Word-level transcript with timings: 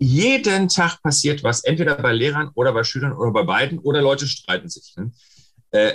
jeden 0.00 0.68
Tag 0.68 1.02
passiert 1.02 1.44
was, 1.44 1.62
entweder 1.62 1.94
bei 1.96 2.12
Lehrern 2.12 2.50
oder 2.54 2.72
bei 2.72 2.84
Schülern 2.84 3.12
oder 3.12 3.32
bei 3.32 3.42
beiden 3.42 3.78
oder 3.78 4.00
Leute 4.00 4.26
streiten 4.26 4.68
sich. 4.68 4.94
Ne? 4.96 5.12
Äh, 5.72 5.92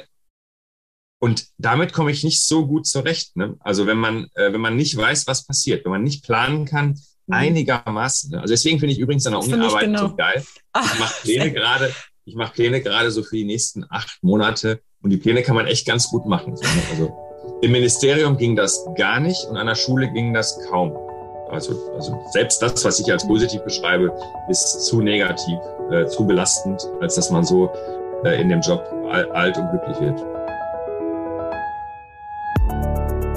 und 1.19 1.47
damit 1.57 1.91
komme 1.91 2.11
ich 2.11 2.23
nicht 2.23 2.45
so 2.45 2.67
gut 2.67 2.85
zurecht. 2.85 3.35
Ne? 3.35 3.55
Also 3.59 3.87
wenn 3.87 3.97
man, 3.97 4.27
äh, 4.35 4.53
wenn 4.53 4.61
man 4.61 4.75
nicht 4.75 4.95
weiß, 4.95 5.25
was 5.25 5.47
passiert, 5.47 5.83
wenn 5.83 5.91
man 5.91 6.03
nicht 6.03 6.23
planen 6.23 6.65
kann, 6.65 6.89
mhm. 7.25 7.33
einigermaßen. 7.33 8.29
Ne? 8.29 8.41
Also 8.41 8.53
deswegen 8.53 8.79
finde 8.79 8.93
ich 8.93 8.99
übrigens 8.99 9.25
an 9.25 9.33
der 9.33 9.41
Uni-Arbeit 9.41 9.85
genau. 9.85 10.09
so 10.09 10.15
geil. 10.15 10.45
Ich 10.45 10.99
mache 10.99 11.15
Pläne 11.23 11.51
gerade, 11.51 11.91
ich 12.25 12.35
mache 12.35 12.53
Pläne 12.53 12.81
gerade 12.81 13.09
so 13.09 13.23
für 13.23 13.37
die 13.37 13.45
nächsten 13.45 13.85
acht 13.89 14.19
Monate 14.21 14.81
und 15.01 15.09
die 15.09 15.17
Pläne 15.17 15.41
kann 15.41 15.55
man 15.55 15.65
echt 15.65 15.87
ganz 15.87 16.09
gut 16.09 16.27
machen. 16.27 16.53
Ne? 16.53 16.69
Also 16.91 17.59
im 17.63 17.71
Ministerium 17.71 18.37
ging 18.37 18.55
das 18.55 18.85
gar 18.95 19.19
nicht 19.19 19.45
und 19.45 19.57
an 19.57 19.65
der 19.65 19.75
Schule 19.75 20.11
ging 20.13 20.31
das 20.31 20.59
kaum. 20.69 20.95
Also, 21.51 21.73
also 21.95 22.19
selbst 22.31 22.61
das, 22.61 22.83
was 22.83 22.99
ich 22.99 23.11
als 23.11 23.25
positiv 23.25 23.61
beschreibe, 23.61 24.11
ist 24.49 24.85
zu 24.85 25.01
negativ, 25.01 25.59
äh, 25.91 26.05
zu 26.07 26.25
belastend, 26.25 26.87
als 27.01 27.15
dass 27.15 27.29
man 27.29 27.43
so 27.43 27.69
äh, 28.23 28.41
in 28.41 28.49
dem 28.49 28.61
Job 28.61 28.83
alt 29.33 29.57
und 29.57 29.69
glücklich 29.69 29.99
wird. 30.01 30.23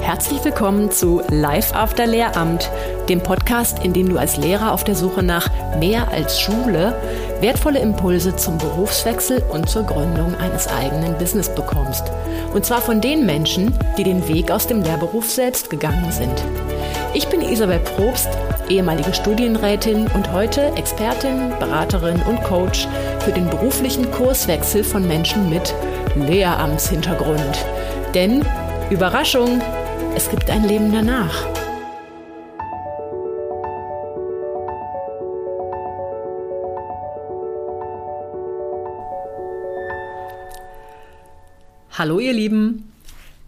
Herzlich 0.01 0.43
willkommen 0.43 0.89
zu 0.89 1.21
Live 1.29 1.75
After 1.75 2.07
Lehramt, 2.07 2.71
dem 3.09 3.21
Podcast, 3.21 3.83
in 3.83 3.93
dem 3.93 4.09
du 4.09 4.17
als 4.17 4.37
Lehrer 4.37 4.73
auf 4.73 4.83
der 4.83 4.95
Suche 4.95 5.21
nach 5.21 5.47
mehr 5.77 6.07
als 6.11 6.39
Schule 6.39 6.95
wertvolle 7.41 7.79
Impulse 7.79 8.35
zum 8.35 8.57
Berufswechsel 8.57 9.43
und 9.49 9.69
zur 9.69 9.83
Gründung 9.83 10.33
eines 10.35 10.67
eigenen 10.67 11.15
Business 11.19 11.53
bekommst. 11.53 12.05
Und 12.53 12.65
zwar 12.65 12.81
von 12.81 13.01
den 13.01 13.27
Menschen, 13.27 13.77
die 13.97 14.03
den 14.03 14.27
Weg 14.27 14.49
aus 14.49 14.65
dem 14.65 14.81
Lehrberuf 14.81 15.29
selbst 15.29 15.69
gegangen 15.69 16.11
sind. 16.11 16.43
Ich 17.11 17.27
bin 17.27 17.41
Isabel 17.41 17.79
Probst, 17.79 18.29
ehemalige 18.69 19.15
Studienrätin 19.15 20.05
und 20.13 20.31
heute 20.31 20.71
Expertin, 20.75 21.49
Beraterin 21.59 22.21
und 22.21 22.43
Coach 22.43 22.87
für 23.21 23.31
den 23.31 23.49
beruflichen 23.49 24.11
Kurswechsel 24.11 24.83
von 24.83 25.07
Menschen 25.07 25.49
mit 25.49 25.73
Lehramtshintergrund. 26.15 27.65
Denn 28.13 28.45
Überraschung, 28.91 29.59
es 30.15 30.29
gibt 30.29 30.51
ein 30.51 30.65
Leben 30.65 30.91
danach. 30.91 31.47
Hallo 41.97 42.19
ihr 42.19 42.33
Lieben. 42.33 42.88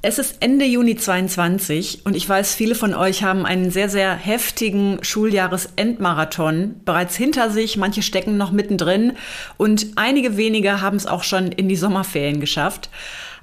Es 0.03 0.17
ist 0.17 0.37
Ende 0.39 0.65
Juni 0.65 0.95
22 0.95 2.07
und 2.07 2.15
ich 2.15 2.27
weiß, 2.27 2.55
viele 2.55 2.73
von 2.73 2.95
euch 2.95 3.21
haben 3.21 3.45
einen 3.45 3.69
sehr, 3.69 3.87
sehr 3.87 4.15
heftigen 4.15 4.97
Schuljahresendmarathon 5.03 6.81
bereits 6.83 7.15
hinter 7.15 7.51
sich. 7.51 7.77
Manche 7.77 8.01
stecken 8.01 8.35
noch 8.35 8.51
mittendrin 8.51 9.13
und 9.57 9.85
einige 9.97 10.37
wenige 10.37 10.81
haben 10.81 10.97
es 10.97 11.05
auch 11.05 11.21
schon 11.21 11.51
in 11.51 11.69
die 11.69 11.75
Sommerferien 11.75 12.39
geschafft. 12.39 12.89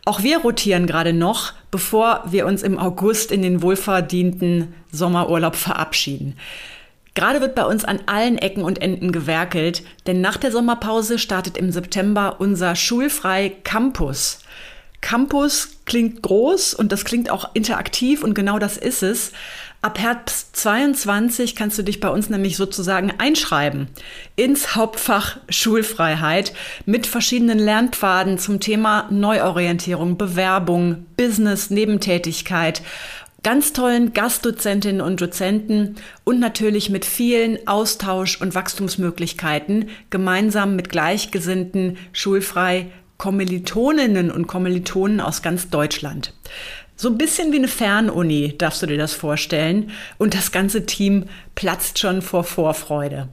Auch 0.05 0.25
wir 0.25 0.39
rotieren 0.39 0.89
gerade 0.89 1.13
noch, 1.13 1.53
bevor 1.71 2.25
wir 2.27 2.45
uns 2.45 2.65
im 2.65 2.77
August 2.77 3.31
in 3.31 3.43
den 3.43 3.63
wohlverdienten 3.63 4.75
Sommerurlaub 4.91 5.55
verabschieden. 5.55 6.35
Gerade 7.15 7.41
wird 7.41 7.55
bei 7.55 7.67
uns 7.67 7.85
an 7.85 8.01
allen 8.07 8.37
Ecken 8.37 8.65
und 8.65 8.83
Enden 8.83 9.13
gewerkelt, 9.13 9.85
denn 10.09 10.21
nach 10.21 10.37
der 10.37 10.51
Sommerpause 10.51 11.21
startet 11.21 11.57
im 11.57 11.71
September 11.71 12.37
unser 12.41 12.75
Schulfrei 12.75 13.53
Campus. 13.63 14.41
Campus 15.01 15.79
klingt 15.85 16.23
groß 16.23 16.75
und 16.75 16.93
das 16.93 17.05
klingt 17.05 17.31
auch 17.31 17.55
interaktiv 17.55 18.23
und 18.23 18.35
genau 18.35 18.59
das 18.59 18.77
ist 18.77 19.03
es. 19.03 19.33
Ab 19.81 20.01
Herbst 20.01 20.57
22 20.57 21.55
kannst 21.55 21.79
du 21.79 21.83
dich 21.83 22.01
bei 22.01 22.09
uns 22.09 22.29
nämlich 22.29 22.57
sozusagen 22.57 23.13
einschreiben 23.19 23.87
ins 24.35 24.75
Hauptfach 24.75 25.37
Schulfreiheit 25.49 26.53
mit 26.85 27.07
verschiedenen 27.07 27.61
Lernpfaden 27.61 28.39
zum 28.39 28.59
Thema 28.59 29.07
Neuorientierung, 29.11 30.19
Bewerbung, 30.19 31.07
Business, 31.17 31.71
Nebentätigkeit 31.71 32.83
ganz 33.45 33.73
tollen 33.73 34.13
Gastdozentinnen 34.13 35.01
und 35.01 35.21
Dozenten 35.21 35.95
und 36.25 36.41
natürlich 36.41 36.91
mit 36.91 37.05
vielen 37.05 37.67
Austausch- 37.69 38.41
und 38.41 38.55
Wachstumsmöglichkeiten 38.55 39.91
gemeinsam 40.11 40.75
mit 40.77 40.89
Gleichgesinnten 40.89 41.99
schulfrei 42.13 42.91
Kommilitoninnen 43.19 44.31
und 44.31 44.47
Kommilitonen 44.47 45.21
aus 45.21 45.43
ganz 45.43 45.71
Deutschland. 45.71 46.33
So 46.95 47.09
ein 47.09 47.19
bisschen 47.19 47.53
wie 47.53 47.57
eine 47.57 47.69
Fernuni, 47.69 48.57
darfst 48.57 48.81
du 48.81 48.87
dir 48.87 48.97
das 48.97 49.13
vorstellen. 49.13 49.91
Und 50.19 50.35
das 50.35 50.53
ganze 50.53 50.87
Team 50.87 51.25
platzt 51.57 51.99
schon 51.99 52.23
vor 52.23 52.45
Vorfreude. 52.45 53.29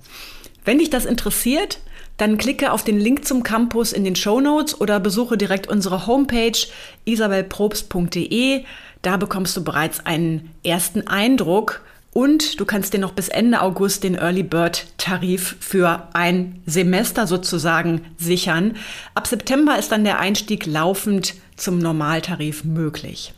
Wenn 0.63 0.79
dich 0.79 0.89
das 0.89 1.05
interessiert, 1.05 1.79
dann 2.17 2.37
klicke 2.37 2.71
auf 2.71 2.83
den 2.83 2.99
Link 2.99 3.25
zum 3.25 3.43
Campus 3.43 3.93
in 3.93 4.03
den 4.03 4.15
Show 4.15 4.41
Notes 4.41 4.79
oder 4.79 4.99
besuche 4.99 5.37
direkt 5.37 5.67
unsere 5.67 6.07
Homepage 6.07 6.57
isabelprobst.de. 7.05 8.63
Da 9.01 9.17
bekommst 9.17 9.55
du 9.55 9.63
bereits 9.63 10.05
einen 10.05 10.51
ersten 10.63 11.07
Eindruck 11.07 11.81
und 12.15 12.61
du 12.61 12.65
kannst 12.65 12.93
dir 12.93 12.99
noch 12.99 13.11
bis 13.11 13.27
Ende 13.27 13.59
August 13.61 14.05
den 14.05 14.15
Early 14.15 14.43
Bird 14.43 14.87
Tarif 14.97 15.57
für 15.59 16.07
ein 16.13 16.61
Semester 16.65 17.27
sozusagen 17.27 18.05
sichern. 18.17 18.77
Ab 19.15 19.27
September 19.27 19.77
ist 19.77 19.91
dann 19.91 20.05
der 20.05 20.17
Einstieg 20.17 20.65
laufend 20.65 21.33
zum 21.57 21.77
Normaltarif 21.77 22.63
möglich. 22.63 23.33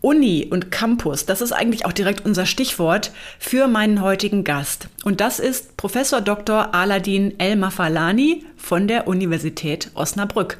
Uni 0.00 0.46
und 0.48 0.70
Campus, 0.70 1.26
das 1.26 1.40
ist 1.40 1.50
eigentlich 1.50 1.84
auch 1.84 1.92
direkt 1.92 2.24
unser 2.24 2.46
Stichwort 2.46 3.10
für 3.40 3.66
meinen 3.66 4.00
heutigen 4.00 4.44
Gast. 4.44 4.86
Und 5.02 5.20
das 5.20 5.40
ist 5.40 5.76
Professor 5.76 6.20
Dr. 6.20 6.76
Aladin 6.76 7.40
El-Mafalani 7.40 8.46
von 8.56 8.86
der 8.86 9.08
Universität 9.08 9.90
Osnabrück. 9.94 10.58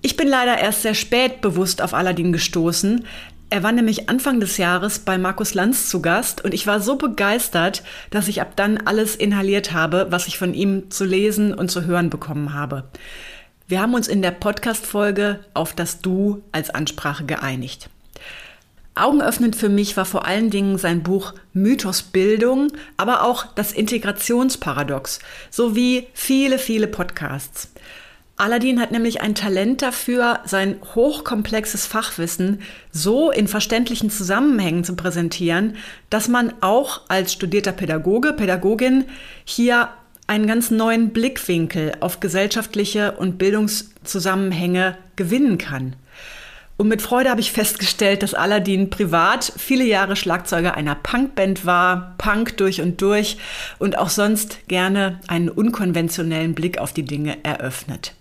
Ich 0.00 0.16
bin 0.16 0.28
leider 0.28 0.56
erst 0.56 0.80
sehr 0.80 0.94
spät 0.94 1.42
bewusst 1.42 1.82
auf 1.82 1.92
Aladin 1.92 2.32
gestoßen. 2.32 3.04
Er 3.48 3.62
war 3.62 3.70
nämlich 3.70 4.08
Anfang 4.08 4.40
des 4.40 4.56
Jahres 4.56 4.98
bei 4.98 5.18
Markus 5.18 5.54
Lanz 5.54 5.88
zu 5.88 6.02
Gast 6.02 6.44
und 6.44 6.52
ich 6.52 6.66
war 6.66 6.80
so 6.80 6.96
begeistert, 6.96 7.84
dass 8.10 8.26
ich 8.26 8.40
ab 8.40 8.56
dann 8.56 8.78
alles 8.78 9.14
inhaliert 9.14 9.72
habe, 9.72 10.08
was 10.10 10.26
ich 10.26 10.36
von 10.36 10.52
ihm 10.52 10.90
zu 10.90 11.04
lesen 11.04 11.54
und 11.54 11.70
zu 11.70 11.84
hören 11.84 12.10
bekommen 12.10 12.54
habe. 12.54 12.84
Wir 13.68 13.80
haben 13.80 13.94
uns 13.94 14.08
in 14.08 14.20
der 14.20 14.32
Podcast-Folge 14.32 15.40
auf 15.54 15.74
das 15.74 16.00
Du 16.00 16.42
als 16.50 16.70
Ansprache 16.70 17.24
geeinigt. 17.24 17.88
Augenöffnend 18.96 19.54
für 19.54 19.68
mich 19.68 19.96
war 19.96 20.06
vor 20.06 20.24
allen 20.26 20.50
Dingen 20.50 20.78
sein 20.78 21.02
Buch 21.02 21.34
Mythos 21.52 22.02
Bildung, 22.02 22.72
aber 22.96 23.22
auch 23.22 23.46
das 23.54 23.72
Integrationsparadox 23.72 25.20
sowie 25.50 26.08
viele, 26.14 26.58
viele 26.58 26.88
Podcasts. 26.88 27.70
Aladdin 28.38 28.80
hat 28.80 28.92
nämlich 28.92 29.22
ein 29.22 29.34
Talent 29.34 29.80
dafür, 29.80 30.40
sein 30.44 30.76
hochkomplexes 30.94 31.86
Fachwissen 31.86 32.60
so 32.92 33.30
in 33.30 33.48
verständlichen 33.48 34.10
Zusammenhängen 34.10 34.84
zu 34.84 34.94
präsentieren, 34.94 35.76
dass 36.10 36.28
man 36.28 36.52
auch 36.60 37.00
als 37.08 37.32
studierter 37.32 37.72
Pädagoge, 37.72 38.34
Pädagogin 38.34 39.06
hier 39.46 39.88
einen 40.26 40.46
ganz 40.46 40.70
neuen 40.70 41.10
Blickwinkel 41.10 41.92
auf 42.00 42.20
gesellschaftliche 42.20 43.12
und 43.12 43.38
Bildungszusammenhänge 43.38 44.98
gewinnen 45.16 45.56
kann. 45.56 45.96
Und 46.76 46.88
mit 46.88 47.00
Freude 47.00 47.30
habe 47.30 47.40
ich 47.40 47.52
festgestellt, 47.52 48.22
dass 48.22 48.34
Aladdin 48.34 48.90
privat 48.90 49.50
viele 49.56 49.84
Jahre 49.84 50.14
Schlagzeuger 50.14 50.74
einer 50.74 50.94
Punkband 50.94 51.64
war, 51.64 52.16
Punk 52.18 52.58
durch 52.58 52.82
und 52.82 53.00
durch 53.00 53.38
und 53.78 53.96
auch 53.96 54.10
sonst 54.10 54.68
gerne 54.68 55.20
einen 55.26 55.48
unkonventionellen 55.48 56.54
Blick 56.54 56.76
auf 56.76 56.92
die 56.92 57.04
Dinge 57.04 57.42
eröffnet. 57.44 58.15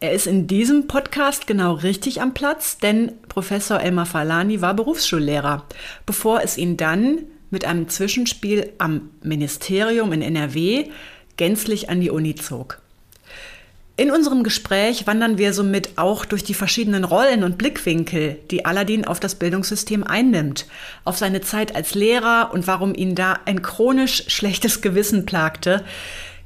Er 0.00 0.12
ist 0.12 0.28
in 0.28 0.46
diesem 0.46 0.86
Podcast 0.86 1.48
genau 1.48 1.72
richtig 1.72 2.22
am 2.22 2.32
Platz, 2.32 2.78
denn 2.78 3.14
Professor 3.28 3.80
Elmar 3.80 4.06
Falani 4.06 4.60
war 4.60 4.74
Berufsschullehrer, 4.74 5.64
bevor 6.06 6.40
es 6.44 6.56
ihn 6.56 6.76
dann 6.76 7.24
mit 7.50 7.64
einem 7.64 7.88
Zwischenspiel 7.88 8.72
am 8.78 9.10
Ministerium 9.24 10.12
in 10.12 10.22
NRW 10.22 10.90
gänzlich 11.36 11.90
an 11.90 12.00
die 12.00 12.10
Uni 12.10 12.36
zog. 12.36 12.80
In 13.96 14.12
unserem 14.12 14.44
Gespräch 14.44 15.08
wandern 15.08 15.38
wir 15.38 15.52
somit 15.52 15.98
auch 15.98 16.24
durch 16.24 16.44
die 16.44 16.54
verschiedenen 16.54 17.02
Rollen 17.02 17.42
und 17.42 17.58
Blickwinkel, 17.58 18.38
die 18.52 18.64
Aladdin 18.64 19.04
auf 19.04 19.18
das 19.18 19.34
Bildungssystem 19.34 20.04
einnimmt, 20.04 20.66
auf 21.04 21.18
seine 21.18 21.40
Zeit 21.40 21.74
als 21.74 21.96
Lehrer 21.96 22.50
und 22.52 22.68
warum 22.68 22.94
ihn 22.94 23.16
da 23.16 23.40
ein 23.46 23.62
chronisch 23.62 24.22
schlechtes 24.28 24.80
Gewissen 24.80 25.26
plagte. 25.26 25.84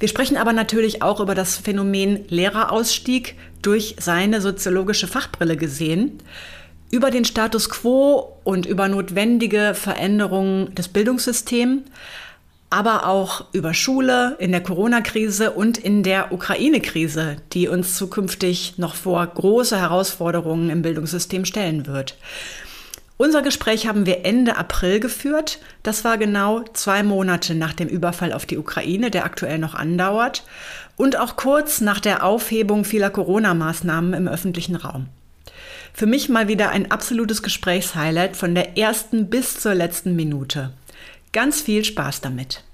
Wir 0.03 0.09
sprechen 0.09 0.37
aber 0.37 0.53
natürlich 0.53 1.01
auch 1.01 1.21
über 1.21 1.37
das 1.37 1.59
Phänomen 1.59 2.25
Lehrerausstieg 2.27 3.37
durch 3.63 3.95
seine 4.01 4.41
soziologische 4.41 5.07
Fachbrille 5.07 5.57
gesehen 5.57 6.19
über 6.91 7.13
den 7.13 7.25
Status 7.25 7.71
quo 7.71 8.33
und 8.43 8.67
über 8.67 8.89
notwendige 8.89 9.75
Veränderungen 9.77 10.75
des 10.75 10.89
Bildungssystems, 10.89 11.83
aber 12.69 13.07
auch 13.07 13.45
über 13.53 13.75
Schule 13.75 14.35
in 14.41 14.51
der 14.51 14.65
Corona-Krise 14.65 15.53
und 15.53 15.79
in 15.79 16.03
der 16.03 16.33
Ukraine-Krise, 16.33 17.37
die 17.53 17.69
uns 17.69 17.95
zukünftig 17.97 18.79
noch 18.79 18.97
vor 18.97 19.25
große 19.25 19.79
Herausforderungen 19.79 20.69
im 20.69 20.83
Bildungssystem 20.83 21.45
stellen 21.45 21.87
wird. 21.87 22.17
Unser 23.23 23.43
Gespräch 23.43 23.87
haben 23.87 24.05
wir 24.05 24.25
Ende 24.25 24.57
April 24.57 24.99
geführt. 24.99 25.61
Das 25.85 26.03
war 26.03 26.19
genau 26.19 26.65
zwei 26.73 27.05
Monate 27.05 27.55
nach 27.55 27.73
dem 27.73 27.87
Überfall 27.87 28.33
auf 28.33 28.47
die 28.47 28.59
Ukraine, 28.59 29.13
der 29.13 29.25
aktuell 29.25 29.59
noch 29.59 29.77
andauert, 29.77 30.43
und 30.97 31.17
auch 31.17 31.37
kurz 31.37 31.81
nach 31.81 32.01
der 32.01 32.25
Aufhebung 32.25 32.85
vieler 32.85 33.11
Corona-Maßnahmen 33.11 34.15
im 34.15 34.27
öffentlichen 34.27 34.75
Raum. 34.75 35.07
Für 35.95 36.07
mich 36.07 36.31
mal 36.31 36.49
wieder 36.49 36.71
ein 36.71 36.91
absolutes 36.91 37.45
Gesprächshighlight 37.45 38.37
von 38.37 38.57
der 38.57 38.77
ersten 38.77 39.31
bis 39.31 39.61
zur 39.61 39.77
letzten 39.77 40.17
Minute. 40.17 40.73
Ganz 41.31 41.61
viel 41.61 41.85
Spaß 41.85 42.23
damit. 42.23 42.65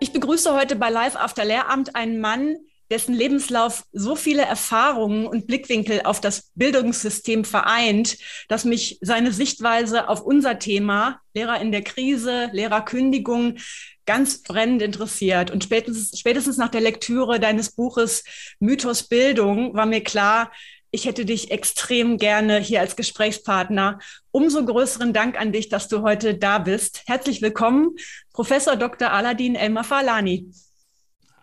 Ich 0.00 0.12
begrüße 0.12 0.52
heute 0.52 0.74
bei 0.74 0.90
Live 0.90 1.14
After 1.14 1.44
Lehramt 1.44 1.94
einen 1.94 2.20
Mann, 2.20 2.56
dessen 2.90 3.14
Lebenslauf 3.14 3.84
so 3.92 4.16
viele 4.16 4.42
Erfahrungen 4.42 5.26
und 5.26 5.46
Blickwinkel 5.46 6.02
auf 6.04 6.20
das 6.20 6.50
Bildungssystem 6.54 7.44
vereint, 7.44 8.16
dass 8.48 8.64
mich 8.64 8.98
seine 9.00 9.32
Sichtweise 9.32 10.08
auf 10.08 10.22
unser 10.22 10.58
Thema 10.58 11.20
Lehrer 11.34 11.60
in 11.60 11.72
der 11.72 11.82
Krise, 11.82 12.48
Lehrerkündigung 12.52 13.58
ganz 14.06 14.42
brennend 14.42 14.80
interessiert. 14.80 15.50
Und 15.50 15.64
spätestens, 15.64 16.18
spätestens 16.18 16.56
nach 16.56 16.70
der 16.70 16.80
Lektüre 16.80 17.38
deines 17.38 17.72
Buches 17.72 18.24
Mythos 18.58 19.02
Bildung 19.02 19.74
war 19.74 19.86
mir 19.86 20.02
klar, 20.02 20.50
ich 20.90 21.04
hätte 21.04 21.26
dich 21.26 21.50
extrem 21.50 22.16
gerne 22.16 22.58
hier 22.58 22.80
als 22.80 22.96
Gesprächspartner. 22.96 23.98
Umso 24.30 24.64
größeren 24.64 25.12
Dank 25.12 25.38
an 25.38 25.52
dich, 25.52 25.68
dass 25.68 25.88
du 25.88 26.00
heute 26.00 26.34
da 26.34 26.58
bist. 26.58 27.02
Herzlich 27.06 27.42
willkommen, 27.42 27.90
Professor 28.32 28.74
Dr. 28.76 29.10
Aladin 29.10 29.54
Elmar 29.54 29.84
Falani. 29.84 30.50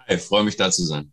Ich 0.07 0.21
freue 0.21 0.43
mich, 0.43 0.55
da 0.55 0.71
zu 0.71 0.83
sein. 0.85 1.11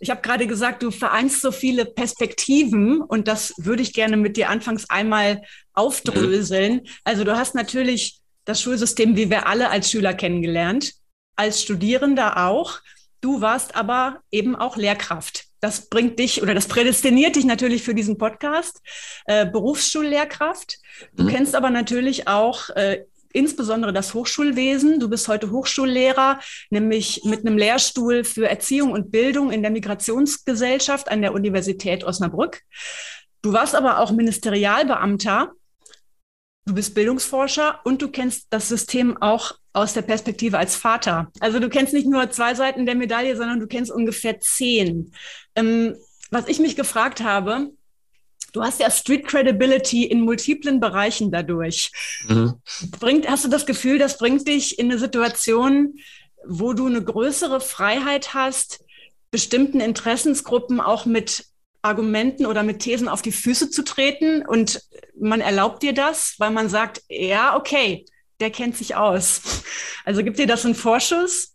Ich 0.00 0.10
habe 0.10 0.22
gerade 0.22 0.46
gesagt, 0.46 0.82
du 0.82 0.90
vereinst 0.90 1.42
so 1.42 1.52
viele 1.52 1.84
Perspektiven 1.84 3.02
und 3.02 3.28
das 3.28 3.52
würde 3.58 3.82
ich 3.82 3.92
gerne 3.92 4.16
mit 4.16 4.36
dir 4.36 4.48
anfangs 4.48 4.88
einmal 4.88 5.42
aufdröseln. 5.74 6.82
Also 7.04 7.22
du 7.22 7.36
hast 7.36 7.54
natürlich 7.54 8.18
das 8.46 8.62
Schulsystem, 8.62 9.14
wie 9.16 9.30
wir 9.30 9.46
alle 9.46 9.70
als 9.70 9.90
Schüler 9.90 10.14
kennengelernt, 10.14 10.94
als 11.36 11.62
Studierender 11.62 12.46
auch. 12.46 12.80
Du 13.20 13.42
warst 13.42 13.74
aber 13.74 14.20
eben 14.30 14.56
auch 14.56 14.76
Lehrkraft. 14.76 15.44
Das 15.60 15.90
bringt 15.90 16.18
dich 16.18 16.40
oder 16.42 16.54
das 16.54 16.68
prädestiniert 16.68 17.36
dich 17.36 17.44
natürlich 17.44 17.82
für 17.82 17.94
diesen 17.94 18.16
Podcast, 18.16 18.80
äh, 19.26 19.44
Berufsschullehrkraft. 19.44 20.78
Du 21.12 21.24
mhm. 21.24 21.28
kennst 21.28 21.54
aber 21.54 21.68
natürlich 21.68 22.26
auch 22.26 22.70
äh, 22.70 23.04
insbesondere 23.32 23.92
das 23.92 24.14
Hochschulwesen. 24.14 25.00
Du 25.00 25.08
bist 25.08 25.28
heute 25.28 25.50
Hochschullehrer, 25.50 26.40
nämlich 26.70 27.22
mit 27.24 27.46
einem 27.46 27.56
Lehrstuhl 27.56 28.24
für 28.24 28.48
Erziehung 28.48 28.92
und 28.92 29.10
Bildung 29.10 29.50
in 29.50 29.62
der 29.62 29.70
Migrationsgesellschaft 29.70 31.10
an 31.10 31.22
der 31.22 31.32
Universität 31.32 32.04
Osnabrück. 32.04 32.62
Du 33.42 33.52
warst 33.52 33.74
aber 33.74 33.98
auch 33.98 34.12
Ministerialbeamter. 34.12 35.52
Du 36.66 36.74
bist 36.74 36.94
Bildungsforscher 36.94 37.80
und 37.84 38.02
du 38.02 38.10
kennst 38.10 38.48
das 38.50 38.68
System 38.68 39.20
auch 39.20 39.54
aus 39.72 39.94
der 39.94 40.02
Perspektive 40.02 40.58
als 40.58 40.76
Vater. 40.76 41.30
Also 41.40 41.58
du 41.58 41.68
kennst 41.68 41.94
nicht 41.94 42.06
nur 42.06 42.30
zwei 42.30 42.54
Seiten 42.54 42.86
der 42.86 42.96
Medaille, 42.96 43.36
sondern 43.36 43.60
du 43.60 43.66
kennst 43.66 43.90
ungefähr 43.90 44.40
zehn. 44.40 45.12
Ähm, 45.54 45.96
was 46.30 46.48
ich 46.48 46.60
mich 46.60 46.76
gefragt 46.76 47.22
habe, 47.22 47.70
Du 48.52 48.62
hast 48.62 48.80
ja 48.80 48.90
Street 48.90 49.26
Credibility 49.26 50.04
in 50.04 50.22
multiplen 50.22 50.80
Bereichen 50.80 51.30
dadurch. 51.30 51.90
Mhm. 52.26 52.54
Bringt, 52.98 53.28
hast 53.28 53.44
du 53.44 53.48
das 53.48 53.66
Gefühl, 53.66 53.98
das 53.98 54.18
bringt 54.18 54.46
dich 54.46 54.78
in 54.78 54.90
eine 54.90 54.98
Situation, 54.98 55.94
wo 56.46 56.72
du 56.72 56.86
eine 56.86 57.02
größere 57.02 57.60
Freiheit 57.60 58.34
hast, 58.34 58.84
bestimmten 59.30 59.80
Interessensgruppen 59.80 60.80
auch 60.80 61.06
mit 61.06 61.44
Argumenten 61.82 62.46
oder 62.46 62.62
mit 62.62 62.80
Thesen 62.80 63.08
auf 63.08 63.22
die 63.22 63.32
Füße 63.32 63.70
zu 63.70 63.82
treten 63.82 64.44
und 64.44 64.82
man 65.18 65.40
erlaubt 65.40 65.82
dir 65.82 65.94
das, 65.94 66.34
weil 66.38 66.50
man 66.50 66.68
sagt, 66.68 67.02
ja, 67.08 67.56
okay, 67.56 68.04
der 68.40 68.50
kennt 68.50 68.76
sich 68.76 68.96
aus. 68.96 69.42
Also 70.04 70.24
gibt 70.24 70.38
dir 70.38 70.46
das 70.46 70.64
einen 70.64 70.74
Vorschuss? 70.74 71.54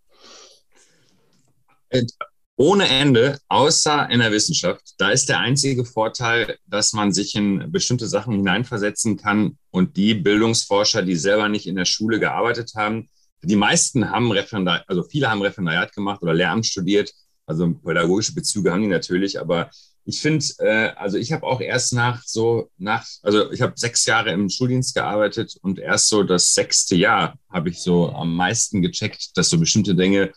Ohne 2.57 2.87
Ende, 2.87 3.39
außer 3.49 4.09
in 4.09 4.19
der 4.19 4.31
Wissenschaft. 4.31 4.81
Da 4.97 5.09
ist 5.09 5.27
der 5.27 5.39
einzige 5.39 5.83
Vorteil, 5.83 6.57
dass 6.65 6.93
man 6.93 7.11
sich 7.11 7.35
in 7.35 7.69
bestimmte 7.71 8.07
Sachen 8.07 8.33
hineinversetzen 8.33 9.17
kann. 9.17 9.57
Und 9.71 9.97
die 9.97 10.13
Bildungsforscher, 10.13 11.01
die 11.01 11.17
selber 11.17 11.49
nicht 11.49 11.67
in 11.67 11.75
der 11.75 11.85
Schule 11.85 12.19
gearbeitet 12.19 12.71
haben, 12.75 13.09
die 13.41 13.57
meisten 13.57 14.09
haben 14.09 14.31
Referendariat, 14.31 14.85
also 14.87 15.03
viele 15.03 15.29
haben 15.29 15.41
Referendariat 15.41 15.93
gemacht 15.93 16.21
oder 16.21 16.33
Lehramt 16.33 16.65
studiert, 16.65 17.11
also 17.45 17.73
pädagogische 17.73 18.33
Bezüge 18.33 18.71
haben 18.71 18.81
die 18.81 18.87
natürlich, 18.87 19.39
aber 19.39 19.69
ich 20.05 20.21
finde, 20.21 20.45
äh, 20.59 20.89
also 20.95 21.17
ich 21.17 21.31
habe 21.31 21.45
auch 21.45 21.61
erst 21.61 21.93
nach 21.93 22.23
so, 22.23 22.69
nach, 22.77 23.05
also 23.23 23.51
ich 23.51 23.61
habe 23.61 23.73
sechs 23.75 24.05
Jahre 24.05 24.31
im 24.31 24.49
Schuldienst 24.49 24.93
gearbeitet. 24.93 25.57
Und 25.61 25.79
erst 25.79 26.09
so 26.09 26.23
das 26.23 26.53
sechste 26.53 26.95
Jahr 26.95 27.39
habe 27.49 27.69
ich 27.69 27.79
so 27.79 28.11
am 28.11 28.35
meisten 28.35 28.83
gecheckt, 28.83 29.35
dass 29.35 29.49
so 29.49 29.57
bestimmte 29.57 29.95
Dinge 29.95 30.31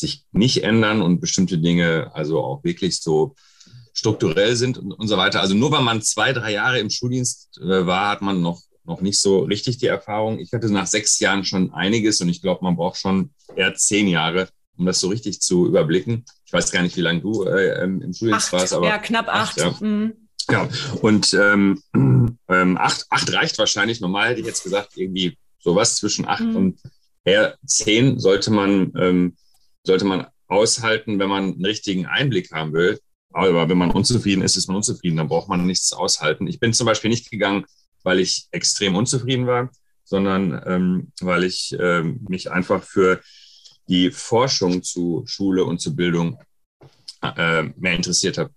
sich 0.00 0.24
nicht 0.32 0.64
ändern 0.64 1.02
und 1.02 1.20
bestimmte 1.20 1.58
Dinge 1.58 2.10
also 2.14 2.40
auch 2.40 2.64
wirklich 2.64 3.00
so 3.00 3.34
strukturell 3.92 4.56
sind 4.56 4.78
und, 4.78 4.92
und 4.92 5.08
so 5.08 5.16
weiter. 5.16 5.40
Also 5.40 5.54
nur 5.54 5.70
weil 5.72 5.82
man 5.82 6.02
zwei, 6.02 6.32
drei 6.32 6.52
Jahre 6.52 6.78
im 6.78 6.90
Schuldienst 6.90 7.58
äh, 7.60 7.86
war, 7.86 8.10
hat 8.10 8.22
man 8.22 8.40
noch, 8.40 8.60
noch 8.84 9.00
nicht 9.00 9.20
so 9.20 9.40
richtig 9.40 9.78
die 9.78 9.86
Erfahrung. 9.86 10.38
Ich 10.38 10.52
hatte 10.52 10.72
nach 10.72 10.86
sechs 10.86 11.18
Jahren 11.20 11.44
schon 11.44 11.72
einiges 11.72 12.20
und 12.20 12.28
ich 12.28 12.40
glaube, 12.42 12.64
man 12.64 12.76
braucht 12.76 12.98
schon 12.98 13.30
eher 13.54 13.74
zehn 13.74 14.08
Jahre, 14.08 14.48
um 14.76 14.86
das 14.86 15.00
so 15.00 15.08
richtig 15.08 15.40
zu 15.40 15.66
überblicken. 15.66 16.24
Ich 16.46 16.52
weiß 16.52 16.72
gar 16.72 16.82
nicht, 16.82 16.96
wie 16.96 17.02
lange 17.02 17.20
du 17.20 17.44
äh, 17.44 17.82
im 17.84 18.12
Schuldienst 18.12 18.46
acht, 18.46 18.52
warst, 18.52 18.72
aber. 18.72 18.88
Ja, 18.88 18.98
knapp 18.98 19.28
acht. 19.28 19.60
acht 19.60 19.80
ja. 19.80 19.86
Mhm. 19.86 20.12
Ja, 20.50 20.68
und 21.00 21.32
ähm, 21.34 21.80
ähm, 21.94 22.76
acht, 22.76 23.06
acht 23.08 23.32
reicht 23.32 23.58
wahrscheinlich. 23.58 24.00
Normal 24.00 24.30
hätte 24.30 24.40
ich 24.40 24.46
jetzt 24.46 24.64
gesagt, 24.64 24.96
irgendwie 24.96 25.36
sowas 25.60 25.96
zwischen 25.96 26.26
acht 26.26 26.42
mhm. 26.42 26.56
und 26.56 26.80
eher 27.24 27.56
zehn 27.64 28.18
sollte 28.18 28.50
man 28.50 28.92
ähm, 28.98 29.36
sollte 29.90 30.04
man 30.04 30.26
aushalten, 30.46 31.18
wenn 31.18 31.28
man 31.28 31.44
einen 31.52 31.64
richtigen 31.64 32.06
Einblick 32.06 32.52
haben 32.52 32.72
will. 32.72 33.00
Aber 33.32 33.68
wenn 33.68 33.78
man 33.78 33.90
unzufrieden 33.90 34.42
ist, 34.42 34.56
ist 34.56 34.68
man 34.68 34.76
unzufrieden. 34.76 35.16
Dann 35.16 35.28
braucht 35.28 35.48
man 35.48 35.66
nichts 35.66 35.92
aushalten. 35.92 36.46
Ich 36.46 36.60
bin 36.60 36.72
zum 36.72 36.86
Beispiel 36.86 37.10
nicht 37.10 37.28
gegangen, 37.28 37.64
weil 38.04 38.20
ich 38.20 38.46
extrem 38.52 38.94
unzufrieden 38.94 39.46
war, 39.48 39.70
sondern 40.04 40.62
ähm, 40.64 41.12
weil 41.20 41.42
ich 41.42 41.76
ähm, 41.78 42.20
mich 42.28 42.52
einfach 42.52 42.84
für 42.84 43.20
die 43.88 44.12
Forschung 44.12 44.84
zu 44.84 45.24
Schule 45.26 45.64
und 45.64 45.80
zu 45.80 45.96
Bildung 45.96 46.38
äh, 47.22 47.64
mehr 47.76 47.94
interessiert 47.94 48.38
habe 48.38 48.50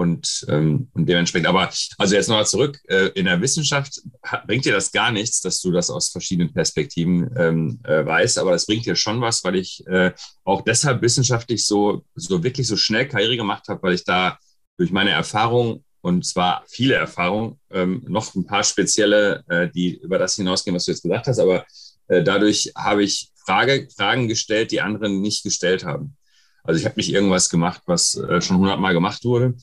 und, 0.00 0.46
ähm, 0.48 0.88
und 0.94 1.06
dementsprechend, 1.06 1.46
aber 1.46 1.70
also 1.98 2.14
jetzt 2.14 2.28
nochmal 2.28 2.46
zurück, 2.46 2.80
äh, 2.88 3.08
in 3.08 3.26
der 3.26 3.42
Wissenschaft 3.42 4.00
bringt 4.46 4.64
dir 4.64 4.72
das 4.72 4.92
gar 4.92 5.12
nichts, 5.12 5.42
dass 5.42 5.60
du 5.60 5.70
das 5.72 5.90
aus 5.90 6.08
verschiedenen 6.08 6.54
Perspektiven 6.54 7.28
ähm, 7.36 7.80
äh, 7.84 8.06
weißt, 8.06 8.38
aber 8.38 8.52
das 8.52 8.64
bringt 8.64 8.86
dir 8.86 8.96
schon 8.96 9.20
was, 9.20 9.44
weil 9.44 9.56
ich 9.56 9.86
äh, 9.88 10.12
auch 10.44 10.62
deshalb 10.62 11.02
wissenschaftlich 11.02 11.66
so, 11.66 12.02
so 12.14 12.42
wirklich 12.42 12.66
so 12.66 12.78
schnell 12.78 13.08
Karriere 13.08 13.36
gemacht 13.36 13.68
habe, 13.68 13.82
weil 13.82 13.92
ich 13.92 14.04
da 14.04 14.38
durch 14.78 14.90
meine 14.90 15.10
Erfahrung 15.10 15.84
und 16.00 16.24
zwar 16.24 16.64
viele 16.66 16.94
Erfahrungen, 16.94 17.60
ähm, 17.70 18.02
noch 18.08 18.34
ein 18.34 18.46
paar 18.46 18.64
spezielle, 18.64 19.44
äh, 19.50 19.68
die 19.68 19.98
über 19.98 20.18
das 20.18 20.36
hinausgehen, 20.36 20.74
was 20.74 20.86
du 20.86 20.92
jetzt 20.92 21.02
gesagt 21.02 21.26
hast, 21.26 21.38
aber 21.38 21.66
äh, 22.08 22.22
dadurch 22.22 22.72
habe 22.74 23.04
ich 23.04 23.32
Frage, 23.44 23.86
Fragen 23.94 24.28
gestellt, 24.28 24.70
die 24.70 24.80
anderen 24.80 25.20
nicht 25.20 25.42
gestellt 25.42 25.84
haben. 25.84 26.16
Also 26.64 26.80
ich 26.80 26.86
habe 26.86 26.96
nicht 26.96 27.12
irgendwas 27.12 27.50
gemacht, 27.50 27.82
was 27.84 28.14
äh, 28.14 28.40
schon 28.40 28.56
hundertmal 28.56 28.94
gemacht 28.94 29.24
wurde, 29.24 29.56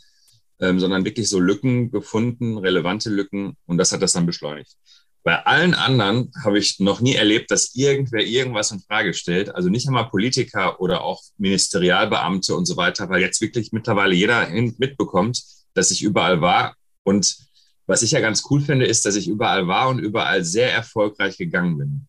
ähm, 0.59 0.79
sondern 0.79 1.05
wirklich 1.05 1.29
so 1.29 1.39
Lücken 1.39 1.91
gefunden, 1.91 2.57
relevante 2.57 3.09
Lücken 3.09 3.55
und 3.65 3.77
das 3.77 3.91
hat 3.91 4.01
das 4.01 4.13
dann 4.13 4.25
beschleunigt. 4.25 4.75
Bei 5.23 5.45
allen 5.45 5.73
anderen 5.73 6.31
habe 6.43 6.57
ich 6.57 6.79
noch 6.79 7.01
nie 7.01 7.15
erlebt, 7.15 7.51
dass 7.51 7.75
irgendwer 7.75 8.21
irgendwas 8.21 8.71
in 8.71 8.79
Frage 8.79 9.13
stellt. 9.13 9.53
Also 9.53 9.67
nicht 9.67 9.85
einmal 9.85 10.09
Politiker 10.09 10.79
oder 10.79 11.01
auch 11.01 11.21
Ministerialbeamte 11.37 12.55
und 12.55 12.65
so 12.65 12.77
weiter, 12.77 13.09
weil 13.09 13.21
jetzt 13.21 13.41
wirklich 13.41 13.73
mittlerweile 13.73 14.15
jeder 14.15 14.47
mitbekommt, 14.77 15.43
dass 15.73 15.91
ich 15.91 16.01
überall 16.01 16.39
war. 16.39 16.75
Und 17.03 17.35
was 17.87 18.03
ich 18.03 18.11
ja 18.11 18.21
ganz 18.21 18.43
cool 18.49 18.61
finde, 18.61 18.85
ist, 18.85 19.05
dass 19.05 19.17
ich 19.17 19.27
überall 19.27 19.67
war 19.67 19.89
und 19.89 19.99
überall 19.99 20.45
sehr 20.45 20.71
erfolgreich 20.71 21.37
gegangen 21.37 21.77
bin. 21.77 22.07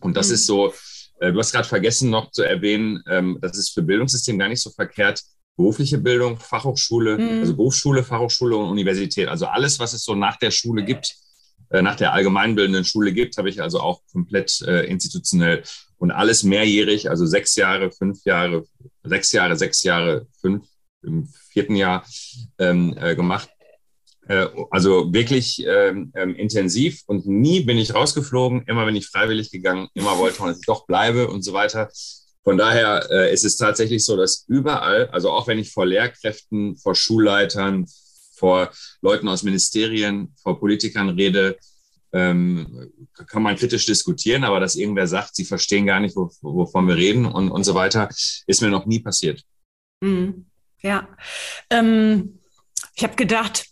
Und 0.00 0.16
das 0.16 0.28
mhm. 0.28 0.34
ist 0.34 0.46
so, 0.46 0.72
äh, 1.20 1.32
du 1.32 1.38
hast 1.38 1.52
gerade 1.52 1.68
vergessen 1.68 2.08
noch 2.08 2.30
zu 2.30 2.42
erwähnen, 2.42 3.02
ähm, 3.06 3.38
das 3.42 3.58
ist 3.58 3.70
für 3.70 3.82
Bildungssystem 3.82 4.38
gar 4.38 4.48
nicht 4.48 4.62
so 4.62 4.70
verkehrt, 4.70 5.22
berufliche 5.60 5.98
Bildung, 5.98 6.38
Fachhochschule, 6.38 7.18
mhm. 7.18 7.40
also 7.40 7.54
Berufsschule, 7.54 8.02
Fachhochschule 8.02 8.56
und 8.56 8.70
Universität. 8.70 9.28
Also 9.28 9.46
alles, 9.46 9.78
was 9.78 9.92
es 9.92 10.04
so 10.04 10.14
nach 10.14 10.38
der 10.38 10.50
Schule 10.50 10.84
gibt, 10.84 11.14
äh, 11.68 11.82
nach 11.82 11.96
der 11.96 12.14
allgemeinbildenden 12.14 12.84
Schule 12.84 13.12
gibt, 13.12 13.36
habe 13.36 13.50
ich 13.50 13.60
also 13.60 13.80
auch 13.80 14.00
komplett 14.10 14.62
äh, 14.62 14.86
institutionell 14.86 15.62
und 15.98 16.12
alles 16.12 16.44
mehrjährig, 16.44 17.10
also 17.10 17.26
sechs 17.26 17.56
Jahre, 17.56 17.92
fünf 17.92 18.24
Jahre, 18.24 18.64
sechs 19.04 19.32
Jahre, 19.32 19.54
sechs 19.56 19.82
Jahre, 19.82 20.26
fünf 20.40 20.64
im 21.02 21.28
vierten 21.50 21.76
Jahr 21.76 22.06
ähm, 22.58 22.96
äh, 22.98 23.14
gemacht. 23.14 23.50
Äh, 24.28 24.46
also 24.70 25.12
wirklich 25.12 25.62
ähm, 25.66 26.10
ähm, 26.14 26.34
intensiv 26.36 27.02
und 27.06 27.26
nie 27.26 27.60
bin 27.60 27.76
ich 27.76 27.94
rausgeflogen, 27.94 28.62
immer 28.66 28.86
bin 28.86 28.96
ich 28.96 29.08
freiwillig 29.08 29.50
gegangen, 29.50 29.88
immer 29.92 30.16
wollte 30.16 30.40
man, 30.40 30.48
dass 30.48 30.60
ich 30.60 30.66
doch 30.66 30.86
bleibe 30.86 31.28
und 31.28 31.42
so 31.42 31.52
weiter. 31.52 31.90
Von 32.42 32.56
daher 32.56 33.06
äh, 33.10 33.32
ist 33.32 33.44
es 33.44 33.56
tatsächlich 33.56 34.04
so, 34.04 34.16
dass 34.16 34.44
überall, 34.48 35.08
also 35.08 35.30
auch 35.30 35.46
wenn 35.46 35.58
ich 35.58 35.72
vor 35.72 35.86
Lehrkräften, 35.86 36.76
vor 36.76 36.94
Schulleitern, 36.94 37.86
vor 38.34 38.70
Leuten 39.02 39.28
aus 39.28 39.42
Ministerien, 39.42 40.34
vor 40.42 40.58
Politikern 40.58 41.10
rede, 41.10 41.58
ähm, 42.12 42.90
kann 43.28 43.42
man 43.42 43.56
kritisch 43.56 43.86
diskutieren, 43.86 44.44
aber 44.44 44.58
dass 44.58 44.74
irgendwer 44.74 45.06
sagt, 45.06 45.36
sie 45.36 45.44
verstehen 45.44 45.86
gar 45.86 46.00
nicht, 46.00 46.16
wovon 46.16 46.88
wir 46.88 46.96
reden 46.96 47.26
und, 47.26 47.50
und 47.50 47.64
so 47.64 47.74
weiter, 47.74 48.08
ist 48.46 48.62
mir 48.62 48.70
noch 48.70 48.86
nie 48.86 49.00
passiert. 49.00 49.42
Mhm. 50.00 50.46
Ja. 50.80 51.08
Ähm, 51.68 52.40
ich 52.94 53.04
habe 53.04 53.14
gedacht, 53.14 53.66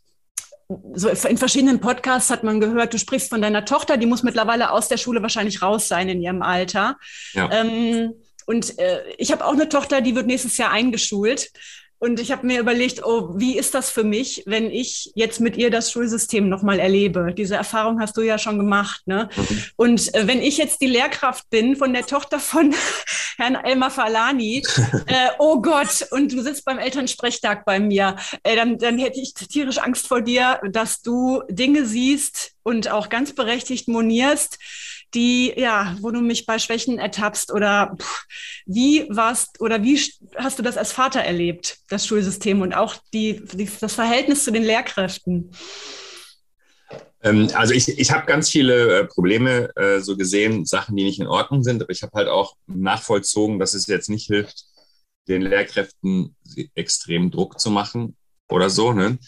so 0.94 1.08
in 1.08 1.38
verschiedenen 1.38 1.80
Podcasts 1.80 2.30
hat 2.30 2.44
man 2.44 2.60
gehört, 2.60 2.92
du 2.92 2.98
sprichst 2.98 3.30
von 3.30 3.40
deiner 3.40 3.64
Tochter, 3.64 3.96
die 3.96 4.06
muss 4.06 4.22
mittlerweile 4.22 4.70
aus 4.70 4.88
der 4.88 4.98
Schule 4.98 5.22
wahrscheinlich 5.22 5.62
raus 5.62 5.88
sein 5.88 6.10
in 6.10 6.20
ihrem 6.20 6.42
Alter. 6.42 6.98
Ja. 7.32 7.50
Ähm, 7.50 8.12
und 8.48 8.78
äh, 8.78 9.02
ich 9.18 9.30
habe 9.30 9.44
auch 9.44 9.52
eine 9.52 9.68
Tochter, 9.68 10.00
die 10.00 10.14
wird 10.14 10.26
nächstes 10.26 10.56
Jahr 10.56 10.70
eingeschult. 10.70 11.50
Und 11.98 12.18
ich 12.18 12.32
habe 12.32 12.46
mir 12.46 12.60
überlegt, 12.60 13.04
oh, 13.04 13.34
wie 13.36 13.58
ist 13.58 13.74
das 13.74 13.90
für 13.90 14.04
mich, 14.04 14.44
wenn 14.46 14.70
ich 14.70 15.10
jetzt 15.14 15.38
mit 15.40 15.58
ihr 15.58 15.70
das 15.70 15.92
Schulsystem 15.92 16.48
nochmal 16.48 16.78
erlebe? 16.78 17.34
Diese 17.36 17.56
Erfahrung 17.56 18.00
hast 18.00 18.16
du 18.16 18.22
ja 18.22 18.38
schon 18.38 18.56
gemacht. 18.56 19.02
Ne? 19.04 19.28
Mhm. 19.36 19.64
Und 19.76 20.14
äh, 20.14 20.26
wenn 20.26 20.40
ich 20.40 20.56
jetzt 20.56 20.80
die 20.80 20.86
Lehrkraft 20.86 21.50
bin 21.50 21.76
von 21.76 21.92
der 21.92 22.06
Tochter 22.06 22.40
von 22.40 22.74
Herrn 23.36 23.56
Elmar 23.56 23.90
Falani, 23.90 24.62
äh, 25.06 25.28
oh 25.38 25.60
Gott, 25.60 26.06
und 26.12 26.32
du 26.32 26.40
sitzt 26.40 26.64
beim 26.64 26.78
Elternsprechtag 26.78 27.66
bei 27.66 27.78
mir, 27.78 28.16
äh, 28.44 28.56
dann, 28.56 28.78
dann 28.78 28.96
hätte 28.98 29.20
ich 29.20 29.34
tierisch 29.34 29.78
Angst 29.78 30.06
vor 30.06 30.22
dir, 30.22 30.58
dass 30.70 31.02
du 31.02 31.42
Dinge 31.50 31.84
siehst 31.84 32.52
und 32.62 32.90
auch 32.90 33.10
ganz 33.10 33.34
berechtigt 33.34 33.88
monierst, 33.88 34.58
die, 35.14 35.52
ja, 35.56 35.96
wo 36.00 36.10
du 36.10 36.20
mich 36.20 36.46
bei 36.46 36.58
Schwächen 36.58 36.98
ertappst 36.98 37.52
oder 37.52 37.96
pff, 37.98 38.24
wie 38.66 39.06
warst 39.08 39.60
oder 39.60 39.82
wie 39.82 40.00
hast 40.36 40.58
du 40.58 40.62
das 40.62 40.76
als 40.76 40.92
Vater 40.92 41.20
erlebt, 41.20 41.78
das 41.88 42.06
Schulsystem 42.06 42.60
und 42.60 42.74
auch 42.74 42.96
die, 43.12 43.42
die 43.52 43.68
das 43.80 43.94
Verhältnis 43.94 44.44
zu 44.44 44.50
den 44.50 44.64
Lehrkräften? 44.64 45.50
Ähm, 47.22 47.50
also 47.54 47.74
ich, 47.74 47.88
ich 47.88 48.10
habe 48.10 48.26
ganz 48.26 48.50
viele 48.50 49.00
äh, 49.00 49.04
Probleme 49.06 49.70
äh, 49.76 50.00
so 50.00 50.16
gesehen, 50.16 50.64
Sachen, 50.64 50.96
die 50.96 51.04
nicht 51.04 51.20
in 51.20 51.26
Ordnung 51.26 51.62
sind, 51.62 51.82
aber 51.82 51.90
ich 51.90 52.02
habe 52.02 52.12
halt 52.14 52.28
auch 52.28 52.54
nachvollzogen, 52.66 53.58
dass 53.58 53.74
es 53.74 53.86
jetzt 53.86 54.08
nicht 54.08 54.26
hilft, 54.26 54.64
den 55.26 55.42
Lehrkräften 55.42 56.36
extrem 56.74 57.30
Druck 57.30 57.60
zu 57.60 57.70
machen 57.70 58.16
oder 58.48 58.70
so. 58.70 58.92
Ne? 58.92 59.18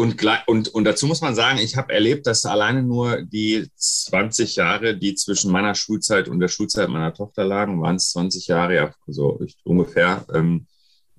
Und, 0.00 0.24
und, 0.46 0.68
und 0.68 0.84
dazu 0.84 1.06
muss 1.06 1.20
man 1.20 1.34
sagen, 1.34 1.58
ich 1.58 1.76
habe 1.76 1.92
erlebt, 1.92 2.26
dass 2.26 2.46
alleine 2.46 2.82
nur 2.82 3.20
die 3.20 3.68
20 3.76 4.56
Jahre, 4.56 4.96
die 4.96 5.14
zwischen 5.14 5.52
meiner 5.52 5.74
Schulzeit 5.74 6.26
und 6.26 6.40
der 6.40 6.48
Schulzeit 6.48 6.88
meiner 6.88 7.12
Tochter 7.12 7.44
lagen, 7.44 7.82
waren 7.82 7.96
es 7.96 8.12
20 8.12 8.46
Jahre, 8.46 8.74
ja, 8.74 8.94
so 9.06 9.38
ungefähr. 9.62 10.24
Ähm, 10.32 10.66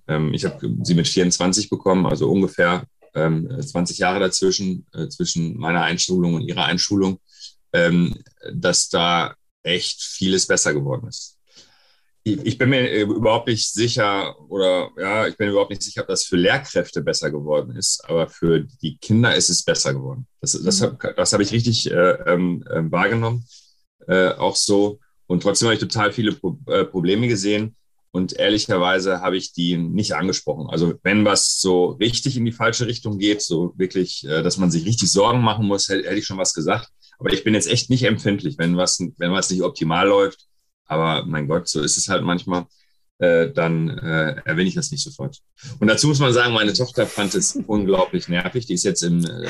ähm, 0.07 0.33
ich 0.33 0.45
habe 0.45 0.67
sie 0.81 0.95
mit 0.95 1.07
24 1.07 1.69
bekommen, 1.69 2.07
also 2.07 2.27
ungefähr 2.31 2.85
ähm, 3.13 3.55
20 3.61 3.99
Jahre 3.99 4.19
dazwischen, 4.19 4.87
äh, 4.93 5.07
zwischen 5.09 5.59
meiner 5.59 5.83
Einschulung 5.83 6.33
und 6.33 6.41
ihrer 6.41 6.65
Einschulung, 6.65 7.19
ähm, 7.73 8.15
dass 8.51 8.89
da 8.89 9.35
echt 9.61 10.01
vieles 10.01 10.47
besser 10.47 10.73
geworden 10.73 11.07
ist 11.07 11.37
ich 12.23 12.57
bin 12.57 12.69
mir 12.69 12.89
äh, 12.89 13.01
überhaupt 13.01 13.47
nicht 13.47 13.71
sicher 13.71 14.35
oder 14.49 14.91
ja, 14.97 15.27
ich 15.27 15.37
bin 15.37 15.49
überhaupt 15.49 15.71
nicht 15.71 15.81
sicher, 15.81 16.01
ob 16.01 16.07
das 16.07 16.23
für 16.23 16.37
Lehrkräfte 16.37 17.01
besser 17.01 17.31
geworden 17.31 17.75
ist, 17.75 18.03
aber 18.05 18.27
für 18.27 18.61
die 18.81 18.97
Kinder 18.97 19.35
ist 19.35 19.49
es 19.49 19.63
besser 19.63 19.93
geworden. 19.93 20.27
Das, 20.39 20.51
das, 20.51 20.81
mhm. 20.81 20.97
das 21.15 21.33
habe 21.33 21.43
ich 21.43 21.51
richtig 21.51 21.89
äh, 21.89 21.93
äh, 21.95 22.91
wahrgenommen, 22.91 23.45
äh, 24.07 24.29
auch 24.29 24.55
so. 24.55 24.99
Und 25.25 25.41
trotzdem 25.43 25.67
habe 25.67 25.75
ich 25.75 25.79
total 25.79 26.11
viele 26.11 26.33
Pro 26.33 26.57
äh, 26.67 26.85
Probleme 26.85 27.27
gesehen 27.27 27.75
und 28.11 28.33
ehrlicherweise 28.33 29.21
habe 29.21 29.37
ich 29.37 29.53
die 29.53 29.77
nicht 29.77 30.13
angesprochen. 30.13 30.67
Also 30.69 30.93
wenn 31.01 31.25
was 31.25 31.59
so 31.59 31.91
richtig 31.91 32.37
in 32.37 32.45
die 32.45 32.51
falsche 32.51 32.85
Richtung 32.85 33.17
geht, 33.17 33.41
so 33.41 33.73
wirklich, 33.77 34.25
äh, 34.27 34.43
dass 34.43 34.57
man 34.57 34.69
sich 34.69 34.85
richtig 34.85 35.11
Sorgen 35.11 35.41
machen 35.41 35.65
muss, 35.65 35.89
hätte, 35.89 36.07
hätte 36.07 36.19
ich 36.19 36.25
schon 36.25 36.37
was 36.37 36.53
gesagt. 36.53 36.89
Aber 37.17 37.33
ich 37.33 37.43
bin 37.43 37.53
jetzt 37.53 37.69
echt 37.69 37.89
nicht 37.89 38.03
empfindlich, 38.03 38.57
wenn 38.57 38.77
was, 38.77 38.99
wenn 39.17 39.31
was 39.31 39.49
nicht 39.49 39.63
optimal 39.63 40.07
läuft 40.07 40.47
aber 40.91 41.25
mein 41.25 41.47
Gott, 41.47 41.67
so 41.69 41.81
ist 41.81 41.97
es 41.97 42.09
halt 42.09 42.23
manchmal. 42.23 42.65
Äh, 43.17 43.51
dann 43.51 43.89
äh, 43.99 44.41
erwähne 44.45 44.67
ich 44.67 44.75
das 44.75 44.91
nicht 44.91 45.03
sofort. 45.03 45.37
Und 45.79 45.87
dazu 45.87 46.07
muss 46.07 46.19
man 46.19 46.33
sagen, 46.33 46.53
meine 46.53 46.73
Tochter 46.73 47.05
fand 47.05 47.35
es 47.35 47.55
unglaublich 47.67 48.27
nervig. 48.27 48.65
Die 48.65 48.73
ist 48.73 48.83
jetzt 48.83 49.03
im 49.03 49.23
äh, 49.23 49.47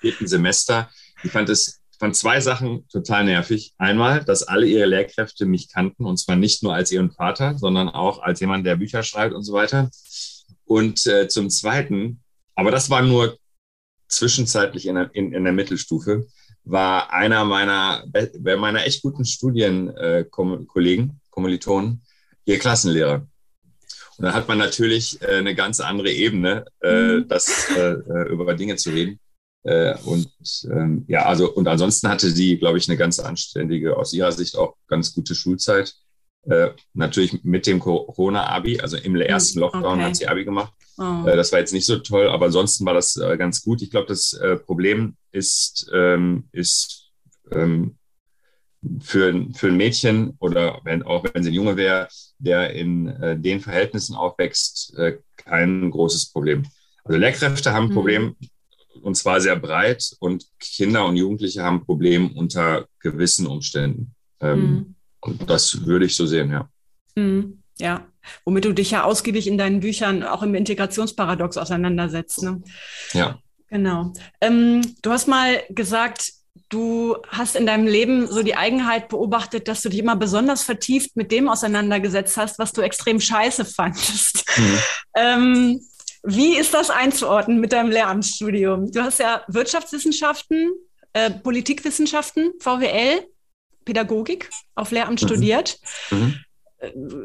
vierten 0.00 0.26
Semester. 0.26 0.88
Die 1.22 1.28
fand 1.28 1.48
es 1.48 1.80
fand 1.98 2.14
zwei 2.14 2.40
Sachen 2.40 2.86
total 2.88 3.24
nervig. 3.24 3.74
Einmal, 3.78 4.24
dass 4.24 4.42
alle 4.42 4.66
ihre 4.66 4.86
Lehrkräfte 4.86 5.46
mich 5.46 5.68
kannten 5.72 6.04
und 6.04 6.18
zwar 6.18 6.36
nicht 6.36 6.62
nur 6.62 6.74
als 6.74 6.92
ihren 6.92 7.10
Vater, 7.10 7.58
sondern 7.58 7.88
auch 7.88 8.20
als 8.20 8.40
jemand, 8.40 8.66
der 8.66 8.76
Bücher 8.76 9.02
schreibt 9.02 9.34
und 9.34 9.42
so 9.42 9.52
weiter. 9.52 9.90
Und 10.64 11.06
äh, 11.06 11.28
zum 11.28 11.50
Zweiten, 11.50 12.22
aber 12.54 12.70
das 12.70 12.90
war 12.90 13.02
nur 13.02 13.38
zwischenzeitlich 14.08 14.86
in 14.86 14.94
der, 14.94 15.10
in, 15.14 15.32
in 15.32 15.44
der 15.44 15.52
Mittelstufe, 15.52 16.26
war 16.66 17.12
einer 17.12 17.44
meiner, 17.44 18.04
meiner 18.42 18.84
echt 18.84 19.02
guten 19.02 19.24
Studienkollegen, 19.24 21.10
äh, 21.10 21.14
Kommilitonen, 21.30 22.02
ihr 22.44 22.58
Klassenlehrer. 22.58 23.26
Und 24.18 24.24
da 24.24 24.32
hat 24.32 24.48
man 24.48 24.58
natürlich 24.58 25.22
äh, 25.22 25.36
eine 25.36 25.54
ganz 25.54 25.78
andere 25.80 26.10
Ebene, 26.10 26.64
äh, 26.82 27.18
mhm. 27.18 27.28
das 27.28 27.68
über 28.30 28.54
Dinge 28.54 28.76
zu 28.76 28.90
reden. 28.90 29.20
und 30.04 30.30
ähm, 30.70 31.04
ja, 31.08 31.26
also 31.26 31.52
und 31.52 31.66
ansonsten 31.66 32.08
hatte 32.08 32.30
sie, 32.30 32.56
glaube 32.56 32.78
ich, 32.78 32.88
eine 32.88 32.96
ganz 32.96 33.18
anständige, 33.18 33.96
aus 33.96 34.12
ihrer 34.12 34.30
Sicht 34.30 34.56
auch 34.56 34.76
ganz 34.86 35.12
gute 35.12 35.34
Schulzeit. 35.34 35.94
natürlich 36.94 37.42
mit 37.42 37.66
dem 37.66 37.80
Corona-Abi, 37.80 38.78
also 38.78 38.96
im 38.96 39.16
ersten 39.16 39.58
Lockdown 39.58 39.98
okay. 39.98 40.02
hat 40.04 40.16
sie 40.16 40.28
Abi 40.28 40.44
gemacht. 40.44 40.72
Oh. 40.98 41.22
das 41.24 41.52
war 41.52 41.58
jetzt 41.58 41.74
nicht 41.74 41.84
so 41.84 41.98
toll, 41.98 42.28
aber 42.28 42.46
ansonsten 42.46 42.86
war 42.86 42.94
das 42.94 43.20
ganz 43.36 43.62
gut. 43.62 43.82
Ich 43.82 43.90
glaube, 43.90 44.06
das 44.06 44.38
Problem 44.64 45.16
ist, 45.30 45.90
ähm, 45.92 46.48
ist 46.52 47.06
ähm, 47.52 47.96
für, 49.00 49.46
für 49.54 49.68
ein 49.68 49.76
Mädchen 49.76 50.36
oder 50.38 50.80
wenn, 50.84 51.02
auch 51.02 51.24
wenn 51.32 51.42
sie 51.42 51.50
ein 51.50 51.54
Junge 51.54 51.76
wäre, 51.76 52.08
der 52.38 52.72
in 52.72 53.08
äh, 53.08 53.38
den 53.38 53.60
Verhältnissen 53.60 54.14
aufwächst, 54.14 54.96
äh, 54.96 55.18
kein 55.36 55.90
großes 55.90 56.32
Problem. 56.32 56.64
Also 57.04 57.18
Lehrkräfte 57.18 57.72
haben 57.72 57.86
ein 57.86 57.90
mhm. 57.90 57.94
Problem 57.94 58.36
und 59.02 59.16
zwar 59.16 59.40
sehr 59.40 59.56
breit 59.56 60.16
und 60.20 60.46
Kinder 60.58 61.06
und 61.06 61.16
Jugendliche 61.16 61.62
haben 61.62 61.78
ein 61.78 61.84
Problem 61.84 62.32
unter 62.36 62.86
gewissen 63.00 63.46
Umständen. 63.46 64.14
Ähm, 64.40 64.60
mhm. 64.60 64.94
Und 65.20 65.50
das 65.50 65.86
würde 65.86 66.06
ich 66.06 66.16
so 66.16 66.26
sehen, 66.26 66.50
ja. 66.50 66.68
Mhm. 67.14 67.62
Ja, 67.78 68.06
womit 68.44 68.64
du 68.64 68.72
dich 68.72 68.90
ja 68.90 69.04
ausgiebig 69.04 69.46
in 69.46 69.58
deinen 69.58 69.80
Büchern 69.80 70.22
auch 70.22 70.42
im 70.42 70.54
Integrationsparadox 70.54 71.56
auseinandersetzt. 71.56 72.42
Ne? 72.42 72.62
Ja. 73.12 73.38
Genau. 73.68 74.12
Ähm, 74.40 74.94
du 75.02 75.10
hast 75.10 75.26
mal 75.26 75.62
gesagt, 75.70 76.32
du 76.68 77.16
hast 77.28 77.56
in 77.56 77.66
deinem 77.66 77.86
Leben 77.86 78.26
so 78.26 78.42
die 78.42 78.56
Eigenheit 78.56 79.08
beobachtet, 79.08 79.68
dass 79.68 79.82
du 79.82 79.88
dich 79.88 79.98
immer 79.98 80.16
besonders 80.16 80.62
vertieft 80.62 81.16
mit 81.16 81.32
dem 81.32 81.48
auseinandergesetzt 81.48 82.36
hast, 82.36 82.58
was 82.58 82.72
du 82.72 82.82
extrem 82.82 83.20
scheiße 83.20 83.64
fandest. 83.64 84.44
Mhm. 84.56 84.78
Ähm, 85.16 85.80
wie 86.22 86.56
ist 86.56 86.74
das 86.74 86.90
einzuordnen 86.90 87.60
mit 87.60 87.72
deinem 87.72 87.90
Lehramtsstudium? 87.90 88.90
Du 88.90 89.02
hast 89.02 89.20
ja 89.20 89.44
Wirtschaftswissenschaften, 89.48 90.72
äh, 91.12 91.30
Politikwissenschaften, 91.30 92.52
VWL, 92.58 93.26
Pädagogik 93.84 94.50
auf 94.74 94.90
Lehramt 94.90 95.22
mhm. 95.22 95.26
studiert. 95.26 95.78
Mhm 96.10 96.40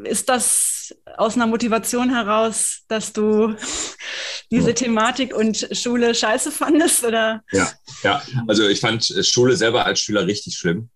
ist 0.04 0.28
das 0.28 0.94
aus 1.16 1.34
einer 1.34 1.46
Motivation 1.46 2.10
heraus, 2.10 2.82
dass 2.88 3.12
du 3.12 3.54
diese 4.50 4.70
ja. 4.70 4.74
Thematik 4.74 5.34
und 5.34 5.68
Schule 5.72 6.14
scheiße 6.14 6.50
fandest? 6.50 7.04
Oder? 7.04 7.42
Ja, 7.52 7.70
ja, 8.02 8.22
also 8.48 8.68
ich 8.68 8.80
fand 8.80 9.04
Schule 9.22 9.56
selber 9.56 9.84
als 9.84 10.00
Schüler 10.00 10.26
richtig 10.26 10.56
schlimm. 10.56 10.88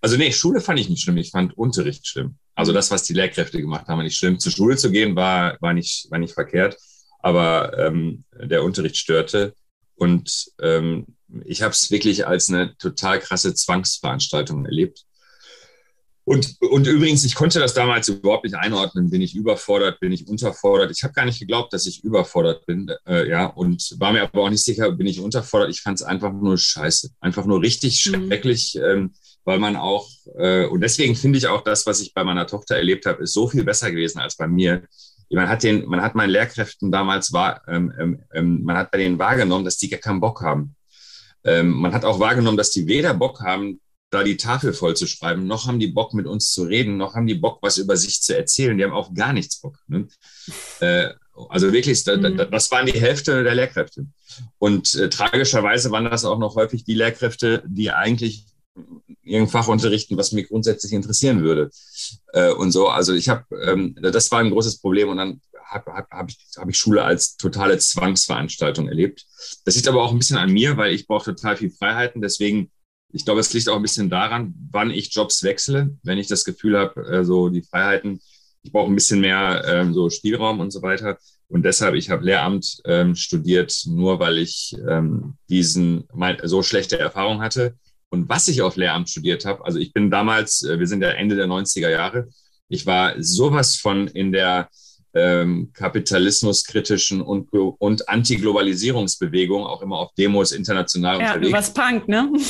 Also 0.00 0.16
nee, 0.16 0.32
Schule 0.32 0.60
fand 0.60 0.80
ich 0.80 0.88
nicht 0.88 1.02
schlimm, 1.02 1.16
ich 1.16 1.30
fand 1.30 1.56
Unterricht 1.56 2.06
schlimm. 2.06 2.36
Also 2.54 2.72
das, 2.72 2.90
was 2.90 3.04
die 3.04 3.14
Lehrkräfte 3.14 3.60
gemacht 3.60 3.86
haben, 3.86 3.98
war 3.98 4.04
nicht 4.04 4.18
schlimm. 4.18 4.38
Zur 4.38 4.52
Schule 4.52 4.76
zu 4.76 4.90
gehen 4.90 5.16
war, 5.16 5.56
war, 5.60 5.72
nicht, 5.72 6.10
war 6.10 6.18
nicht 6.18 6.34
verkehrt, 6.34 6.76
aber 7.20 7.78
ähm, 7.78 8.24
der 8.34 8.64
Unterricht 8.64 8.96
störte. 8.96 9.54
Und 9.94 10.50
ähm, 10.60 11.06
ich 11.44 11.62
habe 11.62 11.72
es 11.72 11.90
wirklich 11.90 12.26
als 12.26 12.48
eine 12.48 12.76
total 12.76 13.20
krasse 13.20 13.54
Zwangsveranstaltung 13.54 14.66
erlebt. 14.66 15.04
Und, 16.24 16.56
und 16.60 16.86
übrigens, 16.86 17.24
ich 17.24 17.34
konnte 17.34 17.58
das 17.58 17.74
damals 17.74 18.08
überhaupt 18.08 18.44
nicht 18.44 18.54
einordnen. 18.54 19.10
Bin 19.10 19.20
ich 19.20 19.34
überfordert, 19.34 19.98
bin 19.98 20.12
ich 20.12 20.28
unterfordert? 20.28 20.92
Ich 20.92 21.02
habe 21.02 21.12
gar 21.14 21.24
nicht 21.24 21.40
geglaubt, 21.40 21.72
dass 21.72 21.86
ich 21.86 22.04
überfordert 22.04 22.64
bin, 22.64 22.88
äh, 23.08 23.28
ja, 23.28 23.46
und 23.46 23.96
war 23.98 24.12
mir 24.12 24.22
aber 24.22 24.42
auch 24.42 24.50
nicht 24.50 24.64
sicher, 24.64 24.92
bin 24.92 25.08
ich 25.08 25.20
unterfordert. 25.20 25.70
Ich 25.70 25.80
fand 25.80 25.98
es 25.98 26.06
einfach 26.06 26.32
nur 26.32 26.56
scheiße, 26.56 27.10
einfach 27.20 27.44
nur 27.44 27.60
richtig 27.60 28.06
mhm. 28.06 28.28
schrecklich, 28.28 28.76
ähm, 28.76 29.14
weil 29.44 29.58
man 29.58 29.74
auch, 29.74 30.08
äh, 30.38 30.66
und 30.66 30.80
deswegen 30.80 31.16
finde 31.16 31.38
ich 31.38 31.48
auch 31.48 31.62
das, 31.62 31.86
was 31.86 32.00
ich 32.00 32.14
bei 32.14 32.22
meiner 32.22 32.46
Tochter 32.46 32.76
erlebt 32.76 33.04
habe, 33.06 33.24
ist 33.24 33.32
so 33.32 33.48
viel 33.48 33.64
besser 33.64 33.90
gewesen 33.90 34.20
als 34.20 34.36
bei 34.36 34.46
mir. 34.46 34.84
Man 35.28 35.48
hat 35.48 35.64
den, 35.64 35.86
man 35.86 36.02
hat 36.02 36.14
meinen 36.14 36.30
Lehrkräften 36.30 36.92
damals 36.92 37.32
war, 37.32 37.62
ähm, 37.66 37.92
ähm, 37.98 38.22
ähm 38.32 38.62
man 38.62 38.76
hat 38.76 38.92
bei 38.92 38.98
denen 38.98 39.18
wahrgenommen, 39.18 39.64
dass 39.64 39.78
die 39.78 39.88
gar 39.88 39.98
keinen 39.98 40.20
Bock 40.20 40.42
haben. 40.42 40.76
Ähm, 41.42 41.70
man 41.70 41.92
hat 41.92 42.04
auch 42.04 42.20
wahrgenommen, 42.20 42.58
dass 42.58 42.70
die 42.70 42.86
weder 42.86 43.14
Bock 43.14 43.40
haben, 43.40 43.80
da 44.12 44.22
die 44.22 44.36
Tafel 44.36 44.74
voll 44.74 44.94
zu 44.94 45.06
schreiben, 45.06 45.46
noch 45.46 45.66
haben 45.66 45.80
die 45.80 45.88
Bock, 45.88 46.12
mit 46.12 46.26
uns 46.26 46.52
zu 46.52 46.64
reden, 46.64 46.98
noch 46.98 47.14
haben 47.14 47.26
die 47.26 47.34
Bock, 47.34 47.58
was 47.62 47.78
über 47.78 47.96
sich 47.96 48.20
zu 48.20 48.36
erzählen. 48.36 48.76
Die 48.76 48.84
haben 48.84 48.92
auch 48.92 49.14
gar 49.14 49.32
nichts 49.32 49.60
Bock. 49.60 49.78
Ne? 49.88 50.06
Äh, 50.80 51.10
also 51.48 51.72
wirklich, 51.72 52.04
mhm. 52.04 52.36
das 52.50 52.70
waren 52.72 52.86
die 52.86 53.00
Hälfte 53.00 53.44
der 53.44 53.54
Lehrkräfte. 53.54 54.06
Und 54.58 54.94
äh, 54.96 55.08
tragischerweise 55.08 55.92
waren 55.92 56.04
das 56.04 56.24
auch 56.24 56.38
noch 56.38 56.56
häufig 56.56 56.84
die 56.84 56.94
Lehrkräfte, 56.94 57.62
die 57.66 57.92
eigentlich 57.92 58.46
irgendein 59.22 59.48
Fach 59.48 59.68
unterrichten, 59.68 60.16
was 60.16 60.32
mich 60.32 60.48
grundsätzlich 60.48 60.92
interessieren 60.92 61.42
würde. 61.42 61.70
Äh, 62.32 62.50
und 62.50 62.72
so, 62.72 62.88
also 62.88 63.14
ich 63.14 63.28
habe, 63.28 63.44
ähm, 63.64 63.96
das 64.02 64.30
war 64.32 64.40
ein 64.40 64.50
großes 64.50 64.80
Problem. 64.80 65.08
Und 65.08 65.18
dann 65.18 65.40
habe 65.64 65.92
hab, 65.92 66.10
hab 66.10 66.28
ich, 66.28 66.38
hab 66.56 66.68
ich 66.68 66.76
Schule 66.76 67.04
als 67.04 67.36
totale 67.36 67.78
Zwangsveranstaltung 67.78 68.88
erlebt. 68.88 69.24
Das 69.64 69.76
liegt 69.76 69.88
aber 69.88 70.02
auch 70.02 70.10
ein 70.10 70.18
bisschen 70.18 70.38
an 70.38 70.52
mir, 70.52 70.76
weil 70.76 70.92
ich 70.92 71.06
brauche 71.06 71.34
total 71.34 71.56
viel 71.56 71.70
Freiheiten. 71.70 72.20
Deswegen 72.20 72.70
ich 73.12 73.24
glaube, 73.24 73.40
es 73.40 73.52
liegt 73.52 73.68
auch 73.68 73.76
ein 73.76 73.82
bisschen 73.82 74.10
daran, 74.10 74.54
wann 74.70 74.90
ich 74.90 75.14
Jobs 75.14 75.42
wechsle. 75.42 75.96
Wenn 76.02 76.18
ich 76.18 76.28
das 76.28 76.44
Gefühl 76.44 76.78
habe, 76.78 77.00
äh, 77.06 77.24
so 77.24 77.48
die 77.48 77.62
Freiheiten, 77.62 78.20
ich 78.62 78.72
brauche 78.72 78.90
ein 78.90 78.94
bisschen 78.94 79.20
mehr 79.20 79.64
ähm, 79.66 79.92
so 79.92 80.08
Spielraum 80.08 80.60
und 80.60 80.70
so 80.70 80.82
weiter. 80.82 81.18
Und 81.48 81.64
deshalb, 81.64 81.94
ich 81.94 82.08
habe 82.08 82.24
Lehramt 82.24 82.80
ähm, 82.86 83.14
studiert, 83.14 83.82
nur 83.86 84.18
weil 84.18 84.38
ich 84.38 84.74
ähm, 84.88 85.34
diesen 85.50 86.04
mein, 86.14 86.38
so 86.44 86.62
schlechte 86.62 86.98
Erfahrung 86.98 87.42
hatte. 87.42 87.74
Und 88.08 88.28
was 88.28 88.48
ich 88.48 88.62
auf 88.62 88.76
Lehramt 88.76 89.10
studiert 89.10 89.44
habe, 89.44 89.64
also 89.64 89.78
ich 89.78 89.92
bin 89.92 90.10
damals, 90.10 90.62
äh, 90.62 90.78
wir 90.78 90.86
sind 90.86 91.02
ja 91.02 91.10
Ende 91.10 91.36
der 91.36 91.46
90er 91.46 91.90
Jahre, 91.90 92.28
ich 92.68 92.86
war 92.86 93.14
sowas 93.22 93.76
von 93.76 94.08
in 94.08 94.32
der 94.32 94.70
ähm, 95.14 95.70
kapitalismuskritischen 95.74 97.20
und, 97.20 97.52
und 97.52 98.08
Antiglobalisierungsbewegung, 98.08 99.64
auch 99.64 99.82
immer 99.82 99.98
auf 99.98 100.14
Demos 100.14 100.52
international 100.52 101.20
ja, 101.20 101.34
unterwegs. 101.34 101.50
Ja, 101.50 101.58
was 101.58 101.74
Punk, 101.74 102.08
ne? 102.08 102.32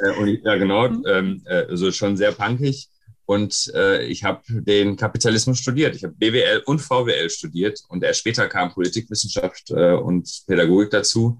Äh, 0.00 0.12
und, 0.12 0.44
ja, 0.44 0.54
genau, 0.54 0.88
mhm. 0.88 1.04
ähm, 1.08 1.42
äh, 1.46 1.66
also 1.70 1.90
schon 1.90 2.16
sehr 2.16 2.30
punkig. 2.30 2.88
Und 3.26 3.70
äh, 3.74 4.06
ich 4.06 4.22
habe 4.22 4.42
den 4.48 4.96
Kapitalismus 4.96 5.58
studiert. 5.58 5.96
Ich 5.96 6.04
habe 6.04 6.14
BWL 6.14 6.62
und 6.66 6.78
VWL 6.78 7.28
studiert 7.28 7.80
und 7.88 8.04
erst 8.04 8.20
später 8.20 8.46
kam 8.46 8.72
Politikwissenschaft 8.72 9.70
äh, 9.70 9.94
und 9.94 10.44
Pädagogik 10.46 10.90
dazu. 10.90 11.38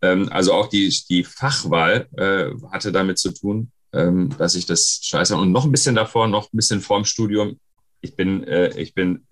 Ähm, 0.00 0.28
also 0.30 0.52
auch 0.52 0.68
die, 0.68 0.94
die 1.08 1.24
Fachwahl 1.24 2.06
äh, 2.16 2.50
hatte 2.70 2.92
damit 2.92 3.18
zu 3.18 3.32
tun, 3.32 3.72
ähm, 3.92 4.30
dass 4.38 4.54
ich 4.54 4.66
das 4.66 5.00
scheiße 5.02 5.34
und 5.34 5.50
noch 5.50 5.64
ein 5.64 5.72
bisschen 5.72 5.94
davor, 5.94 6.28
noch 6.28 6.52
ein 6.52 6.56
bisschen 6.56 6.80
vorm 6.80 7.04
Studium. 7.04 7.58
Ich 8.00 8.14
bin, 8.14 8.44
äh, 8.44 8.78
ich 8.78 8.94
bin 8.94 9.26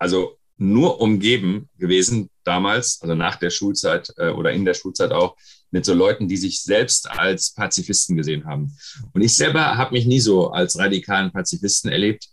also 0.00 0.36
nur 0.56 1.00
umgeben 1.00 1.68
gewesen 1.78 2.28
damals, 2.44 3.00
also 3.00 3.14
nach 3.14 3.36
der 3.36 3.50
Schulzeit 3.50 4.12
äh, 4.16 4.30
oder 4.30 4.52
in 4.52 4.64
der 4.64 4.74
Schulzeit 4.74 5.12
auch, 5.12 5.36
mit 5.70 5.84
so 5.84 5.94
Leuten, 5.94 6.26
die 6.26 6.36
sich 6.36 6.62
selbst 6.62 7.08
als 7.08 7.54
Pazifisten 7.54 8.16
gesehen 8.16 8.44
haben. 8.44 8.76
Und 9.12 9.22
ich 9.22 9.34
selber 9.36 9.76
habe 9.76 9.94
mich 9.94 10.04
nie 10.04 10.18
so 10.18 10.50
als 10.50 10.76
radikalen 10.78 11.30
Pazifisten 11.30 11.92
erlebt. 11.92 12.28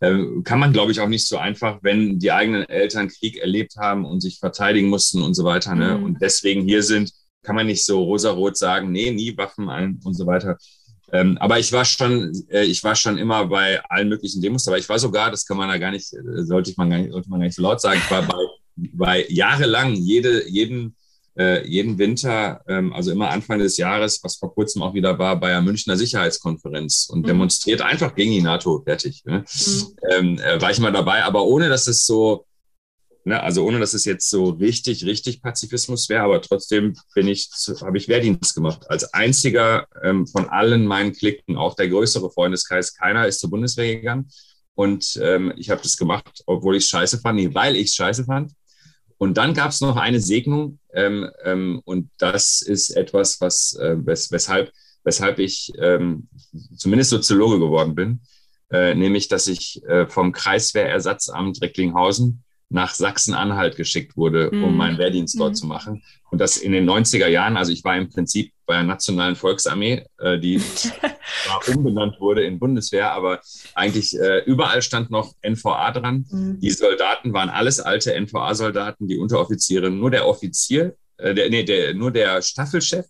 Ähm, 0.00 0.42
kann 0.44 0.58
man, 0.58 0.72
glaube 0.72 0.92
ich, 0.92 1.00
auch 1.00 1.08
nicht 1.08 1.26
so 1.26 1.36
einfach, 1.36 1.80
wenn 1.82 2.18
die 2.18 2.32
eigenen 2.32 2.66
Eltern 2.66 3.08
Krieg 3.08 3.36
erlebt 3.36 3.76
haben 3.76 4.06
und 4.06 4.22
sich 4.22 4.38
verteidigen 4.38 4.88
mussten 4.88 5.22
und 5.22 5.34
so 5.34 5.44
weiter. 5.44 5.74
Ne? 5.74 5.98
Mhm. 5.98 6.04
Und 6.04 6.22
deswegen 6.22 6.62
hier 6.62 6.82
sind, 6.82 7.12
kann 7.42 7.54
man 7.54 7.66
nicht 7.66 7.84
so 7.84 8.02
rosarot 8.02 8.56
sagen, 8.56 8.92
nee, 8.92 9.10
nie 9.10 9.36
Waffen 9.36 9.68
ein 9.68 10.00
und 10.02 10.14
so 10.14 10.26
weiter. 10.26 10.56
Ähm, 11.12 11.38
aber 11.38 11.58
ich 11.58 11.72
war 11.72 11.84
schon, 11.84 12.32
äh, 12.50 12.64
ich 12.64 12.82
war 12.84 12.94
schon 12.94 13.18
immer 13.18 13.46
bei 13.46 13.82
allen 13.88 14.08
möglichen 14.08 14.40
Demos 14.40 14.64
dabei. 14.64 14.78
Ich 14.78 14.88
war 14.88 14.98
sogar, 14.98 15.30
das 15.30 15.44
kann 15.44 15.56
man 15.56 15.68
da 15.68 15.78
gar 15.78 15.90
nicht, 15.90 16.12
äh, 16.12 16.44
sollte 16.44 16.70
ich 16.70 16.76
man 16.76 16.90
gar 16.90 16.98
nicht, 16.98 17.12
sollte 17.12 17.28
man 17.30 17.40
gar 17.40 17.46
nicht 17.46 17.56
so 17.56 17.62
laut 17.62 17.80
sagen, 17.80 18.00
ich 18.02 18.10
war 18.10 18.22
bei, 18.22 18.34
bei 18.76 19.26
jahrelang 19.28 19.94
jede, 19.94 20.48
jeden, 20.48 20.94
äh, 21.36 21.66
jeden 21.66 21.98
Winter, 21.98 22.60
ähm, 22.68 22.92
also 22.92 23.10
immer 23.10 23.30
Anfang 23.30 23.58
des 23.58 23.76
Jahres, 23.76 24.20
was 24.22 24.36
vor 24.36 24.54
kurzem 24.54 24.82
auch 24.82 24.94
wieder 24.94 25.18
war, 25.18 25.38
bei 25.38 25.48
der 25.48 25.62
Münchner 25.62 25.96
Sicherheitskonferenz 25.96 27.08
und 27.10 27.22
mhm. 27.22 27.26
demonstriert 27.26 27.82
einfach 27.82 28.14
gegen 28.14 28.32
die 28.32 28.42
NATO, 28.42 28.82
fertig. 28.84 29.24
Ne? 29.24 29.44
Mhm. 29.44 29.86
Ähm, 30.10 30.38
äh, 30.38 30.60
war 30.60 30.70
ich 30.70 30.80
mal 30.80 30.92
dabei, 30.92 31.24
aber 31.24 31.44
ohne 31.44 31.68
dass 31.68 31.86
es 31.86 32.06
so, 32.06 32.46
Ne, 33.24 33.42
also 33.42 33.66
ohne, 33.66 33.78
dass 33.78 33.92
es 33.92 34.06
jetzt 34.06 34.30
so 34.30 34.48
richtig, 34.48 35.04
richtig 35.04 35.42
Pazifismus 35.42 36.08
wäre, 36.08 36.22
aber 36.22 36.40
trotzdem 36.40 36.94
bin 37.14 37.28
ich, 37.28 37.50
habe 37.82 37.98
ich 37.98 38.08
Wehrdienst 38.08 38.54
gemacht. 38.54 38.88
Als 38.88 39.12
einziger 39.12 39.86
ähm, 40.02 40.26
von 40.26 40.48
allen 40.48 40.86
meinen 40.86 41.12
Klicken, 41.12 41.56
auch 41.56 41.74
der 41.74 41.88
größere 41.88 42.30
Freundeskreis, 42.30 42.94
keiner 42.94 43.26
ist 43.26 43.40
zur 43.40 43.50
Bundeswehr 43.50 43.96
gegangen. 43.96 44.30
Und 44.74 45.20
ähm, 45.22 45.52
ich 45.56 45.68
habe 45.68 45.82
das 45.82 45.98
gemacht, 45.98 46.42
obwohl 46.46 46.76
ich 46.76 46.84
es 46.84 46.90
scheiße 46.90 47.18
fand, 47.18 47.38
nee, 47.38 47.52
weil 47.52 47.76
ich 47.76 47.88
es 47.88 47.94
scheiße 47.94 48.24
fand. 48.24 48.52
Und 49.18 49.36
dann 49.36 49.52
gab 49.52 49.70
es 49.70 49.82
noch 49.82 49.96
eine 49.96 50.18
Segnung 50.18 50.78
ähm, 50.94 51.28
ähm, 51.44 51.82
und 51.84 52.10
das 52.16 52.62
ist 52.62 52.88
etwas, 52.88 53.38
was 53.42 53.74
äh, 53.74 53.96
wes 53.98 54.32
weshalb, 54.32 54.72
weshalb 55.04 55.38
ich 55.38 55.70
ähm, 55.78 56.28
zumindest 56.74 57.10
Soziologe 57.10 57.58
geworden 57.58 57.94
bin, 57.94 58.20
äh, 58.70 58.94
nämlich 58.94 59.28
dass 59.28 59.46
ich 59.46 59.84
äh, 59.84 60.06
vom 60.06 60.32
Kreiswehrersatzamt 60.32 61.60
Recklinghausen 61.60 62.44
nach 62.70 62.94
Sachsen-Anhalt 62.94 63.76
geschickt 63.76 64.16
wurde, 64.16 64.50
um 64.50 64.70
mhm. 64.70 64.76
meinen 64.76 64.98
Wehrdienst 64.98 65.38
dort 65.38 65.50
mhm. 65.50 65.54
zu 65.56 65.66
machen. 65.66 66.02
Und 66.30 66.38
das 66.38 66.56
in 66.56 66.70
den 66.70 66.88
90er 66.88 67.26
Jahren, 67.26 67.56
also 67.56 67.72
ich 67.72 67.82
war 67.82 67.96
im 67.96 68.08
Prinzip 68.08 68.52
bei 68.64 68.74
der 68.74 68.84
Nationalen 68.84 69.34
Volksarmee, 69.34 70.04
äh, 70.18 70.38
die 70.38 70.58
zwar 71.44 71.76
umbenannt 71.76 72.20
wurde 72.20 72.44
in 72.44 72.60
Bundeswehr, 72.60 73.12
aber 73.12 73.40
eigentlich 73.74 74.16
äh, 74.18 74.44
überall 74.44 74.82
stand 74.82 75.10
noch 75.10 75.34
NVA 75.42 75.90
dran. 75.90 76.26
Mhm. 76.30 76.60
Die 76.60 76.70
Soldaten 76.70 77.32
waren 77.32 77.50
alles 77.50 77.80
alte 77.80 78.14
NVA-Soldaten, 78.14 79.08
die 79.08 79.18
Unteroffiziere, 79.18 79.90
nur 79.90 80.12
der 80.12 80.28
Offizier, 80.28 80.94
äh, 81.16 81.34
der, 81.34 81.50
nee, 81.50 81.64
der, 81.64 81.94
nur 81.94 82.12
der 82.12 82.40
Staffelchef 82.40 83.06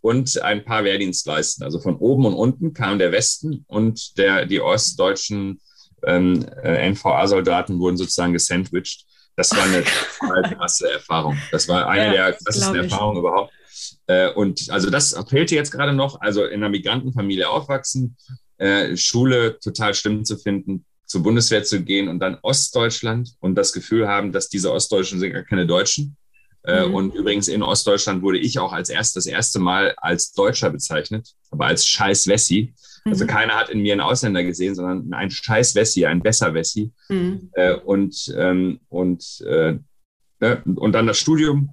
und 0.00 0.40
ein 0.40 0.64
paar 0.64 0.84
Wehrdienstleisten. 0.84 1.62
Also 1.62 1.78
von 1.80 1.96
oben 1.96 2.24
und 2.24 2.34
unten 2.34 2.72
kam 2.72 2.98
der 2.98 3.12
Westen 3.12 3.66
und 3.68 4.16
der, 4.16 4.46
die 4.46 4.62
ostdeutschen 4.62 5.60
ähm, 6.04 6.46
äh, 6.62 6.90
NVA-Soldaten 6.90 7.78
wurden 7.78 7.96
sozusagen 7.96 8.32
gesandwiched. 8.32 9.04
Das 9.36 9.52
war 9.52 9.62
eine 9.64 9.84
total 10.20 10.54
krasse 10.54 10.92
Erfahrung. 10.92 11.38
Das 11.50 11.68
war 11.68 11.88
eine 11.88 12.16
ja, 12.16 12.26
der 12.26 12.32
krassesten 12.32 12.76
Erfahrungen 12.76 13.18
überhaupt. 13.18 13.52
Äh, 14.06 14.32
und 14.32 14.70
also 14.70 14.90
das 14.90 15.16
fehlte 15.28 15.54
jetzt 15.54 15.70
gerade 15.70 15.92
noch. 15.92 16.20
Also 16.20 16.44
in 16.44 16.54
einer 16.54 16.68
Migrantenfamilie 16.68 17.48
aufwachsen, 17.48 18.16
äh, 18.58 18.96
Schule 18.96 19.58
total 19.60 19.94
schlimm 19.94 20.24
zu 20.24 20.36
finden, 20.36 20.84
zur 21.06 21.22
Bundeswehr 21.22 21.64
zu 21.64 21.82
gehen 21.82 22.08
und 22.08 22.20
dann 22.20 22.38
Ostdeutschland 22.42 23.30
und 23.40 23.54
das 23.54 23.72
Gefühl 23.72 24.06
haben, 24.06 24.32
dass 24.32 24.48
diese 24.48 24.72
Ostdeutschen 24.72 25.18
sind 25.18 25.32
gar 25.32 25.42
keine 25.42 25.66
Deutschen. 25.66 26.17
Äh, 26.68 26.86
mhm. 26.86 26.94
Und 26.94 27.14
übrigens 27.14 27.48
in 27.48 27.62
Ostdeutschland 27.62 28.22
wurde 28.22 28.38
ich 28.38 28.58
auch 28.58 28.74
als 28.74 28.90
erst 28.90 29.16
das 29.16 29.24
erste 29.24 29.58
Mal 29.58 29.94
als 29.96 30.32
Deutscher 30.32 30.68
bezeichnet, 30.68 31.34
aber 31.50 31.64
als 31.64 31.86
Scheiß 31.86 32.26
Wessi. 32.26 32.74
Also 33.06 33.24
mhm. 33.24 33.28
keiner 33.28 33.54
hat 33.54 33.70
in 33.70 33.80
mir 33.80 33.92
einen 33.94 34.02
Ausländer 34.02 34.44
gesehen, 34.44 34.74
sondern 34.74 35.10
ein 35.14 35.30
scheiß 35.30 35.74
Wessi, 35.74 36.04
ein 36.04 36.20
besser 36.20 36.52
Wessi. 36.52 36.92
Mhm. 37.08 37.48
Äh, 37.54 37.72
und, 37.74 38.34
ähm, 38.36 38.80
und, 38.90 39.40
äh, 39.46 39.78
ne, 40.40 40.62
und 40.66 40.92
dann 40.92 41.06
das 41.06 41.18
Studium. 41.18 41.72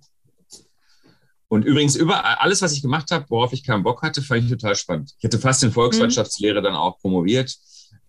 Und 1.49 1.65
übrigens, 1.65 1.97
über 1.97 2.41
alles, 2.41 2.62
was 2.62 2.71
ich 2.71 2.81
gemacht 2.81 3.12
habe, 3.12 3.25
worauf 3.27 3.51
ich 3.51 3.65
keinen 3.65 3.84
Bock 3.84 4.01
hatte, 4.01 4.21
fand 4.21 4.45
ich 4.45 4.49
total 4.49 4.75
spannend. 4.75 5.13
Ich 5.17 5.25
hätte 5.25 5.39
fast 5.39 5.62
in 5.63 5.73
Volkswirtschaftslehre 5.73 6.62
mhm. 6.62 6.63
dann 6.63 6.75
auch 6.75 6.99
promoviert. 6.99 7.53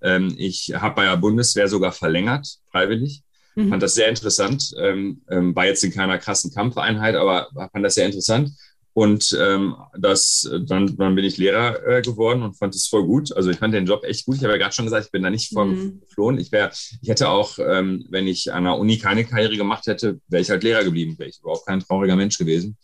Ähm, 0.03 0.33
ich 0.39 0.73
habe 0.73 0.95
bei 0.95 1.05
der 1.07 1.17
Bundeswehr 1.17 1.67
sogar 1.67 1.91
verlängert, 1.91 2.59
freiwillig. 2.71 3.25
Mhm. 3.57 3.71
Fand 3.71 3.83
das 3.83 3.95
sehr 3.95 4.09
interessant. 4.09 4.73
Ähm, 4.79 5.23
ähm, 5.29 5.57
war 5.57 5.67
jetzt 5.67 5.83
in 5.83 5.93
keiner 5.93 6.19
krassen 6.19 6.53
Kampfeinheit, 6.53 7.17
aber 7.17 7.49
fand 7.73 7.85
das 7.85 7.95
sehr 7.95 8.07
interessant. 8.07 8.53
Und 8.93 9.37
ähm, 9.39 9.77
das, 9.99 10.51
dann, 10.65 10.97
dann 10.97 11.15
bin 11.15 11.25
ich 11.25 11.37
Lehrer 11.37 11.87
äh, 11.87 12.01
geworden 12.01 12.43
und 12.43 12.55
fand 12.55 12.75
es 12.75 12.87
voll 12.87 13.05
gut. 13.05 13.31
Also 13.37 13.51
ich 13.51 13.59
fand 13.59 13.75
den 13.75 13.85
Job 13.85 14.05
echt 14.05 14.25
gut. 14.25 14.37
Ich 14.37 14.43
habe 14.43 14.55
ja 14.55 14.59
gerade 14.59 14.75
schon 14.75 14.87
gesagt, 14.87 15.05
ich 15.05 15.13
bin 15.13 15.23
da 15.23 15.29
nicht 15.29 15.53
voll 15.53 15.67
mhm. 15.67 16.01
geflohen. 16.01 16.39
Ich 16.39 16.51
wäre, 16.51 16.71
ich 17.03 17.09
hätte 17.09 17.29
auch, 17.29 17.59
ähm, 17.59 18.07
wenn 18.09 18.27
ich 18.27 18.55
an 18.55 18.65
der 18.65 18.79
Uni 18.79 18.97
keine 18.97 19.27
Karriere 19.27 19.59
gemacht 19.59 19.87
hätte, 19.87 20.19
wäre 20.29 20.41
ich 20.41 20.49
halt 20.49 20.63
Lehrer 20.63 20.83
geblieben. 20.83 21.19
Wäre 21.19 21.29
ich 21.29 21.41
überhaupt 21.41 21.67
kein 21.67 21.81
trauriger 21.81 22.17
Mensch 22.17 22.39
gewesen. 22.39 22.79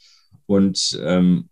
Und, 0.44 1.00
ähm, 1.02 1.48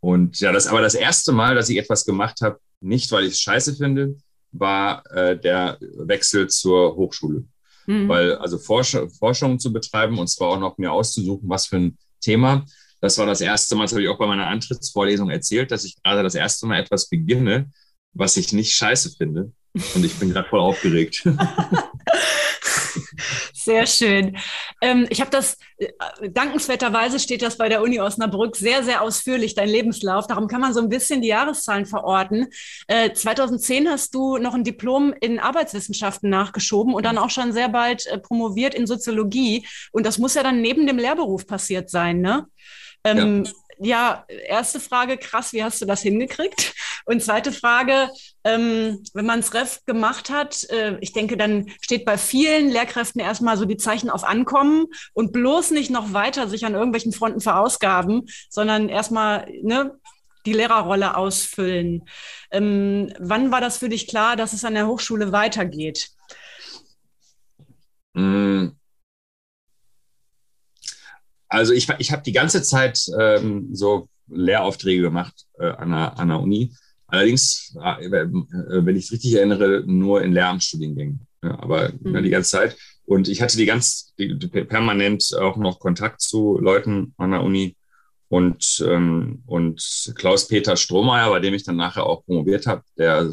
und 0.00 0.40
ja, 0.40 0.52
das 0.52 0.66
aber 0.66 0.82
das 0.82 0.94
erste 0.94 1.32
Mal, 1.32 1.54
dass 1.54 1.70
ich 1.70 1.78
etwas 1.78 2.04
gemacht 2.04 2.42
habe, 2.42 2.58
nicht 2.82 3.10
weil 3.12 3.24
ich 3.24 3.32
es 3.32 3.40
scheiße 3.40 3.76
finde, 3.76 4.16
war 4.50 5.10
äh, 5.10 5.38
der 5.38 5.78
Wechsel 5.80 6.48
zur 6.48 6.96
Hochschule. 6.96 7.44
Mhm. 7.86 8.08
Weil 8.08 8.34
also 8.36 8.58
Forsch 8.58 8.96
Forschung 9.18 9.58
zu 9.58 9.72
betreiben 9.72 10.18
und 10.18 10.28
zwar 10.28 10.48
auch 10.48 10.60
noch 10.60 10.78
mir 10.78 10.92
auszusuchen, 10.92 11.48
was 11.48 11.66
für 11.66 11.76
ein 11.76 11.98
Thema 12.20 12.64
das 13.02 13.18
war 13.18 13.26
das 13.26 13.40
erste 13.40 13.74
Mal, 13.74 13.82
das 13.82 13.92
habe 13.92 14.02
ich 14.04 14.08
auch 14.08 14.18
bei 14.18 14.28
meiner 14.28 14.46
Antrittsvorlesung 14.46 15.28
erzählt, 15.28 15.72
dass 15.72 15.84
ich 15.84 16.00
gerade 16.00 16.22
das 16.22 16.36
erste 16.36 16.66
Mal 16.66 16.78
etwas 16.78 17.08
beginne, 17.08 17.68
was 18.12 18.36
ich 18.36 18.52
nicht 18.52 18.74
scheiße 18.76 19.16
finde. 19.16 19.52
Und 19.94 20.04
ich 20.04 20.18
bin 20.18 20.32
gerade 20.32 20.48
voll 20.48 20.60
aufgeregt. 20.60 21.26
Sehr 23.54 23.86
schön. 23.86 24.36
Ähm, 24.80 25.06
ich 25.08 25.20
habe 25.20 25.30
das, 25.30 25.56
äh, 25.76 25.88
dankenswerterweise 26.28 27.18
steht 27.20 27.42
das 27.42 27.56
bei 27.56 27.68
der 27.68 27.82
Uni 27.82 28.00
Osnabrück 28.00 28.56
sehr, 28.56 28.82
sehr 28.82 29.02
ausführlich, 29.02 29.54
dein 29.54 29.68
Lebenslauf. 29.68 30.26
Darum 30.26 30.48
kann 30.48 30.60
man 30.60 30.74
so 30.74 30.80
ein 30.80 30.88
bisschen 30.88 31.22
die 31.22 31.28
Jahreszahlen 31.28 31.86
verorten. 31.86 32.48
Äh, 32.88 33.12
2010 33.12 33.88
hast 33.88 34.14
du 34.14 34.38
noch 34.38 34.54
ein 34.54 34.64
Diplom 34.64 35.14
in 35.20 35.38
Arbeitswissenschaften 35.38 36.28
nachgeschoben 36.28 36.92
und 36.92 37.04
dann 37.04 37.18
auch 37.18 37.30
schon 37.30 37.52
sehr 37.52 37.68
bald 37.68 38.06
äh, 38.06 38.18
promoviert 38.18 38.74
in 38.74 38.86
Soziologie. 38.86 39.66
Und 39.92 40.06
das 40.06 40.18
muss 40.18 40.34
ja 40.34 40.42
dann 40.42 40.60
neben 40.60 40.86
dem 40.86 40.98
Lehrberuf 40.98 41.46
passiert 41.46 41.88
sein, 41.88 42.20
ne? 42.20 42.46
Ähm, 43.04 43.44
ja. 43.44 43.52
Ja. 43.82 44.24
erste 44.46 44.80
Frage, 44.80 45.16
krass, 45.16 45.52
wie 45.52 45.62
hast 45.62 45.80
du 45.80 45.86
das 45.86 46.02
hingekriegt? 46.02 46.74
Und 47.04 47.22
zweite 47.22 47.52
Frage, 47.52 48.08
ähm, 48.44 49.02
wenn 49.14 49.26
man 49.26 49.40
das 49.40 49.54
Ref 49.54 49.84
gemacht 49.86 50.30
hat, 50.30 50.68
äh, 50.70 50.96
ich 51.00 51.12
denke, 51.12 51.36
dann 51.36 51.68
steht 51.80 52.04
bei 52.04 52.16
vielen 52.16 52.70
Lehrkräften 52.70 53.20
erstmal 53.20 53.56
so 53.56 53.64
die 53.64 53.76
Zeichen 53.76 54.10
auf 54.10 54.24
Ankommen 54.24 54.86
und 55.12 55.32
bloß 55.32 55.72
nicht 55.72 55.90
noch 55.90 56.12
weiter 56.12 56.48
sich 56.48 56.64
an 56.64 56.74
irgendwelchen 56.74 57.12
Fronten 57.12 57.40
verausgaben, 57.40 58.28
sondern 58.48 58.88
erstmal 58.88 59.50
ne, 59.62 59.98
die 60.46 60.52
Lehrerrolle 60.52 61.16
ausfüllen. 61.16 62.08
Ähm, 62.50 63.12
wann 63.18 63.50
war 63.50 63.60
das 63.60 63.78
für 63.78 63.88
dich 63.88 64.06
klar, 64.06 64.36
dass 64.36 64.52
es 64.52 64.64
an 64.64 64.74
der 64.74 64.86
Hochschule 64.86 65.32
weitergeht? 65.32 66.10
Mm. 68.14 68.68
Also 71.52 71.74
ich, 71.74 71.88
ich 71.98 72.12
habe 72.12 72.22
die 72.22 72.32
ganze 72.32 72.62
Zeit 72.62 73.04
ähm, 73.18 73.68
so 73.72 74.08
Lehraufträge 74.28 75.02
gemacht 75.02 75.46
äh, 75.58 75.66
an, 75.66 75.90
der, 75.90 76.18
an 76.18 76.28
der 76.28 76.40
Uni. 76.40 76.72
Allerdings, 77.06 77.76
äh, 77.78 78.10
wenn 78.10 78.96
ich 78.96 79.04
es 79.04 79.12
richtig 79.12 79.34
erinnere, 79.34 79.84
nur 79.86 80.22
in 80.22 80.32
Lehramtsstudiengängen. 80.32 81.26
Ja, 81.44 81.58
aber 81.60 81.92
mhm. 82.00 82.14
ja, 82.14 82.20
die 82.22 82.30
ganze 82.30 82.50
Zeit. 82.52 82.76
Und 83.04 83.28
ich 83.28 83.42
hatte 83.42 83.58
die 83.58 83.66
ganz 83.66 84.14
die, 84.18 84.38
die 84.38 84.48
permanent 84.48 85.36
auch 85.38 85.56
noch 85.56 85.78
Kontakt 85.78 86.22
zu 86.22 86.58
Leuten 86.58 87.12
an 87.18 87.32
der 87.32 87.42
Uni. 87.42 87.76
Und, 88.28 88.82
ähm, 88.88 89.42
und 89.44 90.14
Klaus-Peter 90.14 90.76
Strohmeier, 90.76 91.28
bei 91.28 91.40
dem 91.40 91.52
ich 91.52 91.64
dann 91.64 91.76
nachher 91.76 92.06
auch 92.06 92.24
promoviert 92.24 92.66
habe, 92.66 92.82
der 92.96 93.30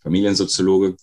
Familiensoziologe, 0.00 0.96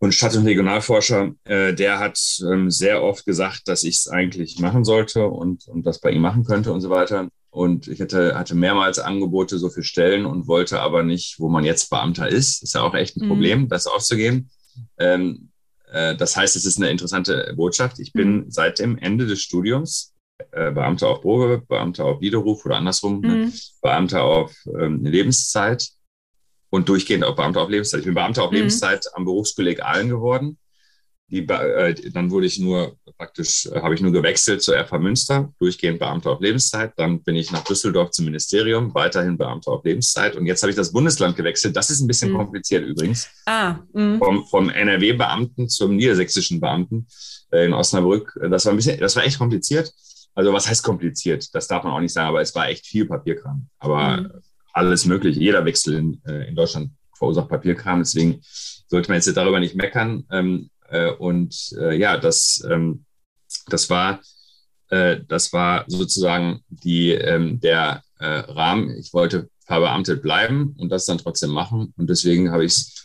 und 0.00 0.14
Stadt- 0.14 0.34
und 0.34 0.46
Regionalforscher, 0.46 1.32
äh, 1.44 1.74
der 1.74 1.98
hat 1.98 2.18
ähm, 2.50 2.70
sehr 2.70 3.02
oft 3.02 3.26
gesagt, 3.26 3.68
dass 3.68 3.84
ich 3.84 3.96
es 3.96 4.08
eigentlich 4.08 4.58
machen 4.58 4.82
sollte 4.82 5.26
und, 5.26 5.68
und 5.68 5.84
das 5.84 6.00
bei 6.00 6.10
ihm 6.10 6.22
machen 6.22 6.44
könnte 6.44 6.72
und 6.72 6.80
so 6.80 6.88
weiter. 6.88 7.28
Und 7.50 7.86
ich 7.86 8.00
hatte, 8.00 8.38
hatte 8.38 8.54
mehrmals 8.54 8.98
Angebote 8.98 9.58
so 9.58 9.68
für 9.68 9.82
Stellen 9.82 10.24
und 10.24 10.48
wollte 10.48 10.80
aber 10.80 11.02
nicht, 11.02 11.38
wo 11.38 11.50
man 11.50 11.64
jetzt 11.64 11.90
Beamter 11.90 12.28
ist. 12.28 12.62
Ist 12.62 12.74
ja 12.74 12.80
auch 12.80 12.94
echt 12.94 13.16
ein 13.16 13.26
mhm. 13.26 13.28
Problem, 13.28 13.68
das 13.68 13.86
aufzugeben. 13.86 14.48
Ähm, 14.98 15.50
äh, 15.92 16.16
das 16.16 16.34
heißt, 16.34 16.56
es 16.56 16.64
ist 16.64 16.78
eine 16.78 16.90
interessante 16.90 17.52
Botschaft. 17.54 17.98
Ich 17.98 18.14
bin 18.14 18.36
mhm. 18.36 18.50
seit 18.50 18.78
dem 18.78 18.96
Ende 18.96 19.26
des 19.26 19.42
Studiums 19.42 20.14
äh, 20.52 20.70
Beamter 20.70 21.08
auf 21.08 21.20
Probe, 21.20 21.62
Beamter 21.68 22.06
auf 22.06 22.22
Widerruf 22.22 22.64
oder 22.64 22.76
andersrum, 22.76 23.20
ne? 23.20 23.28
mhm. 23.28 23.44
ne? 23.46 23.52
Beamter 23.82 24.22
auf 24.24 24.54
ähm, 24.78 25.04
Lebenszeit 25.04 25.90
und 26.70 26.88
durchgehend 26.88 27.24
auch 27.24 27.36
Beamter 27.36 27.62
auf 27.62 27.68
Lebenszeit. 27.68 28.00
Ich 28.00 28.06
bin 28.06 28.14
Beamter 28.14 28.44
auf 28.44 28.50
mhm. 28.50 28.58
Lebenszeit 28.58 29.04
am 29.14 29.24
Berufskolleg 29.24 29.82
Aalen 29.82 30.08
geworden. 30.08 30.58
Die, 31.30 31.46
äh, 31.48 32.10
dann 32.10 32.30
wurde 32.32 32.46
ich 32.46 32.58
nur 32.58 32.96
praktisch, 33.16 33.66
äh, 33.66 33.80
habe 33.80 33.94
ich 33.94 34.00
nur 34.00 34.10
gewechselt 34.10 34.62
zur 34.62 34.74
RV 34.76 34.92
Münster, 34.98 35.52
durchgehend 35.60 36.00
Beamter 36.00 36.30
auf 36.30 36.40
Lebenszeit. 36.40 36.92
Dann 36.96 37.22
bin 37.22 37.36
ich 37.36 37.52
nach 37.52 37.62
Düsseldorf 37.62 38.10
zum 38.10 38.24
Ministerium, 38.24 38.92
weiterhin 38.94 39.38
Beamter 39.38 39.70
auf 39.70 39.84
Lebenszeit. 39.84 40.34
Und 40.34 40.46
jetzt 40.46 40.62
habe 40.62 40.70
ich 40.70 40.76
das 40.76 40.90
Bundesland 40.90 41.36
gewechselt. 41.36 41.76
Das 41.76 41.88
ist 41.90 42.00
ein 42.00 42.08
bisschen 42.08 42.32
mhm. 42.32 42.38
kompliziert 42.38 42.84
übrigens. 42.84 43.28
Ah, 43.46 43.78
mh. 43.92 44.18
vom, 44.18 44.44
vom 44.46 44.70
NRW-Beamten 44.70 45.68
zum 45.68 45.94
niedersächsischen 45.94 46.60
Beamten 46.60 47.06
äh, 47.52 47.64
in 47.66 47.74
Osnabrück. 47.74 48.36
Das 48.50 48.64
war 48.64 48.72
ein 48.72 48.76
bisschen, 48.76 48.98
das 48.98 49.14
war 49.14 49.24
echt 49.24 49.38
kompliziert. 49.38 49.92
Also 50.34 50.52
was 50.52 50.68
heißt 50.68 50.82
kompliziert? 50.82 51.54
Das 51.54 51.68
darf 51.68 51.84
man 51.84 51.92
auch 51.92 52.00
nicht 52.00 52.12
sagen, 52.12 52.28
aber 52.28 52.40
es 52.40 52.54
war 52.56 52.68
echt 52.68 52.86
viel 52.86 53.06
Papierkram. 53.06 53.68
Aber 53.78 54.22
mhm 54.22 54.30
alles 54.72 55.04
mögliche. 55.04 55.40
Jeder 55.40 55.64
Wechsel 55.64 55.94
in, 55.94 56.22
äh, 56.26 56.48
in 56.48 56.54
Deutschland 56.54 56.92
verursacht 57.16 57.48
Papierkram. 57.48 58.00
Deswegen 58.00 58.40
sollte 58.88 59.10
man 59.10 59.16
jetzt 59.20 59.36
darüber 59.36 59.60
nicht 59.60 59.74
meckern. 59.74 60.24
Ähm, 60.30 60.70
äh, 60.88 61.10
und 61.12 61.72
äh, 61.78 61.96
ja, 61.96 62.16
das, 62.16 62.64
ähm, 62.68 63.04
das 63.68 63.90
war 63.90 64.20
äh, 64.90 65.20
das 65.26 65.52
war 65.52 65.84
sozusagen 65.86 66.62
die, 66.68 67.12
ähm, 67.12 67.60
der 67.60 68.02
äh, 68.18 68.26
Rahmen. 68.26 68.96
Ich 68.96 69.12
wollte 69.14 69.48
verbeamtet 69.64 70.20
bleiben 70.20 70.74
und 70.78 70.90
das 70.90 71.06
dann 71.06 71.18
trotzdem 71.18 71.50
machen. 71.50 71.94
Und 71.96 72.10
deswegen 72.10 72.50
habe 72.50 72.64
ich 72.64 72.72
es 72.72 72.96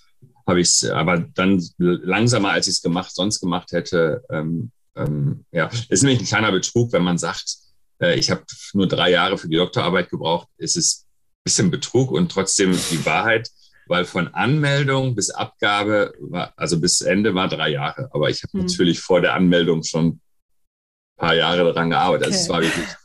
habe 0.47 0.61
ich 0.61 0.67
es 0.67 0.89
aber 0.91 1.25
dann 1.33 1.63
langsamer, 1.79 2.51
als 2.51 2.67
ich 2.67 2.75
es 2.75 2.81
gemacht, 2.83 3.15
sonst 3.15 3.39
gemacht 3.39 3.71
hätte. 3.71 4.23
Ähm, 4.29 4.71
ähm, 4.95 5.45
ja, 5.51 5.71
ist 5.89 6.03
nämlich 6.03 6.21
ein 6.21 6.27
kleiner 6.27 6.51
Betrug, 6.51 6.93
wenn 6.93 7.03
man 7.03 7.17
sagt, 7.17 7.57
äh, 7.99 8.17
ich 8.17 8.29
habe 8.29 8.43
nur 8.73 8.87
drei 8.87 9.11
Jahre 9.11 9.39
für 9.39 9.49
die 9.49 9.57
Doktorarbeit 9.57 10.09
gebraucht. 10.09 10.47
Es 10.57 10.75
ist 10.75 11.04
bisschen 11.45 11.71
Betrug 11.71 12.11
und 12.11 12.31
trotzdem 12.31 12.71
die 12.91 13.05
Wahrheit, 13.05 13.49
weil 13.87 14.03
von 14.03 14.33
Anmeldung 14.33 15.15
bis 15.15 15.29
Abgabe, 15.29 16.13
war, 16.19 16.53
also 16.57 16.79
bis 16.79 17.01
Ende 17.01 17.35
war 17.35 17.47
drei 17.47 17.69
Jahre. 17.69 18.09
Aber 18.11 18.29
ich 18.29 18.43
habe 18.43 18.53
hm. 18.53 18.61
natürlich 18.61 18.99
vor 18.99 19.21
der 19.21 19.35
Anmeldung 19.35 19.83
schon 19.83 20.07
ein 20.07 20.21
paar 21.17 21.35
Jahre 21.35 21.63
daran 21.63 21.91
gearbeitet. 21.91 22.27
Also 22.27 22.51
okay. 22.51 22.63
Also 22.63 22.67
es 22.67 22.75
war 22.75 22.79
wirklich, 22.79 22.95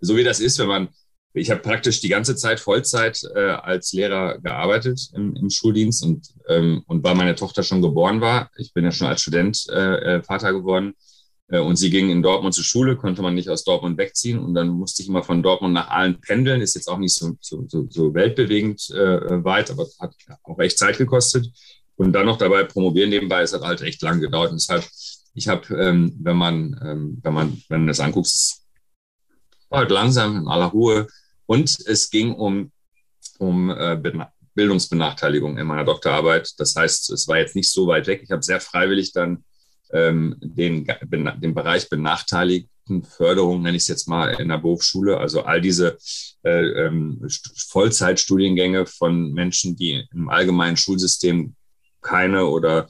so 0.00 0.16
wie 0.16 0.24
das 0.24 0.40
ist, 0.40 0.58
wenn 0.58 0.68
man, 0.68 0.88
ich 1.32 1.50
habe 1.50 1.60
praktisch 1.60 2.00
die 2.00 2.08
ganze 2.08 2.36
Zeit 2.36 2.60
Vollzeit 2.60 3.20
äh, 3.34 3.50
als 3.50 3.92
Lehrer 3.92 4.38
gearbeitet 4.40 5.10
im, 5.14 5.34
im 5.34 5.50
Schuldienst 5.50 6.04
und, 6.04 6.28
ähm, 6.48 6.82
und 6.86 7.02
weil 7.02 7.14
meine 7.14 7.34
Tochter 7.34 7.62
schon 7.62 7.82
geboren 7.82 8.20
war, 8.20 8.50
ich 8.56 8.72
bin 8.74 8.84
ja 8.84 8.92
schon 8.92 9.06
als 9.06 9.22
Student 9.22 9.66
äh, 9.70 10.16
äh 10.16 10.22
Vater 10.22 10.52
geworden, 10.52 10.94
und 11.48 11.76
sie 11.76 11.90
ging 11.90 12.10
in 12.10 12.22
Dortmund 12.22 12.54
zur 12.54 12.64
Schule, 12.64 12.96
konnte 12.96 13.22
man 13.22 13.34
nicht 13.34 13.48
aus 13.48 13.62
Dortmund 13.62 13.98
wegziehen. 13.98 14.38
Und 14.38 14.54
dann 14.54 14.68
musste 14.68 15.02
ich 15.02 15.08
immer 15.08 15.22
von 15.22 15.42
Dortmund 15.42 15.74
nach 15.74 15.88
Aalen 15.88 16.20
pendeln. 16.20 16.60
Ist 16.60 16.74
jetzt 16.74 16.88
auch 16.88 16.98
nicht 16.98 17.14
so, 17.14 17.36
so, 17.40 17.64
so, 17.68 17.86
so 17.88 18.14
weltbewegend 18.14 18.90
äh, 18.90 19.44
weit, 19.44 19.70
aber 19.70 19.86
hat 20.00 20.14
auch 20.42 20.58
echt 20.58 20.78
Zeit 20.78 20.98
gekostet. 20.98 21.48
Und 21.94 22.12
dann 22.12 22.26
noch 22.26 22.36
dabei 22.36 22.64
promovieren 22.64 23.10
nebenbei, 23.10 23.42
es 23.42 23.52
hat 23.52 23.62
halt 23.62 23.80
echt 23.80 24.02
lang 24.02 24.20
gedauert. 24.20 24.50
Und 24.50 24.60
deshalb, 24.60 24.84
ich 25.34 25.48
habe, 25.48 25.72
ähm, 25.74 26.16
wenn 26.20 26.36
man, 26.36 26.80
ähm, 26.84 27.18
wenn 27.22 27.32
man, 27.32 27.62
wenn 27.68 27.80
man 27.80 27.88
das 27.88 28.00
anguckt, 28.00 28.28
war 29.68 29.80
halt 29.80 29.90
langsam 29.90 30.36
in 30.36 30.48
aller 30.48 30.66
Ruhe. 30.66 31.06
Und 31.46 31.78
es 31.86 32.10
ging 32.10 32.34
um, 32.34 32.72
um 33.38 33.70
äh, 33.70 33.96
Bildungsbenachteiligung 34.54 35.58
in 35.58 35.66
meiner 35.66 35.84
Doktorarbeit. 35.84 36.54
Das 36.58 36.74
heißt, 36.74 37.10
es 37.10 37.28
war 37.28 37.38
jetzt 37.38 37.54
nicht 37.54 37.70
so 37.70 37.86
weit 37.86 38.08
weg. 38.08 38.22
Ich 38.24 38.30
habe 38.32 38.42
sehr 38.42 38.60
freiwillig 38.60 39.12
dann 39.12 39.44
ähm, 39.92 40.36
den, 40.40 40.86
den 41.04 41.54
Bereich 41.54 41.88
benachteiligten 41.88 43.02
Förderung, 43.02 43.62
nenne 43.62 43.76
ich 43.76 43.84
es 43.84 43.88
jetzt 43.88 44.08
mal, 44.08 44.28
in 44.40 44.48
der 44.48 44.58
Berufsschule. 44.58 45.18
Also 45.18 45.42
all 45.42 45.60
diese 45.60 45.98
äh, 46.44 46.86
ähm, 46.86 47.26
Vollzeitstudiengänge 47.68 48.86
von 48.86 49.32
Menschen, 49.32 49.76
die 49.76 50.06
im 50.12 50.28
allgemeinen 50.28 50.76
Schulsystem 50.76 51.54
keine 52.00 52.46
oder 52.46 52.88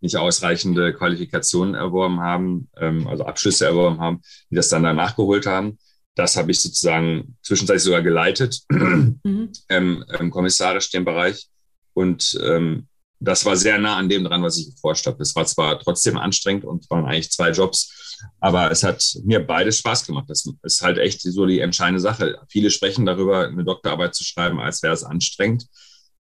nicht 0.00 0.16
ausreichende 0.16 0.92
Qualifikationen 0.92 1.74
erworben 1.74 2.20
haben, 2.20 2.68
ähm, 2.76 3.06
also 3.06 3.24
Abschlüsse 3.24 3.66
erworben 3.66 4.00
haben, 4.00 4.20
die 4.50 4.56
das 4.56 4.68
dann 4.68 4.82
danach 4.82 5.16
geholt 5.16 5.46
haben. 5.46 5.78
Das 6.14 6.36
habe 6.36 6.50
ich 6.50 6.60
sozusagen 6.60 7.36
zwischenzeitlich 7.42 7.84
sogar 7.84 8.02
geleitet, 8.02 8.60
mhm. 8.68 9.20
ähm, 9.68 10.04
ähm, 10.18 10.30
kommissarisch 10.30 10.90
den 10.90 11.04
Bereich. 11.04 11.48
Und 11.94 12.38
ähm, 12.44 12.86
das 13.20 13.44
war 13.44 13.56
sehr 13.56 13.78
nah 13.78 13.96
an 13.96 14.08
dem 14.08 14.24
dran, 14.24 14.42
was 14.42 14.58
ich 14.58 14.74
geforscht 14.74 15.06
habe. 15.06 15.22
Es 15.22 15.36
war 15.36 15.44
zwar 15.44 15.78
trotzdem 15.78 16.16
anstrengend 16.16 16.64
und 16.64 16.88
waren 16.90 17.04
eigentlich 17.04 17.30
zwei 17.30 17.50
Jobs, 17.50 18.18
aber 18.40 18.70
es 18.70 18.82
hat 18.82 19.04
mir 19.24 19.40
beides 19.46 19.78
Spaß 19.78 20.06
gemacht. 20.06 20.24
Das 20.28 20.46
ist 20.62 20.80
halt 20.80 20.98
echt 20.98 21.20
so 21.20 21.46
die 21.46 21.60
entscheidende 21.60 22.00
Sache. 22.00 22.38
Viele 22.48 22.70
sprechen 22.70 23.04
darüber, 23.04 23.46
eine 23.46 23.64
Doktorarbeit 23.64 24.14
zu 24.14 24.24
schreiben, 24.24 24.58
als 24.58 24.82
wäre 24.82 24.94
es 24.94 25.04
anstrengend. 25.04 25.66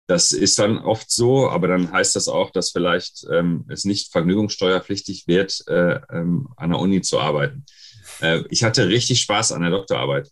Das 0.06 0.32
ist 0.32 0.58
dann 0.58 0.78
oft 0.78 1.10
so, 1.10 1.50
aber 1.50 1.68
dann 1.68 1.92
heißt 1.92 2.16
das 2.16 2.28
auch, 2.28 2.50
dass 2.50 2.70
vielleicht 2.70 3.26
ähm, 3.30 3.64
es 3.68 3.84
nicht 3.84 4.12
vergnügungssteuerpflichtig 4.12 5.26
wird, 5.26 5.64
äh, 5.66 6.00
ähm, 6.10 6.48
an 6.56 6.70
der 6.70 6.78
Uni 6.78 7.02
zu 7.02 7.18
arbeiten. 7.18 7.66
Äh, 8.20 8.44
ich 8.48 8.62
hatte 8.62 8.88
richtig 8.88 9.20
Spaß 9.20 9.52
an 9.52 9.62
der 9.62 9.70
Doktorarbeit. 9.70 10.30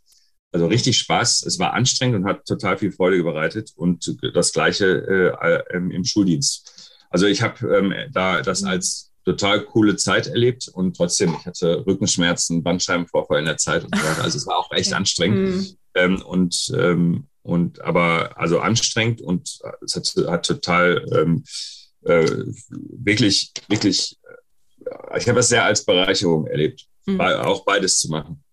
Also 0.54 0.66
richtig 0.66 0.96
Spaß. 0.98 1.42
Es 1.46 1.58
war 1.58 1.72
anstrengend 1.72 2.14
und 2.14 2.26
hat 2.26 2.46
total 2.46 2.78
viel 2.78 2.92
Freude 2.92 3.20
bereitet 3.24 3.72
und 3.74 4.16
das 4.34 4.52
Gleiche 4.52 5.34
äh, 5.42 5.76
ähm, 5.76 5.90
im 5.90 6.04
Schuldienst. 6.04 6.92
Also 7.10 7.26
ich 7.26 7.42
habe 7.42 7.66
ähm, 7.76 7.92
da 8.12 8.40
das 8.40 8.62
mhm. 8.62 8.68
als 8.68 9.10
total 9.24 9.64
coole 9.64 9.96
Zeit 9.96 10.28
erlebt 10.28 10.68
und 10.68 10.96
trotzdem, 10.96 11.34
ich 11.40 11.44
hatte 11.44 11.84
Rückenschmerzen, 11.84 12.62
Bandscheibenvorfall 12.62 13.40
in 13.40 13.46
der 13.46 13.56
Zeit 13.56 13.82
und 13.82 13.96
so 13.96 14.00
weiter. 14.00 14.22
Also 14.22 14.38
es 14.38 14.46
war 14.46 14.56
auch 14.56 14.70
echt 14.70 14.88
okay. 14.88 14.96
anstrengend. 14.96 15.56
Mhm. 15.56 15.76
Ähm, 15.96 16.22
und, 16.22 16.72
ähm, 16.78 17.26
und 17.42 17.80
aber 17.80 18.38
also 18.38 18.60
anstrengend 18.60 19.22
und 19.22 19.58
es 19.84 19.96
hat, 19.96 20.14
hat 20.28 20.46
total 20.46 21.04
ähm, 21.12 21.42
äh, 22.02 22.30
wirklich, 22.68 23.50
wirklich, 23.66 24.20
äh, 24.84 25.18
ich 25.18 25.28
habe 25.28 25.40
es 25.40 25.48
sehr 25.48 25.64
als 25.64 25.84
Bereicherung 25.84 26.46
erlebt, 26.46 26.86
mhm. 27.06 27.20
auch 27.20 27.64
beides 27.64 27.98
zu 27.98 28.08
machen. 28.08 28.43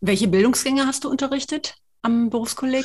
Welche 0.00 0.28
Bildungsgänge 0.28 0.86
hast 0.86 1.04
du 1.04 1.10
unterrichtet 1.10 1.76
am 2.02 2.30
Berufskolleg? 2.30 2.84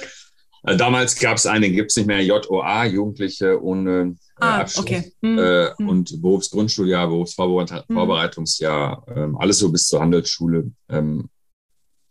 Äh, 0.63 0.77
damals 0.77 1.19
gab 1.19 1.37
es 1.37 1.45
eine, 1.45 1.69
gibt 1.71 1.91
es 1.91 1.97
nicht 1.97 2.07
mehr, 2.07 2.23
JOA, 2.23 2.85
Jugendliche 2.85 3.61
ohne 3.61 4.15
äh, 4.39 4.43
ah, 4.43 4.59
Abschluss. 4.59 4.85
Okay. 4.85 5.11
Hm. 5.21 5.37
Äh, 5.37 5.73
hm. 5.75 5.89
Und 5.89 6.21
Berufsgrundschuljahr, 6.21 7.07
Berufsvorbereitungsjahr, 7.07 9.05
hm. 9.07 9.17
ähm, 9.17 9.37
alles 9.37 9.59
so 9.59 9.71
bis 9.71 9.87
zur 9.87 10.01
Handelsschule. 10.01 10.71
Ähm, 10.89 11.29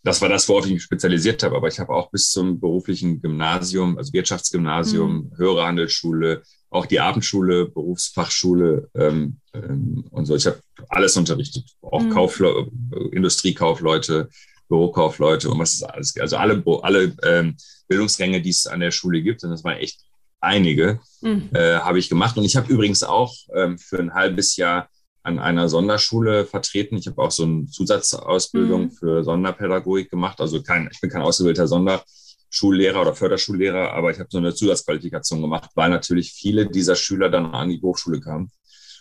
das 0.02 0.22
war 0.22 0.30
das, 0.30 0.48
worauf 0.48 0.64
ich 0.66 0.72
mich 0.72 0.82
spezialisiert 0.82 1.42
habe. 1.42 1.56
Aber 1.56 1.68
ich 1.68 1.78
habe 1.78 1.92
auch 1.92 2.10
bis 2.10 2.30
zum 2.30 2.58
beruflichen 2.58 3.20
Gymnasium, 3.20 3.98
also 3.98 4.12
Wirtschaftsgymnasium, 4.12 5.30
hm. 5.30 5.38
höhere 5.38 5.66
Handelsschule, 5.66 6.42
auch 6.70 6.86
die 6.86 7.00
Abendschule, 7.00 7.66
Berufsfachschule 7.66 8.88
ähm, 8.94 9.38
ähm, 9.54 10.04
und 10.10 10.26
so. 10.26 10.34
Ich 10.36 10.46
habe 10.46 10.60
alles 10.88 11.16
unterrichtet, 11.16 11.64
auch 11.82 12.02
hm. 12.02 12.10
Kaufle 12.10 12.68
Industriekaufleute, 13.12 14.28
Bürokaufleute 14.70 15.50
und 15.50 15.58
was 15.58 15.74
ist 15.74 15.82
alles. 15.82 16.14
Also 16.18 16.38
alle, 16.38 16.62
alle 16.82 17.14
ähm, 17.24 17.56
Bildungsgänge, 17.88 18.40
die 18.40 18.50
es 18.50 18.66
an 18.66 18.80
der 18.80 18.92
Schule 18.92 19.20
gibt, 19.20 19.44
und 19.44 19.50
das 19.50 19.64
waren 19.64 19.76
echt 19.76 20.00
einige, 20.40 21.00
mhm. 21.20 21.50
äh, 21.52 21.74
habe 21.80 21.98
ich 21.98 22.08
gemacht. 22.08 22.38
Und 22.38 22.44
ich 22.44 22.56
habe 22.56 22.72
übrigens 22.72 23.02
auch 23.02 23.34
ähm, 23.54 23.78
für 23.78 23.98
ein 23.98 24.14
halbes 24.14 24.56
Jahr 24.56 24.88
an 25.22 25.38
einer 25.38 25.68
Sonderschule 25.68 26.46
vertreten. 26.46 26.96
Ich 26.96 27.06
habe 27.06 27.20
auch 27.20 27.30
so 27.30 27.42
eine 27.42 27.66
Zusatzausbildung 27.66 28.84
mhm. 28.84 28.90
für 28.92 29.24
Sonderpädagogik 29.24 30.08
gemacht. 30.08 30.40
Also 30.40 30.62
kein, 30.62 30.88
ich 30.90 31.00
bin 31.00 31.10
kein 31.10 31.20
ausgebildeter 31.20 31.68
Sonderschullehrer 31.68 33.02
oder 33.02 33.14
Förderschullehrer, 33.14 33.92
aber 33.92 34.12
ich 34.12 34.18
habe 34.18 34.30
so 34.30 34.38
eine 34.38 34.54
Zusatzqualifikation 34.54 35.42
gemacht, 35.42 35.70
weil 35.74 35.90
natürlich 35.90 36.32
viele 36.32 36.70
dieser 36.70 36.96
Schüler 36.96 37.28
dann 37.28 37.46
an 37.46 37.68
die 37.68 37.82
Hochschule 37.82 38.20
kamen. 38.20 38.50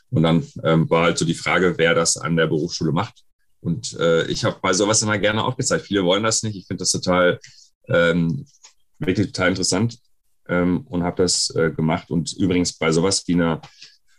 Und 0.09 0.23
dann 0.23 0.45
ähm, 0.63 0.89
war 0.89 1.03
halt 1.03 1.17
so 1.17 1.25
die 1.25 1.35
Frage, 1.35 1.75
wer 1.77 1.93
das 1.93 2.17
an 2.17 2.35
der 2.35 2.47
Berufsschule 2.47 2.91
macht. 2.91 3.23
Und 3.61 3.93
äh, 3.99 4.25
ich 4.27 4.45
habe 4.45 4.57
bei 4.61 4.73
sowas 4.73 5.01
immer 5.01 5.17
gerne 5.17 5.43
aufgezeigt. 5.43 5.85
Viele 5.85 6.03
wollen 6.03 6.23
das 6.23 6.43
nicht. 6.43 6.55
Ich 6.55 6.67
finde 6.67 6.81
das 6.81 6.91
total, 6.91 7.39
ähm, 7.87 8.45
wirklich 8.99 9.27
total 9.27 9.49
interessant 9.49 9.99
ähm, 10.47 10.85
und 10.87 11.03
habe 11.03 11.23
das 11.23 11.49
äh, 11.55 11.71
gemacht. 11.71 12.09
Und 12.11 12.33
übrigens 12.33 12.73
bei 12.73 12.91
sowas 12.91 13.23
wie 13.27 13.33
einer 13.33 13.61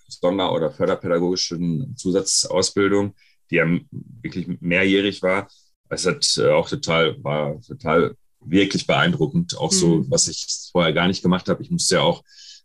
Sonder- 0.09 0.53
oder 0.53 0.71
förderpädagogischen 0.71 1.97
Zusatzausbildung, 1.97 3.15
die 3.51 3.57
ja 3.57 3.67
wirklich 3.91 4.47
mehrjährig 4.61 5.23
war, 5.23 5.49
es 5.89 6.07
hat 6.07 6.37
äh, 6.39 6.51
auch 6.51 6.69
total, 6.69 7.23
war 7.23 7.61
total 7.63 8.15
wirklich 8.41 8.87
beeindruckend. 8.87 9.59
Auch 9.59 9.73
so, 9.73 9.97
mhm. 9.97 10.11
was 10.11 10.29
ich 10.29 10.47
vorher 10.73 10.93
gar 10.93 11.09
nicht 11.09 11.23
gemacht 11.23 11.49
habe. 11.49 11.63
Ich 11.63 11.71
musste 11.71 11.97
ja 11.97 12.03
auch 12.03 12.23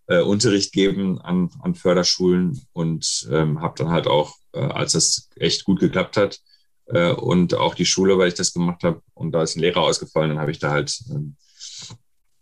äh, 0.07 0.21
Unterricht 0.21 0.71
geben 0.71 1.19
an, 1.19 1.49
an 1.61 1.75
Förderschulen 1.75 2.61
und 2.73 3.27
ähm, 3.31 3.61
habe 3.61 3.75
dann 3.77 3.89
halt 3.89 4.07
auch, 4.07 4.35
äh, 4.53 4.59
als 4.59 4.93
das 4.93 5.29
echt 5.35 5.65
gut 5.65 5.79
geklappt 5.79 6.17
hat, 6.17 6.39
äh, 6.87 7.11
und 7.11 7.53
auch 7.55 7.75
die 7.75 7.85
Schule, 7.85 8.17
weil 8.17 8.27
ich 8.27 8.33
das 8.33 8.53
gemacht 8.53 8.83
habe 8.83 9.01
und 9.13 9.31
da 9.31 9.43
ist 9.43 9.55
ein 9.55 9.61
Lehrer 9.61 9.81
ausgefallen, 9.81 10.29
dann 10.29 10.39
habe 10.39 10.51
ich 10.51 10.59
da 10.59 10.71
halt 10.71 10.99
ähm, 11.09 11.35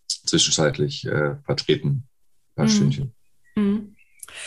zwischenzeitlich 0.07 1.05
äh, 1.05 1.35
vertreten, 1.45 1.87
ein 1.87 2.55
paar 2.55 2.65
mhm. 2.65 2.69
Stündchen. 2.69 3.13
Mhm. 3.55 3.95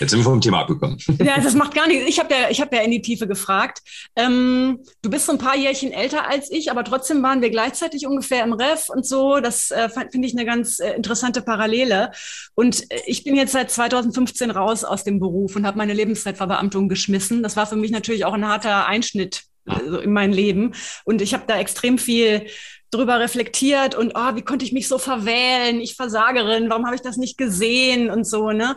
Jetzt 0.00 0.10
sind 0.10 0.20
wir 0.20 0.24
vom 0.24 0.40
Thema 0.40 0.60
abgekommen. 0.60 0.98
Ja, 1.24 1.40
das 1.40 1.54
macht 1.54 1.74
gar 1.74 1.86
nichts. 1.86 2.08
Ich 2.08 2.18
habe 2.18 2.34
ja, 2.34 2.48
hab 2.48 2.72
ja 2.72 2.80
in 2.80 2.90
die 2.90 3.02
Tiefe 3.02 3.26
gefragt. 3.26 3.82
Ähm, 4.14 4.80
du 5.02 5.10
bist 5.10 5.26
so 5.26 5.32
ein 5.32 5.38
paar 5.38 5.56
Jährchen 5.56 5.92
älter 5.92 6.28
als 6.28 6.50
ich, 6.50 6.70
aber 6.70 6.84
trotzdem 6.84 7.22
waren 7.22 7.40
wir 7.40 7.50
gleichzeitig 7.50 8.06
ungefähr 8.06 8.44
im 8.44 8.52
Ref 8.52 8.88
und 8.88 9.06
so. 9.06 9.40
Das 9.40 9.70
äh, 9.70 9.88
finde 9.88 10.26
ich 10.26 10.34
eine 10.34 10.44
ganz 10.44 10.78
äh, 10.80 10.92
interessante 10.94 11.42
Parallele. 11.42 12.10
Und 12.54 12.90
äh, 12.90 13.00
ich 13.06 13.24
bin 13.24 13.36
jetzt 13.36 13.52
seit 13.52 13.70
2015 13.70 14.50
raus 14.50 14.84
aus 14.84 15.04
dem 15.04 15.18
Beruf 15.18 15.56
und 15.56 15.66
habe 15.66 15.78
meine 15.78 15.94
Lebenszeitverbeamtung 15.94 16.88
geschmissen. 16.88 17.42
Das 17.42 17.56
war 17.56 17.66
für 17.66 17.76
mich 17.76 17.90
natürlich 17.90 18.24
auch 18.24 18.34
ein 18.34 18.46
harter 18.46 18.86
Einschnitt 18.86 19.44
also 19.66 19.98
in 19.98 20.12
mein 20.12 20.32
Leben. 20.32 20.72
Und 21.04 21.22
ich 21.22 21.34
habe 21.34 21.44
da 21.46 21.58
extrem 21.58 21.98
viel 21.98 22.46
drüber 22.90 23.18
reflektiert 23.18 23.94
und 23.94 24.12
oh, 24.14 24.34
wie 24.34 24.42
konnte 24.42 24.64
ich 24.64 24.72
mich 24.72 24.88
so 24.88 24.98
verwählen? 24.98 25.80
Ich 25.80 25.96
Versagerin, 25.96 26.70
warum 26.70 26.86
habe 26.86 26.94
ich 26.94 27.02
das 27.02 27.16
nicht 27.16 27.36
gesehen 27.36 28.10
und 28.10 28.24
so, 28.24 28.52
ne? 28.52 28.76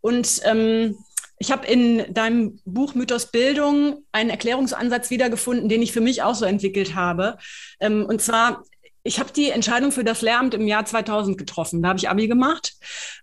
Und 0.00 0.40
ähm, 0.44 0.96
ich 1.38 1.52
habe 1.52 1.66
in 1.66 2.12
deinem 2.12 2.60
Buch 2.64 2.94
Mythos 2.94 3.26
Bildung 3.26 4.04
einen 4.12 4.30
Erklärungsansatz 4.30 5.10
wiedergefunden, 5.10 5.68
den 5.68 5.82
ich 5.82 5.92
für 5.92 6.00
mich 6.00 6.22
auch 6.22 6.34
so 6.34 6.44
entwickelt 6.44 6.94
habe. 6.94 7.38
Ähm, 7.80 8.04
und 8.06 8.20
zwar, 8.20 8.64
ich 9.04 9.20
habe 9.20 9.32
die 9.32 9.50
Entscheidung 9.50 9.92
für 9.92 10.04
das 10.04 10.22
Lehramt 10.22 10.54
im 10.54 10.66
Jahr 10.66 10.84
2000 10.84 11.38
getroffen. 11.38 11.82
Da 11.82 11.90
habe 11.90 11.98
ich 11.98 12.08
Abi 12.08 12.26
gemacht. 12.26 12.74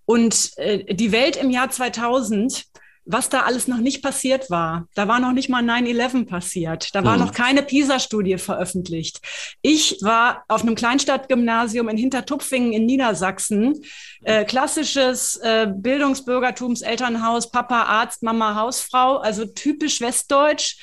Und 0.05 0.51
äh, 0.57 0.93
die 0.95 1.11
Welt 1.11 1.35
im 1.35 1.49
Jahr 1.49 1.69
2000 1.69 2.65
was 3.05 3.29
da 3.29 3.41
alles 3.41 3.67
noch 3.67 3.77
nicht 3.77 4.01
passiert 4.01 4.49
war. 4.49 4.87
Da 4.95 5.07
war 5.07 5.19
noch 5.19 5.31
nicht 5.31 5.47
mal 5.47 5.63
9-11 5.63 6.25
passiert. 6.27 6.93
Da 6.93 7.03
war 7.03 7.13
hm. 7.13 7.21
noch 7.21 7.33
keine 7.33 7.61
PISA-Studie 7.61 8.37
veröffentlicht. 8.37 9.21
Ich 9.61 9.99
war 10.01 10.43
auf 10.47 10.63
einem 10.63 10.75
Kleinstadtgymnasium 10.75 11.87
in 11.87 11.97
Hintertupfingen 11.97 12.73
in 12.73 12.85
Niedersachsen. 12.85 13.81
Äh, 14.23 14.45
klassisches 14.45 15.37
äh, 15.37 15.67
Bildungsbürgertums, 15.71 16.81
Elternhaus, 16.81 17.51
Papa, 17.51 17.83
Arzt, 17.83 18.23
Mama, 18.23 18.55
Hausfrau, 18.55 19.17
also 19.17 19.45
typisch 19.45 20.01
westdeutsch. 20.01 20.77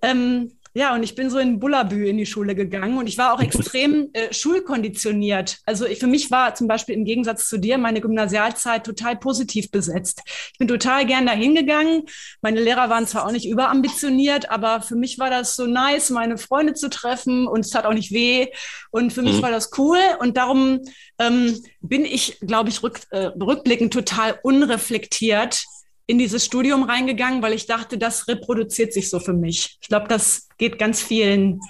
Ähm, 0.00 0.52
ja, 0.76 0.92
und 0.92 1.04
ich 1.04 1.14
bin 1.14 1.30
so 1.30 1.38
in 1.38 1.60
Bullabü 1.60 2.08
in 2.08 2.18
die 2.18 2.26
Schule 2.26 2.56
gegangen 2.56 2.98
und 2.98 3.06
ich 3.06 3.16
war 3.16 3.32
auch 3.32 3.40
extrem 3.40 4.10
äh, 4.12 4.34
schulkonditioniert. 4.34 5.58
Also 5.64 5.86
ich, 5.86 6.00
für 6.00 6.08
mich 6.08 6.32
war 6.32 6.56
zum 6.56 6.66
Beispiel 6.66 6.96
im 6.96 7.04
Gegensatz 7.04 7.48
zu 7.48 7.58
dir 7.58 7.78
meine 7.78 8.00
Gymnasialzeit 8.00 8.84
total 8.84 9.16
positiv 9.16 9.70
besetzt. 9.70 10.22
Ich 10.52 10.58
bin 10.58 10.66
total 10.66 11.06
gern 11.06 11.26
dahin 11.26 11.54
gegangen. 11.54 12.02
Meine 12.42 12.60
Lehrer 12.60 12.90
waren 12.90 13.06
zwar 13.06 13.24
auch 13.24 13.30
nicht 13.30 13.48
überambitioniert, 13.48 14.50
aber 14.50 14.82
für 14.82 14.96
mich 14.96 15.20
war 15.20 15.30
das 15.30 15.54
so 15.54 15.66
nice, 15.66 16.10
meine 16.10 16.38
Freunde 16.38 16.74
zu 16.74 16.90
treffen 16.90 17.46
und 17.46 17.60
es 17.60 17.70
tat 17.70 17.86
auch 17.86 17.94
nicht 17.94 18.10
weh. 18.10 18.48
Und 18.90 19.12
für 19.12 19.22
mich 19.22 19.36
mhm. 19.36 19.42
war 19.42 19.52
das 19.52 19.70
cool 19.78 20.00
und 20.18 20.36
darum 20.36 20.80
ähm, 21.20 21.56
bin 21.82 22.04
ich, 22.04 22.40
glaube 22.40 22.70
ich, 22.70 22.82
rück, 22.82 23.00
äh, 23.10 23.26
rückblickend 23.26 23.92
total 23.92 24.40
unreflektiert 24.42 25.64
in 26.06 26.18
dieses 26.18 26.44
Studium 26.44 26.82
reingegangen, 26.82 27.42
weil 27.42 27.54
ich 27.54 27.66
dachte, 27.66 27.96
das 27.96 28.28
reproduziert 28.28 28.92
sich 28.92 29.08
so 29.08 29.20
für 29.20 29.32
mich. 29.32 29.78
Ich 29.80 29.88
glaube, 29.88 30.06
das 30.08 30.48
geht 30.58 30.78
ganz 30.78 31.02
vielen 31.02 31.60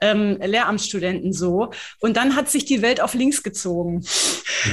ähm, 0.00 0.38
Lehramtsstudenten 0.40 1.32
so. 1.32 1.70
Und 2.00 2.16
dann 2.16 2.36
hat 2.36 2.48
sich 2.48 2.64
die 2.64 2.82
Welt 2.82 3.00
auf 3.00 3.14
links 3.14 3.42
gezogen, 3.42 4.04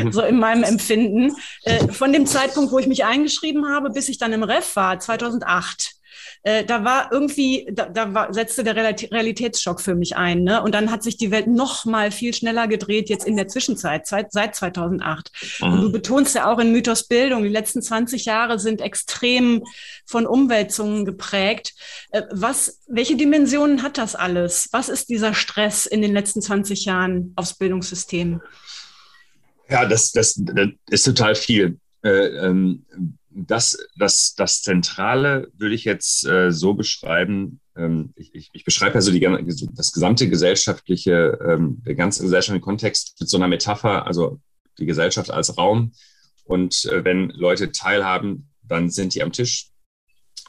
mhm. 0.02 0.12
so 0.12 0.22
in 0.22 0.38
meinem 0.38 0.64
Empfinden. 0.64 1.36
Äh, 1.64 1.88
von 1.90 2.14
dem 2.14 2.26
Zeitpunkt, 2.26 2.72
wo 2.72 2.80
ich 2.80 2.88
mich 2.88 3.06
eingeschrieben 3.06 3.68
habe, 3.70 3.90
bis 3.90 4.08
ich 4.08 4.20
dann 4.20 4.34
im 4.34 4.44
Ref 4.44 4.76
war, 4.76 5.00
2008 5.00 5.97
äh, 6.44 6.64
da 6.64 6.84
war 6.84 7.12
irgendwie, 7.12 7.68
da, 7.72 7.86
da 7.88 8.14
war, 8.14 8.34
setzte 8.34 8.64
der 8.64 8.76
Realitätsschock 8.76 9.82
für 9.82 9.96
mich 9.96 10.16
ein. 10.16 10.44
Ne? 10.44 10.62
Und 10.62 10.74
dann 10.74 10.92
hat 10.92 11.04
sich 11.04 11.18
die 11.18 11.32
Welt 11.32 11.48
noch 11.48 11.86
mal 11.86 12.12
viel 12.12 12.34
schneller 12.34 12.68
gedreht, 12.68 13.10
jetzt 13.10 13.26
in 13.26 13.38
der 13.38 13.48
Zwischenzeit, 13.48 14.08
seit, 14.08 14.32
seit 14.32 14.56
2008. 14.56 15.32
Mhm. 15.62 15.68
Und 15.68 15.82
du 15.82 15.92
betonst 15.92 16.36
ja 16.36 16.52
auch 16.52 16.60
in 16.60 16.72
Mythos 16.72 17.08
Bildung, 17.08 17.44
die 17.44 17.50
letzten 17.50 17.82
20 17.82 18.26
Jahre 18.26 18.60
sind 18.60 18.82
extrem 18.82 19.64
von 20.06 20.26
Umwälzungen 20.26 21.06
geprägt. 21.06 21.74
Äh, 22.12 22.24
was, 22.32 22.80
welche 22.88 23.16
Dimensionen 23.16 23.84
hat 23.84 23.98
das 23.98 24.16
alles? 24.16 24.70
Was 24.72 24.90
ist 24.90 25.10
dieser 25.10 25.34
Stress 25.34 25.86
in 25.86 26.02
den 26.02 26.14
letzten 26.14 26.42
20 26.42 26.86
Jahren 26.86 27.34
aufs 27.36 27.56
Bildungssystem? 27.56 28.42
Ja, 29.70 29.86
das, 29.86 30.12
das, 30.12 30.36
das 30.38 30.70
ist 30.90 31.04
total 31.04 31.36
viel. 31.36 31.80
Äh, 32.04 32.10
ähm, 32.10 32.86
das, 33.46 33.78
das, 33.96 34.34
das 34.36 34.64
Zentrale 34.64 35.52
würde 35.56 35.76
ich 35.76 35.84
jetzt 35.84 36.26
äh, 36.26 36.52
so 36.52 36.74
beschreiben. 36.74 37.60
Ähm, 37.76 38.14
ich, 38.16 38.50
ich, 38.52 38.66
beschreibe 38.66 38.96
also 38.96 39.12
die, 39.12 39.20
das 39.76 39.92
gesamte 39.92 40.28
gesellschaftliche, 40.28 41.38
ähm, 41.48 41.84
der 41.86 41.94
ganze 41.94 42.24
gesellschaftliche 42.24 42.64
Kontext 42.64 43.16
mit 43.20 43.30
so 43.30 43.38
einer 43.38 43.48
Metapher, 43.48 44.08
also 44.08 44.40
die 44.80 44.88
Gesellschaft 44.88 45.30
als 45.30 45.56
Raum. 45.58 45.94
Und 46.46 46.86
äh, 46.86 47.04
wenn 47.04 47.30
Leute 47.30 47.72
teilhaben, 47.72 48.50
dann 48.64 48.90
sind 48.90 49.14
die 49.14 49.22
am 49.22 49.32
Tisch. 49.32 49.70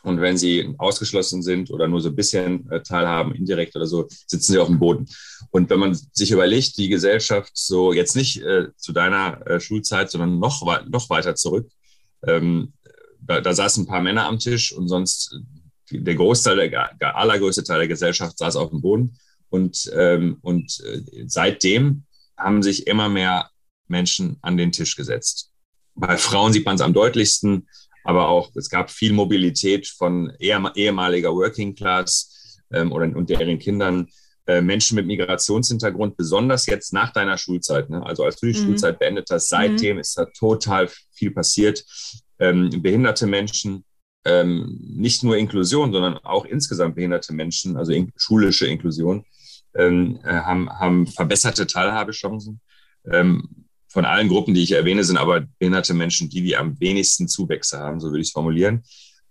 Und 0.02 0.20
wenn 0.22 0.38
sie 0.38 0.74
ausgeschlossen 0.78 1.42
sind 1.42 1.70
oder 1.70 1.88
nur 1.88 2.00
so 2.00 2.08
ein 2.08 2.16
bisschen 2.16 2.70
äh, 2.70 2.82
teilhaben, 2.82 3.34
indirekt 3.34 3.76
oder 3.76 3.86
so, 3.86 4.08
sitzen 4.26 4.52
sie 4.52 4.58
auf 4.58 4.68
dem 4.68 4.78
Boden. 4.78 5.06
Und 5.50 5.68
wenn 5.68 5.80
man 5.80 5.94
sich 6.12 6.30
überlegt, 6.30 6.78
die 6.78 6.88
Gesellschaft 6.88 7.50
so 7.54 7.92
jetzt 7.92 8.16
nicht 8.16 8.40
äh, 8.40 8.68
zu 8.76 8.92
deiner 8.92 9.46
äh, 9.46 9.60
Schulzeit, 9.60 10.10
sondern 10.10 10.38
noch, 10.38 10.64
noch 10.88 11.10
weiter 11.10 11.34
zurück, 11.34 11.68
ähm, 12.26 12.72
da, 13.20 13.40
da 13.40 13.52
saßen 13.52 13.84
ein 13.84 13.88
paar 13.88 14.02
Männer 14.02 14.26
am 14.26 14.38
Tisch 14.38 14.72
und 14.72 14.88
sonst 14.88 15.38
der 15.90 16.14
Großteil, 16.14 16.70
der, 16.70 16.90
der 17.00 17.16
allergrößte 17.16 17.64
Teil 17.64 17.78
der 17.78 17.88
Gesellschaft 17.88 18.38
saß 18.38 18.56
auf 18.56 18.70
dem 18.70 18.80
Boden. 18.80 19.18
Und, 19.50 19.90
ähm, 19.94 20.38
und 20.42 20.80
äh, 20.84 21.24
seitdem 21.26 22.04
haben 22.36 22.62
sich 22.62 22.86
immer 22.86 23.08
mehr 23.08 23.50
Menschen 23.86 24.36
an 24.42 24.56
den 24.56 24.72
Tisch 24.72 24.96
gesetzt. 24.96 25.50
Bei 25.94 26.16
Frauen 26.16 26.52
sieht 26.52 26.66
man 26.66 26.76
es 26.76 26.82
am 26.82 26.92
deutlichsten, 26.92 27.66
aber 28.04 28.28
auch 28.28 28.50
es 28.54 28.68
gab 28.68 28.90
viel 28.90 29.12
Mobilität 29.12 29.86
von 29.86 30.32
ehemaliger 30.38 31.32
Working 31.32 31.74
Class 31.74 32.60
ähm, 32.70 32.92
oder, 32.92 33.04
und 33.16 33.30
deren 33.30 33.58
Kindern, 33.58 34.08
äh, 34.46 34.60
Menschen 34.60 34.94
mit 34.94 35.06
Migrationshintergrund, 35.06 36.16
besonders 36.16 36.66
jetzt 36.66 36.92
nach 36.92 37.12
deiner 37.12 37.36
Schulzeit. 37.36 37.90
Ne? 37.90 38.04
Also 38.04 38.24
als 38.24 38.36
du 38.36 38.46
die 38.46 38.58
mhm. 38.58 38.64
Schulzeit 38.64 38.98
beendet 38.98 39.28
hast, 39.30 39.48
seitdem 39.48 39.96
mhm. 39.96 40.00
ist 40.00 40.16
da 40.16 40.26
total 40.26 40.88
viel 41.10 41.30
passiert 41.30 41.84
ähm, 42.38 42.70
behinderte 42.82 43.26
Menschen, 43.26 43.84
ähm, 44.24 44.78
nicht 44.80 45.22
nur 45.22 45.36
Inklusion, 45.36 45.92
sondern 45.92 46.18
auch 46.18 46.44
insgesamt 46.44 46.94
behinderte 46.94 47.32
Menschen, 47.32 47.76
also 47.76 47.92
in, 47.92 48.12
schulische 48.16 48.66
Inklusion, 48.66 49.24
ähm, 49.76 50.18
äh, 50.24 50.32
haben, 50.32 50.68
haben 50.70 51.06
verbesserte 51.06 51.66
Teilhabechancen. 51.66 52.60
Ähm, 53.10 53.48
von 53.90 54.04
allen 54.04 54.28
Gruppen, 54.28 54.54
die 54.54 54.62
ich 54.62 54.72
erwähne, 54.72 55.02
sind 55.02 55.16
aber 55.16 55.46
behinderte 55.58 55.94
Menschen 55.94 56.28
die, 56.28 56.42
die 56.42 56.56
am 56.56 56.78
wenigsten 56.78 57.26
Zuwächse 57.26 57.78
haben, 57.78 58.00
so 58.00 58.08
würde 58.08 58.20
ich 58.20 58.28
es 58.28 58.32
formulieren. 58.32 58.84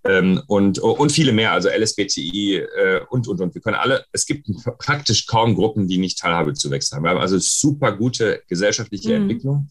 Ähm, 0.03 0.41
und, 0.47 0.79
und 0.79 1.11
viele 1.11 1.31
mehr, 1.31 1.51
also 1.51 1.69
LSBTI 1.69 2.55
äh, 2.55 3.01
und, 3.09 3.27
und, 3.27 3.41
und. 3.41 3.53
Wir 3.53 3.61
können 3.61 3.75
alle, 3.75 4.05
es 4.11 4.25
gibt 4.25 4.47
praktisch 4.79 5.25
kaum 5.25 5.53
Gruppen, 5.53 5.87
die 5.87 5.97
nicht 5.97 6.19
Teilhabezuwächse 6.19 6.95
haben. 6.95 7.03
Wir 7.03 7.11
haben 7.11 7.19
also 7.19 7.37
super 7.39 7.91
gute 7.91 8.41
gesellschaftliche 8.47 9.09
mhm. 9.09 9.23
Entwicklung. 9.23 9.69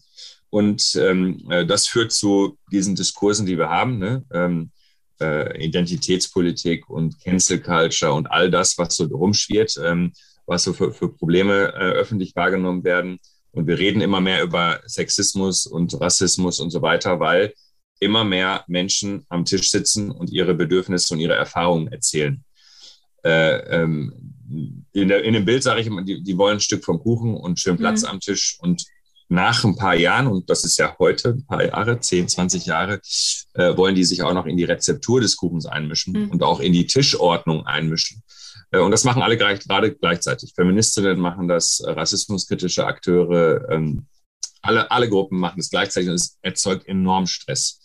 Und 0.49 0.95
ähm, 0.95 1.45
äh, 1.49 1.65
das 1.65 1.87
führt 1.87 2.11
zu 2.11 2.57
diesen 2.71 2.95
Diskursen, 2.95 3.45
die 3.45 3.57
wir 3.57 3.69
haben, 3.69 3.97
ne? 3.97 4.23
ähm, 4.31 4.71
äh, 5.19 5.65
Identitätspolitik 5.65 6.89
und 6.89 7.19
Cancel 7.19 7.59
Culture 7.59 8.13
und 8.13 8.27
all 8.27 8.49
das, 8.49 8.77
was 8.77 8.95
so 8.95 9.05
rumschwirrt, 9.05 9.77
ähm, 9.83 10.13
was 10.45 10.63
so 10.63 10.73
für, 10.73 10.93
für 10.93 11.09
Probleme 11.09 11.73
äh, 11.73 11.91
öffentlich 11.93 12.35
wahrgenommen 12.35 12.83
werden. 12.83 13.19
Und 13.51 13.67
wir 13.67 13.77
reden 13.77 14.01
immer 14.01 14.21
mehr 14.21 14.43
über 14.43 14.81
Sexismus 14.85 15.65
und 15.65 15.99
Rassismus 15.99 16.59
und 16.59 16.69
so 16.69 16.81
weiter, 16.81 17.19
weil 17.19 17.53
immer 17.99 18.23
mehr 18.23 18.63
Menschen 18.67 19.25
am 19.29 19.45
Tisch 19.45 19.71
sitzen 19.71 20.11
und 20.11 20.29
ihre 20.29 20.53
Bedürfnisse 20.53 21.13
und 21.13 21.19
ihre 21.19 21.33
Erfahrungen 21.33 21.91
erzählen. 21.91 22.43
Äh, 23.23 23.57
ähm, 23.75 24.13
in, 24.93 25.07
der, 25.07 25.23
in, 25.23 25.33
dem 25.33 25.45
Bild 25.45 25.63
sage 25.63 25.81
ich 25.81 25.87
immer, 25.87 26.03
die, 26.03 26.21
die, 26.21 26.37
wollen 26.37 26.57
ein 26.57 26.61
Stück 26.61 26.85
vom 26.85 26.99
Kuchen 26.99 27.35
und 27.35 27.59
schön 27.59 27.77
Platz 27.77 28.03
mhm. 28.03 28.09
am 28.09 28.19
Tisch. 28.19 28.57
Und 28.61 28.85
nach 29.29 29.63
ein 29.63 29.75
paar 29.75 29.95
Jahren, 29.95 30.27
und 30.27 30.49
das 30.49 30.63
ist 30.63 30.77
ja 30.77 30.95
heute 30.99 31.29
ein 31.29 31.45
paar 31.45 31.63
Jahre, 31.65 31.99
10, 31.99 32.29
20 32.29 32.65
Jahre, 32.65 33.01
äh, 33.53 33.75
wollen 33.75 33.95
die 33.95 34.03
sich 34.03 34.23
auch 34.23 34.33
noch 34.33 34.45
in 34.45 34.57
die 34.57 34.63
Rezeptur 34.63 35.19
des 35.19 35.35
Kuchens 35.35 35.65
einmischen 35.65 36.13
mhm. 36.13 36.31
und 36.31 36.43
auch 36.43 36.59
in 36.59 36.73
die 36.73 36.87
Tischordnung 36.87 37.65
einmischen. 37.65 38.23
Äh, 38.71 38.79
und 38.79 38.91
das 38.91 39.03
machen 39.03 39.21
alle 39.21 39.37
gleich, 39.37 39.59
gerade 39.59 39.93
gleichzeitig. 39.93 40.53
Feministinnen 40.55 41.19
machen 41.19 41.47
das, 41.47 41.81
rassismuskritische 41.85 42.85
Akteure, 42.85 43.69
ähm, 43.69 44.07
alle, 44.61 44.89
alle 44.91 45.09
Gruppen 45.09 45.39
machen 45.39 45.59
es 45.59 45.69
gleichzeitig 45.69 46.09
und 46.09 46.15
es 46.15 46.37
erzeugt 46.41 46.87
enorm 46.87 47.27
Stress. 47.27 47.79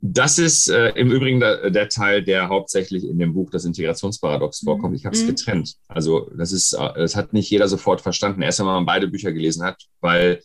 Das 0.00 0.38
ist 0.38 0.68
äh, 0.68 0.90
im 0.90 1.10
Übrigen 1.10 1.40
der, 1.40 1.70
der, 1.70 1.88
Teil, 1.88 2.22
der 2.22 2.48
hauptsächlich 2.48 3.04
in 3.04 3.18
dem 3.18 3.32
Buch 3.32 3.50
Das 3.50 3.64
Integrationsparadox 3.64 4.60
vorkommt. 4.60 4.94
Ich 4.94 5.06
habe 5.06 5.16
es 5.16 5.22
mhm. 5.22 5.28
getrennt. 5.28 5.74
Also 5.88 6.30
das 6.36 6.52
ist, 6.52 6.74
äh, 6.74 6.92
das 6.96 7.16
hat 7.16 7.32
nicht 7.32 7.50
jeder 7.50 7.66
sofort 7.66 8.02
verstanden. 8.02 8.42
Erst 8.42 8.58
wenn 8.58 8.66
man 8.66 8.86
beide 8.86 9.08
Bücher 9.08 9.32
gelesen 9.32 9.64
hat, 9.64 9.82
weil 10.00 10.42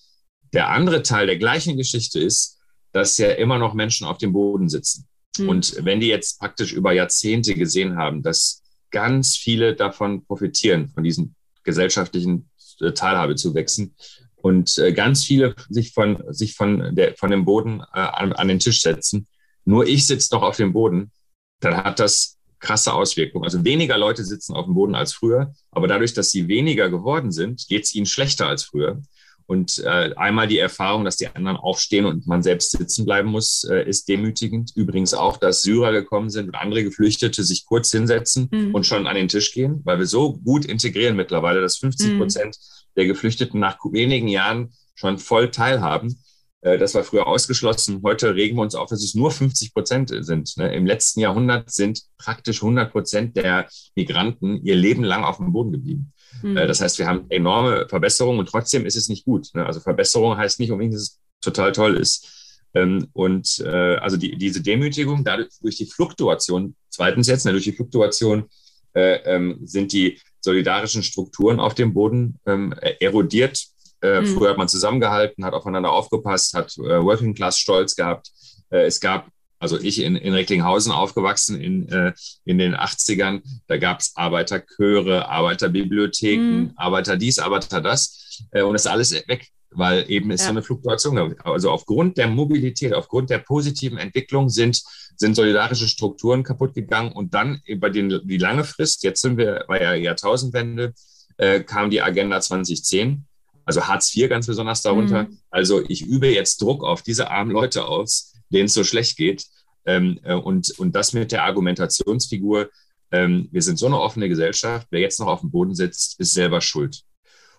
der 0.53 0.69
andere 0.69 1.03
Teil 1.03 1.27
der 1.27 1.37
gleichen 1.37 1.77
Geschichte 1.77 2.19
ist, 2.19 2.59
dass 2.93 3.17
ja 3.17 3.31
immer 3.31 3.57
noch 3.57 3.73
Menschen 3.73 4.07
auf 4.07 4.17
dem 4.17 4.33
Boden 4.33 4.69
sitzen. 4.69 5.07
Mhm. 5.37 5.49
Und 5.49 5.75
wenn 5.85 5.99
die 5.99 6.07
jetzt 6.07 6.39
praktisch 6.39 6.71
über 6.71 6.93
Jahrzehnte 6.93 7.53
gesehen 7.53 7.97
haben, 7.97 8.23
dass 8.23 8.63
ganz 8.89 9.35
viele 9.35 9.75
davon 9.75 10.25
profitieren, 10.25 10.89
von 10.89 11.03
diesen 11.03 11.35
gesellschaftlichen 11.63 12.49
äh, 12.79 12.91
Teilhabezuwächsen, 12.93 13.95
und 14.41 14.77
äh, 14.79 14.91
ganz 14.91 15.23
viele 15.23 15.55
sich 15.69 15.93
von, 15.93 16.23
sich 16.29 16.55
von, 16.55 16.95
der, 16.95 17.15
von 17.15 17.29
dem 17.29 17.45
Boden 17.45 17.81
äh, 17.93 17.99
an, 17.99 18.33
an 18.33 18.47
den 18.47 18.59
Tisch 18.59 18.81
setzen. 18.81 19.27
Nur 19.65 19.87
ich 19.87 20.07
sitze 20.07 20.33
noch 20.33 20.43
auf 20.43 20.57
dem 20.57 20.73
Boden, 20.73 21.11
dann 21.59 21.77
hat 21.77 21.99
das 21.99 22.37
krasse 22.59 22.93
Auswirkungen. 22.93 23.43
Also 23.43 23.63
weniger 23.63 23.97
Leute 23.97 24.23
sitzen 24.23 24.53
auf 24.53 24.65
dem 24.65 24.75
Boden 24.75 24.95
als 24.95 25.13
früher, 25.13 25.53
aber 25.71 25.87
dadurch, 25.87 26.13
dass 26.13 26.31
sie 26.31 26.47
weniger 26.47 26.89
geworden 26.89 27.31
sind, 27.31 27.67
geht 27.67 27.83
es 27.83 27.95
ihnen 27.95 28.05
schlechter 28.05 28.47
als 28.47 28.63
früher. 28.63 29.01
Und 29.47 29.79
äh, 29.79 30.13
einmal 30.15 30.47
die 30.47 30.59
Erfahrung, 30.59 31.03
dass 31.03 31.17
die 31.17 31.27
anderen 31.27 31.57
aufstehen 31.57 32.05
und 32.05 32.25
man 32.25 32.41
selbst 32.41 32.71
sitzen 32.71 33.03
bleiben 33.03 33.29
muss, 33.29 33.65
äh, 33.65 33.83
ist 33.85 34.07
demütigend. 34.07 34.71
Übrigens 34.75 35.13
auch, 35.13 35.35
dass 35.35 35.61
Syrer 35.61 35.91
gekommen 35.91 36.29
sind 36.29 36.47
und 36.47 36.55
andere 36.55 36.85
Geflüchtete 36.85 37.43
sich 37.43 37.65
kurz 37.65 37.91
hinsetzen 37.91 38.47
mhm. 38.49 38.73
und 38.73 38.85
schon 38.85 39.07
an 39.07 39.15
den 39.17 39.27
Tisch 39.27 39.51
gehen, 39.51 39.81
weil 39.83 39.99
wir 39.99 40.05
so 40.05 40.33
gut 40.33 40.63
integrieren 40.63 41.17
mittlerweile, 41.17 41.59
dass 41.59 41.75
50 41.77 42.13
mhm. 42.13 42.17
Prozent 42.19 42.57
mhm. 42.57 42.93
der 42.95 43.07
Geflüchteten 43.07 43.59
nach 43.59 43.77
wenigen 43.91 44.29
Jahren 44.29 44.71
schon 44.95 45.17
voll 45.17 45.51
teilhaben. 45.51 46.17
Äh, 46.61 46.77
das 46.77 46.95
war 46.95 47.03
früher 47.03 47.27
ausgeschlossen. 47.27 48.01
Heute 48.03 48.35
regen 48.35 48.57
wir 48.57 48.61
uns 48.61 48.75
auf, 48.75 48.89
dass 48.89 49.03
es 49.03 49.15
nur 49.15 49.31
50 49.31 49.73
Prozent 49.73 50.11
sind. 50.13 50.55
Ne? 50.57 50.73
Im 50.73 50.85
letzten 50.85 51.19
Jahrhundert 51.19 51.71
sind 51.71 52.01
praktisch 52.17 52.61
100 52.61 52.91
Prozent 52.91 53.35
der 53.37 53.67
Migranten 53.95 54.63
ihr 54.63 54.75
Leben 54.75 55.03
lang 55.03 55.23
auf 55.23 55.37
dem 55.37 55.51
Boden 55.51 55.71
geblieben. 55.71 56.13
Mhm. 56.41 56.55
Das 56.55 56.81
heißt, 56.81 56.99
wir 56.99 57.07
haben 57.07 57.25
enorme 57.29 57.87
Verbesserungen 57.89 58.39
und 58.39 58.49
trotzdem 58.49 58.85
ist 58.85 58.95
es 58.95 59.09
nicht 59.09 59.25
gut. 59.25 59.49
Ne? 59.53 59.65
Also 59.65 59.79
Verbesserung 59.79 60.37
heißt 60.37 60.59
nicht 60.59 60.71
unbedingt, 60.71 60.95
dass 60.95 61.01
es 61.01 61.19
total 61.41 61.71
toll 61.71 61.97
ist. 61.97 62.59
Ähm, 62.73 63.07
und 63.13 63.59
äh, 63.59 63.95
also 63.95 64.17
die, 64.17 64.37
diese 64.37 64.61
Demütigung 64.61 65.23
dadurch 65.23 65.49
durch 65.61 65.77
die 65.77 65.85
Fluktuation, 65.85 66.75
zweitens 66.89 67.27
jetzt, 67.27 67.45
ne, 67.45 67.51
durch 67.51 67.65
die 67.65 67.73
Fluktuation 67.73 68.45
äh, 68.93 69.19
ähm, 69.25 69.59
sind 69.63 69.91
die 69.93 70.19
solidarischen 70.39 71.03
Strukturen 71.03 71.59
auf 71.59 71.75
dem 71.75 71.93
Boden 71.93 72.39
ähm, 72.45 72.73
erodiert. 72.99 73.67
Äh, 74.01 74.21
mhm. 74.21 74.25
Früher 74.27 74.51
hat 74.51 74.57
man 74.57 74.67
zusammengehalten, 74.67 75.45
hat 75.45 75.53
aufeinander 75.53 75.91
aufgepasst, 75.91 76.53
hat 76.53 76.77
äh, 76.77 77.03
Working 77.03 77.33
Class 77.33 77.59
Stolz 77.59 77.95
gehabt. 77.95 78.31
Äh, 78.69 78.85
es 78.85 78.99
gab 78.99 79.27
also 79.61 79.79
ich 79.79 80.01
in, 80.01 80.15
in 80.15 80.33
Recklinghausen 80.33 80.91
aufgewachsen 80.91 81.61
in, 81.61 81.87
äh, 81.89 82.13
in 82.45 82.57
den 82.57 82.75
80ern, 82.75 83.41
da 83.67 83.77
gab 83.77 83.99
es 83.99 84.13
Arbeiterchöre, 84.15 85.29
Arbeiterbibliotheken, 85.29 86.61
mhm. 86.61 86.73
Arbeiter 86.75 87.15
dies, 87.15 87.37
Arbeiter 87.37 87.79
das 87.79 88.41
äh, 88.51 88.63
und 88.63 88.73
das 88.73 88.85
ist 88.85 88.91
alles 88.91 89.13
weg, 89.27 89.49
weil 89.69 90.09
eben 90.09 90.31
ist 90.31 90.41
ja. 90.41 90.47
so 90.47 90.51
eine 90.51 90.63
Fluktuation. 90.63 91.35
Also 91.43 91.69
aufgrund 91.69 92.17
der 92.17 92.27
Mobilität, 92.27 92.93
aufgrund 92.93 93.29
der 93.29 93.37
positiven 93.37 93.99
Entwicklung 93.99 94.49
sind, 94.49 94.81
sind 95.15 95.35
solidarische 95.35 95.87
Strukturen 95.87 96.41
kaputt 96.41 96.73
gegangen 96.73 97.11
und 97.11 97.35
dann 97.35 97.61
über 97.65 97.91
den, 97.91 98.21
die 98.23 98.37
lange 98.37 98.63
Frist, 98.63 99.03
jetzt 99.03 99.21
sind 99.21 99.37
wir 99.37 99.65
bei 99.67 99.77
der 99.77 99.95
Jahrtausendwende, 99.97 100.93
äh, 101.37 101.59
kam 101.61 101.91
die 101.91 102.01
Agenda 102.01 102.41
2010 102.41 103.25
also 103.65 103.87
Hartz 103.87 104.15
IV 104.15 104.29
ganz 104.29 104.47
besonders 104.47 104.81
darunter. 104.81 105.23
Mhm. 105.23 105.37
Also 105.49 105.83
ich 105.87 106.01
übe 106.01 106.27
jetzt 106.27 106.61
Druck 106.61 106.83
auf 106.83 107.01
diese 107.01 107.29
armen 107.29 107.51
Leute 107.51 107.85
aus, 107.85 108.33
denen 108.49 108.65
es 108.65 108.73
so 108.73 108.83
schlecht 108.83 109.17
geht. 109.17 109.45
Ähm, 109.85 110.19
äh, 110.23 110.33
und, 110.33 110.71
und 110.79 110.95
das 110.95 111.13
mit 111.13 111.31
der 111.31 111.43
Argumentationsfigur, 111.43 112.69
ähm, 113.11 113.49
wir 113.51 113.61
sind 113.61 113.77
so 113.77 113.87
eine 113.87 113.99
offene 113.99 114.29
Gesellschaft, 114.29 114.87
wer 114.91 114.99
jetzt 114.99 115.19
noch 115.19 115.27
auf 115.27 115.41
dem 115.41 115.51
Boden 115.51 115.75
sitzt, 115.75 116.19
ist 116.19 116.33
selber 116.33 116.61
schuld. 116.61 117.01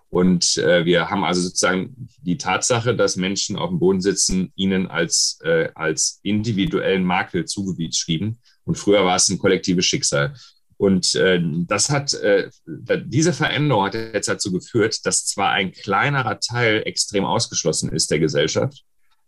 Und 0.09 0.57
äh, 0.57 0.85
wir 0.85 1.09
haben 1.09 1.23
also 1.23 1.41
sozusagen 1.41 2.07
die 2.21 2.37
Tatsache, 2.37 2.95
dass 2.95 3.15
Menschen 3.15 3.55
auf 3.55 3.69
dem 3.69 3.79
Boden 3.79 3.99
sitzen, 3.99 4.51
ihnen 4.55 4.87
als, 4.87 5.39
äh, 5.43 5.69
als 5.73 6.19
individuellen 6.21 7.03
Makel 7.03 7.45
zugeschrieben. 7.45 8.37
Und 8.63 8.77
früher 8.77 9.03
war 9.05 9.15
es 9.15 9.29
ein 9.29 9.39
kollektives 9.39 9.85
Schicksal. 9.85 10.35
Und 10.83 11.15
äh, 11.15 11.39
das 11.41 11.89
hat, 11.89 12.13
äh, 12.13 12.49
diese 12.65 13.31
Veränderung 13.31 13.85
hat 13.85 13.93
jetzt 13.93 14.27
dazu 14.27 14.51
geführt, 14.51 15.05
dass 15.05 15.25
zwar 15.25 15.51
ein 15.51 15.71
kleinerer 15.71 16.41
Teil 16.41 16.81
extrem 16.85 17.23
ausgeschlossen 17.23 17.89
ist 17.93 18.11
der 18.11 18.19
Gesellschaft, 18.19 18.83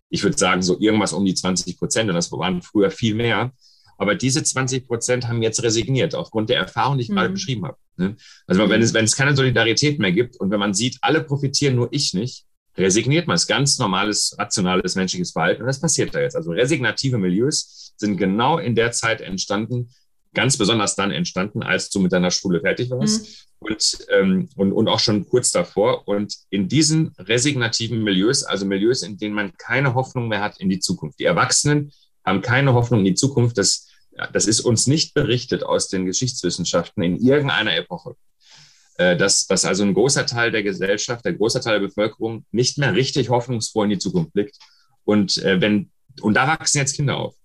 ich 0.09 0.21
würde 0.21 0.37
sagen, 0.37 0.61
so 0.61 0.77
irgendwas 0.81 1.13
um 1.13 1.23
die 1.23 1.33
20 1.33 1.79
Prozent, 1.79 2.09
und 2.09 2.15
das 2.15 2.29
waren 2.33 2.61
früher 2.61 2.91
viel 2.91 3.15
mehr. 3.15 3.53
Aber 3.97 4.15
diese 4.15 4.43
20 4.43 4.85
Prozent 4.85 5.29
haben 5.29 5.41
jetzt 5.41 5.63
resigniert, 5.63 6.13
aufgrund 6.13 6.49
der 6.49 6.57
Erfahrung, 6.57 6.97
die 6.97 7.03
ich 7.03 7.09
mhm. 7.09 7.15
gerade 7.15 7.29
beschrieben 7.29 7.65
habe. 7.65 7.77
Ne? 7.95 8.17
Also 8.47 8.67
wenn 8.67 8.81
es, 8.81 8.93
wenn 8.93 9.05
es 9.05 9.15
keine 9.15 9.33
Solidarität 9.33 9.97
mehr 9.97 10.11
gibt 10.11 10.35
und 10.35 10.51
wenn 10.51 10.59
man 10.59 10.73
sieht, 10.73 10.97
alle 10.99 11.23
profitieren, 11.23 11.77
nur 11.77 11.87
ich 11.91 12.13
nicht, 12.13 12.43
resigniert 12.77 13.27
man. 13.27 13.35
Das 13.35 13.43
ist 13.43 13.47
ganz 13.47 13.79
normales, 13.79 14.35
rationales 14.37 14.95
menschliches 14.95 15.31
Verhalten 15.31 15.61
und 15.61 15.67
das 15.67 15.79
passiert 15.79 16.13
da 16.13 16.19
jetzt. 16.19 16.35
Also 16.35 16.51
resignative 16.51 17.17
Milieus 17.17 17.93
sind 17.95 18.17
genau 18.17 18.57
in 18.57 18.75
der 18.75 18.91
Zeit 18.91 19.21
entstanden, 19.21 19.89
ganz 20.35 20.57
besonders 20.57 20.95
dann 20.95 21.11
entstanden, 21.11 21.63
als 21.63 21.89
du 21.89 21.99
mit 21.99 22.11
deiner 22.11 22.29
Schule 22.29 22.61
fertig 22.61 22.91
warst 22.91 23.47
mhm. 23.59 23.67
und, 23.67 23.97
ähm, 24.09 24.49
und, 24.55 24.71
und 24.71 24.87
auch 24.87 24.99
schon 24.99 25.27
kurz 25.27 25.51
davor. 25.51 26.07
Und 26.07 26.35
in 26.51 26.67
diesen 26.67 27.13
resignativen 27.17 28.03
Milieus, 28.03 28.43
also 28.43 28.65
Milieus, 28.65 29.01
in 29.01 29.17
denen 29.17 29.33
man 29.33 29.57
keine 29.57 29.95
Hoffnung 29.95 30.27
mehr 30.27 30.41
hat 30.41 30.59
in 30.59 30.69
die 30.69 30.79
Zukunft. 30.79 31.19
Die 31.19 31.25
Erwachsenen 31.25 31.91
haben 32.23 32.41
keine 32.41 32.73
Hoffnung 32.73 32.99
in 32.99 33.05
die 33.05 33.15
Zukunft. 33.15 33.57
Das, 33.57 33.87
das 34.33 34.45
ist 34.45 34.59
uns 34.59 34.85
nicht 34.85 35.13
berichtet 35.13 35.63
aus 35.63 35.87
den 35.87 36.05
Geschichtswissenschaften 36.05 37.01
in 37.01 37.17
irgendeiner 37.17 37.75
Epoche. 37.75 38.15
Äh, 38.97 39.17
dass, 39.17 39.47
dass 39.47 39.65
also 39.65 39.83
ein 39.83 39.93
großer 39.93 40.25
Teil 40.25 40.51
der 40.51 40.63
Gesellschaft, 40.63 41.25
der 41.25 41.33
großer 41.33 41.59
Teil 41.59 41.79
der 41.79 41.87
Bevölkerung 41.87 42.45
nicht 42.51 42.77
mehr 42.77 42.93
richtig 42.93 43.29
hoffnungsvoll 43.29 43.85
in 43.85 43.89
die 43.91 43.97
Zukunft 43.97 44.31
blickt. 44.33 44.57
Und 45.03 45.37
äh, 45.39 45.59
wenn, 45.59 45.91
und 46.21 46.35
da 46.35 46.47
wachsen 46.47 46.77
jetzt 46.77 46.95
Kinder 46.95 47.17
auf 47.17 47.35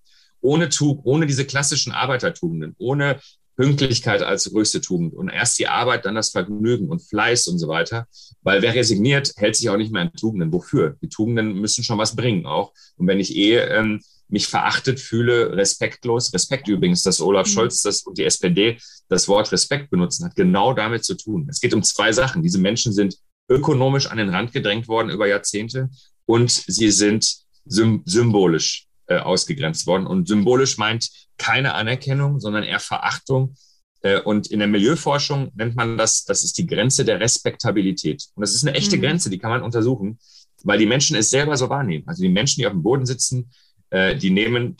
ohne 0.41 0.69
Tug, 0.69 1.01
ohne 1.03 1.27
diese 1.27 1.45
klassischen 1.45 1.91
Arbeitertugenden, 1.91 2.75
ohne 2.77 3.19
Pünktlichkeit 3.55 4.23
als 4.23 4.49
größte 4.49 4.81
Tugend 4.81 5.13
und 5.13 5.29
erst 5.29 5.59
die 5.59 5.67
Arbeit, 5.67 6.05
dann 6.05 6.15
das 6.15 6.31
Vergnügen 6.31 6.89
und 6.89 7.01
Fleiß 7.01 7.47
und 7.47 7.59
so 7.59 7.67
weiter. 7.67 8.07
Weil 8.41 8.61
wer 8.61 8.73
resigniert, 8.73 9.33
hält 9.37 9.55
sich 9.55 9.69
auch 9.69 9.77
nicht 9.77 9.91
mehr 9.91 10.01
an 10.01 10.13
Tugenden. 10.13 10.51
Wofür? 10.51 10.97
Die 11.01 11.09
Tugenden 11.09 11.53
müssen 11.53 11.83
schon 11.83 11.97
was 11.97 12.15
bringen 12.15 12.45
auch. 12.45 12.73
Und 12.97 13.07
wenn 13.07 13.19
ich 13.19 13.35
eh 13.35 13.57
ähm, 13.57 14.01
mich 14.29 14.47
verachtet 14.47 14.99
fühle, 14.99 15.55
respektlos, 15.55 16.33
Respekt 16.33 16.67
übrigens, 16.69 17.03
dass 17.03 17.21
Olaf 17.21 17.47
mhm. 17.47 17.51
Scholz 17.51 17.81
das 17.81 18.01
und 18.03 18.17
die 18.17 18.23
SPD 18.23 18.79
das 19.09 19.27
Wort 19.27 19.51
Respekt 19.51 19.91
benutzen, 19.91 20.25
hat 20.25 20.35
genau 20.35 20.73
damit 20.73 21.03
zu 21.03 21.15
tun. 21.15 21.47
Es 21.49 21.59
geht 21.59 21.73
um 21.73 21.83
zwei 21.83 22.13
Sachen. 22.13 22.41
Diese 22.41 22.57
Menschen 22.57 22.93
sind 22.93 23.17
ökonomisch 23.49 24.07
an 24.07 24.17
den 24.17 24.29
Rand 24.29 24.53
gedrängt 24.53 24.87
worden 24.87 25.09
über 25.09 25.27
Jahrzehnte 25.27 25.89
und 26.25 26.49
sie 26.49 26.89
sind 26.89 27.41
symbolisch 27.65 28.87
äh, 29.11 29.17
ausgegrenzt 29.17 29.87
worden. 29.87 30.07
Und 30.07 30.29
symbolisch 30.29 30.77
meint 30.77 31.09
keine 31.37 31.73
Anerkennung, 31.73 32.39
sondern 32.39 32.63
eher 32.63 32.79
Verachtung. 32.79 33.55
Äh, 34.03 34.21
und 34.21 34.47
in 34.47 34.59
der 34.59 34.69
Milieuforschung 34.69 35.51
nennt 35.53 35.75
man 35.75 35.97
das, 35.97 36.23
das 36.23 36.43
ist 36.43 36.57
die 36.57 36.65
Grenze 36.65 37.03
der 37.03 37.19
Respektabilität. 37.19 38.27
Und 38.35 38.41
das 38.41 38.55
ist 38.55 38.65
eine 38.65 38.77
echte 38.77 38.95
mhm. 38.95 39.01
Grenze, 39.01 39.29
die 39.29 39.37
kann 39.37 39.51
man 39.51 39.63
untersuchen, 39.63 40.17
weil 40.63 40.79
die 40.79 40.85
Menschen 40.85 41.17
es 41.17 41.29
selber 41.29 41.57
so 41.57 41.69
wahrnehmen. 41.69 42.05
Also 42.07 42.23
die 42.23 42.29
Menschen, 42.29 42.61
die 42.61 42.67
auf 42.67 42.73
dem 42.73 42.83
Boden 42.83 43.05
sitzen, 43.05 43.51
äh, 43.89 44.15
die 44.15 44.29
nehmen, 44.29 44.77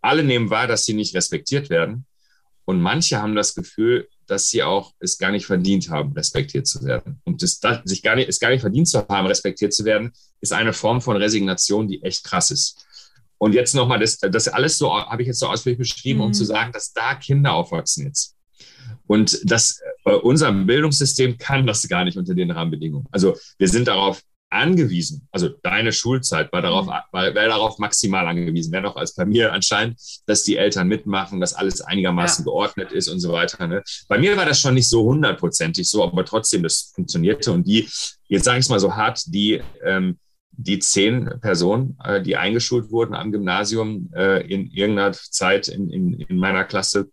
alle 0.00 0.22
nehmen 0.22 0.50
wahr, 0.50 0.68
dass 0.68 0.84
sie 0.84 0.94
nicht 0.94 1.14
respektiert 1.16 1.68
werden. 1.68 2.06
Und 2.66 2.80
manche 2.80 3.20
haben 3.20 3.34
das 3.34 3.54
Gefühl, 3.54 4.08
dass 4.26 4.48
sie 4.48 4.62
auch 4.62 4.92
es 5.00 5.18
gar 5.18 5.32
nicht 5.32 5.46
verdient 5.46 5.90
haben, 5.90 6.12
respektiert 6.12 6.66
zu 6.66 6.84
werden. 6.84 7.20
Und 7.24 7.42
das, 7.42 7.58
das, 7.58 7.80
sich 7.84 8.02
gar 8.02 8.14
nicht, 8.14 8.28
es 8.28 8.38
gar 8.38 8.50
nicht 8.50 8.62
verdient 8.62 8.88
zu 8.88 9.06
haben, 9.06 9.26
respektiert 9.26 9.74
zu 9.74 9.84
werden, 9.84 10.12
ist 10.40 10.52
eine 10.52 10.72
Form 10.72 11.00
von 11.00 11.16
Resignation, 11.16 11.88
die 11.88 12.02
echt 12.02 12.24
krass 12.24 12.50
ist. 12.50 12.83
Und 13.44 13.52
jetzt 13.52 13.74
nochmal, 13.74 13.98
das, 13.98 14.16
das 14.16 14.48
alles 14.48 14.78
so 14.78 14.90
habe 14.90 15.20
ich 15.20 15.28
jetzt 15.28 15.38
so 15.38 15.48
ausführlich 15.48 15.76
beschrieben, 15.76 16.20
mhm. 16.20 16.24
um 16.24 16.32
zu 16.32 16.46
sagen, 16.46 16.72
dass 16.72 16.94
da 16.94 17.14
Kinder 17.14 17.52
aufwachsen 17.52 18.06
jetzt. 18.06 18.36
Und 19.06 19.38
das, 19.44 19.82
äh, 20.06 20.12
unser 20.14 20.50
Bildungssystem 20.50 21.36
kann 21.36 21.66
das 21.66 21.86
gar 21.86 22.06
nicht 22.06 22.16
unter 22.16 22.34
den 22.34 22.50
Rahmenbedingungen. 22.50 23.06
Also 23.10 23.36
wir 23.58 23.68
sind 23.68 23.86
darauf 23.86 24.22
angewiesen, 24.48 25.28
also 25.30 25.50
deine 25.62 25.92
Schulzeit 25.92 26.50
war 26.54 26.62
darauf, 26.62 26.86
mhm. 26.86 26.92
war, 27.12 27.34
wäre 27.34 27.48
darauf 27.48 27.78
maximal 27.78 28.26
angewiesen, 28.26 28.72
wäre 28.72 28.84
noch 28.84 28.96
als 28.96 29.14
bei 29.14 29.26
mir 29.26 29.52
anscheinend, 29.52 30.00
dass 30.24 30.44
die 30.44 30.56
Eltern 30.56 30.88
mitmachen, 30.88 31.38
dass 31.38 31.52
alles 31.52 31.82
einigermaßen 31.82 32.46
ja. 32.46 32.50
geordnet 32.50 32.92
ist 32.92 33.08
und 33.08 33.20
so 33.20 33.30
weiter. 33.30 33.66
Ne? 33.66 33.82
Bei 34.08 34.16
mir 34.16 34.38
war 34.38 34.46
das 34.46 34.58
schon 34.58 34.72
nicht 34.72 34.88
so 34.88 35.04
hundertprozentig 35.04 35.86
so, 35.86 36.02
aber 36.02 36.24
trotzdem, 36.24 36.62
das 36.62 36.92
funktionierte. 36.94 37.52
Und 37.52 37.66
die, 37.66 37.90
jetzt 38.26 38.44
sage 38.44 38.58
ich 38.58 38.64
es 38.64 38.70
mal 38.70 38.80
so 38.80 38.96
hart, 38.96 39.20
die, 39.26 39.60
ähm, 39.84 40.16
die 40.56 40.78
zehn 40.78 41.30
Personen, 41.40 41.98
äh, 42.04 42.22
die 42.22 42.36
eingeschult 42.36 42.90
wurden 42.90 43.14
am 43.14 43.32
Gymnasium 43.32 44.10
äh, 44.14 44.46
in 44.46 44.70
irgendeiner 44.70 45.12
Zeit 45.12 45.68
in, 45.68 45.90
in, 45.90 46.12
in 46.14 46.36
meiner 46.36 46.64
Klasse, 46.64 47.10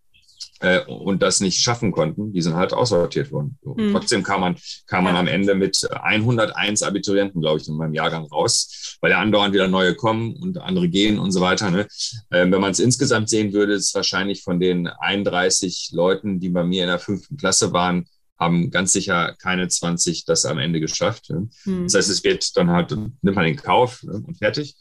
äh, 0.62 0.82
und 0.86 1.22
das 1.22 1.40
nicht 1.40 1.60
schaffen 1.62 1.92
konnten, 1.92 2.34
die 2.34 2.42
sind 2.42 2.56
halt 2.56 2.74
aussortiert 2.74 3.32
worden. 3.32 3.58
Mhm. 3.64 3.92
Trotzdem 3.92 4.24
kam 4.24 4.42
man, 4.42 4.56
kam 4.86 5.04
man 5.04 5.16
am 5.16 5.28
Ende 5.28 5.56
mit 5.56 5.88
101 5.92 6.84
Abiturienten, 6.84 7.42
glaube 7.42 7.60
ich, 7.60 7.68
in 7.68 7.76
meinem 7.76 7.94
Jahrgang 7.94 8.26
raus, 8.26 8.98
weil 9.02 9.12
ja 9.12 9.20
andauernd 9.20 9.54
wieder 9.54 9.68
neue 9.68 9.96
kommen 9.96 10.36
und 10.36 10.60
andere 10.60 10.88
gehen 10.88 11.20
und 11.20 11.32
so 11.32 11.42
weiter. 11.42 11.72
Ne? 11.72 11.88
Äh, 12.30 12.50
wenn 12.52 12.62
man 12.62 12.72
es 12.72 12.80
insgesamt 12.80 13.30
sehen 13.30 13.54
würde, 13.54 13.74
ist 13.74 13.96
wahrscheinlich 13.96 14.44
von 14.44 14.60
den 14.60 14.88
31 14.88 15.90
Leuten, 15.94 16.40
die 16.40 16.50
bei 16.50 16.64
mir 16.64 16.84
in 16.84 16.90
der 16.90 17.00
fünften 17.00 17.38
Klasse 17.38 17.74
waren, 17.74 18.06
haben 18.42 18.72
ganz 18.72 18.92
sicher 18.92 19.36
keine 19.40 19.68
20 19.68 20.26
das 20.26 20.46
am 20.46 20.58
Ende 20.58 20.80
geschafft. 20.80 21.30
Ne? 21.30 21.48
Mhm. 21.66 21.84
Das 21.84 21.94
heißt, 21.94 22.10
es 22.10 22.24
wird 22.24 22.58
dann 22.58 22.72
halt, 22.72 22.90
nimmt 22.92 23.36
man 23.36 23.46
den 23.46 23.56
Kauf 23.56 24.02
ne? 24.02 24.14
und 24.14 24.36
fertig. 24.36 24.76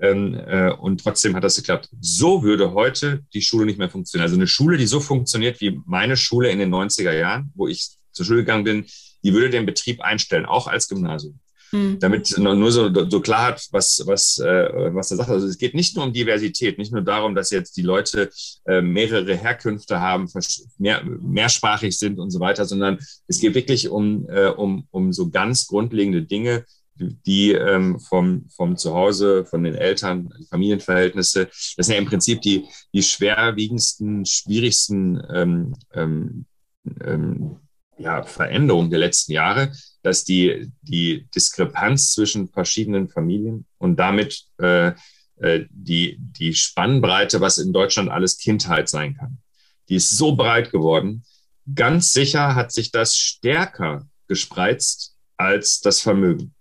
Ähm, 0.00 0.34
äh, 0.34 0.72
und 0.72 1.02
trotzdem 1.02 1.36
hat 1.36 1.44
das 1.44 1.56
geklappt. 1.56 1.90
So 2.00 2.42
würde 2.42 2.72
heute 2.72 3.22
die 3.34 3.42
Schule 3.42 3.66
nicht 3.66 3.78
mehr 3.78 3.90
funktionieren. 3.90 4.24
Also 4.24 4.36
eine 4.36 4.46
Schule, 4.46 4.78
die 4.78 4.86
so 4.86 4.98
funktioniert 4.98 5.60
wie 5.60 5.78
meine 5.84 6.16
Schule 6.16 6.50
in 6.50 6.58
den 6.58 6.74
90er 6.74 7.12
Jahren, 7.12 7.52
wo 7.54 7.68
ich 7.68 7.90
zur 8.12 8.24
Schule 8.24 8.40
gegangen 8.40 8.64
bin, 8.64 8.86
die 9.22 9.34
würde 9.34 9.50
den 9.50 9.66
Betrieb 9.66 10.00
einstellen, 10.00 10.46
auch 10.46 10.66
als 10.66 10.88
Gymnasium. 10.88 11.38
Mhm. 11.72 11.98
Damit 11.98 12.36
nur 12.38 12.70
so, 12.70 12.92
so 13.08 13.20
klar 13.20 13.48
hat, 13.48 13.66
was, 13.70 14.02
was, 14.06 14.38
äh, 14.38 14.94
was 14.94 15.10
er 15.10 15.16
sagt. 15.16 15.30
Also 15.30 15.46
es 15.46 15.58
geht 15.58 15.74
nicht 15.74 15.96
nur 15.96 16.04
um 16.04 16.12
Diversität, 16.12 16.78
nicht 16.78 16.92
nur 16.92 17.02
darum, 17.02 17.34
dass 17.34 17.50
jetzt 17.50 17.76
die 17.76 17.82
Leute 17.82 18.30
äh, 18.66 18.82
mehrere 18.82 19.34
Herkünfte 19.34 20.00
haben, 20.00 20.28
mehr, 20.78 21.02
mehrsprachig 21.04 21.98
sind 21.98 22.18
und 22.18 22.30
so 22.30 22.40
weiter, 22.40 22.66
sondern 22.66 22.98
es 23.26 23.40
geht 23.40 23.54
wirklich 23.54 23.88
um, 23.88 24.28
äh, 24.28 24.48
um, 24.48 24.86
um 24.90 25.12
so 25.12 25.30
ganz 25.30 25.66
grundlegende 25.66 26.22
Dinge, 26.22 26.64
die 26.94 27.52
ähm, 27.52 27.98
vom, 27.98 28.46
vom 28.54 28.76
Zuhause, 28.76 29.44
von 29.46 29.64
den 29.64 29.74
Eltern, 29.74 30.28
Familienverhältnisse, 30.50 31.46
das 31.46 31.86
sind 31.86 31.94
ja 31.94 32.00
im 32.00 32.06
Prinzip 32.06 32.42
die, 32.42 32.66
die 32.92 33.02
schwerwiegendsten, 33.02 34.26
schwierigsten 34.26 35.20
ähm, 35.32 35.74
ähm, 35.94 36.44
ähm, 37.04 37.56
ja, 37.98 38.22
Veränderungen 38.22 38.90
der 38.90 38.98
letzten 38.98 39.32
Jahre, 39.32 39.72
dass 40.02 40.24
die, 40.24 40.72
die 40.82 41.28
Diskrepanz 41.34 42.12
zwischen 42.12 42.48
verschiedenen 42.48 43.08
Familien 43.08 43.66
und 43.78 43.96
damit 43.96 44.44
äh, 44.58 44.92
äh, 45.36 45.66
die, 45.70 46.16
die 46.18 46.54
Spannbreite, 46.54 47.40
was 47.40 47.58
in 47.58 47.72
Deutschland 47.72 48.10
alles 48.10 48.38
Kindheit 48.38 48.88
sein 48.88 49.16
kann, 49.16 49.38
die 49.88 49.96
ist 49.96 50.10
so 50.10 50.34
breit 50.34 50.70
geworden. 50.70 51.24
Ganz 51.74 52.12
sicher 52.12 52.54
hat 52.54 52.72
sich 52.72 52.90
das 52.90 53.16
stärker 53.16 54.08
gespreizt 54.26 55.14
als 55.36 55.80
das 55.80 56.00
Vermögen. 56.00 56.54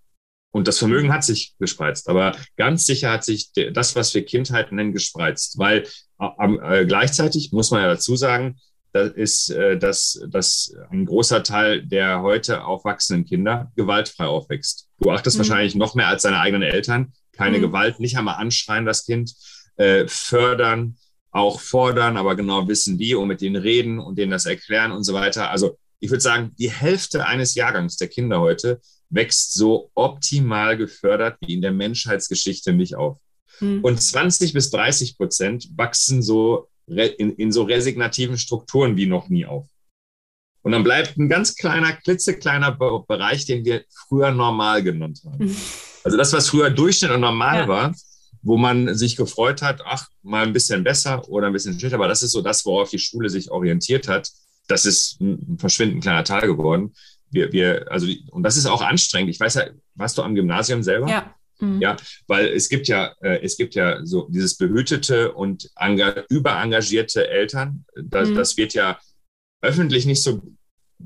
Und 0.51 0.67
das 0.67 0.79
Vermögen 0.79 1.13
hat 1.13 1.23
sich 1.23 1.55
gespreizt, 1.59 2.09
aber 2.09 2.35
ganz 2.57 2.85
sicher 2.85 3.11
hat 3.11 3.23
sich 3.23 3.51
das, 3.71 3.95
was 3.95 4.13
wir 4.13 4.25
Kindheit 4.25 4.71
nennen, 4.71 4.91
gespreizt, 4.91 5.57
weil 5.57 5.87
äh, 6.19 6.85
gleichzeitig 6.85 7.53
muss 7.53 7.71
man 7.71 7.81
ja 7.81 7.87
dazu 7.87 8.17
sagen, 8.17 8.59
da 8.93 9.03
ist, 9.03 9.49
äh, 9.49 9.77
dass, 9.77 10.21
dass 10.27 10.75
ein 10.89 11.05
großer 11.05 11.43
Teil 11.43 11.85
der 11.85 12.21
heute 12.21 12.65
aufwachsenden 12.65 13.25
Kinder 13.25 13.71
gewaltfrei 13.75 14.25
aufwächst. 14.25 14.87
Du 14.99 15.11
achtest 15.11 15.37
mhm. 15.37 15.39
wahrscheinlich 15.39 15.75
noch 15.75 15.95
mehr 15.95 16.07
als 16.07 16.23
deine 16.23 16.39
eigenen 16.39 16.69
Eltern. 16.69 17.13
Keine 17.31 17.57
mhm. 17.57 17.63
Gewalt, 17.63 17.99
nicht 17.99 18.17
einmal 18.17 18.35
anschreien 18.35 18.85
das 18.85 19.05
Kind, 19.05 19.33
äh, 19.77 20.05
fördern, 20.07 20.97
auch 21.31 21.61
fordern, 21.61 22.17
aber 22.17 22.35
genau 22.35 22.67
wissen 22.67 22.99
wie 22.99 23.15
und 23.15 23.29
mit 23.29 23.41
denen 23.41 23.61
reden 23.61 23.99
und 23.99 24.17
denen 24.17 24.31
das 24.31 24.45
erklären 24.45 24.91
und 24.91 25.03
so 25.03 25.13
weiter. 25.13 25.49
Also 25.49 25.77
ich 25.99 26.09
würde 26.09 26.21
sagen, 26.21 26.51
die 26.59 26.71
Hälfte 26.71 27.25
eines 27.25 27.55
Jahrgangs 27.55 27.95
der 27.95 28.09
Kinder 28.09 28.41
heute 28.41 28.81
wächst 29.09 29.53
so 29.53 29.91
optimal 29.93 30.77
gefördert 30.77 31.37
wie 31.41 31.53
in 31.53 31.61
der 31.61 31.71
Menschheitsgeschichte 31.71 32.73
nicht 32.73 32.95
auf. 32.95 33.17
Mhm. 33.59 33.83
Und 33.83 34.01
20 34.01 34.53
bis 34.53 34.71
30 34.71 35.17
Prozent 35.17 35.69
wachsen 35.75 36.21
so 36.21 36.67
in, 36.91 37.35
in 37.35 37.51
so 37.51 37.63
resignativen 37.63 38.37
Strukturen 38.37 38.97
wie 38.97 39.05
noch 39.05 39.29
nie 39.29 39.45
auf. 39.45 39.67
Und 40.63 40.73
dann 40.73 40.83
bleibt 40.83 41.17
ein 41.17 41.27
ganz 41.27 41.55
kleiner, 41.55 41.93
klitzekleiner 41.93 42.71
Bereich, 42.71 43.45
den 43.45 43.65
wir 43.65 43.83
früher 44.07 44.31
normal 44.31 44.83
genannt 44.83 45.21
haben. 45.25 45.55
Also 46.03 46.17
das, 46.17 46.33
was 46.33 46.49
früher 46.49 46.71
Durchschnitt 46.71 47.11
und 47.11 47.21
normal 47.21 47.57
ja. 47.57 47.67
war, 47.67 47.95
wo 48.41 48.57
man 48.57 48.95
sich 48.95 49.15
gefreut 49.15 49.61
hat, 49.61 49.83
ach, 49.85 50.07
mal 50.23 50.41
ein 50.41 50.51
bisschen 50.51 50.83
besser 50.83 51.29
oder 51.29 51.45
ein 51.45 51.53
bisschen 51.53 51.79
schlechter, 51.79 51.97
aber 51.97 52.07
das 52.07 52.23
ist 52.23 52.31
so 52.31 52.41
das, 52.41 52.65
worauf 52.65 52.89
die 52.89 52.97
Schule 52.97 53.29
sich 53.29 53.51
orientiert 53.51 54.07
hat. 54.07 54.27
Das 54.67 54.87
ist 54.87 55.21
ein 55.21 55.59
verschwindend 55.59 56.01
kleiner 56.01 56.23
Teil 56.23 56.47
geworden 56.47 56.91
wir, 57.31 57.51
wir, 57.51 57.85
also, 57.89 58.07
und 58.31 58.43
das 58.43 58.57
ist 58.57 58.65
auch 58.65 58.81
anstrengend. 58.81 59.29
Ich 59.29 59.39
weiß 59.39 59.55
ja, 59.55 59.63
warst 59.95 60.17
du 60.17 60.21
am 60.21 60.35
Gymnasium 60.35 60.83
selber? 60.83 61.07
Ja. 61.07 61.33
Mhm. 61.61 61.81
Ja, 61.81 61.95
weil 62.27 62.47
es 62.47 62.69
gibt 62.69 62.87
ja, 62.87 63.13
äh, 63.21 63.39
es 63.41 63.55
gibt 63.55 63.75
ja 63.75 64.05
so 64.05 64.27
dieses 64.29 64.57
behütete 64.57 65.31
und 65.31 65.69
überengagierte 66.29 67.29
Eltern. 67.29 67.85
Das, 67.95 68.29
mhm. 68.29 68.35
das 68.35 68.57
wird 68.57 68.73
ja 68.73 68.99
öffentlich 69.61 70.05
nicht 70.05 70.23
so 70.23 70.41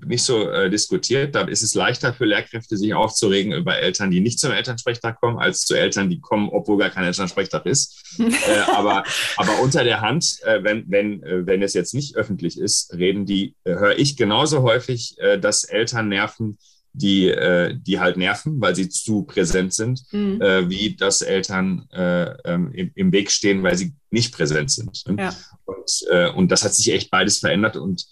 nicht 0.06 0.24
so 0.24 0.49
äh, 0.49 0.70
diskutiert. 0.70 1.36
Da 1.36 1.41
ist 1.41 1.64
es 1.64 1.76
leichter 1.76 2.14
für 2.14 2.26
Lehrkräfte, 2.26 2.78
sich 2.78 2.93
aufzuregen 2.93 3.53
über 3.53 3.78
Eltern, 3.78 4.12
die 4.12 4.20
nicht 4.20 4.39
zum 4.39 4.51
Elternsprechtag 4.51 5.20
kommen, 5.20 5.38
als 5.38 5.62
zu 5.62 5.76
Eltern, 5.76 6.10
die 6.10 6.20
kommen, 6.20 6.49
obwohl 6.49 6.78
gar 6.78 6.89
kein 6.89 7.06
Elternsprechtag 7.06 7.66
ist. 7.66 8.03
äh, 8.20 8.72
aber, 8.72 9.03
aber 9.38 9.62
unter 9.62 9.84
der 9.84 10.01
Hand, 10.01 10.39
äh, 10.43 10.64
wenn, 10.64 10.86
wenn, 10.89 11.24
äh, 11.24 11.45
wenn 11.45 11.62
es 11.62 11.74
jetzt 11.74 11.93
nicht 11.93 12.16
öffentlich 12.16 12.60
ist, 12.60 12.93
reden 12.93 13.26
die, 13.26 13.56
äh, 13.64 13.76
höre 13.76 13.97
ich 13.97 14.18
genauso 14.18 14.64
häufig, 14.64 15.16
äh, 15.20 15.39
dass 15.39 15.64
Eltern 15.64 16.10
nerven, 16.10 16.58
die, 16.98 17.28
äh, 17.28 17.76
die 17.76 18.00
halt 18.00 18.18
nerven, 18.18 18.60
weil 18.62 18.76
sie 18.76 18.89
zu 18.89 19.24
präsent 19.24 19.74
sind, 19.74 20.04
mhm. 20.12 20.41
äh, 20.41 20.70
wie 20.70 20.96
dass 20.96 21.22
Eltern 21.22 21.88
äh, 21.91 22.32
ähm, 22.46 22.72
im, 22.74 22.91
im, 22.96 23.12
Weg 23.12 23.32
stehen, 23.32 23.64
weil 23.64 23.76
sie 23.76 23.93
nicht 24.12 24.34
präsent 24.34 24.72
sind. 24.72 25.04
Ne? 25.08 25.16
Ja. 25.24 25.36
Und, 25.66 26.06
äh, 26.10 26.30
und 26.30 26.52
das 26.52 26.64
hat 26.64 26.74
sich 26.74 26.91
echt 26.91 27.12
beides 27.12 27.39
verändert 27.39 27.78
und 27.78 28.06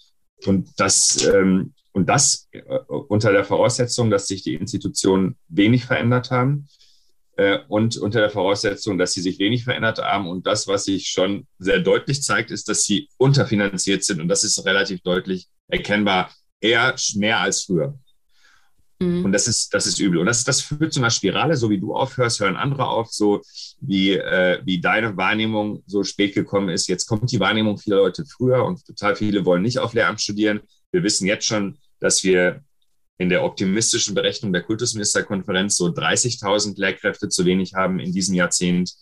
und 0.46 0.68
das, 0.76 1.24
ähm, 1.24 1.74
und 1.92 2.08
das 2.08 2.48
äh, 2.52 2.60
unter 2.88 3.32
der 3.32 3.44
Voraussetzung, 3.44 4.10
dass 4.10 4.26
sich 4.26 4.42
die 4.42 4.54
Institutionen 4.54 5.36
wenig 5.48 5.84
verändert 5.84 6.30
haben 6.30 6.68
äh, 7.36 7.58
und 7.68 7.96
unter 7.96 8.20
der 8.20 8.30
Voraussetzung, 8.30 8.98
dass 8.98 9.12
sie 9.12 9.22
sich 9.22 9.38
wenig 9.38 9.64
verändert 9.64 9.98
haben. 9.98 10.28
Und 10.28 10.46
das, 10.46 10.66
was 10.66 10.84
sich 10.84 11.08
schon 11.08 11.46
sehr 11.58 11.80
deutlich 11.80 12.22
zeigt, 12.22 12.50
ist, 12.50 12.68
dass 12.68 12.84
sie 12.84 13.08
unterfinanziert 13.16 14.04
sind. 14.04 14.20
Und 14.20 14.28
das 14.28 14.44
ist 14.44 14.64
relativ 14.64 15.00
deutlich 15.02 15.48
erkennbar, 15.68 16.30
eher 16.60 16.94
mehr 17.14 17.40
als 17.40 17.62
früher. 17.62 17.98
Mhm. 19.00 19.24
Und 19.24 19.32
das 19.32 19.48
ist, 19.48 19.72
das 19.74 19.86
ist 19.86 19.98
übel. 19.98 20.18
Und 20.18 20.26
das, 20.26 20.44
das 20.44 20.60
führt 20.60 20.92
zu 20.92 21.00
einer 21.00 21.10
Spirale, 21.10 21.56
so 21.56 21.70
wie 21.70 21.80
du 21.80 21.94
aufhörst, 21.94 22.40
hören 22.40 22.56
andere 22.56 22.86
auf, 22.86 23.10
so 23.10 23.40
wie, 23.80 24.12
äh, 24.12 24.60
wie 24.64 24.80
deine 24.80 25.16
Wahrnehmung 25.16 25.82
so 25.86 26.04
spät 26.04 26.34
gekommen 26.34 26.68
ist. 26.68 26.88
Jetzt 26.88 27.06
kommt 27.06 27.30
die 27.30 27.40
Wahrnehmung 27.40 27.78
vieler 27.78 27.96
Leute 27.96 28.24
früher 28.24 28.64
und 28.64 28.84
total 28.86 29.16
viele 29.16 29.44
wollen 29.44 29.62
nicht 29.62 29.78
auf 29.78 29.94
Lehramt 29.94 30.20
studieren. 30.20 30.60
Wir 30.92 31.02
wissen 31.02 31.26
jetzt 31.26 31.46
schon, 31.46 31.78
dass 32.00 32.22
wir 32.24 32.62
in 33.18 33.28
der 33.28 33.44
optimistischen 33.44 34.14
Berechnung 34.14 34.52
der 34.52 34.62
Kultusministerkonferenz 34.62 35.76
so 35.76 35.86
30.000 35.86 36.78
Lehrkräfte 36.78 37.28
zu 37.28 37.44
wenig 37.44 37.74
haben 37.74 38.00
in 38.00 38.12
diesem 38.12 38.34
Jahrzehnt. 38.34 38.92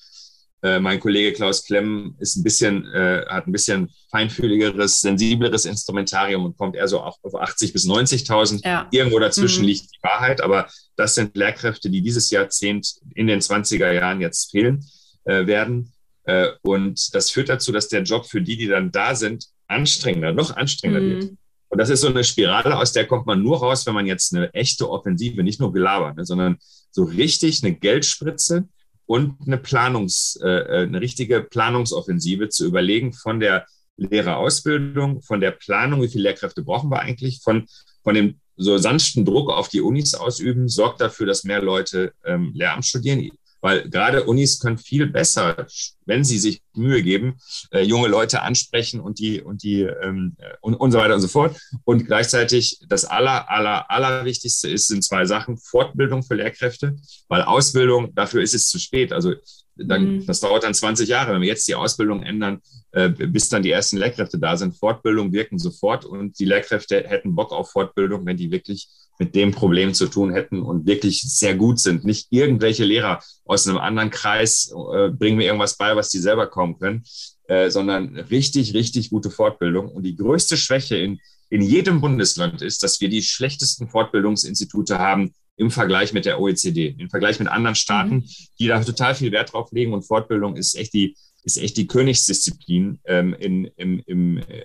Äh, 0.62 0.78
mein 0.78 1.00
Kollege 1.00 1.32
Klaus 1.32 1.64
Klemm 1.64 2.14
ist 2.20 2.36
ein 2.36 2.44
bisschen, 2.44 2.86
äh, 2.92 3.24
hat 3.28 3.46
ein 3.46 3.52
bisschen 3.52 3.90
feinfühligeres, 4.10 5.00
sensibleres 5.00 5.64
Instrumentarium 5.64 6.44
und 6.44 6.56
kommt 6.56 6.76
eher 6.76 6.86
so 6.86 7.00
auf, 7.00 7.16
auf 7.22 7.34
80 7.34 7.72
bis 7.72 7.86
90.000. 7.86 8.64
Ja. 8.64 8.86
Irgendwo 8.92 9.18
dazwischen 9.18 9.62
mhm. 9.62 9.68
liegt 9.68 9.82
die 9.82 10.02
Wahrheit, 10.02 10.40
aber 10.40 10.68
das 10.96 11.16
sind 11.16 11.36
Lehrkräfte, 11.36 11.90
die 11.90 12.00
dieses 12.00 12.30
Jahrzehnt 12.30 12.94
in 13.14 13.26
den 13.26 13.40
20er 13.40 13.90
Jahren 13.90 14.20
jetzt 14.20 14.52
fehlen 14.52 14.84
äh, 15.24 15.46
werden. 15.46 15.92
Äh, 16.24 16.48
und 16.62 17.12
das 17.14 17.30
führt 17.30 17.48
dazu, 17.48 17.72
dass 17.72 17.88
der 17.88 18.02
Job 18.02 18.26
für 18.26 18.40
die, 18.40 18.56
die 18.56 18.68
dann 18.68 18.92
da 18.92 19.16
sind, 19.16 19.46
anstrengender, 19.66 20.32
noch 20.32 20.54
anstrengender 20.56 21.00
mhm. 21.00 21.10
wird. 21.10 21.32
Und 21.70 21.78
das 21.78 21.88
ist 21.88 22.02
so 22.02 22.08
eine 22.08 22.22
Spirale, 22.22 22.76
aus 22.76 22.92
der 22.92 23.06
kommt 23.06 23.26
man 23.26 23.42
nur 23.42 23.58
raus, 23.58 23.86
wenn 23.86 23.94
man 23.94 24.06
jetzt 24.06 24.34
eine 24.34 24.52
echte 24.52 24.88
Offensive, 24.90 25.42
nicht 25.42 25.58
nur 25.58 25.72
gelabert, 25.72 26.16
ne, 26.16 26.24
sondern 26.26 26.58
so 26.90 27.04
richtig 27.04 27.64
eine 27.64 27.74
Geldspritze 27.74 28.68
und 29.12 29.36
eine 29.46 29.58
Planungs, 29.58 30.38
äh, 30.42 30.48
äh, 30.48 30.82
eine 30.84 31.02
richtige 31.02 31.42
Planungsoffensive 31.42 32.48
zu 32.48 32.64
überlegen 32.64 33.12
von 33.12 33.40
der 33.40 33.66
Lehrerausbildung, 33.98 35.20
von 35.20 35.38
der 35.38 35.50
Planung, 35.50 36.00
wie 36.00 36.08
viele 36.08 36.22
Lehrkräfte 36.22 36.62
brauchen 36.62 36.90
wir 36.90 37.00
eigentlich, 37.00 37.42
von, 37.42 37.66
von 38.02 38.14
dem 38.14 38.40
so 38.56 38.78
sanften 38.78 39.26
Druck 39.26 39.50
auf 39.50 39.68
die 39.68 39.82
Unis 39.82 40.14
ausüben, 40.14 40.66
sorgt 40.66 41.02
dafür, 41.02 41.26
dass 41.26 41.44
mehr 41.44 41.60
Leute 41.60 42.14
ähm, 42.24 42.52
Lehramt 42.54 42.86
studieren. 42.86 43.30
Weil 43.62 43.88
gerade 43.88 44.24
Unis 44.24 44.58
können 44.58 44.76
viel 44.76 45.06
besser, 45.06 45.66
wenn 46.04 46.24
sie 46.24 46.38
sich 46.38 46.60
Mühe 46.74 47.02
geben, 47.02 47.38
äh, 47.70 47.82
junge 47.82 48.08
Leute 48.08 48.42
ansprechen 48.42 49.00
und 49.00 49.18
die 49.18 49.40
und 49.40 49.62
die 49.62 49.82
ähm, 49.82 50.36
und, 50.60 50.74
und 50.74 50.92
so 50.92 50.98
weiter 50.98 51.14
und 51.14 51.20
so 51.20 51.28
fort. 51.28 51.56
Und 51.84 52.06
gleichzeitig 52.06 52.80
das 52.88 53.04
aller 53.04 53.48
aller 53.50 53.90
allerwichtigste 53.90 54.68
ist 54.68 54.88
sind 54.88 55.04
zwei 55.04 55.24
Sachen: 55.24 55.56
Fortbildung 55.56 56.24
für 56.24 56.34
Lehrkräfte, 56.34 56.96
weil 57.28 57.42
Ausbildung 57.42 58.14
dafür 58.14 58.42
ist 58.42 58.54
es 58.54 58.68
zu 58.68 58.78
spät. 58.78 59.12
Also 59.12 59.34
dann, 59.76 60.16
mhm. 60.16 60.26
das 60.26 60.40
dauert 60.40 60.64
dann 60.64 60.74
20 60.74 61.08
Jahre, 61.08 61.32
wenn 61.32 61.40
wir 61.40 61.48
jetzt 61.48 61.66
die 61.66 61.74
Ausbildung 61.74 62.22
ändern, 62.22 62.60
äh, 62.90 63.08
bis 63.08 63.48
dann 63.48 63.62
die 63.62 63.70
ersten 63.70 63.96
Lehrkräfte 63.96 64.38
da 64.38 64.56
sind. 64.56 64.76
Fortbildung 64.76 65.32
wirken 65.32 65.58
sofort 65.58 66.04
und 66.04 66.38
die 66.38 66.44
Lehrkräfte 66.44 67.04
hätten 67.06 67.34
Bock 67.34 67.52
auf 67.52 67.70
Fortbildung, 67.70 68.26
wenn 68.26 68.36
die 68.36 68.50
wirklich 68.50 68.88
mit 69.22 69.36
dem 69.36 69.52
Problem 69.52 69.94
zu 69.94 70.08
tun 70.08 70.32
hätten 70.32 70.62
und 70.62 70.84
wirklich 70.84 71.22
sehr 71.22 71.54
gut 71.54 71.78
sind. 71.78 72.04
Nicht 72.04 72.26
irgendwelche 72.30 72.84
Lehrer 72.84 73.22
aus 73.44 73.68
einem 73.68 73.78
anderen 73.78 74.10
Kreis 74.10 74.74
äh, 74.92 75.10
bringen 75.10 75.36
mir 75.36 75.44
irgendwas 75.44 75.76
bei, 75.76 75.94
was 75.94 76.08
die 76.08 76.18
selber 76.18 76.48
kaum 76.48 76.76
können, 76.76 77.04
äh, 77.46 77.70
sondern 77.70 78.16
richtig, 78.16 78.74
richtig 78.74 79.10
gute 79.10 79.30
Fortbildung. 79.30 79.88
Und 79.88 80.02
die 80.02 80.16
größte 80.16 80.56
Schwäche 80.56 80.96
in, 80.96 81.20
in 81.50 81.62
jedem 81.62 82.00
Bundesland 82.00 82.62
ist, 82.62 82.82
dass 82.82 83.00
wir 83.00 83.08
die 83.08 83.22
schlechtesten 83.22 83.88
Fortbildungsinstitute 83.88 84.98
haben 84.98 85.32
im 85.56 85.70
Vergleich 85.70 86.12
mit 86.12 86.24
der 86.24 86.40
OECD, 86.40 86.96
im 86.98 87.08
Vergleich 87.08 87.38
mit 87.38 87.46
anderen 87.46 87.76
Staaten, 87.76 88.14
mhm. 88.16 88.28
die 88.58 88.66
da 88.66 88.82
total 88.82 89.14
viel 89.14 89.30
Wert 89.30 89.52
drauf 89.52 89.70
legen. 89.70 89.92
Und 89.92 90.02
Fortbildung 90.02 90.56
ist 90.56 90.74
echt 90.74 90.94
die, 90.94 91.14
ist 91.44 91.58
echt 91.58 91.76
die 91.76 91.86
Königsdisziplin 91.86 92.98
ähm, 93.04 93.34
in, 93.34 93.66
im, 93.76 94.02
im, 94.04 94.38
äh, 94.38 94.64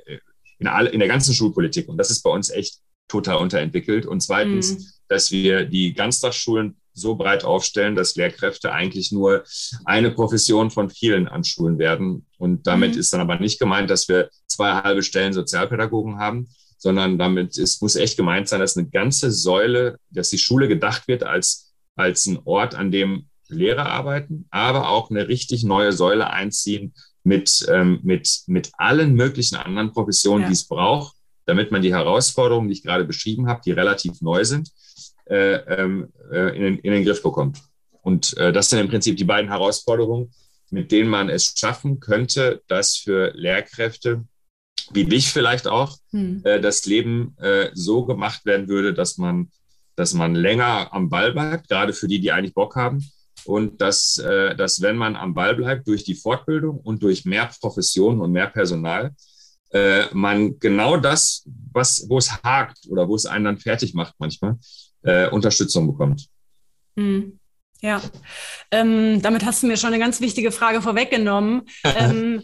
in, 0.57 0.65
all, 0.65 0.87
in 0.87 0.97
der 0.97 1.07
ganzen 1.07 1.35
Schulpolitik. 1.35 1.87
Und 1.89 1.97
das 1.97 2.09
ist 2.09 2.23
bei 2.23 2.31
uns 2.31 2.49
echt 2.49 2.79
total 3.07 3.37
unterentwickelt. 3.37 4.05
Und 4.05 4.21
zweitens, 4.21 4.71
mhm. 4.71 4.85
dass 5.07 5.31
wir 5.31 5.65
die 5.65 5.93
Ganztagsschulen 5.93 6.77
so 6.93 7.15
breit 7.15 7.43
aufstellen, 7.43 7.95
dass 7.95 8.15
Lehrkräfte 8.15 8.73
eigentlich 8.73 9.11
nur 9.11 9.43
eine 9.85 10.11
Profession 10.11 10.71
von 10.71 10.89
vielen 10.89 11.27
an 11.27 11.43
Schulen 11.43 11.77
werden. 11.77 12.25
Und 12.37 12.65
damit 12.65 12.95
mhm. 12.95 12.99
ist 12.99 13.13
dann 13.13 13.21
aber 13.21 13.39
nicht 13.39 13.59
gemeint, 13.59 13.89
dass 13.89 14.07
wir 14.07 14.29
zwei 14.47 14.73
halbe 14.81 15.03
Stellen 15.03 15.33
Sozialpädagogen 15.33 16.17
haben, 16.17 16.49
sondern 16.77 17.17
damit 17.17 17.57
ist, 17.57 17.81
muss 17.81 17.95
echt 17.95 18.17
gemeint 18.17 18.47
sein, 18.47 18.59
dass 18.59 18.77
eine 18.77 18.89
ganze 18.89 19.31
Säule, 19.31 19.97
dass 20.09 20.29
die 20.29 20.37
Schule 20.37 20.67
gedacht 20.67 21.07
wird 21.07 21.23
als, 21.23 21.73
als 21.95 22.25
ein 22.25 22.39
Ort, 22.45 22.75
an 22.75 22.91
dem 22.91 23.27
Lehrer 23.47 23.85
arbeiten, 23.85 24.45
aber 24.49 24.89
auch 24.89 25.09
eine 25.09 25.27
richtig 25.27 25.63
neue 25.63 25.93
Säule 25.93 26.29
einziehen 26.29 26.93
mit, 27.23 27.65
ähm, 27.71 27.99
mit, 28.03 28.41
mit 28.47 28.71
allen 28.77 29.13
möglichen 29.13 29.55
anderen 29.55 29.91
Professionen, 29.91 30.43
ja. 30.43 30.47
die 30.47 30.53
es 30.53 30.67
braucht, 30.67 31.16
damit 31.47 31.71
man 31.71 31.81
die 31.81 31.93
Herausforderungen, 31.93 32.67
die 32.67 32.73
ich 32.73 32.83
gerade 32.83 33.05
beschrieben 33.05 33.47
habe, 33.47 33.61
die 33.65 33.71
relativ 33.71 34.21
neu 34.21 34.45
sind, 34.45 34.69
äh, 35.25 35.55
ähm, 35.55 36.13
äh, 36.31 36.55
in, 36.55 36.61
den, 36.61 36.79
in 36.79 36.91
den 36.91 37.05
Griff 37.05 37.23
bekommt. 37.23 37.59
Und 38.03 38.37
äh, 38.37 38.53
das 38.53 38.69
sind 38.69 38.79
im 38.79 38.89
Prinzip 38.89 39.17
die 39.17 39.23
beiden 39.23 39.49
Herausforderungen, 39.49 40.31
mit 40.69 40.91
denen 40.91 41.09
man 41.09 41.29
es 41.29 41.53
schaffen 41.57 41.99
könnte, 41.99 42.61
dass 42.67 42.97
für 42.97 43.31
Lehrkräfte 43.33 44.25
wie 44.91 45.05
dich 45.05 45.29
vielleicht 45.29 45.67
auch, 45.67 45.97
hm. 46.11 46.41
äh, 46.43 46.59
das 46.59 46.85
Leben 46.85 47.35
äh, 47.39 47.69
so 47.73 48.05
gemacht 48.05 48.45
werden 48.45 48.67
würde, 48.67 48.93
dass 48.93 49.17
man, 49.17 49.51
dass 49.95 50.13
man 50.13 50.35
länger 50.35 50.93
am 50.93 51.09
Ball 51.09 51.33
bleibt, 51.33 51.69
gerade 51.69 51.93
für 51.93 52.07
die, 52.07 52.19
die 52.19 52.31
eigentlich 52.31 52.53
Bock 52.53 52.75
haben. 52.75 53.05
Und 53.45 53.81
dass, 53.81 54.17
äh, 54.17 54.55
dass 54.55 54.81
wenn 54.81 54.97
man 54.97 55.15
am 55.15 55.33
Ball 55.33 55.55
bleibt 55.55 55.87
durch 55.87 56.03
die 56.03 56.15
Fortbildung 56.15 56.79
und 56.79 57.03
durch 57.03 57.25
mehr 57.25 57.49
Professionen 57.59 58.21
und 58.21 58.31
mehr 58.31 58.47
Personal, 58.47 59.15
äh, 59.71 60.05
man 60.13 60.59
genau 60.59 60.97
das, 60.97 61.43
was, 61.71 62.05
wo 62.09 62.17
es 62.17 62.31
hakt 62.43 62.79
oder 62.89 63.07
wo 63.07 63.15
es 63.15 63.25
einen 63.25 63.45
dann 63.45 63.57
fertig 63.57 63.93
macht 63.93 64.15
manchmal, 64.17 64.57
äh, 65.03 65.29
Unterstützung 65.29 65.87
bekommt. 65.87 66.27
Hm. 66.97 67.39
Ja, 67.81 68.01
ähm, 68.71 69.21
damit 69.21 69.45
hast 69.45 69.61
du 69.61 69.67
mir 69.67 69.77
schon 69.77 69.93
eine 69.93 69.99
ganz 69.99 70.19
wichtige 70.19 70.51
Frage 70.51 70.81
vorweggenommen. 70.81 71.63
ähm, 71.83 72.41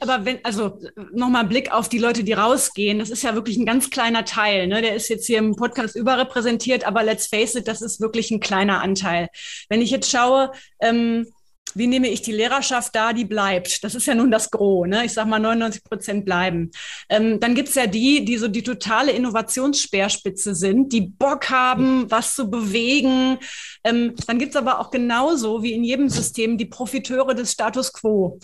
aber 0.00 0.24
wenn, 0.24 0.44
also 0.44 0.80
nochmal 1.12 1.44
Blick 1.44 1.72
auf 1.72 1.88
die 1.88 1.98
Leute, 1.98 2.24
die 2.24 2.32
rausgehen, 2.32 2.98
das 2.98 3.10
ist 3.10 3.22
ja 3.22 3.34
wirklich 3.34 3.56
ein 3.56 3.66
ganz 3.66 3.90
kleiner 3.90 4.24
Teil. 4.24 4.66
Ne? 4.66 4.82
Der 4.82 4.94
ist 4.94 5.08
jetzt 5.08 5.26
hier 5.26 5.38
im 5.38 5.54
Podcast 5.54 5.94
überrepräsentiert, 5.94 6.84
aber 6.84 7.04
let's 7.04 7.28
face 7.28 7.54
it, 7.54 7.68
das 7.68 7.80
ist 7.80 8.00
wirklich 8.00 8.30
ein 8.30 8.40
kleiner 8.40 8.82
Anteil. 8.82 9.28
Wenn 9.68 9.80
ich 9.80 9.90
jetzt 9.90 10.10
schaue, 10.10 10.52
ähm, 10.80 11.26
wie 11.74 11.86
nehme 11.86 12.08
ich 12.08 12.22
die 12.22 12.32
Lehrerschaft 12.32 12.94
da, 12.94 13.12
die 13.12 13.24
bleibt? 13.24 13.82
Das 13.84 13.94
ist 13.94 14.06
ja 14.06 14.14
nun 14.14 14.30
das 14.30 14.50
Gros, 14.50 14.86
ne? 14.86 15.04
Ich 15.04 15.12
sage 15.12 15.28
mal 15.28 15.38
99 15.38 15.84
Prozent 15.84 16.24
bleiben. 16.24 16.70
Ähm, 17.08 17.40
dann 17.40 17.54
gibt's 17.54 17.74
ja 17.74 17.86
die, 17.86 18.24
die 18.24 18.36
so 18.38 18.48
die 18.48 18.62
totale 18.62 19.12
Innovationsspeerspitze 19.12 20.54
sind, 20.54 20.92
die 20.92 21.02
Bock 21.02 21.50
haben, 21.50 22.10
was 22.10 22.34
zu 22.34 22.50
bewegen. 22.50 23.38
Ähm, 23.84 24.14
dann 24.26 24.38
gibt's 24.38 24.56
aber 24.56 24.80
auch 24.80 24.90
genauso 24.90 25.62
wie 25.62 25.72
in 25.72 25.84
jedem 25.84 26.08
System 26.08 26.58
die 26.58 26.66
Profiteure 26.66 27.34
des 27.34 27.52
Status 27.52 27.92
quo. 27.92 28.38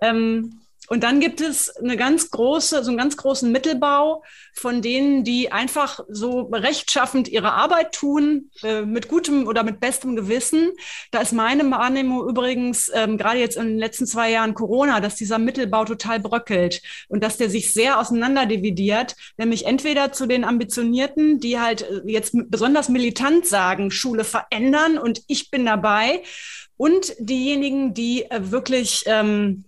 Ähm, 0.00 0.63
und 0.88 1.02
dann 1.02 1.20
gibt 1.20 1.40
es 1.40 1.74
eine 1.76 1.96
ganz 1.96 2.30
große, 2.30 2.84
so 2.84 2.90
einen 2.90 2.98
ganz 2.98 3.16
großen 3.16 3.50
Mittelbau 3.50 4.22
von 4.52 4.82
denen, 4.82 5.24
die 5.24 5.50
einfach 5.50 6.00
so 6.08 6.42
rechtschaffend 6.52 7.28
ihre 7.28 7.52
Arbeit 7.52 7.92
tun, 7.92 8.50
äh, 8.62 8.82
mit 8.82 9.08
gutem 9.08 9.46
oder 9.46 9.62
mit 9.62 9.80
bestem 9.80 10.14
Gewissen. 10.14 10.72
Da 11.10 11.20
ist 11.20 11.32
meine 11.32 11.68
Wahrnehmung 11.70 12.28
übrigens, 12.28 12.90
ähm, 12.94 13.16
gerade 13.16 13.38
jetzt 13.38 13.56
in 13.56 13.68
den 13.68 13.78
letzten 13.78 14.06
zwei 14.06 14.30
Jahren 14.30 14.54
Corona, 14.54 15.00
dass 15.00 15.16
dieser 15.16 15.38
Mittelbau 15.38 15.84
total 15.84 16.20
bröckelt 16.20 16.82
und 17.08 17.24
dass 17.24 17.38
der 17.38 17.48
sich 17.48 17.72
sehr 17.72 17.98
auseinanderdividiert, 17.98 19.16
nämlich 19.38 19.66
entweder 19.66 20.12
zu 20.12 20.26
den 20.26 20.44
Ambitionierten, 20.44 21.40
die 21.40 21.58
halt 21.58 21.82
äh, 21.82 22.02
jetzt 22.06 22.32
besonders 22.50 22.88
militant 22.88 23.46
sagen, 23.46 23.90
Schule 23.90 24.24
verändern 24.24 24.98
und 24.98 25.22
ich 25.28 25.50
bin 25.50 25.64
dabei, 25.64 26.22
und 26.76 27.14
diejenigen, 27.18 27.94
die 27.94 28.28
äh, 28.30 28.50
wirklich 28.50 29.04
ähm, 29.06 29.64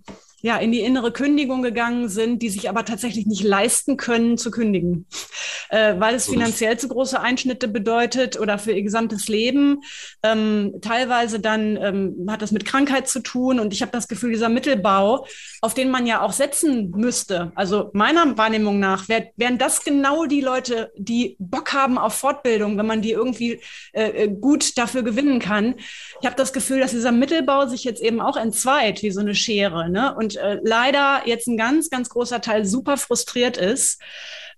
ja, 0.47 0.59
in 0.59 0.71
die 0.71 0.79
innere 0.79 1.11
Kündigung 1.11 1.61
gegangen 1.61 2.09
sind, 2.09 2.41
die 2.41 2.51
sich 2.51 2.69
aber 2.69 2.85
tatsächlich 2.85 3.27
nicht 3.27 3.43
leisten 3.43 3.97
können 3.97 4.39
zu 4.39 4.53
kündigen, 4.53 5.07
äh, 5.71 5.99
weil 5.99 6.15
es 6.15 6.29
finanziell 6.29 6.79
zu 6.79 6.87
große 6.87 7.21
Einschnitte 7.21 7.67
bedeutet 7.67 8.39
oder 8.39 8.57
für 8.57 8.71
ihr 8.71 8.85
gesamtes 8.85 9.27
Leben. 9.27 9.81
Ähm, 10.23 10.75
teilweise 10.83 11.41
dann 11.41 11.77
ähm, 11.77 12.27
hat 12.31 12.43
das 12.43 12.53
mit 12.53 12.65
Krankheit 12.65 13.09
zu 13.09 13.19
tun 13.19 13.59
und 13.59 13.73
ich 13.73 13.83
habe 13.83 13.91
das 13.91 14.07
Gefühl, 14.07 14.31
dieser 14.31 14.49
Mittelbau, 14.49 15.27
auf 15.63 15.75
den 15.75 15.91
man 15.91 16.07
ja 16.07 16.21
auch 16.21 16.33
setzen 16.33 16.93
müsste, 16.93 17.51
also 17.57 17.91
meiner 17.93 18.39
Wahrnehmung 18.39 18.79
nach, 18.79 19.09
wär, 19.09 19.33
wären 19.35 19.59
das 19.59 19.83
genau 19.83 20.27
die 20.27 20.43
Leute, 20.43 20.93
die 20.97 21.35
Bock 21.41 21.73
haben 21.73 21.99
auf 21.99 22.15
Fortbildung, 22.15 22.79
wenn 22.79 22.87
man 22.87 23.03
die 23.03 23.11
irgendwie 23.11 23.61
äh, 23.93 24.11
äh 24.11 24.29
gut 24.29 24.79
dafür 24.79 25.03
gewinnen 25.03 25.41
kann. 25.41 25.75
Ich 26.21 26.27
habe 26.27 26.37
das 26.37 26.53
Gefühl, 26.53 26.79
dass 26.79 26.93
dieser 26.93 27.11
Mittelbau 27.11 27.67
sich 27.67 27.83
jetzt 27.83 28.01
eben 28.01 28.21
auch 28.21 28.37
entzweit, 28.37 29.03
wie 29.03 29.11
so 29.11 29.19
eine 29.19 29.35
Schere. 29.35 29.91
Ne? 29.91 30.15
Und 30.15 30.36
äh, 30.37 30.59
leider 30.63 31.23
jetzt 31.27 31.47
ein 31.47 31.57
ganz, 31.57 31.91
ganz 31.91 32.09
großer 32.09 32.41
Teil 32.41 32.65
super 32.65 32.97
frustriert 32.97 33.57
ist 33.57 34.01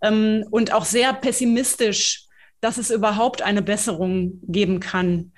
ähm, 0.02 0.44
und 0.50 0.72
auch 0.72 0.84
sehr 0.84 1.12
pessimistisch, 1.12 2.24
dass 2.60 2.78
es 2.78 2.90
überhaupt 2.90 3.42
eine 3.42 3.62
Besserung 3.62 4.40
geben 4.42 4.80
kann. 4.80 5.32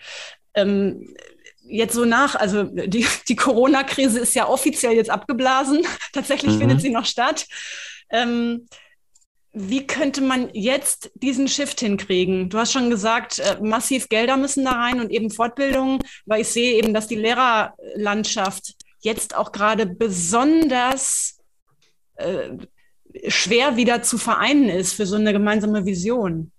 Ähm, 0.55 1.14
jetzt 1.62 1.95
so 1.95 2.05
nach, 2.05 2.34
also 2.34 2.64
die, 2.64 3.07
die 3.28 3.36
Corona-Krise 3.36 4.18
ist 4.18 4.34
ja 4.34 4.49
offiziell 4.49 4.95
jetzt 4.95 5.11
abgeblasen. 5.11 5.86
Tatsächlich 6.12 6.55
mhm. 6.55 6.59
findet 6.61 6.80
sie 6.80 6.91
noch 6.91 7.07
statt. 7.07 7.47
Ähm, 8.11 8.66
wie 9.53 9.86
könnte 9.86 10.20
man 10.20 10.49
jetzt 10.53 11.11
diesen 11.14 11.49
Shift 11.49 11.80
hinkriegen? 11.80 12.51
Du 12.51 12.59
hast 12.59 12.72
schon 12.72 12.88
gesagt, 12.88 13.41
äh, 13.41 13.57
massiv 13.61 14.09
Gelder 14.09 14.36
müssen 14.36 14.64
da 14.64 14.72
rein 14.72 15.01
und 15.01 15.11
eben 15.11 15.30
Fortbildungen, 15.30 15.99
weil 16.24 16.43
ich 16.43 16.49
sehe 16.49 16.74
eben, 16.74 16.95
dass 16.95 17.09
die 17.09 17.16
Lehrerlandschaft 17.16 18.74
jetzt 19.01 19.36
auch 19.36 19.53
gerade 19.53 19.86
besonders 19.86 21.38
äh, 22.14 22.51
schwer 23.28 23.76
wieder 23.76 24.03
zu 24.03 24.18
vereinen 24.18 24.68
ist 24.68 24.94
für 24.94 25.07
so 25.07 25.16
eine 25.16 25.32
gemeinsame 25.32 25.84
Vision. 25.84 26.53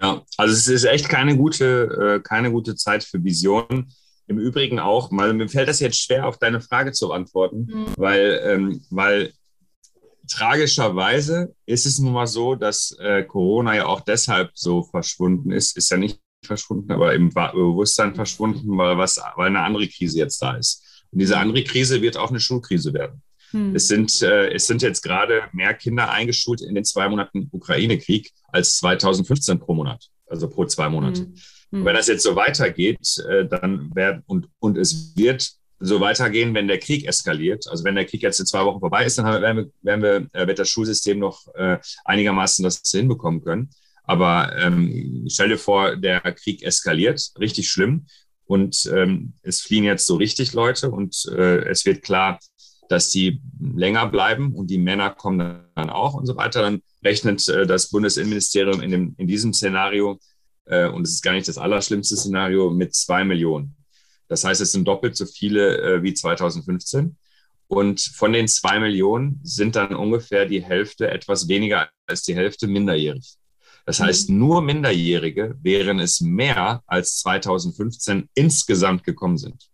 Ja, 0.00 0.22
also 0.36 0.54
es 0.54 0.66
ist 0.68 0.84
echt 0.84 1.08
keine 1.08 1.36
gute, 1.36 2.18
äh, 2.18 2.20
keine 2.20 2.50
gute 2.50 2.74
Zeit 2.74 3.04
für 3.04 3.22
Visionen. 3.22 3.92
Im 4.26 4.38
Übrigen 4.38 4.78
auch, 4.78 5.10
weil 5.12 5.34
mir 5.34 5.48
fällt 5.48 5.68
das 5.68 5.80
jetzt 5.80 6.00
schwer, 6.00 6.26
auf 6.26 6.38
deine 6.38 6.60
Frage 6.60 6.92
zu 6.92 7.12
antworten, 7.12 7.66
mhm. 7.70 7.86
weil, 7.96 8.40
ähm, 8.44 8.84
weil 8.88 9.32
tragischerweise 10.28 11.54
ist 11.66 11.84
es 11.84 11.98
nun 11.98 12.12
mal 12.12 12.28
so, 12.28 12.54
dass 12.54 12.96
äh, 13.00 13.24
Corona 13.24 13.74
ja 13.74 13.86
auch 13.86 14.00
deshalb 14.00 14.52
so 14.54 14.84
verschwunden 14.84 15.50
ist. 15.50 15.76
Ist 15.76 15.90
ja 15.90 15.96
nicht 15.96 16.20
verschwunden, 16.42 16.90
aber 16.90 17.14
im 17.14 17.30
Bewusstsein 17.30 18.14
verschwunden, 18.14 18.76
weil, 18.76 18.98
was, 18.98 19.20
weil 19.36 19.48
eine 19.48 19.60
andere 19.60 19.88
Krise 19.88 20.18
jetzt 20.18 20.40
da 20.40 20.56
ist. 20.56 21.04
Und 21.10 21.20
diese 21.20 21.38
andere 21.38 21.64
Krise 21.64 22.02
wird 22.02 22.16
auch 22.16 22.30
eine 22.30 22.40
Schulkrise 22.40 22.92
werden. 22.94 23.22
Hm. 23.50 23.74
Es, 23.74 23.88
sind, 23.88 24.22
äh, 24.22 24.50
es 24.52 24.66
sind 24.66 24.82
jetzt 24.82 25.02
gerade 25.02 25.42
mehr 25.52 25.74
Kinder 25.74 26.10
eingeschult 26.10 26.60
in 26.60 26.74
den 26.74 26.84
zwei 26.84 27.08
Monaten 27.08 27.48
Ukraine-Krieg 27.50 28.30
als 28.48 28.76
2015 28.76 29.58
pro 29.58 29.74
Monat, 29.74 30.06
also 30.26 30.48
pro 30.48 30.64
zwei 30.66 30.88
Monate. 30.88 31.22
Hm. 31.22 31.34
Hm. 31.72 31.84
wenn 31.84 31.94
das 31.94 32.08
jetzt 32.08 32.24
so 32.24 32.34
weitergeht, 32.34 32.98
äh, 33.28 33.46
dann 33.46 33.94
werden 33.94 34.22
und, 34.26 34.48
und 34.58 34.76
es 34.76 35.16
wird 35.16 35.50
so 35.80 36.00
weitergehen, 36.00 36.52
wenn 36.52 36.68
der 36.68 36.78
Krieg 36.78 37.06
eskaliert. 37.06 37.66
Also 37.68 37.84
wenn 37.84 37.94
der 37.94 38.04
Krieg 38.04 38.22
jetzt 38.22 38.38
in 38.38 38.46
zwei 38.46 38.64
Wochen 38.64 38.80
vorbei 38.80 39.04
ist, 39.04 39.18
dann 39.18 39.26
werden 39.40 39.56
wir, 39.56 39.70
werden 39.82 40.30
wir, 40.32 40.40
äh, 40.40 40.46
wird 40.46 40.58
das 40.58 40.68
Schulsystem 40.68 41.18
noch 41.18 41.46
äh, 41.54 41.78
einigermaßen 42.04 42.62
das 42.62 42.82
hinbekommen 42.84 43.42
können. 43.42 43.70
Aber 44.10 44.56
ähm, 44.58 45.28
stell 45.30 45.50
dir 45.50 45.56
vor, 45.56 45.94
der 45.94 46.20
Krieg 46.32 46.64
eskaliert, 46.64 47.30
richtig 47.38 47.68
schlimm. 47.68 48.06
Und 48.44 48.90
ähm, 48.92 49.34
es 49.42 49.60
fliehen 49.60 49.84
jetzt 49.84 50.04
so 50.04 50.16
richtig 50.16 50.52
Leute 50.52 50.90
und 50.90 51.26
äh, 51.26 51.58
es 51.68 51.86
wird 51.86 52.02
klar, 52.02 52.40
dass 52.88 53.10
die 53.10 53.40
länger 53.60 54.08
bleiben 54.08 54.52
und 54.52 54.68
die 54.68 54.78
Männer 54.78 55.10
kommen 55.10 55.62
dann 55.76 55.90
auch 55.90 56.14
und 56.14 56.26
so 56.26 56.36
weiter. 56.36 56.60
Dann 56.60 56.82
rechnet 57.04 57.48
äh, 57.48 57.68
das 57.68 57.90
Bundesinnenministerium 57.90 58.80
in, 58.80 58.90
dem, 58.90 59.14
in 59.16 59.28
diesem 59.28 59.52
Szenario, 59.54 60.18
äh, 60.64 60.88
und 60.88 61.06
es 61.06 61.12
ist 61.12 61.22
gar 61.22 61.34
nicht 61.34 61.46
das 61.46 61.58
allerschlimmste 61.58 62.16
Szenario, 62.16 62.68
mit 62.68 62.96
zwei 62.96 63.22
Millionen. 63.22 63.76
Das 64.26 64.42
heißt, 64.42 64.60
es 64.60 64.72
sind 64.72 64.88
doppelt 64.88 65.16
so 65.16 65.24
viele 65.24 65.78
äh, 65.78 66.02
wie 66.02 66.14
2015. 66.14 67.16
Und 67.68 68.00
von 68.00 68.32
den 68.32 68.48
zwei 68.48 68.80
Millionen 68.80 69.38
sind 69.44 69.76
dann 69.76 69.94
ungefähr 69.94 70.46
die 70.46 70.64
Hälfte, 70.64 71.08
etwas 71.08 71.46
weniger 71.46 71.88
als 72.08 72.24
die 72.24 72.34
Hälfte 72.34 72.66
minderjährig. 72.66 73.36
Das 73.86 73.98
mhm. 73.98 74.04
heißt, 74.04 74.30
nur 74.30 74.62
Minderjährige 74.62 75.56
wären 75.62 76.00
es 76.00 76.20
mehr 76.20 76.82
als 76.86 77.18
2015 77.20 78.28
insgesamt 78.34 79.04
gekommen 79.04 79.38
sind. 79.38 79.68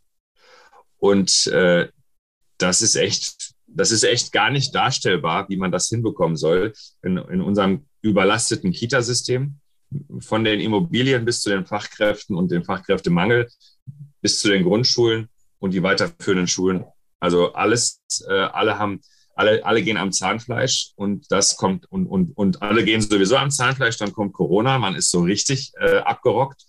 Und 0.98 1.46
äh, 1.48 1.88
das 2.58 2.82
ist 2.82 2.96
echt, 2.96 3.54
das 3.66 3.90
ist 3.90 4.04
echt 4.04 4.32
gar 4.32 4.50
nicht 4.50 4.74
darstellbar, 4.74 5.48
wie 5.48 5.56
man 5.56 5.72
das 5.72 5.88
hinbekommen 5.88 6.36
soll 6.36 6.72
in, 7.02 7.18
in 7.18 7.40
unserem 7.40 7.86
überlasteten 8.00 8.72
Kitasystem. 8.72 9.58
Von 10.18 10.42
den 10.44 10.60
Immobilien 10.60 11.24
bis 11.24 11.42
zu 11.42 11.50
den 11.50 11.64
Fachkräften 11.64 12.34
und 12.34 12.50
dem 12.50 12.64
Fachkräftemangel 12.64 13.48
bis 14.20 14.40
zu 14.40 14.48
den 14.48 14.64
Grundschulen 14.64 15.28
und 15.58 15.74
die 15.74 15.82
weiterführenden 15.82 16.48
Schulen 16.48 16.84
also 17.20 17.52
alles, 17.54 18.02
äh, 18.28 18.32
alle 18.32 18.78
haben, 18.78 19.00
alle, 19.36 19.64
alle 19.64 19.82
gehen 19.82 19.98
am 19.98 20.12
Zahnfleisch 20.12 20.92
und 20.96 21.30
das 21.30 21.56
kommt 21.56 21.90
und, 21.92 22.06
und, 22.06 22.36
und 22.36 22.62
alle 22.62 22.84
gehen 22.84 23.02
sowieso 23.02 23.36
am 23.36 23.50
Zahnfleisch, 23.50 23.98
dann 23.98 24.12
kommt 24.12 24.32
Corona, 24.32 24.78
man 24.78 24.94
ist 24.94 25.10
so 25.10 25.20
richtig 25.20 25.72
äh, 25.78 25.98
abgerockt 25.98 26.62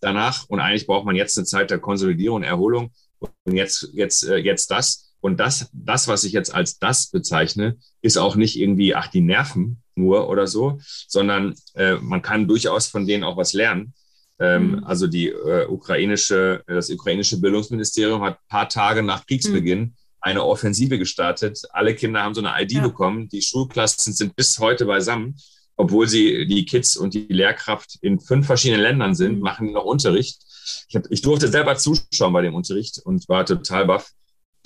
danach 0.00 0.48
und 0.48 0.58
eigentlich 0.60 0.86
braucht 0.86 1.04
man 1.04 1.16
jetzt 1.16 1.36
eine 1.36 1.44
Zeit 1.44 1.70
der 1.70 1.78
Konsolidierung 1.78 2.42
Erholung 2.42 2.90
und 3.18 3.54
jetzt, 3.54 3.90
jetzt, 3.92 4.26
äh, 4.26 4.36
jetzt 4.36 4.70
das. 4.70 5.12
Und 5.20 5.38
das, 5.38 5.68
das, 5.72 6.06
was 6.06 6.24
ich 6.24 6.32
jetzt 6.32 6.54
als 6.54 6.78
das 6.78 7.10
bezeichne, 7.10 7.76
ist 8.00 8.16
auch 8.16 8.36
nicht 8.36 8.56
irgendwie, 8.56 8.94
ach, 8.94 9.08
die 9.08 9.20
Nerven 9.20 9.82
nur 9.96 10.28
oder 10.28 10.46
so, 10.46 10.78
sondern 11.08 11.54
äh, 11.74 11.96
man 11.96 12.22
kann 12.22 12.46
durchaus 12.46 12.86
von 12.86 13.06
denen 13.06 13.24
auch 13.24 13.36
was 13.36 13.52
lernen. 13.52 13.94
Ähm, 14.38 14.76
mhm. 14.76 14.84
Also 14.84 15.08
die 15.08 15.28
äh, 15.28 15.66
ukrainische, 15.66 16.62
das 16.68 16.88
ukrainische 16.88 17.40
Bildungsministerium 17.40 18.22
hat 18.22 18.38
ein 18.38 18.48
paar 18.48 18.68
Tage 18.68 19.02
nach 19.02 19.26
Kriegsbeginn 19.26 19.80
mhm. 19.80 19.94
Eine 20.20 20.44
Offensive 20.44 20.98
gestartet. 20.98 21.60
Alle 21.70 21.94
Kinder 21.94 22.22
haben 22.22 22.34
so 22.34 22.42
eine 22.42 22.62
ID 22.62 22.72
ja. 22.72 22.82
bekommen. 22.82 23.28
Die 23.28 23.42
Schulklassen 23.42 24.12
sind 24.12 24.36
bis 24.36 24.58
heute 24.58 24.86
beisammen, 24.86 25.36
obwohl 25.76 26.08
sie 26.08 26.46
die 26.46 26.64
Kids 26.64 26.96
und 26.96 27.14
die 27.14 27.26
Lehrkraft 27.28 27.98
in 28.00 28.20
fünf 28.20 28.46
verschiedenen 28.46 28.82
Ländern 28.82 29.14
sind, 29.14 29.36
mhm. 29.36 29.40
machen 29.40 29.72
noch 29.72 29.84
Unterricht. 29.84 30.40
Ich, 30.88 30.96
hab, 30.96 31.04
ich 31.10 31.22
durfte 31.22 31.48
selber 31.48 31.76
zuschauen 31.76 32.32
bei 32.32 32.42
dem 32.42 32.54
Unterricht 32.54 32.98
und 33.04 33.28
war 33.28 33.46
total 33.46 33.86
baff. 33.86 34.10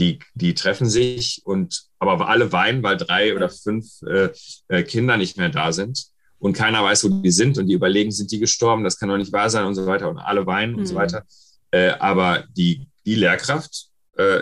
Die, 0.01 0.19
die 0.35 0.55
treffen 0.55 0.89
sich 0.89 1.43
und 1.45 1.85
aber 1.99 2.27
alle 2.29 2.51
weinen, 2.51 2.83
weil 2.83 2.97
drei 2.97 3.37
oder 3.37 3.51
fünf 3.51 4.01
äh, 4.03 4.31
äh, 4.69 4.83
Kinder 4.83 5.19
nicht 5.19 5.37
mehr 5.37 5.51
da 5.51 5.71
sind 5.71 6.07
und 6.39 6.55
keiner 6.55 6.83
weiß, 6.83 7.05
wo 7.05 7.09
die 7.23 7.31
sind 7.31 7.59
und 7.59 7.67
die 7.67 7.75
überlegen, 7.75 8.11
sind 8.11 8.33
die 8.33 8.41
gestorben, 8.41 8.83
das 8.83 8.99
kann 8.99 9.11
doch 9.11 9.19
nicht 9.19 9.33
wahr 9.33 9.49
sein 9.49 9.65
und 9.65 9.75
so 9.77 9.87
weiter 9.87 10.09
und 10.09 10.19
alle 10.19 10.45
weinen 10.47 10.73
mhm. 10.73 10.79
und 10.79 10.87
so 10.87 10.95
mhm. 10.95 10.99
weiter. 10.99 11.25
Äh, 11.71 11.91
aber 12.01 12.45
die, 12.57 12.89
die 13.07 13.15
Lehrkraft 13.15 13.91
äh, 14.17 14.41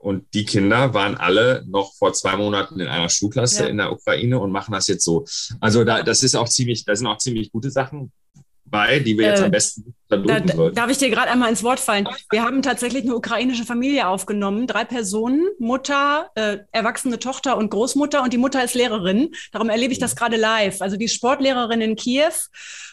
und 0.00 0.32
die 0.32 0.46
Kinder 0.46 0.94
waren 0.94 1.16
alle 1.16 1.62
noch 1.68 1.94
vor 1.94 2.14
zwei 2.14 2.34
Monaten 2.36 2.80
in 2.80 2.88
einer 2.88 3.10
Schulklasse 3.10 3.64
ja. 3.64 3.68
in 3.68 3.76
der 3.76 3.92
Ukraine 3.92 4.38
und 4.38 4.50
machen 4.50 4.72
das 4.72 4.88
jetzt 4.88 5.04
so. 5.04 5.26
Also 5.60 5.84
da, 5.84 6.02
das 6.02 6.22
ist 6.22 6.34
auch 6.34 6.48
ziemlich, 6.48 6.84
da 6.86 6.96
sind 6.96 7.06
auch 7.06 7.18
ziemlich 7.18 7.52
gute 7.52 7.70
Sachen 7.70 8.10
bei, 8.64 9.00
die 9.00 9.18
wir 9.18 9.26
jetzt 9.26 9.40
äh, 9.40 9.44
am 9.44 9.50
besten 9.50 9.94
da, 10.08 10.22
sollten. 10.22 10.74
Darf 10.74 10.90
ich 10.90 10.98
dir 10.98 11.10
gerade 11.10 11.30
einmal 11.30 11.50
ins 11.50 11.62
Wort 11.62 11.80
fallen? 11.80 12.08
Wir 12.30 12.42
haben 12.42 12.62
tatsächlich 12.62 13.02
eine 13.02 13.14
ukrainische 13.14 13.64
Familie 13.64 14.08
aufgenommen, 14.08 14.66
drei 14.66 14.84
Personen, 14.84 15.46
Mutter, 15.58 16.30
äh, 16.34 16.58
erwachsene 16.72 17.18
Tochter 17.18 17.56
und 17.56 17.70
Großmutter 17.70 18.22
und 18.22 18.32
die 18.32 18.38
Mutter 18.38 18.64
ist 18.64 18.74
Lehrerin. 18.74 19.34
Darum 19.52 19.68
erlebe 19.68 19.92
ich 19.92 19.98
das 19.98 20.16
gerade 20.16 20.36
live. 20.36 20.80
Also 20.80 20.96
die 20.96 21.08
Sportlehrerin 21.08 21.80
in 21.80 21.96
Kiew 21.96 22.32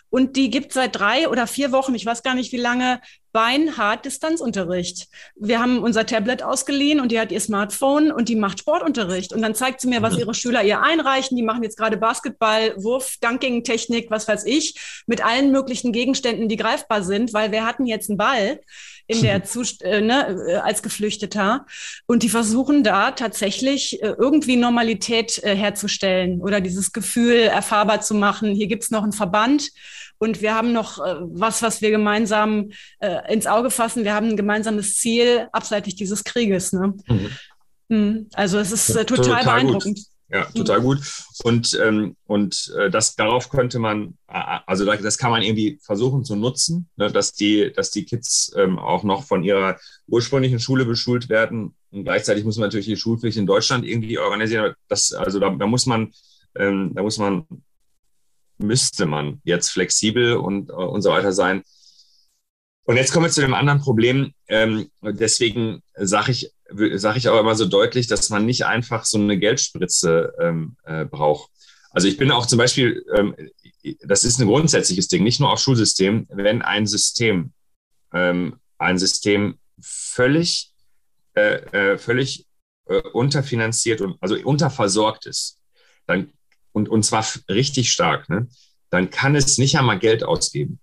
und 0.10 0.36
die 0.36 0.49
gibt 0.49 0.74
seit 0.74 0.95
drei 0.95 1.28
oder 1.30 1.47
vier 1.47 1.72
Wochen, 1.72 1.95
ich 1.95 2.05
weiß 2.05 2.24
gar 2.24 2.36
nicht 2.36 2.51
wie 2.51 2.58
lange, 2.58 3.01
beinhart 3.34 4.05
Distanzunterricht. 4.05 5.10
Wir 5.36 5.60
haben 5.60 5.84
unser 5.84 6.05
Tablet 6.05 6.41
ausgeliehen 6.41 6.99
und 6.99 7.12
die 7.12 7.20
hat 7.20 7.32
ihr 7.32 7.39
Smartphone 7.39 8.12
und 8.12 8.30
die 8.30 8.36
macht 8.36 8.60
Sportunterricht. 8.60 9.32
Und 9.34 9.41
dann 9.41 9.53
zeigt 9.53 9.82
sie 9.82 9.88
mir, 9.88 10.01
was 10.01 10.14
mhm. 10.14 10.22
ihre 10.22 10.34
Schüler 10.34 10.64
ihr 10.64 10.82
einreichen. 10.82 11.38
Die 11.38 11.43
machen 11.43 11.62
jetzt 11.62 11.78
gerade 11.78 11.97
Basketball, 11.97 12.74
Wurf, 12.78 13.18
Dunking-Technik, 13.22 14.10
was 14.10 14.28
weiß 14.28 14.45
ich, 14.45 15.03
mit 15.05 15.24
allen 15.24 15.51
möglichen 15.51 15.91
Gegenständen, 15.91 16.49
die 16.49 16.55
greifbar 16.55 17.03
sind, 17.03 17.34
weil 17.34 17.51
wir 17.51 17.66
hatten 17.66 17.86
jetzt 17.86 18.10
einen 18.10 18.18
Ball 18.18 18.60
in 19.08 19.22
der 19.22 19.43
Zust 19.45 19.82
äh, 19.82 20.01
ne, 20.01 20.38
äh, 20.47 20.55
als 20.55 20.84
Geflüchteter. 20.84 21.66
Und 22.05 22.24
die 22.24 22.30
versuchen 22.30 22.84
da 22.84 23.12
tatsächlich 23.12 24.01
äh, 24.01 24.14
irgendwie 24.18 24.55
Normalität 24.55 25.43
äh, 25.43 25.55
herzustellen 25.55 26.41
oder 26.41 26.62
dieses 26.62 26.91
Gefühl 26.91 27.36
erfahrbar 27.36 28.01
zu 28.01 28.14
machen. 28.14 28.53
Hier 28.53 28.68
gibt's 28.68 28.91
noch 28.91 29.03
einen 29.03 29.14
Verband 29.14 29.72
und 30.20 30.41
wir 30.41 30.55
haben 30.55 30.74
noch 30.74 30.99
äh, 30.99 31.16
was, 31.20 31.62
was 31.62 31.82
wir 31.82 31.91
gemeinsam 31.91 32.72
äh, 32.99 33.34
ins 33.34 33.47
Auge 33.47 33.70
fassen. 33.70 34.03
Wir 34.03 34.14
haben 34.14 34.30
ein 34.30 34.38
gemeinsames 34.38 34.95
Ziel 34.95 35.47
abseitig 35.51 35.95
dieses 35.95 36.24
Krieges. 36.24 36.74
Ne? 36.74 36.93
Mhm. 37.08 37.30
Mhm. 37.89 38.28
Also 38.34 38.58
es 38.58 38.72
ist 38.72 38.89
äh, 38.89 39.05
total, 39.05 39.26
total 39.26 39.43
beeindruckend. 39.43 39.97
Gut. 39.97 40.08
Ja, 40.30 40.43
total 40.45 40.82
gut. 40.82 40.99
Und, 41.43 41.80
ähm, 41.82 42.17
und 42.25 42.73
äh, 42.78 42.89
das 42.89 43.15
darauf 43.15 43.49
könnte 43.49 43.80
man, 43.80 44.17
also 44.28 44.84
das 44.84 45.17
kann 45.17 45.32
man 45.32 45.41
irgendwie 45.41 45.80
versuchen 45.82 46.25
zu 46.25 46.36
nutzen, 46.36 46.89
ne, 46.97 47.09
dass 47.09 47.32
die, 47.32 47.71
dass 47.71 47.91
die 47.91 48.03
Kids 48.03 48.51
ähm, 48.57 48.78
auch 48.78 49.03
noch 49.03 49.23
von 49.23 49.43
ihrer 49.43 49.80
ursprünglichen 50.07 50.59
Schule 50.59 50.84
beschult 50.84 51.30
werden. 51.30 51.75
Und 51.91 52.03
gleichzeitig 52.03 52.43
muss 52.43 52.57
man 52.57 52.67
natürlich 52.67 52.88
die 52.88 52.97
Schulpflicht 52.97 53.38
in 53.38 53.45
Deutschland 53.45 53.86
irgendwie 53.86 54.17
organisieren. 54.17 54.73
Das, 54.89 55.13
also 55.13 55.39
da, 55.39 55.49
da 55.49 55.65
muss 55.65 55.86
man, 55.86 56.11
ähm, 56.55 56.91
da 56.93 57.03
muss 57.03 57.17
man 57.17 57.45
müsste 58.57 59.05
man 59.05 59.41
jetzt 59.43 59.69
flexibel 59.69 60.36
und, 60.36 60.69
äh, 60.69 60.73
und 60.73 61.01
so 61.01 61.11
weiter 61.11 61.32
sein. 61.32 61.63
Und 62.84 62.95
jetzt 62.95 63.11
kommen 63.11 63.25
wir 63.25 63.32
zu 63.32 63.41
dem 63.41 63.53
anderen 63.53 63.82
Problem. 63.82 64.34
Ähm, 64.47 64.89
deswegen 65.01 65.84
sage 65.95 66.32
ich, 66.32 66.51
sag 66.95 67.18
ich 67.18 67.30
auch 67.30 67.39
immer 67.39 67.55
so 67.55 67.65
deutlich, 67.65 68.07
dass 68.07 68.30
man 68.30 68.45
nicht 68.45 68.65
einfach 68.65 69.05
so 69.05 69.18
eine 69.18 69.38
Geldspritze 69.38 70.34
ähm, 70.39 70.76
äh, 70.84 71.05
braucht. 71.05 71.49
Also 71.91 72.07
ich 72.07 72.18
bin 72.18 72.32
auch 72.32 72.45
zum 72.45 72.57
Beispiel, 72.57 73.05
ähm, 73.15 73.36
das 74.03 74.24
ist 74.24 74.39
ein 74.39 74.47
grundsätzliches 74.47 75.07
Ding, 75.07 75.24
nicht 75.24 75.39
nur 75.39 75.51
auf 75.51 75.59
Schulsystem, 75.59 76.28
wenn 76.30 76.61
ein 76.61 76.86
System, 76.86 77.53
ähm, 78.13 78.59
ein 78.78 78.97
System 78.97 79.57
völlig, 79.80 80.72
äh, 81.36 81.93
äh, 81.93 81.97
völlig 81.97 82.45
äh, 82.86 83.01
unterfinanziert 83.13 84.01
und 84.01 84.18
also 84.22 84.36
unterversorgt 84.36 85.26
ist, 85.26 85.59
dann 86.05 86.32
und, 86.72 86.89
und 86.89 87.03
zwar 87.03 87.26
richtig 87.49 87.91
stark, 87.91 88.30
ne, 88.30 88.47
dann 88.89 89.09
kann 89.09 89.36
es 89.36 89.57
nicht 89.57 89.78
einmal 89.78 89.97
Geld 89.97 90.24
ausgeben. 90.24 90.80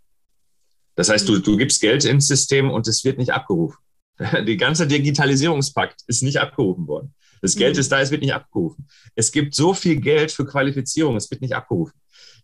Das 0.96 1.08
heißt, 1.08 1.28
du, 1.28 1.38
du 1.38 1.56
gibst 1.56 1.80
Geld 1.80 2.04
ins 2.04 2.26
System 2.26 2.70
und 2.70 2.88
es 2.88 3.04
wird 3.04 3.18
nicht 3.18 3.32
abgerufen. 3.32 3.78
Die 4.46 4.56
ganze 4.56 4.86
Digitalisierungspakt 4.86 6.02
ist 6.06 6.22
nicht 6.22 6.38
abgerufen 6.38 6.86
worden. 6.86 7.14
Das 7.42 7.56
Geld 7.56 7.74
mhm. 7.74 7.80
ist 7.80 7.92
da, 7.92 8.00
es 8.00 8.10
wird 8.10 8.22
nicht 8.22 8.34
abgerufen. 8.34 8.86
Es 9.14 9.32
gibt 9.32 9.54
so 9.54 9.74
viel 9.74 9.96
Geld 9.96 10.32
für 10.32 10.46
Qualifizierung, 10.46 11.16
es 11.16 11.30
wird 11.30 11.42
nicht 11.42 11.54
abgerufen. 11.54 11.94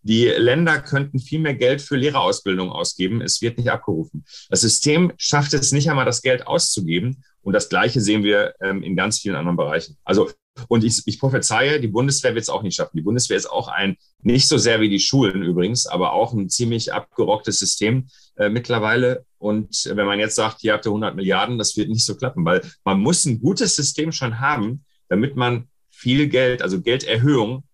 Die 0.03 0.27
Länder 0.27 0.81
könnten 0.81 1.19
viel 1.19 1.41
mehr 1.41 1.55
Geld 1.55 1.83
für 1.83 1.97
Lehrerausbildung 1.97 2.71
ausgeben, 2.71 3.21
es 3.21 3.43
wird 3.43 3.59
nicht 3.59 3.71
abgerufen. 3.71 4.25
Das 4.49 4.63
System 4.63 5.13
schafft 5.19 5.53
es 5.53 5.73
nicht 5.73 5.91
einmal, 5.91 6.07
das 6.07 6.23
Geld 6.23 6.47
auszugeben. 6.47 7.23
Und 7.43 7.55
das 7.55 7.69
Gleiche 7.69 8.01
sehen 8.01 8.23
wir 8.23 8.55
ähm, 8.61 8.83
in 8.83 8.97
ganz 8.97 9.21
vielen 9.21 9.37
anderen 9.37 9.57
Bereichen. 9.57 9.97
Also 10.05 10.31
und 10.69 10.85
ich, 10.85 11.03
ich 11.07 11.19
prophezeie, 11.19 11.81
die 11.81 11.89
Bundeswehr 11.89 12.35
wird 12.35 12.43
es 12.43 12.49
auch 12.49 12.63
nicht 12.63 12.75
schaffen. 12.75 12.97
Die 12.97 13.03
Bundeswehr 13.03 13.37
ist 13.37 13.51
auch 13.51 13.69
ein, 13.69 13.97
nicht 14.23 14.49
so 14.49 14.59
sehr 14.59 14.81
wie 14.81 14.89
die 14.89 15.01
Schulen 15.01 15.43
übrigens, 15.43 15.87
aber 15.87 16.13
auch 16.13 16.33
ein 16.33 16.49
ziemlich 16.51 16.93
abgerocktes 16.93 17.59
System 17.59 18.09
äh, 18.37 18.49
mittlerweile. 18.49 19.25
Und 19.41 19.91
wenn 19.95 20.07
man 20.07 20.21
jetzt 20.21 20.37
sagt, 20.37 20.61
hier 20.61 20.75
habt 20.75 20.85
ihr 20.85 20.91
100 20.91 21.17
Milliarden, 21.17 21.57
das 21.57 21.75
wird 21.77 21.89
nicht 21.89 22.05
so 22.05 22.15
klappen, 22.15 22.45
weil 22.45 22.61
man 22.85 23.01
muss 23.01 23.25
ein 23.25 23.41
gutes 23.41 23.75
System 23.75 24.13
schon 24.13 24.39
haben, 24.39 24.85
damit 25.09 25.35
man 25.35 25.69
viel 25.89 26.29
Geld, 26.29 26.61
also 26.61 26.83
Gelderhöhung, 26.83 27.65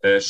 äh, 0.00 0.20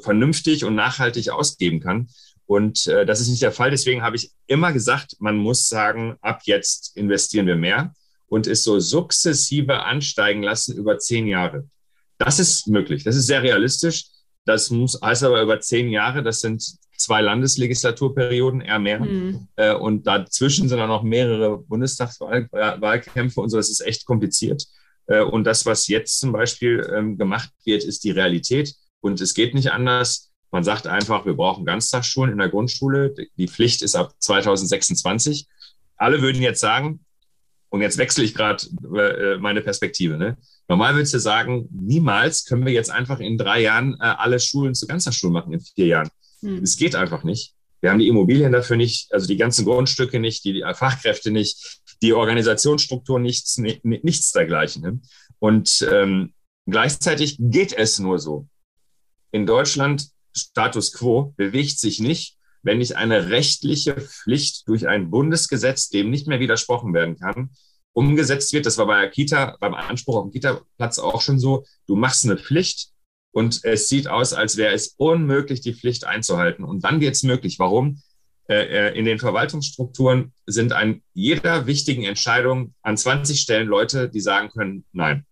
vernünftig 0.00 0.64
und 0.64 0.74
nachhaltig 0.74 1.28
ausgeben 1.30 1.80
kann. 1.80 2.08
Und 2.46 2.86
äh, 2.86 3.04
das 3.04 3.20
ist 3.20 3.28
nicht 3.28 3.42
der 3.42 3.52
Fall. 3.52 3.70
Deswegen 3.70 4.02
habe 4.02 4.16
ich 4.16 4.32
immer 4.46 4.72
gesagt, 4.72 5.16
man 5.18 5.36
muss 5.36 5.68
sagen, 5.68 6.16
ab 6.22 6.40
jetzt 6.44 6.96
investieren 6.96 7.46
wir 7.46 7.56
mehr 7.56 7.92
und 8.28 8.46
es 8.46 8.64
so 8.64 8.80
sukzessive 8.80 9.82
ansteigen 9.82 10.42
lassen 10.42 10.74
über 10.74 10.98
zehn 10.98 11.26
Jahre. 11.26 11.68
Das 12.16 12.38
ist 12.38 12.66
möglich. 12.68 13.04
Das 13.04 13.16
ist 13.16 13.26
sehr 13.26 13.42
realistisch. 13.42 14.06
Das 14.46 14.70
muss, 14.70 14.98
heißt 15.02 15.24
aber 15.24 15.42
über 15.42 15.60
zehn 15.60 15.90
Jahre, 15.90 16.22
das 16.22 16.40
sind 16.40 16.64
zwei 16.98 17.20
Landeslegislaturperioden, 17.20 18.60
eher 18.60 18.78
mehr. 18.78 19.00
Mhm. 19.00 19.48
Äh, 19.56 19.74
und 19.74 20.06
dazwischen 20.06 20.68
sind 20.68 20.78
dann 20.78 20.88
noch 20.88 21.02
mehrere 21.02 21.58
Bundestagswahlkämpfe 21.58 23.40
und 23.40 23.48
so. 23.48 23.56
Das 23.56 23.70
ist 23.70 23.80
echt 23.80 24.04
kompliziert. 24.04 24.66
Äh, 25.06 25.22
und 25.22 25.44
das, 25.44 25.64
was 25.64 25.86
jetzt 25.88 26.18
zum 26.18 26.32
Beispiel 26.32 26.88
ähm, 26.94 27.16
gemacht 27.16 27.50
wird, 27.64 27.84
ist 27.84 28.04
die 28.04 28.10
Realität. 28.10 28.74
Und 29.00 29.20
es 29.20 29.34
geht 29.34 29.54
nicht 29.54 29.72
anders. 29.72 30.30
Man 30.50 30.64
sagt 30.64 30.86
einfach, 30.86 31.24
wir 31.26 31.34
brauchen 31.34 31.64
Ganztagsschulen 31.64 32.32
in 32.32 32.38
der 32.38 32.48
Grundschule. 32.48 33.14
Die 33.36 33.48
Pflicht 33.48 33.82
ist 33.82 33.94
ab 33.94 34.12
2026. 34.18 35.46
alle 35.96 36.22
würden 36.22 36.42
jetzt 36.42 36.60
sagen, 36.60 37.00
und 37.70 37.82
jetzt 37.82 37.98
wechsle 37.98 38.24
ich 38.24 38.34
gerade 38.34 38.64
äh, 38.96 39.38
meine 39.38 39.60
Perspektive. 39.60 40.16
Ne? 40.16 40.38
Normal 40.68 40.94
würdest 40.94 41.14
du 41.14 41.20
sagen, 41.20 41.68
niemals 41.70 42.44
können 42.44 42.64
wir 42.64 42.72
jetzt 42.72 42.90
einfach 42.90 43.20
in 43.20 43.36
drei 43.36 43.60
Jahren 43.60 43.94
äh, 44.00 44.04
alle 44.04 44.40
Schulen 44.40 44.74
zu 44.74 44.86
Ganztagsschulen 44.86 45.34
machen, 45.34 45.52
in 45.52 45.60
vier 45.60 45.86
Jahren. 45.86 46.08
Hm. 46.40 46.62
Es 46.62 46.76
geht 46.76 46.94
einfach 46.94 47.24
nicht. 47.24 47.54
Wir 47.80 47.90
haben 47.90 47.98
die 47.98 48.08
Immobilien 48.08 48.52
dafür 48.52 48.76
nicht, 48.76 49.12
also 49.12 49.26
die 49.26 49.36
ganzen 49.36 49.64
Grundstücke 49.64 50.18
nicht, 50.18 50.44
die, 50.44 50.64
Fachkräfte 50.74 51.30
nicht, 51.30 51.80
die 52.02 52.12
Organisationsstruktur 52.12 53.20
nichts, 53.20 53.58
nichts 53.58 54.32
dergleichen. 54.32 54.82
Ne? 54.82 55.00
Und 55.38 55.86
ähm, 55.90 56.34
gleichzeitig 56.66 57.36
geht 57.38 57.72
es 57.72 57.98
nur 57.98 58.18
so. 58.18 58.48
In 59.30 59.46
Deutschland 59.46 60.08
Status 60.36 60.92
quo 60.92 61.34
bewegt 61.36 61.78
sich 61.78 62.00
nicht, 62.00 62.36
wenn 62.62 62.78
nicht 62.78 62.96
eine 62.96 63.30
rechtliche 63.30 63.94
Pflicht 64.00 64.66
durch 64.66 64.88
ein 64.88 65.10
Bundesgesetz, 65.10 65.88
dem 65.88 66.10
nicht 66.10 66.26
mehr 66.26 66.40
widersprochen 66.40 66.92
werden 66.92 67.16
kann, 67.16 67.50
umgesetzt 67.92 68.52
wird. 68.52 68.66
Das 68.66 68.78
war 68.78 68.86
bei 68.86 69.00
der 69.00 69.10
Kita, 69.10 69.56
beim 69.60 69.74
Anspruch 69.74 70.16
auf 70.16 70.24
den 70.24 70.32
Kita-Platz 70.32 70.98
auch 70.98 71.20
schon 71.20 71.38
so. 71.38 71.64
Du 71.86 71.96
machst 71.96 72.24
eine 72.24 72.36
Pflicht 72.36 72.90
und 73.38 73.60
es 73.62 73.88
sieht 73.88 74.08
aus, 74.08 74.32
als 74.32 74.56
wäre 74.56 74.74
es 74.74 74.96
unmöglich, 74.96 75.60
die 75.60 75.72
Pflicht 75.72 76.04
einzuhalten. 76.04 76.64
Und 76.64 76.82
dann 76.82 77.00
wird 77.00 77.14
es 77.14 77.22
möglich. 77.22 77.60
Warum? 77.60 78.02
Äh, 78.48 78.88
äh, 78.88 78.98
in 78.98 79.04
den 79.04 79.20
Verwaltungsstrukturen 79.20 80.32
sind 80.46 80.72
an 80.72 81.02
jeder 81.14 81.68
wichtigen 81.68 82.02
Entscheidung 82.02 82.74
an 82.82 82.96
20 82.96 83.40
Stellen 83.40 83.68
Leute, 83.68 84.08
die 84.08 84.20
sagen 84.20 84.48
können, 84.48 84.84
nein. 84.90 85.24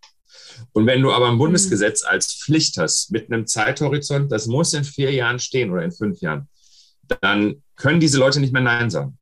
Und 0.72 0.86
wenn 0.86 1.02
du 1.02 1.10
aber 1.10 1.26
ein 1.26 1.34
mhm. 1.34 1.38
Bundesgesetz 1.38 2.04
als 2.04 2.32
Pflicht 2.32 2.78
hast, 2.78 3.10
mit 3.10 3.26
einem 3.26 3.48
Zeithorizont, 3.48 4.30
das 4.30 4.46
muss 4.46 4.72
in 4.72 4.84
vier 4.84 5.10
Jahren 5.10 5.40
stehen 5.40 5.72
oder 5.72 5.82
in 5.82 5.90
fünf 5.90 6.20
Jahren, 6.20 6.48
dann 7.22 7.64
können 7.74 7.98
diese 7.98 8.20
Leute 8.20 8.38
nicht 8.38 8.52
mehr 8.52 8.62
Nein 8.62 8.88
sagen. 8.88 9.18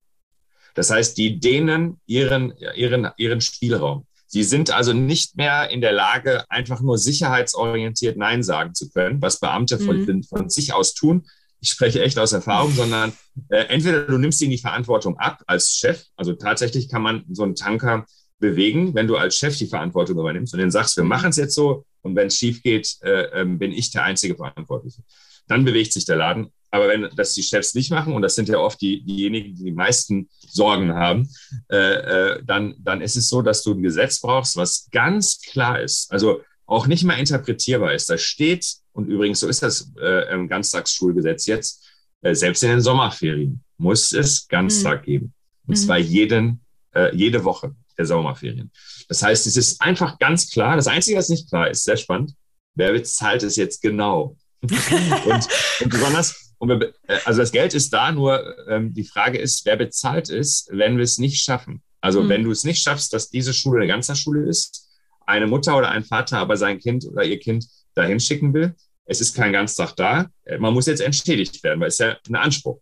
Das 0.74 0.90
heißt, 0.90 1.16
die 1.16 1.40
dehnen 1.40 2.02
ihren, 2.04 2.52
ihren, 2.76 3.08
ihren 3.16 3.40
Spielraum. 3.40 4.06
Sie 4.34 4.42
sind 4.42 4.72
also 4.72 4.92
nicht 4.92 5.36
mehr 5.36 5.70
in 5.70 5.80
der 5.80 5.92
Lage, 5.92 6.44
einfach 6.48 6.80
nur 6.80 6.98
sicherheitsorientiert 6.98 8.16
Nein 8.16 8.42
sagen 8.42 8.74
zu 8.74 8.90
können, 8.90 9.22
was 9.22 9.38
Beamte 9.38 9.78
von, 9.78 10.04
mhm. 10.04 10.24
von 10.24 10.50
sich 10.50 10.72
aus 10.72 10.92
tun. 10.92 11.26
Ich 11.60 11.70
spreche 11.70 12.02
echt 12.02 12.18
aus 12.18 12.32
Erfahrung, 12.32 12.72
sondern 12.72 13.12
äh, 13.48 13.66
entweder 13.66 14.02
du 14.02 14.18
nimmst 14.18 14.42
ihnen 14.42 14.50
die 14.50 14.58
Verantwortung 14.58 15.16
ab 15.18 15.40
als 15.46 15.76
Chef, 15.76 16.02
also 16.16 16.32
tatsächlich 16.32 16.88
kann 16.88 17.02
man 17.02 17.22
so 17.30 17.44
einen 17.44 17.54
Tanker 17.54 18.06
bewegen, 18.40 18.92
wenn 18.96 19.06
du 19.06 19.16
als 19.16 19.36
Chef 19.36 19.56
die 19.56 19.68
Verantwortung 19.68 20.18
übernimmst 20.18 20.52
und 20.52 20.58
dann 20.58 20.72
sagst, 20.72 20.96
wir 20.96 21.04
machen 21.04 21.30
es 21.30 21.36
jetzt 21.36 21.54
so 21.54 21.84
und 22.02 22.16
wenn 22.16 22.26
es 22.26 22.36
schief 22.36 22.60
geht, 22.60 22.96
äh, 23.04 23.40
äh, 23.40 23.44
bin 23.44 23.70
ich 23.70 23.92
der 23.92 24.02
einzige 24.02 24.34
Verantwortliche. 24.34 25.04
Dann 25.46 25.64
bewegt 25.64 25.92
sich 25.92 26.06
der 26.06 26.16
Laden. 26.16 26.48
Aber 26.74 26.88
wenn 26.88 27.08
das 27.14 27.34
die 27.34 27.44
Chefs 27.44 27.72
nicht 27.76 27.92
machen, 27.92 28.14
und 28.14 28.22
das 28.22 28.34
sind 28.34 28.48
ja 28.48 28.58
oft 28.58 28.80
die, 28.80 29.00
diejenigen, 29.04 29.54
die 29.54 29.62
die 29.62 29.70
meisten 29.70 30.28
Sorgen 30.40 30.92
haben, 30.92 31.28
äh, 31.70 31.76
äh, 31.76 32.42
dann, 32.44 32.74
dann 32.80 33.00
ist 33.00 33.14
es 33.14 33.28
so, 33.28 33.42
dass 33.42 33.62
du 33.62 33.74
ein 33.74 33.82
Gesetz 33.82 34.20
brauchst, 34.20 34.56
was 34.56 34.88
ganz 34.90 35.40
klar 35.40 35.80
ist, 35.80 36.10
also 36.10 36.40
auch 36.66 36.88
nicht 36.88 37.04
mehr 37.04 37.16
interpretierbar 37.16 37.94
ist. 37.94 38.10
Da 38.10 38.18
steht, 38.18 38.66
und 38.90 39.06
übrigens 39.06 39.38
so 39.38 39.46
ist 39.46 39.62
das 39.62 39.92
äh, 40.02 40.34
im 40.34 40.48
Ganztagsschulgesetz 40.48 41.46
jetzt, 41.46 41.86
äh, 42.22 42.34
selbst 42.34 42.64
in 42.64 42.70
den 42.70 42.80
Sommerferien 42.80 43.62
muss 43.78 44.12
es 44.12 44.48
Ganztag 44.48 45.02
mhm. 45.02 45.04
geben. 45.04 45.34
Und 45.68 45.76
mhm. 45.76 45.80
zwar 45.80 45.98
jeden, 45.98 46.60
äh, 46.92 47.14
jede 47.14 47.44
Woche 47.44 47.72
der 47.96 48.06
Sommerferien. 48.06 48.72
Das 49.08 49.22
heißt, 49.22 49.46
es 49.46 49.56
ist 49.56 49.80
einfach 49.80 50.18
ganz 50.18 50.50
klar. 50.50 50.74
Das 50.74 50.88
Einzige, 50.88 51.18
was 51.18 51.28
nicht 51.28 51.48
klar 51.48 51.70
ist, 51.70 51.84
sehr 51.84 51.96
spannend, 51.96 52.34
wer 52.74 52.90
bezahlt 52.90 53.44
es 53.44 53.54
jetzt 53.54 53.80
genau? 53.80 54.36
und, 54.62 55.48
und 55.80 55.88
besonders, 55.88 56.43
und 56.64 56.80
wir, 56.80 56.94
äh, 57.08 57.18
also 57.24 57.40
das 57.40 57.52
Geld 57.52 57.74
ist 57.74 57.92
da, 57.92 58.10
nur 58.10 58.56
ähm, 58.68 58.94
die 58.94 59.04
Frage 59.04 59.38
ist, 59.38 59.66
wer 59.66 59.76
bezahlt 59.76 60.30
es, 60.30 60.66
wenn 60.70 60.96
wir 60.96 61.04
es 61.04 61.18
nicht 61.18 61.42
schaffen? 61.42 61.82
Also 62.00 62.22
mhm. 62.22 62.28
wenn 62.30 62.44
du 62.44 62.50
es 62.50 62.64
nicht 62.64 62.82
schaffst, 62.82 63.12
dass 63.12 63.30
diese 63.30 63.52
Schule 63.52 63.80
eine 63.80 63.88
Ganztagsschule 63.88 64.48
ist, 64.48 64.88
eine 65.26 65.46
Mutter 65.46 65.76
oder 65.76 65.90
ein 65.90 66.04
Vater 66.04 66.38
aber 66.38 66.56
sein 66.56 66.78
Kind 66.78 67.06
oder 67.06 67.24
ihr 67.24 67.38
Kind 67.38 67.66
dahin 67.94 68.18
schicken 68.18 68.54
will, 68.54 68.74
es 69.04 69.20
ist 69.20 69.36
kein 69.36 69.52
Ganztag 69.52 69.94
da, 69.96 70.30
äh, 70.44 70.58
man 70.58 70.72
muss 70.72 70.86
jetzt 70.86 71.00
entschädigt 71.00 71.62
werden, 71.62 71.80
weil 71.80 71.88
es 71.88 71.98
ja 71.98 72.16
ein 72.28 72.36
Anspruch. 72.36 72.80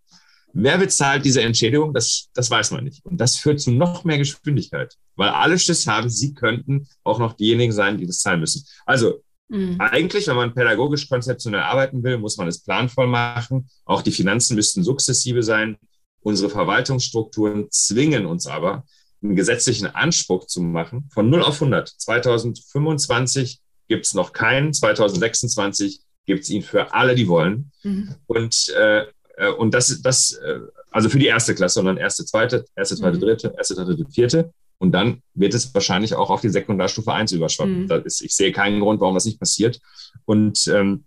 Wer 0.55 0.79
bezahlt 0.79 1.25
diese 1.25 1.43
Entschädigung? 1.43 1.95
Das, 1.95 2.29
das 2.35 2.51
weiß 2.51 2.71
man 2.73 2.85
nicht. 2.85 3.05
Und 3.05 3.19
das 3.19 3.37
führt 3.37 3.61
zu 3.61 3.73
noch 3.73 4.05
mehr 4.05 4.19
Geschwindigkeit, 4.19 4.95
weil 5.17 5.31
alle 5.31 5.59
Schiss 5.59 5.87
haben, 5.87 6.09
sie 6.09 6.35
könnten 6.35 6.87
auch 7.03 7.19
noch 7.19 7.33
diejenigen 7.33 7.73
sein, 7.73 7.97
die 7.97 8.07
das 8.07 8.21
zahlen 8.21 8.41
müssen. 8.41 8.65
Also 8.85 9.23
Mhm. 9.49 9.77
Eigentlich, 9.81 10.27
wenn 10.29 10.37
man 10.37 10.55
pädagogisch 10.55 11.09
konzeptionell 11.09 11.61
arbeiten 11.61 12.03
will, 12.03 12.19
muss 12.19 12.37
man 12.37 12.49
es 12.49 12.63
planvoll 12.63 13.07
machen. 13.07 13.69
Auch 13.85 14.03
die 14.03 14.13
Finanzen 14.13 14.55
müssten 14.55 14.83
sukzessive 14.83 15.43
sein. 15.43 15.77
Unsere 16.21 16.51
Verwaltungsstrukturen 16.51 17.71
zwingen 17.71 18.27
uns 18.27 18.47
aber, 18.47 18.85
einen 19.23 19.37
gesetzlichen 19.37 19.87
Anspruch 19.87 20.47
zu 20.47 20.63
machen 20.63 21.09
von 21.13 21.31
0 21.31 21.43
auf 21.43 21.55
100. 21.55 21.89
2025 21.89 23.61
gibt 23.89 24.07
es 24.07 24.15
noch 24.15 24.33
keinen, 24.33 24.73
2026 24.73 26.01
gibt 26.27 26.45
es 26.45 26.51
ihn 26.51 26.63
für 26.63 26.95
alle, 26.95 27.15
die 27.15 27.29
wollen. 27.29 27.73
Mhm. 27.83 28.15
Und, 28.27 28.69
äh, 28.77 29.05
äh 29.37 29.51
und 29.59 29.75
das, 29.75 30.01
das, 30.03 30.33
äh, 30.33 30.61
also 30.91 31.09
für 31.09 31.19
die 31.19 31.27
erste 31.27 31.55
Klasse, 31.55 31.75
sondern 31.75 31.97
erste, 31.97 32.25
zweite, 32.25 32.65
erste, 32.75 32.97
zweite, 32.97 33.17
mhm. 33.17 33.21
dritte, 33.21 33.55
erste, 33.57 33.75
dritte, 33.75 34.07
vierte. 34.11 34.53
Und 34.83 34.91
dann 34.91 35.23
wird 35.35 35.55
es 35.55 35.73
wahrscheinlich 35.73 36.17
auch 36.17 36.29
auf 36.29 36.41
die 36.41 36.49
Sekundarstufe 36.49 37.13
1 37.13 37.31
überschwappen. 37.31 37.85
Mhm. 37.85 38.03
Ist, 38.05 38.21
ich 38.21 38.35
sehe 38.35 38.51
keinen 38.51 38.81
Grund, 38.81 39.01
warum 39.01 39.15
das 39.15 39.27
nicht 39.27 39.39
passiert. 39.39 39.81
Und 40.25 40.67
ähm, 40.67 41.05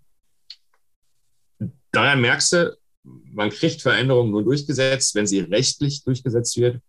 daran 1.92 2.22
merkst 2.22 2.52
du, 2.54 2.78
man 3.02 3.50
kriegt 3.50 3.82
Veränderungen 3.82 4.30
nur 4.30 4.44
durchgesetzt, 4.44 5.14
wenn 5.14 5.26
sie 5.26 5.40
rechtlich 5.40 6.02
durchgesetzt 6.04 6.56
wird. 6.56 6.80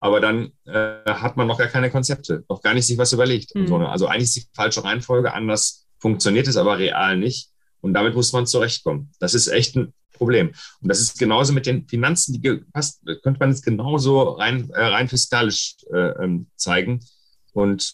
Aber 0.00 0.18
dann 0.18 0.52
äh, 0.64 1.04
hat 1.04 1.36
man 1.36 1.46
noch 1.46 1.58
gar 1.58 1.68
keine 1.68 1.90
Konzepte, 1.90 2.42
noch 2.48 2.62
gar 2.62 2.72
nicht 2.72 2.86
sich 2.86 2.96
was 2.96 3.12
überlegt. 3.12 3.54
Mhm. 3.54 3.70
Also 3.74 4.06
eigentlich 4.06 4.22
ist 4.22 4.36
die 4.36 4.46
falsche 4.54 4.82
Reihenfolge, 4.82 5.34
anders 5.34 5.86
funktioniert 5.98 6.48
es 6.48 6.56
aber 6.56 6.78
real 6.78 7.18
nicht. 7.18 7.50
Und 7.82 7.92
damit 7.92 8.14
muss 8.14 8.32
man 8.32 8.46
zurechtkommen. 8.46 9.10
Das 9.18 9.34
ist 9.34 9.48
echt 9.48 9.76
ein 9.76 9.92
Problem. 10.14 10.48
Und 10.80 10.88
das 10.88 11.00
ist 11.00 11.18
genauso 11.18 11.52
mit 11.52 11.66
den 11.66 11.86
Finanzen, 11.86 12.40
die 12.40 12.60
passt, 12.72 13.02
könnte 13.22 13.38
man 13.40 13.50
jetzt 13.50 13.64
genauso 13.64 14.22
rein, 14.30 14.70
äh, 14.70 14.84
rein 14.84 15.08
fiskalisch 15.08 15.76
äh, 15.92 16.24
ähm, 16.24 16.46
zeigen. 16.56 17.00
Und 17.52 17.92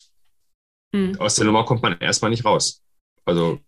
hm. 0.94 1.18
aus 1.20 1.34
der 1.34 1.46
Nummer 1.46 1.64
kommt 1.64 1.82
man 1.82 1.98
erstmal 1.98 2.30
nicht 2.30 2.44
raus. 2.44 2.82
Also. 3.24 3.58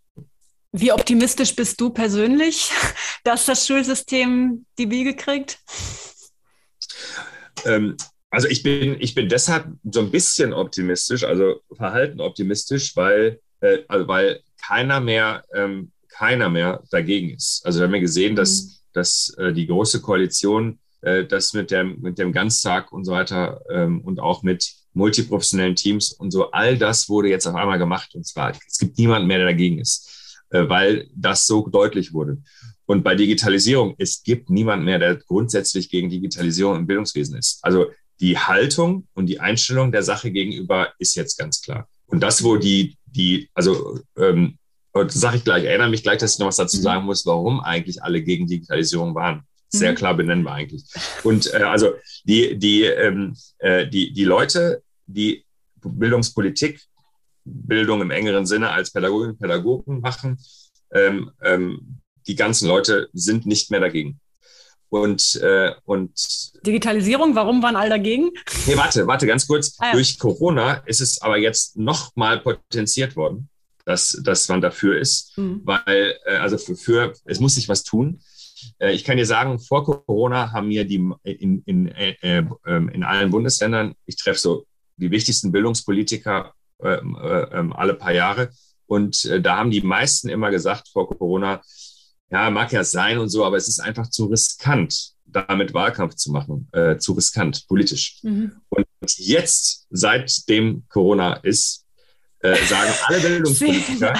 Wie 0.72 0.92
optimistisch 0.92 1.54
bist 1.54 1.80
du 1.80 1.90
persönlich, 1.90 2.70
dass 3.24 3.46
das 3.46 3.66
Schulsystem 3.66 4.64
die 4.78 4.90
Wiege 4.90 5.14
kriegt? 5.14 5.58
Ähm, 7.64 7.96
also 8.30 8.48
ich 8.48 8.62
bin, 8.62 8.96
ich 8.98 9.14
bin 9.14 9.28
deshalb 9.28 9.66
so 9.84 10.00
ein 10.00 10.10
bisschen 10.10 10.54
optimistisch, 10.54 11.22
also 11.24 11.60
verhalten 11.76 12.20
optimistisch, 12.20 12.96
weil, 12.96 13.40
äh, 13.60 13.80
also 13.88 14.08
weil 14.08 14.40
keiner 14.66 15.00
mehr 15.00 15.44
ähm, 15.54 15.92
keiner 16.12 16.48
mehr 16.48 16.82
dagegen 16.90 17.30
ist. 17.30 17.62
Also 17.64 17.80
wir 17.80 17.86
haben 17.86 17.94
ja 17.94 18.00
gesehen, 18.00 18.36
dass, 18.36 18.64
mhm. 18.64 18.70
dass 18.92 19.34
äh, 19.38 19.52
die 19.52 19.66
Große 19.66 20.00
Koalition 20.00 20.78
äh, 21.02 21.24
das 21.24 21.52
mit 21.52 21.70
dem, 21.70 22.00
mit 22.00 22.18
dem 22.18 22.32
Ganztag 22.32 22.92
und 22.92 23.04
so 23.04 23.12
weiter 23.12 23.60
ähm, 23.70 24.00
und 24.02 24.20
auch 24.20 24.42
mit 24.42 24.72
multiprofessionellen 24.94 25.74
Teams 25.74 26.12
und 26.12 26.30
so, 26.30 26.50
all 26.50 26.76
das 26.76 27.08
wurde 27.08 27.28
jetzt 27.28 27.46
auf 27.46 27.54
einmal 27.54 27.78
gemacht. 27.78 28.14
Und 28.14 28.26
zwar, 28.26 28.52
es 28.66 28.78
gibt 28.78 28.98
niemanden 28.98 29.26
mehr, 29.26 29.38
der 29.38 29.46
dagegen 29.46 29.78
ist, 29.78 30.38
äh, 30.50 30.68
weil 30.68 31.08
das 31.14 31.46
so 31.46 31.66
deutlich 31.68 32.12
wurde. 32.12 32.42
Und 32.84 33.04
bei 33.04 33.14
Digitalisierung, 33.14 33.94
es 33.98 34.22
gibt 34.22 34.50
niemanden 34.50 34.84
mehr, 34.84 34.98
der 34.98 35.16
grundsätzlich 35.16 35.88
gegen 35.88 36.10
Digitalisierung 36.10 36.76
im 36.76 36.86
Bildungswesen 36.86 37.36
ist. 37.36 37.58
Also 37.62 37.86
die 38.20 38.38
Haltung 38.38 39.08
und 39.14 39.26
die 39.26 39.40
Einstellung 39.40 39.92
der 39.92 40.02
Sache 40.02 40.30
gegenüber 40.30 40.92
ist 40.98 41.14
jetzt 41.14 41.38
ganz 41.38 41.62
klar. 41.62 41.88
Und 42.06 42.22
das, 42.22 42.44
wo 42.44 42.56
die, 42.56 42.96
die, 43.06 43.48
also 43.54 43.98
ähm, 44.16 44.58
und 44.92 45.10
sage 45.10 45.38
ich 45.38 45.44
gleich, 45.44 45.64
erinnere 45.64 45.88
mich 45.88 46.02
gleich, 46.02 46.18
dass 46.18 46.34
ich 46.34 46.38
noch 46.38 46.48
was 46.48 46.56
dazu 46.56 46.76
mhm. 46.78 46.82
sagen 46.82 47.04
muss, 47.06 47.26
warum 47.26 47.60
eigentlich 47.60 48.02
alle 48.02 48.22
gegen 48.22 48.46
Digitalisierung 48.46 49.14
waren. 49.14 49.42
Sehr 49.68 49.92
mhm. 49.92 49.96
klar 49.96 50.14
benennbar 50.14 50.54
eigentlich. 50.54 50.84
Und 51.22 51.52
äh, 51.54 51.62
also 51.62 51.94
die, 52.24 52.58
die, 52.58 52.84
ähm, 52.84 53.34
äh, 53.58 53.88
die, 53.88 54.12
die 54.12 54.24
Leute, 54.24 54.82
die 55.06 55.46
Bildungspolitik, 55.82 56.80
Bildung 57.44 58.02
im 58.02 58.10
engeren 58.10 58.44
Sinne 58.46 58.70
als 58.70 58.92
Pädagoginnen 58.92 59.32
und 59.32 59.40
Pädagogen 59.40 60.00
machen, 60.00 60.38
ähm, 60.92 61.30
ähm, 61.42 62.00
die 62.26 62.36
ganzen 62.36 62.68
Leute 62.68 63.08
sind 63.14 63.46
nicht 63.46 63.70
mehr 63.70 63.80
dagegen. 63.80 64.20
Und, 64.90 65.36
äh, 65.36 65.72
und 65.84 66.12
Digitalisierung, 66.66 67.34
warum 67.34 67.62
waren 67.62 67.76
alle 67.76 67.88
dagegen? 67.88 68.30
Nee, 68.66 68.76
warte, 68.76 69.06
warte, 69.06 69.26
ganz 69.26 69.46
kurz. 69.46 69.74
Ah, 69.78 69.86
ja. 69.86 69.92
Durch 69.94 70.18
Corona 70.18 70.74
ist 70.84 71.00
es 71.00 71.22
aber 71.22 71.38
jetzt 71.38 71.78
noch 71.78 72.14
mal 72.14 72.40
potenziert 72.40 73.16
worden 73.16 73.48
dass, 73.84 74.20
dass 74.22 74.48
man 74.48 74.60
dafür 74.60 74.98
ist, 74.98 75.36
mhm. 75.36 75.62
weil, 75.64 76.16
äh, 76.24 76.36
also 76.36 76.58
für, 76.58 76.76
für, 76.76 77.12
es 77.24 77.40
muss 77.40 77.54
sich 77.54 77.68
was 77.68 77.84
tun. 77.84 78.20
Äh, 78.78 78.92
ich 78.92 79.04
kann 79.04 79.16
dir 79.16 79.26
sagen, 79.26 79.58
vor 79.58 79.84
Corona 79.84 80.52
haben 80.52 80.68
mir 80.68 80.84
die 80.84 81.10
in, 81.22 81.62
in, 81.64 81.88
äh, 81.88 82.44
ähm, 82.66 82.88
in 82.88 83.04
allen 83.04 83.30
Bundesländern, 83.30 83.94
ich 84.06 84.16
treffe 84.16 84.40
so 84.40 84.66
die 84.96 85.10
wichtigsten 85.10 85.52
Bildungspolitiker 85.52 86.54
ähm, 86.82 87.16
ähm, 87.52 87.72
alle 87.72 87.94
paar 87.94 88.12
Jahre 88.12 88.50
und 88.86 89.30
da 89.42 89.56
haben 89.56 89.70
die 89.70 89.80
meisten 89.80 90.28
immer 90.28 90.50
gesagt 90.50 90.88
vor 90.88 91.08
Corona, 91.08 91.62
ja, 92.32 92.50
mag 92.50 92.72
ja 92.72 92.82
sein 92.82 93.18
und 93.18 93.28
so, 93.28 93.44
aber 93.44 93.56
es 93.56 93.68
ist 93.68 93.78
einfach 93.78 94.08
zu 94.08 94.26
riskant, 94.26 95.12
damit 95.26 95.74
Wahlkampf 95.74 96.14
zu 96.14 96.30
machen, 96.30 96.68
äh, 96.72 96.96
zu 96.96 97.12
riskant, 97.12 97.66
politisch. 97.68 98.18
Mhm. 98.22 98.52
Und 98.70 98.86
jetzt, 99.18 99.86
seitdem 99.90 100.84
Corona 100.88 101.34
ist, 101.34 101.81
äh, 102.42 102.56
sagen 102.66 102.92
alle 103.06 103.20
Bildungspolitiker, 103.28 104.14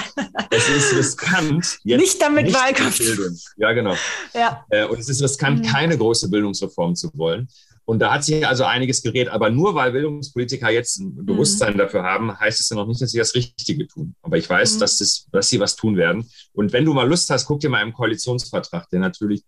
es 0.49 0.69
ist 0.69 0.95
riskant. 0.95 1.79
Jetzt 1.83 1.99
nicht 1.99 2.21
damit 2.21 2.45
nicht 2.45 2.55
Wahlkampf. 2.55 2.97
Bildung. 2.97 3.37
Ja, 3.57 3.71
genau. 3.73 3.95
Ja. 4.33 4.65
Äh, 4.69 4.85
und 4.85 4.99
es 4.99 5.09
ist 5.09 5.21
riskant, 5.21 5.59
mhm. 5.59 5.67
keine 5.67 5.97
große 5.97 6.29
Bildungsreform 6.29 6.95
zu 6.95 7.11
wollen. 7.15 7.47
Und 7.85 7.99
da 7.99 8.13
hat 8.13 8.23
sich 8.23 8.47
also 8.47 8.63
einiges 8.63 9.01
geredet. 9.01 9.33
Aber 9.33 9.49
nur 9.49 9.75
weil 9.75 9.91
Bildungspolitiker 9.91 10.69
jetzt 10.69 10.99
ein 10.99 11.15
mhm. 11.15 11.25
Bewusstsein 11.25 11.73
mhm. 11.73 11.79
dafür 11.79 12.03
haben, 12.03 12.39
heißt 12.39 12.59
es 12.59 12.69
ja 12.69 12.77
noch 12.77 12.87
nicht, 12.87 13.01
dass 13.01 13.11
sie 13.11 13.17
das 13.17 13.35
Richtige 13.35 13.87
tun. 13.87 14.15
Aber 14.21 14.37
ich 14.37 14.49
weiß, 14.49 14.75
mhm. 14.75 14.79
dass, 14.79 14.97
das, 14.97 15.27
dass 15.31 15.49
sie 15.49 15.59
was 15.59 15.75
tun 15.75 15.97
werden. 15.97 16.29
Und 16.53 16.71
wenn 16.71 16.85
du 16.85 16.93
mal 16.93 17.07
Lust 17.07 17.29
hast, 17.29 17.45
guck 17.45 17.59
dir 17.59 17.69
mal 17.69 17.81
im 17.81 17.93
Koalitionsvertrag, 17.93 18.89
der 18.89 18.99
natürlich 18.99 19.43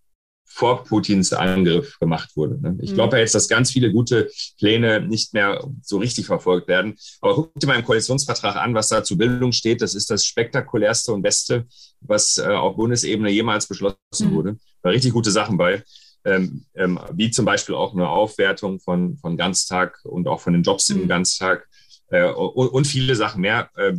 vor 0.45 0.83
Putins 0.83 1.33
Angriff 1.33 1.99
gemacht 1.99 2.31
wurde. 2.35 2.59
Ne? 2.61 2.77
Ich 2.81 2.91
mhm. 2.91 2.95
glaube 2.95 3.17
ja 3.17 3.21
jetzt, 3.21 3.35
dass 3.35 3.49
ganz 3.49 3.71
viele 3.71 3.91
gute 3.91 4.29
Pläne 4.57 5.01
nicht 5.01 5.33
mehr 5.33 5.61
so 5.81 5.97
richtig 5.97 6.25
verfolgt 6.25 6.67
werden. 6.67 6.95
Aber 7.19 7.35
guck 7.35 7.53
dir 7.55 7.67
mal 7.67 7.77
im 7.77 7.83
Koalitionsvertrag 7.83 8.55
an, 8.55 8.73
was 8.73 8.87
da 8.87 9.03
zur 9.03 9.17
Bildung 9.17 9.51
steht. 9.51 9.81
Das 9.81 9.95
ist 9.95 10.09
das 10.09 10.25
spektakulärste 10.25 11.11
und 11.11 11.21
beste, 11.21 11.65
was 11.99 12.37
äh, 12.37 12.45
auf 12.45 12.77
Bundesebene 12.77 13.29
jemals 13.29 13.67
beschlossen 13.67 13.97
mhm. 14.19 14.31
wurde. 14.31 14.57
Da 14.81 14.89
richtig 14.89 15.11
gute 15.11 15.31
Sachen 15.31 15.57
bei 15.57 15.83
ähm, 16.25 16.65
ähm, 16.73 16.99
wie 17.13 17.29
zum 17.29 17.45
Beispiel 17.45 17.75
auch 17.75 17.93
eine 17.93 18.09
Aufwertung 18.09 18.79
von, 18.79 19.15
von 19.17 19.37
Ganztag 19.37 19.99
und 20.03 20.27
auch 20.27 20.41
von 20.41 20.53
den 20.53 20.63
Jobs 20.63 20.89
mhm. 20.89 21.03
im 21.03 21.07
Ganztag 21.07 21.67
äh, 22.09 22.29
und, 22.31 22.67
und, 22.69 22.85
viele 22.85 23.15
Sachen 23.15 23.41
mehr, 23.41 23.69
äh, 23.77 23.93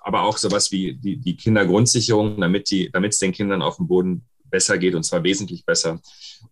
aber 0.00 0.22
auch 0.22 0.38
sowas 0.38 0.72
wie 0.72 0.94
die, 0.94 1.18
die 1.18 1.36
Kindergrundsicherung, 1.36 2.40
damit 2.40 2.70
es 2.72 3.18
den 3.18 3.32
Kindern 3.32 3.62
auf 3.62 3.76
dem 3.76 3.88
Boden 3.88 4.26
besser 4.56 4.78
geht 4.78 4.94
und 4.94 5.02
zwar 5.02 5.22
wesentlich 5.22 5.66
besser. 5.66 6.00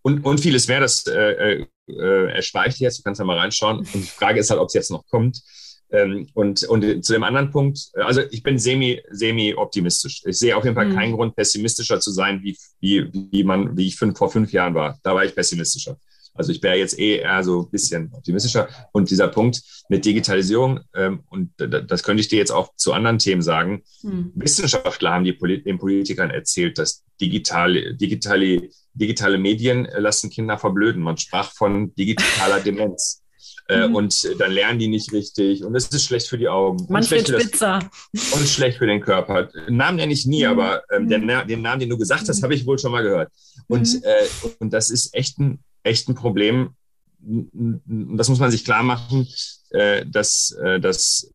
Und, 0.02 0.24
und 0.26 0.38
vieles 0.38 0.68
mehr, 0.68 0.80
das 0.80 1.06
äh, 1.06 1.64
äh, 1.88 2.26
erschweift 2.32 2.78
jetzt, 2.78 2.98
du 2.98 3.02
kannst 3.02 3.18
ja 3.18 3.24
mal 3.24 3.38
reinschauen. 3.38 3.78
Und 3.78 3.94
die 3.94 4.02
Frage 4.02 4.40
ist 4.40 4.50
halt, 4.50 4.60
ob 4.60 4.68
es 4.68 4.74
jetzt 4.74 4.90
noch 4.90 5.06
kommt. 5.06 5.40
Ähm, 5.90 6.26
und, 6.34 6.64
und 6.64 7.04
zu 7.04 7.12
dem 7.14 7.22
anderen 7.22 7.50
Punkt, 7.50 7.78
also 7.94 8.20
ich 8.30 8.42
bin 8.42 8.58
semi, 8.58 9.00
semi 9.10 9.54
optimistisch. 9.54 10.22
Ich 10.26 10.38
sehe 10.38 10.54
auf 10.54 10.64
jeden 10.64 10.76
Fall 10.76 10.90
mhm. 10.90 10.96
keinen 10.96 11.12
Grund, 11.14 11.34
pessimistischer 11.34 11.98
zu 11.98 12.10
sein, 12.10 12.42
wie, 12.42 12.58
wie, 12.80 13.10
wie 13.32 13.44
man, 13.44 13.74
wie 13.76 13.86
ich 13.86 13.96
fünf, 13.96 14.18
vor 14.18 14.30
fünf 14.30 14.52
Jahren 14.52 14.74
war. 14.74 14.98
Da 15.02 15.14
war 15.14 15.24
ich 15.24 15.34
pessimistischer. 15.34 15.96
Also 16.34 16.50
ich 16.50 16.62
wäre 16.62 16.76
jetzt 16.76 16.98
eh 16.98 17.18
eher 17.18 17.44
so 17.44 17.62
ein 17.62 17.70
bisschen 17.70 18.10
optimistischer. 18.12 18.68
Und 18.92 19.08
dieser 19.10 19.28
Punkt 19.28 19.62
mit 19.88 20.04
Digitalisierung, 20.04 20.80
ähm, 20.94 21.22
und 21.30 21.52
das 21.56 22.02
könnte 22.02 22.20
ich 22.20 22.28
dir 22.28 22.38
jetzt 22.38 22.50
auch 22.50 22.74
zu 22.76 22.92
anderen 22.92 23.18
Themen 23.18 23.42
sagen, 23.42 23.84
mhm. 24.02 24.32
Wissenschaftler 24.34 25.12
haben 25.12 25.24
die, 25.24 25.62
den 25.62 25.78
Politikern 25.78 26.30
erzählt, 26.30 26.78
dass 26.78 27.03
digitale, 27.20 27.94
digitale, 27.94 28.70
digitale 28.92 29.38
Medien 29.38 29.88
lassen 29.96 30.30
Kinder 30.30 30.58
verblöden. 30.58 31.02
Man 31.02 31.16
sprach 31.16 31.52
von 31.52 31.94
digitaler 31.94 32.60
Demenz. 32.64 33.22
Äh, 33.66 33.88
mhm. 33.88 33.94
Und 33.94 34.28
dann 34.38 34.52
lernen 34.52 34.78
die 34.78 34.88
nicht 34.88 35.10
richtig 35.12 35.64
und 35.64 35.74
es 35.74 35.88
ist 35.88 36.04
schlecht 36.04 36.28
für 36.28 36.36
die 36.36 36.48
Augen. 36.48 36.84
Manfred 36.90 37.26
Spitzer. 37.26 37.78
Und 38.12 38.46
schlecht 38.46 38.76
für 38.76 38.86
den 38.86 39.00
Körper. 39.00 39.48
Namen 39.68 39.96
nenne 39.96 40.12
ich 40.12 40.26
nie, 40.26 40.44
mhm. 40.44 40.50
aber 40.50 40.82
ähm, 40.90 41.08
den, 41.08 41.24
mhm. 41.24 41.46
den, 41.48 41.62
Namen, 41.62 41.80
den 41.80 41.88
du 41.88 41.96
gesagt 41.96 42.28
hast, 42.28 42.42
habe 42.42 42.54
ich 42.54 42.66
wohl 42.66 42.78
schon 42.78 42.92
mal 42.92 43.02
gehört. 43.02 43.32
Und, 43.66 43.90
mhm. 43.90 44.02
äh, 44.04 44.48
und 44.58 44.72
das 44.72 44.90
ist 44.90 45.14
echt 45.14 45.38
ein, 45.38 45.60
echt 45.82 46.08
ein 46.08 46.14
Problem. 46.14 46.74
Das 47.20 48.28
muss 48.28 48.38
man 48.38 48.50
sich 48.50 48.66
klar 48.66 48.82
machen, 48.82 49.26
äh, 49.70 50.04
dass, 50.04 50.54
äh, 50.62 50.78
dass 50.78 51.32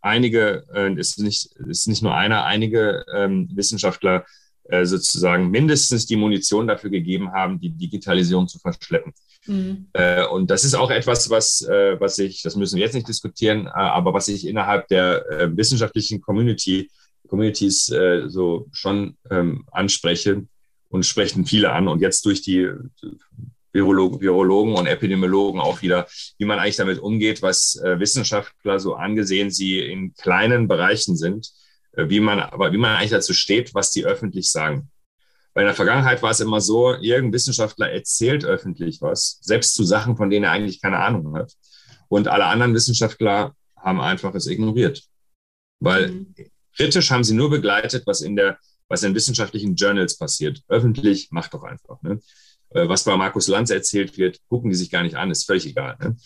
einige, 0.00 0.64
äh, 0.74 0.92
ist, 0.98 1.20
nicht, 1.20 1.54
ist 1.68 1.86
nicht 1.86 2.02
nur 2.02 2.14
einer, 2.14 2.44
einige 2.44 3.04
ähm, 3.14 3.48
Wissenschaftler 3.54 4.16
äh, 4.16 4.43
sozusagen 4.82 5.50
mindestens 5.50 6.06
die 6.06 6.16
Munition 6.16 6.66
dafür 6.66 6.88
gegeben 6.90 7.32
haben, 7.32 7.60
die 7.60 7.70
Digitalisierung 7.70 8.48
zu 8.48 8.58
verschleppen. 8.58 9.12
Mhm. 9.46 9.86
Äh, 9.92 10.26
und 10.26 10.50
das 10.50 10.64
ist 10.64 10.74
auch 10.74 10.90
etwas, 10.90 11.30
was, 11.30 11.62
äh, 11.62 12.00
was 12.00 12.18
ich, 12.18 12.42
das 12.42 12.56
müssen 12.56 12.76
wir 12.76 12.84
jetzt 12.84 12.94
nicht 12.94 13.08
diskutieren, 13.08 13.66
äh, 13.66 13.70
aber 13.70 14.14
was 14.14 14.28
ich 14.28 14.46
innerhalb 14.46 14.88
der 14.88 15.30
äh, 15.30 15.56
wissenschaftlichen 15.56 16.20
Community, 16.20 16.90
Communities 17.28 17.90
äh, 17.90 18.28
so 18.28 18.68
schon 18.72 19.16
ähm, 19.30 19.66
anspreche 19.70 20.46
und 20.88 21.04
sprechen 21.04 21.46
viele 21.46 21.72
an. 21.72 21.88
Und 21.88 22.00
jetzt 22.00 22.24
durch 22.24 22.42
die 22.42 22.70
Virologen, 23.72 24.20
Virologen 24.20 24.74
und 24.74 24.86
Epidemiologen 24.86 25.60
auch 25.60 25.82
wieder, 25.82 26.06
wie 26.38 26.44
man 26.44 26.58
eigentlich 26.58 26.76
damit 26.76 27.00
umgeht, 27.00 27.42
was 27.42 27.76
Wissenschaftler 27.82 28.78
so 28.78 28.94
angesehen 28.94 29.50
sie 29.50 29.80
in 29.80 30.14
kleinen 30.14 30.68
Bereichen 30.68 31.16
sind, 31.16 31.50
wie 31.96 32.20
man, 32.20 32.40
aber 32.40 32.72
wie 32.72 32.78
man 32.78 32.96
eigentlich 32.96 33.10
dazu 33.10 33.34
steht, 33.34 33.74
was 33.74 33.90
die 33.90 34.04
öffentlich 34.04 34.50
sagen. 34.50 34.90
Weil 35.54 35.62
in 35.62 35.68
der 35.68 35.76
Vergangenheit 35.76 36.22
war 36.22 36.30
es 36.30 36.40
immer 36.40 36.60
so, 36.60 36.94
irgendein 36.94 37.34
Wissenschaftler 37.34 37.90
erzählt 37.90 38.44
öffentlich 38.44 39.00
was, 39.00 39.38
selbst 39.40 39.74
zu 39.74 39.84
Sachen, 39.84 40.16
von 40.16 40.28
denen 40.28 40.44
er 40.44 40.50
eigentlich 40.50 40.82
keine 40.82 40.98
Ahnung 40.98 41.36
hat. 41.36 41.52
Und 42.08 42.28
alle 42.28 42.46
anderen 42.46 42.74
Wissenschaftler 42.74 43.54
haben 43.76 44.00
einfach 44.00 44.34
es 44.34 44.46
ignoriert. 44.46 45.04
Weil 45.80 46.10
mhm. 46.10 46.34
kritisch 46.76 47.10
haben 47.10 47.24
sie 47.24 47.34
nur 47.34 47.50
begleitet, 47.50 48.04
was 48.06 48.20
in 48.20 48.34
der, 48.34 48.58
was 48.88 49.02
in 49.04 49.14
wissenschaftlichen 49.14 49.76
Journals 49.76 50.18
passiert. 50.18 50.62
Öffentlich 50.68 51.28
macht 51.30 51.54
doch 51.54 51.62
einfach. 51.62 52.02
Ne? 52.02 52.20
Äh, 52.74 52.88
was 52.88 53.04
bei 53.04 53.16
Markus 53.16 53.48
Lanz 53.48 53.70
erzählt 53.70 54.18
wird, 54.18 54.40
gucken 54.48 54.70
die 54.70 54.76
sich 54.76 54.90
gar 54.90 55.02
nicht 55.02 55.14
an, 55.14 55.30
ist 55.30 55.46
völlig 55.46 55.66
egal. 55.66 55.96
Ne? 56.00 56.16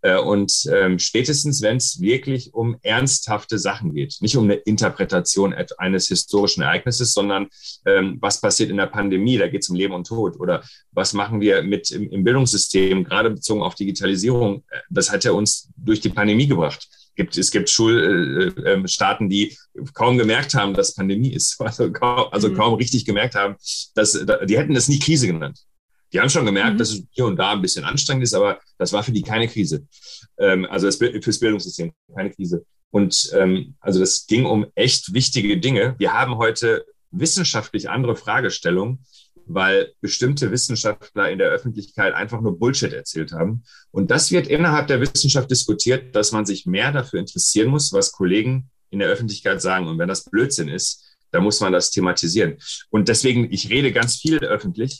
Äh, 0.00 0.18
und 0.18 0.52
ähm, 0.72 0.98
spätestens, 0.98 1.62
wenn 1.62 1.76
es 1.76 2.00
wirklich 2.00 2.54
um 2.54 2.76
ernsthafte 2.82 3.58
Sachen 3.58 3.94
geht, 3.94 4.16
nicht 4.20 4.36
um 4.36 4.44
eine 4.44 4.54
Interpretation 4.54 5.54
eines 5.76 6.08
historischen 6.08 6.62
Ereignisses, 6.62 7.12
sondern 7.12 7.48
ähm, 7.86 8.16
was 8.20 8.40
passiert 8.40 8.70
in 8.70 8.78
der 8.78 8.86
Pandemie, 8.86 9.36
da 9.36 9.48
geht 9.48 9.62
es 9.62 9.68
um 9.68 9.76
Leben 9.76 9.94
und 9.94 10.06
Tod 10.06 10.40
oder 10.40 10.62
was 10.92 11.12
machen 11.12 11.40
wir 11.40 11.62
mit 11.62 11.90
im, 11.90 12.10
im 12.10 12.24
Bildungssystem, 12.24 13.04
gerade 13.04 13.30
bezogen 13.30 13.62
auf 13.62 13.74
Digitalisierung, 13.74 14.64
äh, 14.70 14.78
das 14.90 15.12
hat 15.12 15.24
ja 15.24 15.32
uns 15.32 15.68
durch 15.76 16.00
die 16.00 16.10
Pandemie 16.10 16.46
gebracht 16.46 16.88
gibt, 17.16 17.36
es 17.36 17.50
gibt 17.50 17.68
Schulstaaten, 17.68 19.26
äh, 19.26 19.28
die 19.28 19.58
kaum 19.92 20.16
gemerkt 20.16 20.54
haben, 20.54 20.72
dass 20.72 20.94
Pandemie 20.94 21.32
ist, 21.32 21.60
also 21.60 21.90
kaum, 21.90 22.28
also 22.30 22.48
mhm. 22.48 22.54
kaum 22.54 22.74
richtig 22.74 23.04
gemerkt 23.04 23.34
haben, 23.34 23.56
dass 23.94 24.12
die 24.46 24.56
hätten 24.56 24.72
das 24.72 24.88
nie 24.88 25.00
Krise 25.00 25.26
genannt. 25.26 25.58
Die 26.12 26.20
haben 26.20 26.30
schon 26.30 26.46
gemerkt, 26.46 26.74
mhm. 26.74 26.78
dass 26.78 26.90
es 26.90 27.02
hier 27.10 27.26
und 27.26 27.36
da 27.36 27.52
ein 27.52 27.62
bisschen 27.62 27.84
anstrengend 27.84 28.24
ist, 28.24 28.34
aber 28.34 28.60
das 28.78 28.92
war 28.92 29.02
für 29.02 29.12
die 29.12 29.22
keine 29.22 29.48
Krise. 29.48 29.86
Ähm, 30.38 30.66
also 30.70 30.86
das, 30.86 30.96
fürs 30.96 31.38
Bildungssystem 31.38 31.92
keine 32.14 32.30
Krise. 32.30 32.64
Und 32.90 33.30
ähm, 33.34 33.74
also 33.80 34.00
das 34.00 34.26
ging 34.26 34.46
um 34.46 34.66
echt 34.74 35.12
wichtige 35.12 35.58
Dinge. 35.58 35.94
Wir 35.98 36.14
haben 36.14 36.36
heute 36.38 36.84
wissenschaftlich 37.10 37.90
andere 37.90 38.16
Fragestellungen, 38.16 39.04
weil 39.46 39.92
bestimmte 40.00 40.50
Wissenschaftler 40.50 41.30
in 41.30 41.38
der 41.38 41.48
Öffentlichkeit 41.48 42.14
einfach 42.14 42.40
nur 42.40 42.58
Bullshit 42.58 42.92
erzählt 42.92 43.32
haben. 43.32 43.64
Und 43.90 44.10
das 44.10 44.30
wird 44.30 44.46
innerhalb 44.46 44.88
der 44.88 45.00
Wissenschaft 45.00 45.50
diskutiert, 45.50 46.14
dass 46.14 46.32
man 46.32 46.46
sich 46.46 46.66
mehr 46.66 46.92
dafür 46.92 47.20
interessieren 47.20 47.68
muss, 47.68 47.92
was 47.92 48.12
Kollegen 48.12 48.70
in 48.90 48.98
der 48.98 49.08
Öffentlichkeit 49.08 49.60
sagen. 49.60 49.86
Und 49.86 49.98
wenn 49.98 50.08
das 50.08 50.24
Blödsinn 50.24 50.68
ist, 50.68 51.04
dann 51.30 51.42
muss 51.42 51.60
man 51.60 51.72
das 51.72 51.90
thematisieren. 51.90 52.56
Und 52.90 53.08
deswegen, 53.08 53.52
ich 53.52 53.68
rede 53.68 53.92
ganz 53.92 54.16
viel 54.16 54.38
öffentlich, 54.38 54.98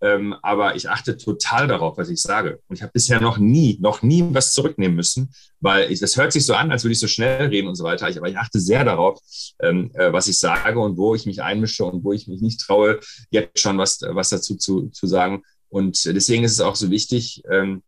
ähm, 0.00 0.34
aber 0.42 0.76
ich 0.76 0.88
achte 0.90 1.16
total 1.16 1.66
darauf, 1.66 1.96
was 1.96 2.10
ich 2.10 2.20
sage. 2.20 2.60
Und 2.68 2.76
ich 2.76 2.82
habe 2.82 2.92
bisher 2.92 3.20
noch 3.20 3.38
nie, 3.38 3.78
noch 3.80 4.02
nie 4.02 4.24
was 4.30 4.52
zurücknehmen 4.52 4.96
müssen, 4.96 5.32
weil 5.60 5.90
ich, 5.90 6.00
das 6.00 6.16
hört 6.16 6.32
sich 6.32 6.44
so 6.44 6.54
an, 6.54 6.70
als 6.70 6.84
würde 6.84 6.92
ich 6.92 7.00
so 7.00 7.06
schnell 7.06 7.46
reden 7.48 7.68
und 7.68 7.74
so 7.74 7.84
weiter. 7.84 8.08
Ich, 8.08 8.18
aber 8.18 8.28
ich 8.28 8.36
achte 8.36 8.60
sehr 8.60 8.84
darauf, 8.84 9.20
ähm, 9.60 9.90
äh, 9.94 10.12
was 10.12 10.28
ich 10.28 10.38
sage 10.38 10.78
und 10.78 10.96
wo 10.96 11.14
ich 11.14 11.26
mich 11.26 11.42
einmische 11.42 11.84
und 11.84 12.04
wo 12.04 12.12
ich 12.12 12.28
mich 12.28 12.42
nicht 12.42 12.60
traue, 12.60 13.00
jetzt 13.30 13.58
schon 13.58 13.78
was, 13.78 14.00
was 14.02 14.30
dazu 14.30 14.56
zu, 14.56 14.88
zu 14.88 15.06
sagen. 15.06 15.42
Und 15.68 16.04
deswegen 16.04 16.44
ist 16.44 16.52
es 16.52 16.60
auch 16.60 16.76
so 16.76 16.90
wichtig, 16.90 17.42
ähm, 17.50 17.82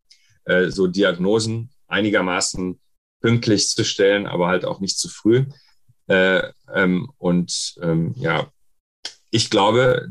äh, 0.45 0.71
so 0.71 0.87
Diagnosen 0.87 1.71
einigermaßen 1.89 2.81
pünktlich 3.21 3.69
zu 3.69 3.85
stellen, 3.85 4.27
aber 4.27 4.49
halt 4.49 4.65
auch 4.65 4.81
nicht 4.81 4.99
zu 4.99 5.09
früh. 5.09 5.47
Äh, 6.07 6.43
ähm, 6.73 7.11
und 7.19 7.75
ähm, 7.83 8.15
ja, 8.17 8.51
ich 9.31 9.51
glaube, 9.51 10.09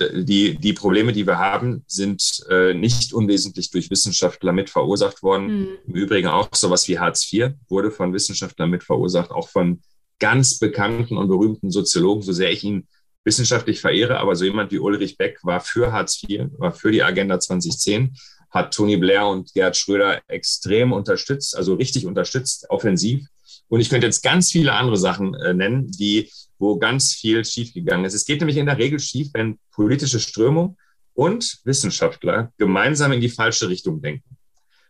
die, 0.00 0.56
die 0.56 0.72
Probleme, 0.72 1.12
die 1.12 1.26
wir 1.26 1.38
haben, 1.38 1.84
sind 1.86 2.44
äh, 2.48 2.74
nicht 2.74 3.12
unwesentlich 3.12 3.70
durch 3.70 3.90
Wissenschaftler 3.90 4.52
mit 4.52 4.70
verursacht 4.70 5.22
worden. 5.22 5.46
Mhm. 5.46 5.68
Im 5.86 5.94
Übrigen 5.94 6.28
auch 6.28 6.48
sowas 6.54 6.88
wie 6.88 6.98
Hartz 6.98 7.32
IV 7.32 7.50
wurde 7.68 7.90
von 7.90 8.12
Wissenschaftlern 8.12 8.70
mit 8.70 8.84
verursacht, 8.84 9.30
auch 9.30 9.48
von 9.48 9.80
ganz 10.18 10.58
bekannten 10.58 11.16
und 11.16 11.28
berühmten 11.28 11.70
Soziologen, 11.70 12.22
so 12.22 12.32
sehr 12.32 12.50
ich 12.50 12.64
ihn 12.64 12.86
wissenschaftlich 13.24 13.80
verehre, 13.80 14.18
aber 14.18 14.34
so 14.36 14.44
jemand 14.44 14.72
wie 14.72 14.78
Ulrich 14.78 15.16
Beck 15.16 15.38
war 15.42 15.60
für 15.60 15.92
Hartz 15.92 16.22
IV, 16.22 16.46
war 16.56 16.72
für 16.72 16.90
die 16.90 17.02
Agenda 17.02 17.38
2010, 17.38 18.16
hat 18.50 18.72
Tony 18.72 18.96
Blair 18.96 19.26
und 19.26 19.52
Gerd 19.52 19.76
Schröder 19.76 20.22
extrem 20.28 20.92
unterstützt, 20.92 21.56
also 21.56 21.74
richtig 21.74 22.06
unterstützt, 22.06 22.66
offensiv. 22.70 23.26
Und 23.68 23.80
ich 23.80 23.90
könnte 23.90 24.06
jetzt 24.06 24.22
ganz 24.22 24.50
viele 24.50 24.72
andere 24.72 24.96
Sachen 24.96 25.34
äh, 25.34 25.52
nennen, 25.52 25.90
die 25.90 26.30
wo 26.58 26.78
ganz 26.78 27.14
viel 27.14 27.44
schiefgegangen 27.44 28.04
ist. 28.04 28.14
Es 28.14 28.24
geht 28.24 28.40
nämlich 28.40 28.56
in 28.56 28.66
der 28.66 28.78
Regel 28.78 28.98
schief, 28.98 29.28
wenn 29.32 29.58
politische 29.70 30.20
Strömung 30.20 30.76
und 31.14 31.60
Wissenschaftler 31.64 32.52
gemeinsam 32.58 33.12
in 33.12 33.20
die 33.20 33.28
falsche 33.28 33.68
Richtung 33.68 34.00
denken. 34.00 34.36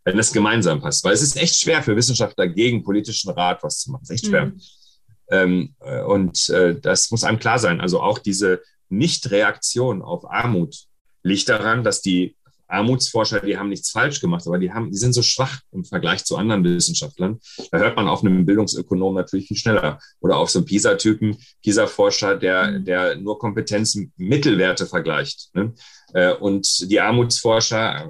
Wenn 0.05 0.17
das 0.17 0.33
gemeinsam 0.33 0.81
passt. 0.81 1.05
Weil 1.05 1.13
es 1.13 1.23
ist 1.23 1.37
echt 1.37 1.57
schwer 1.57 1.83
für 1.83 1.97
Wissenschaftler 1.97 2.49
gegen 2.49 2.83
politischen 2.83 3.31
Rat 3.31 3.63
was 3.63 3.81
zu 3.81 3.91
machen. 3.91 4.03
Es 4.05 4.11
ist 4.11 4.17
echt 4.17 4.27
schwer. 4.27 4.47
Mhm. 4.47 4.61
Ähm, 5.31 5.75
äh, 5.81 6.03
und 6.03 6.49
äh, 6.49 6.79
das 6.81 7.11
muss 7.11 7.25
einem 7.25 7.39
klar 7.39 7.59
sein. 7.59 7.81
Also 7.81 8.01
auch 8.01 8.19
diese 8.19 8.63
Nichtreaktion 8.89 10.01
auf 10.01 10.31
Armut 10.31 10.87
liegt 11.23 11.49
daran, 11.49 11.85
dass 11.85 12.01
die 12.01 12.37
Armutsforscher, 12.69 13.41
die 13.41 13.57
haben 13.59 13.71
nichts 13.71 13.91
falsch 13.91 14.21
gemacht, 14.21 14.45
aber 14.47 14.59
die 14.59 14.73
haben, 14.73 14.91
die 14.91 14.97
sind 14.97 15.13
so 15.13 15.23
schwach 15.23 15.61
im 15.73 15.85
Vergleich 15.85 16.25
zu 16.25 16.37
anderen 16.37 16.63
Wissenschaftlern. 16.65 17.41
Da 17.71 17.79
hört 17.79 17.97
man 17.97 18.09
auf 18.09 18.23
einem 18.23 18.47
Bildungsökonom 18.47 19.15
natürlich 19.15 19.49
viel 19.49 19.57
schneller. 19.57 19.99
Oder 20.21 20.37
auf 20.37 20.51
so 20.51 20.61
einen 20.61 20.67
PISA-Typen, 20.67 21.37
PISA-Forscher, 21.63 22.37
der, 22.37 22.71
mhm. 22.71 22.85
der 22.85 23.17
nur 23.17 23.39
Kompetenzmittelwerte 23.39 24.87
vergleicht. 24.87 25.51
Ne? 25.55 25.73
Äh, 26.13 26.35
und 26.35 26.91
die 26.91 27.01
Armutsforscher 27.01 28.09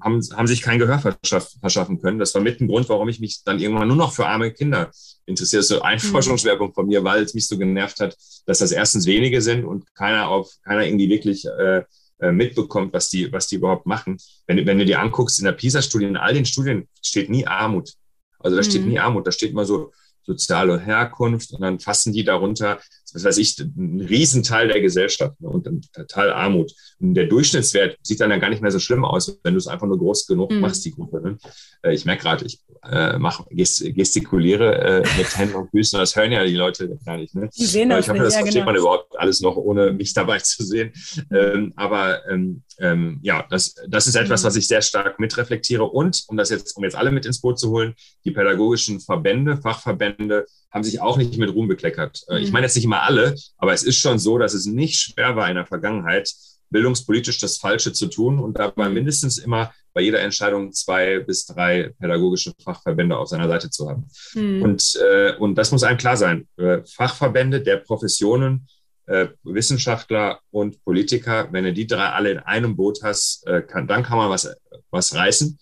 haben, 0.00 0.20
haben 0.32 0.46
sich 0.46 0.62
kein 0.62 0.78
Gehör 0.78 0.98
verschaffen 0.98 2.00
können. 2.00 2.18
Das 2.18 2.34
war 2.34 2.42
mit 2.42 2.60
ein 2.60 2.68
Grund, 2.68 2.88
warum 2.88 3.08
ich 3.08 3.20
mich 3.20 3.42
dann 3.44 3.58
irgendwann 3.58 3.88
nur 3.88 3.96
noch 3.96 4.12
für 4.12 4.26
arme 4.26 4.52
Kinder 4.52 4.90
ist 5.32 5.68
so 5.68 5.80
ein 5.82 5.98
mhm. 5.98 6.00
Forschungsschwerpunkt 6.00 6.74
von 6.74 6.88
mir, 6.88 7.04
weil 7.04 7.22
es 7.22 7.34
mich 7.34 7.46
so 7.46 7.56
genervt 7.56 8.00
hat, 8.00 8.16
dass 8.46 8.58
das 8.58 8.72
erstens 8.72 9.06
wenige 9.06 9.40
sind 9.40 9.64
und 9.64 9.94
keiner 9.94 10.26
auf, 10.28 10.50
keiner 10.64 10.84
irgendwie 10.84 11.08
wirklich 11.08 11.46
äh, 11.46 11.70
äh, 11.70 11.84
mitbekommt, 12.32 12.92
was 12.92 13.08
die, 13.08 13.32
was 13.32 13.46
die 13.48 13.56
überhaupt 13.56 13.86
machen. 13.86 14.18
Wenn, 14.46 14.64
wenn 14.66 14.78
du 14.78 14.84
dir 14.84 15.00
anguckst, 15.00 15.38
in 15.38 15.46
der 15.46 15.52
PISA-Studie, 15.52 16.06
in 16.06 16.16
all 16.16 16.34
den 16.34 16.44
Studien 16.44 16.88
steht 17.02 17.30
nie 17.30 17.46
Armut. 17.46 17.94
Also 18.38 18.56
da 18.56 18.62
mhm. 18.62 18.70
steht 18.70 18.86
nie 18.86 18.98
Armut, 18.98 19.26
da 19.26 19.32
steht 19.32 19.50
immer 19.50 19.64
so 19.64 19.92
soziale 20.22 20.78
Herkunft 20.78 21.52
und 21.52 21.60
dann 21.62 21.80
fassen 21.80 22.12
die 22.12 22.24
darunter, 22.24 22.78
was 23.14 23.24
weiß 23.24 23.38
ich, 23.38 23.58
ein 23.58 24.00
Riesenteil 24.00 24.68
der 24.68 24.80
Gesellschaft 24.80 25.40
ne, 25.40 25.48
und 25.48 25.66
ein 25.66 25.80
Teil 26.08 26.30
Armut. 26.32 26.72
Und 27.00 27.14
der 27.14 27.26
Durchschnittswert 27.26 27.96
sieht 28.02 28.20
dann 28.20 28.30
ja 28.30 28.38
gar 28.38 28.50
nicht 28.50 28.62
mehr 28.62 28.70
so 28.70 28.78
schlimm 28.78 29.04
aus, 29.04 29.38
wenn 29.42 29.54
du 29.54 29.58
es 29.58 29.66
einfach 29.66 29.86
nur 29.86 29.98
groß 29.98 30.26
genug 30.26 30.50
mhm. 30.50 30.60
machst, 30.60 30.84
die 30.84 30.92
Gruppe. 30.92 31.20
Ne? 31.20 31.38
Äh, 31.82 31.94
ich 31.94 32.04
merke 32.04 32.22
gerade, 32.22 32.44
ich 32.44 32.60
äh, 32.90 33.18
mach, 33.18 33.46
gestikuliere 33.50 35.02
äh, 35.02 35.18
mit 35.18 35.36
Händen 35.36 35.54
und 35.56 35.70
Füßen, 35.70 35.98
das 35.98 36.16
hören 36.16 36.32
ja 36.32 36.44
die 36.44 36.54
Leute 36.54 36.98
gar 37.04 37.16
nicht. 37.16 37.34
Ne? 37.34 37.50
Die 37.56 37.66
sehen 37.66 37.90
das 37.90 38.04
ich 38.04 38.08
hoffe, 38.08 38.20
das 38.20 38.34
ja, 38.34 38.40
versteht 38.40 38.62
genau. 38.62 38.72
man 38.72 38.80
überhaupt 38.80 39.18
alles 39.18 39.40
noch, 39.40 39.56
ohne 39.56 39.92
mich 39.92 40.14
dabei 40.14 40.38
zu 40.42 40.64
sehen. 40.64 40.92
Ähm, 41.30 41.72
aber 41.76 42.26
ähm, 42.28 42.62
ähm, 42.78 43.20
ja, 43.22 43.46
das, 43.50 43.74
das 43.88 44.06
ist 44.06 44.16
etwas, 44.16 44.42
mhm. 44.42 44.46
was 44.46 44.56
ich 44.56 44.68
sehr 44.68 44.82
stark 44.82 45.20
mitreflektiere. 45.20 45.84
Und 45.84 46.24
um 46.28 46.36
das 46.36 46.50
jetzt, 46.50 46.76
um 46.76 46.84
jetzt 46.84 46.96
alle 46.96 47.10
mit 47.10 47.26
ins 47.26 47.40
Boot 47.40 47.58
zu 47.58 47.70
holen, 47.70 47.94
die 48.24 48.30
pädagogischen 48.30 49.00
Verbände, 49.00 49.56
Fachverbände, 49.58 50.46
haben 50.70 50.84
sich 50.84 51.00
auch 51.00 51.16
nicht 51.16 51.36
mit 51.36 51.52
Ruhm 51.52 51.68
bekleckert. 51.68 52.22
Mhm. 52.28 52.36
Ich 52.36 52.52
meine 52.52 52.66
jetzt 52.66 52.76
nicht 52.76 52.84
immer 52.84 53.02
alle, 53.02 53.34
aber 53.58 53.72
es 53.72 53.82
ist 53.82 53.98
schon 53.98 54.18
so, 54.18 54.38
dass 54.38 54.54
es 54.54 54.66
nicht 54.66 54.98
schwer 54.98 55.36
war 55.36 55.48
in 55.48 55.56
der 55.56 55.66
Vergangenheit, 55.66 56.32
bildungspolitisch 56.70 57.38
das 57.38 57.58
Falsche 57.58 57.92
zu 57.92 58.06
tun 58.06 58.38
und 58.38 58.58
dabei 58.58 58.88
mhm. 58.88 58.94
mindestens 58.94 59.38
immer 59.38 59.72
bei 59.92 60.02
jeder 60.02 60.20
Entscheidung 60.20 60.72
zwei 60.72 61.18
bis 61.18 61.46
drei 61.46 61.92
pädagogische 61.98 62.52
Fachverbände 62.62 63.16
auf 63.16 63.28
seiner 63.28 63.48
Seite 63.48 63.70
zu 63.70 63.88
haben. 63.88 64.06
Mhm. 64.34 64.62
Und, 64.62 64.96
äh, 64.96 65.34
und 65.36 65.56
das 65.56 65.72
muss 65.72 65.82
einem 65.82 65.98
klar 65.98 66.16
sein. 66.16 66.46
Äh, 66.56 66.78
Fachverbände 66.84 67.60
der 67.60 67.78
Professionen, 67.78 68.68
äh, 69.06 69.28
Wissenschaftler 69.42 70.38
und 70.52 70.84
Politiker, 70.84 71.48
wenn 71.50 71.64
du 71.64 71.72
die 71.72 71.88
drei 71.88 72.06
alle 72.10 72.30
in 72.30 72.38
einem 72.38 72.76
Boot 72.76 73.00
hast, 73.02 73.44
äh, 73.48 73.62
kann, 73.62 73.88
dann 73.88 74.04
kann 74.04 74.18
man 74.18 74.30
was, 74.30 74.48
was 74.90 75.14
reißen. 75.14 75.58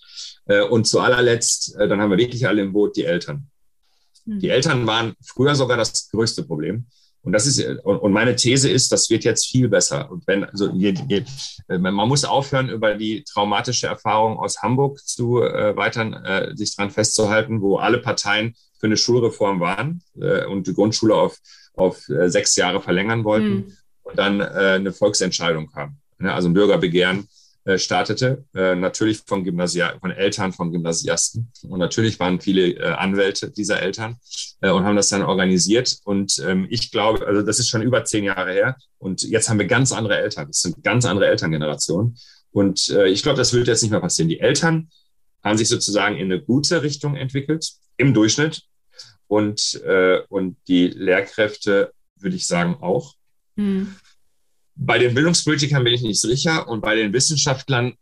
Äh, 0.47 0.63
und 0.63 0.87
zu 0.87 1.01
allerletzt, 1.01 1.75
äh, 1.79 1.89
dann 1.89 2.01
haben 2.01 2.11
wir 2.11 2.19
wirklich 2.19 2.47
alle 2.47 2.61
im 2.61 2.75
Boot 2.75 2.97
die 2.97 3.05
Eltern. 3.05 3.49
Die 4.29 4.49
hm. 4.49 4.55
Eltern 4.55 4.87
waren 4.87 5.15
früher 5.25 5.55
sogar 5.55 5.77
das 5.77 6.11
größte 6.11 6.45
Problem. 6.45 6.87
Und 7.23 7.33
das 7.33 7.47
ist, 7.47 7.63
und 7.85 8.13
meine 8.13 8.37
These 8.37 8.71
ist, 8.71 8.93
das 8.93 9.11
wird 9.11 9.25
jetzt 9.25 9.47
viel 9.47 9.69
besser. 9.69 10.11
Und 10.11 10.27
wenn, 10.27 10.45
also 10.45 10.71
je, 10.73 10.95
man 11.69 11.95
muss 12.09 12.25
aufhören, 12.25 12.69
über 12.69 12.95
die 12.95 13.25
traumatische 13.25 13.87
Erfahrung 13.87 14.39
aus 14.39 14.63
Hamburg 14.63 15.01
zu 15.01 15.43
äh, 15.43 15.77
weitern, 15.77 16.15
äh, 16.15 16.57
sich 16.57 16.75
dran 16.77 16.91
festzuhalten, 16.91 17.61
wo 17.61 17.77
alle 17.77 17.99
Parteien 17.99 18.55
für 18.79 18.87
eine 18.87 18.97
Schulreform 18.97 19.61
waren 19.61 20.03
äh, 20.21 20.47
und 20.47 20.69
die 20.69 20.75
Grundschule 20.75 21.15
auf, 21.15 21.37
auf 21.75 22.09
äh, 22.09 22.31
sechs 22.31 22.55
Jahre 22.57 22.81
verlängern 22.81 23.25
wollten 23.25 23.55
mhm. 23.55 23.77
und 24.05 24.19
dann 24.19 24.41
äh, 24.41 24.45
eine 24.77 24.93
Volksentscheidung 24.93 25.71
kam. 25.71 25.97
Ne? 26.19 26.33
Also 26.33 26.49
ein 26.49 26.55
Bürgerbegehren 26.55 27.29
äh, 27.69 27.79
startete, 27.79 28.47
äh, 28.55 28.75
natürlich 28.75 29.21
von, 29.27 29.45
Gymnasia 29.45 29.93
von 30.01 30.11
Eltern 30.11 30.55
von 30.55 30.73
Gymnasiasten. 30.73 31.53
Und 31.69 31.79
natürlich 31.79 32.19
waren 32.19 32.41
viele 32.41 32.69
äh, 32.71 32.95
Anwälte 32.95 33.51
dieser 33.51 33.83
Eltern 33.83 34.17
und 34.63 34.85
haben 34.85 34.97
das 34.97 35.11
dann 35.11 35.23
organisiert. 35.23 35.99
Und 36.05 36.43
ähm, 36.47 36.67
ich 36.71 36.91
glaube, 36.91 37.27
also 37.27 37.43
das 37.43 37.59
ist 37.59 37.69
schon 37.69 37.83
über 37.83 38.07
zehn 38.07 38.25
Jahre 38.25 38.53
her. 38.53 38.77
Und 38.97 39.21
jetzt 39.21 39.51
haben 39.51 39.59
wir 39.59 39.67
ganz 39.67 39.93
andere 39.93 40.17
Eltern. 40.17 40.47
Das 40.47 40.63
sind 40.63 40.83
ganz 40.83 41.05
andere 41.05 41.27
Elterngenerationen. 41.27 42.17
Und 42.53 42.89
ich 42.89 43.23
glaube, 43.23 43.37
das 43.37 43.53
wird 43.53 43.69
jetzt 43.69 43.83
nicht 43.83 43.91
mehr 43.91 44.01
passieren. 44.01 44.31
Die 44.31 44.41
Eltern 44.41 44.89
haben 45.45 45.59
sich 45.59 45.69
sozusagen 45.69 46.17
in 46.17 46.33
eine 46.33 46.43
gute 46.43 46.83
Richtung 46.83 47.15
entwickelt, 47.15 47.73
im 47.99 48.15
Durchschnitt. 48.15 48.63
Und, 49.29 49.81
und 50.29 50.57
die 50.67 50.89
Lehrkräfte, 50.89 51.93
würde 52.17 52.35
ich 52.35 52.47
sagen, 52.47 52.79
auch. 52.81 53.15
Mhm. 53.55 53.95
Bei 54.81 54.97
den 54.97 55.13
Bildungspolitikern 55.13 55.83
bin 55.83 55.93
ich 55.93 56.03
nicht 56.03 56.21
sicher 56.21 56.69
und 56.69 56.83
bei 56.83 56.95
den 56.95 57.13
Wissenschaftlern 57.13 57.95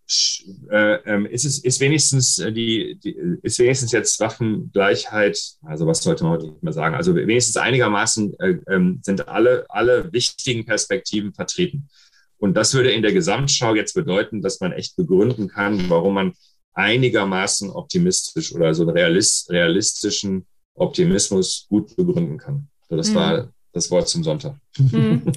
äh, 0.71 0.97
ähm, 1.07 1.25
ist 1.25 1.47
es 1.47 1.65
ist 1.65 1.81
wenigstens 1.81 2.39
äh, 2.39 2.53
die, 2.53 2.99
die, 3.03 3.17
ist 3.43 3.59
wenigstens 3.59 3.93
jetzt 3.93 4.21
Waffengleichheit, 4.21 5.41
also 5.63 5.87
was 5.87 6.03
sollte 6.03 6.25
man 6.25 6.35
heute 6.35 6.49
nicht 6.49 6.63
mehr 6.63 6.75
sagen, 6.75 6.95
also 6.95 7.15
wenigstens 7.15 7.57
einigermaßen 7.57 8.39
äh, 8.41 8.51
äh, 8.67 8.95
sind 9.01 9.27
alle 9.27 9.65
alle 9.71 10.13
wichtigen 10.13 10.67
Perspektiven 10.67 11.33
vertreten. 11.33 11.89
Und 12.37 12.55
das 12.55 12.75
würde 12.75 12.93
in 12.93 13.01
der 13.01 13.15
Gesamtschau 13.15 13.75
jetzt 13.75 13.95
bedeuten, 13.95 14.43
dass 14.43 14.61
man 14.61 14.73
echt 14.73 14.97
begründen 14.97 15.49
kann, 15.49 15.89
warum 15.89 16.13
man 16.13 16.35
einigermaßen 16.75 17.71
optimistisch 17.71 18.55
oder 18.55 18.75
so 18.75 18.83
einen 18.83 18.91
realist, 18.91 19.51
realistischen 19.51 20.47
Optimismus 20.75 21.67
gut 21.71 21.97
begründen 21.97 22.37
kann. 22.37 22.69
So, 22.91 22.97
das 22.97 23.11
mhm. 23.11 23.15
war 23.15 23.53
das 23.73 23.91
Wort 23.91 24.09
zum 24.09 24.23
Sonntag. 24.23 24.57
Mhm. 24.79 25.23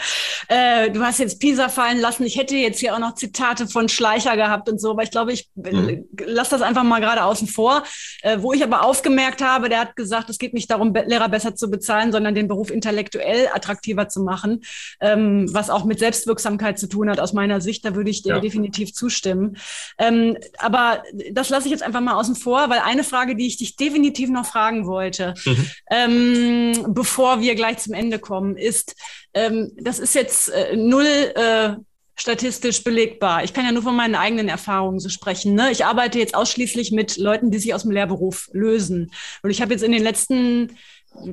äh, 0.48 0.90
du 0.90 1.02
hast 1.02 1.18
jetzt 1.18 1.40
Pisa 1.40 1.68
fallen 1.68 2.00
lassen. 2.00 2.24
Ich 2.24 2.36
hätte 2.36 2.56
jetzt 2.56 2.80
hier 2.80 2.94
auch 2.94 2.98
noch 2.98 3.14
Zitate 3.14 3.66
von 3.66 3.88
Schleicher 3.88 4.36
gehabt 4.36 4.68
und 4.68 4.80
so, 4.80 4.90
aber 4.90 5.02
ich 5.02 5.10
glaube, 5.10 5.32
ich 5.32 5.48
äh, 5.62 5.72
mhm. 5.72 6.04
lasse 6.24 6.50
das 6.50 6.62
einfach 6.62 6.82
mal 6.82 7.00
gerade 7.00 7.24
außen 7.24 7.48
vor. 7.48 7.82
Äh, 8.22 8.38
wo 8.40 8.52
ich 8.52 8.62
aber 8.62 8.84
aufgemerkt 8.84 9.42
habe, 9.42 9.68
der 9.68 9.80
hat 9.80 9.96
gesagt, 9.96 10.30
es 10.30 10.38
geht 10.38 10.54
nicht 10.54 10.70
darum, 10.70 10.94
Lehrer 10.94 11.28
besser 11.28 11.54
zu 11.54 11.70
bezahlen, 11.70 12.12
sondern 12.12 12.34
den 12.34 12.48
Beruf 12.48 12.70
intellektuell 12.70 13.48
attraktiver 13.52 14.08
zu 14.08 14.22
machen, 14.22 14.62
ähm, 15.00 15.46
was 15.52 15.70
auch 15.70 15.84
mit 15.84 15.98
Selbstwirksamkeit 15.98 16.78
zu 16.78 16.88
tun 16.88 17.08
hat, 17.10 17.20
aus 17.20 17.32
meiner 17.32 17.60
Sicht. 17.60 17.84
Da 17.84 17.94
würde 17.94 18.10
ich 18.10 18.22
dir 18.22 18.34
ja. 18.34 18.40
definitiv 18.40 18.92
zustimmen. 18.92 19.56
Ähm, 19.98 20.36
aber 20.58 21.02
das 21.32 21.48
lasse 21.48 21.66
ich 21.66 21.72
jetzt 21.72 21.82
einfach 21.82 22.00
mal 22.00 22.14
außen 22.14 22.36
vor, 22.36 22.68
weil 22.70 22.80
eine 22.80 23.04
Frage, 23.04 23.36
die 23.36 23.46
ich 23.46 23.56
dich 23.56 23.76
definitiv 23.76 24.30
noch 24.30 24.46
fragen 24.46 24.86
wollte, 24.86 25.34
mhm. 25.44 25.66
ähm, 25.90 26.86
bevor 26.88 27.40
wir 27.40 27.54
gleich 27.54 27.78
zum 27.78 27.94
Ende 27.94 28.18
kommen, 28.18 28.56
ist, 28.60 28.94
ähm, 29.34 29.72
das 29.76 29.98
ist 29.98 30.14
jetzt 30.14 30.48
äh, 30.48 30.76
null 30.76 31.06
äh, 31.06 31.74
statistisch 32.20 32.84
belegbar. 32.84 33.44
Ich 33.44 33.54
kann 33.54 33.64
ja 33.64 33.72
nur 33.72 33.82
von 33.82 33.96
meinen 33.96 34.14
eigenen 34.14 34.48
Erfahrungen 34.48 35.00
so 35.00 35.08
sprechen. 35.08 35.54
Ne? 35.54 35.70
Ich 35.70 35.86
arbeite 35.86 36.18
jetzt 36.18 36.34
ausschließlich 36.34 36.92
mit 36.92 37.16
Leuten, 37.16 37.50
die 37.50 37.58
sich 37.58 37.72
aus 37.74 37.82
dem 37.82 37.92
Lehrberuf 37.92 38.48
lösen. 38.52 39.12
Und 39.42 39.50
ich 39.50 39.62
habe 39.62 39.72
jetzt 39.72 39.82
in 39.82 39.92
den 39.92 40.02
letzten 40.02 40.76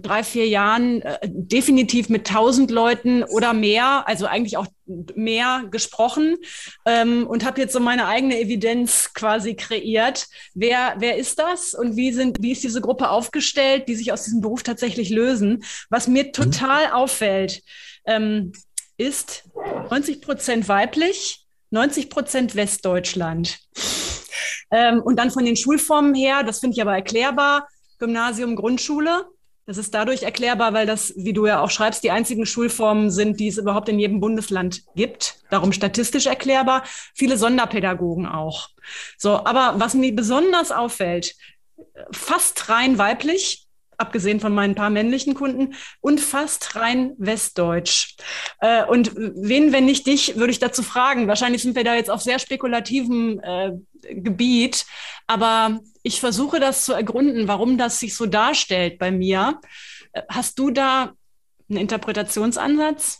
drei, 0.01 0.23
vier 0.23 0.47
Jahren 0.47 1.01
äh, 1.01 1.19
definitiv 1.23 2.09
mit 2.09 2.27
tausend 2.27 2.71
Leuten 2.71 3.23
oder 3.23 3.53
mehr, 3.53 4.07
also 4.07 4.25
eigentlich 4.25 4.57
auch 4.57 4.67
mehr 5.15 5.65
gesprochen 5.69 6.37
ähm, 6.85 7.27
und 7.27 7.45
habe 7.45 7.61
jetzt 7.61 7.73
so 7.73 7.79
meine 7.79 8.07
eigene 8.07 8.39
Evidenz 8.39 9.13
quasi 9.13 9.55
kreiert. 9.55 10.27
Wer, 10.53 10.95
wer 10.97 11.17
ist 11.17 11.39
das 11.39 11.73
und 11.73 11.95
wie, 11.95 12.11
sind, 12.11 12.41
wie 12.41 12.51
ist 12.51 12.63
diese 12.63 12.81
Gruppe 12.81 13.09
aufgestellt, 13.09 13.87
die 13.87 13.95
sich 13.95 14.11
aus 14.11 14.23
diesem 14.23 14.41
Beruf 14.41 14.63
tatsächlich 14.63 15.09
lösen? 15.09 15.63
Was 15.89 16.07
mir 16.07 16.25
mhm. 16.25 16.33
total 16.33 16.91
auffällt, 16.91 17.61
ähm, 18.05 18.51
ist 18.97 19.43
90 19.89 20.21
Prozent 20.21 20.67
weiblich, 20.67 21.45
90 21.69 22.09
Prozent 22.09 22.55
Westdeutschland. 22.55 23.59
Ähm, 24.71 25.01
und 25.01 25.17
dann 25.17 25.31
von 25.31 25.45
den 25.45 25.55
Schulformen 25.55 26.13
her, 26.15 26.43
das 26.43 26.59
finde 26.59 26.75
ich 26.75 26.81
aber 26.81 26.93
erklärbar, 26.93 27.67
Gymnasium, 27.99 28.55
Grundschule. 28.55 29.25
Das 29.67 29.77
ist 29.77 29.93
dadurch 29.93 30.23
erklärbar, 30.23 30.73
weil 30.73 30.85
das, 30.85 31.13
wie 31.17 31.33
du 31.33 31.45
ja 31.45 31.61
auch 31.61 31.69
schreibst, 31.69 32.01
die 32.01 32.11
einzigen 32.11 32.45
Schulformen 32.45 33.11
sind, 33.11 33.37
die 33.41 33.49
es 33.49 33.57
überhaupt 33.57 33.89
in 33.89 33.99
jedem 33.99 34.21
Bundesland 34.21 34.83
gibt. 34.95 35.41
Darum 35.49 35.73
statistisch 35.73 36.25
erklärbar. 36.25 36.83
Viele 37.13 37.37
Sonderpädagogen 37.37 38.27
auch. 38.27 38.69
So, 39.17 39.45
aber 39.45 39.73
was 39.75 39.93
mir 39.93 40.15
besonders 40.15 40.71
auffällt, 40.71 41.35
fast 42.11 42.69
rein 42.69 42.97
weiblich, 42.97 43.67
abgesehen 43.97 44.39
von 44.39 44.53
meinen 44.53 44.75
paar 44.75 44.89
männlichen 44.89 45.33
Kunden, 45.33 45.73
und 45.99 46.21
fast 46.21 46.77
rein 46.77 47.13
westdeutsch. 47.17 48.15
Äh, 48.61 48.85
und 48.85 49.11
wen, 49.15 49.73
wenn 49.73 49.85
nicht 49.85 50.07
dich, 50.07 50.37
würde 50.37 50.51
ich 50.51 50.59
dazu 50.59 50.81
fragen. 50.81 51.27
Wahrscheinlich 51.27 51.61
sind 51.61 51.75
wir 51.75 51.83
da 51.83 51.93
jetzt 51.93 52.09
auf 52.09 52.21
sehr 52.21 52.39
spekulativem 52.39 53.41
äh, 53.43 53.71
Gebiet, 54.13 54.85
aber 55.25 55.81
ich 56.07 56.21
versuche 56.21 56.61
das 56.61 56.85
zu 56.85 56.93
ergründen, 56.93 57.49
warum 57.49 57.77
das 57.77 57.99
sich 57.99 58.15
so 58.15 58.25
darstellt 58.25 58.97
bei 58.97 59.11
mir. 59.11 59.59
Äh, 60.13 60.21
hast 60.29 60.57
du 60.57 60.71
da 60.71 61.13
einen 61.69 61.79
Interpretationsansatz? 61.79 63.19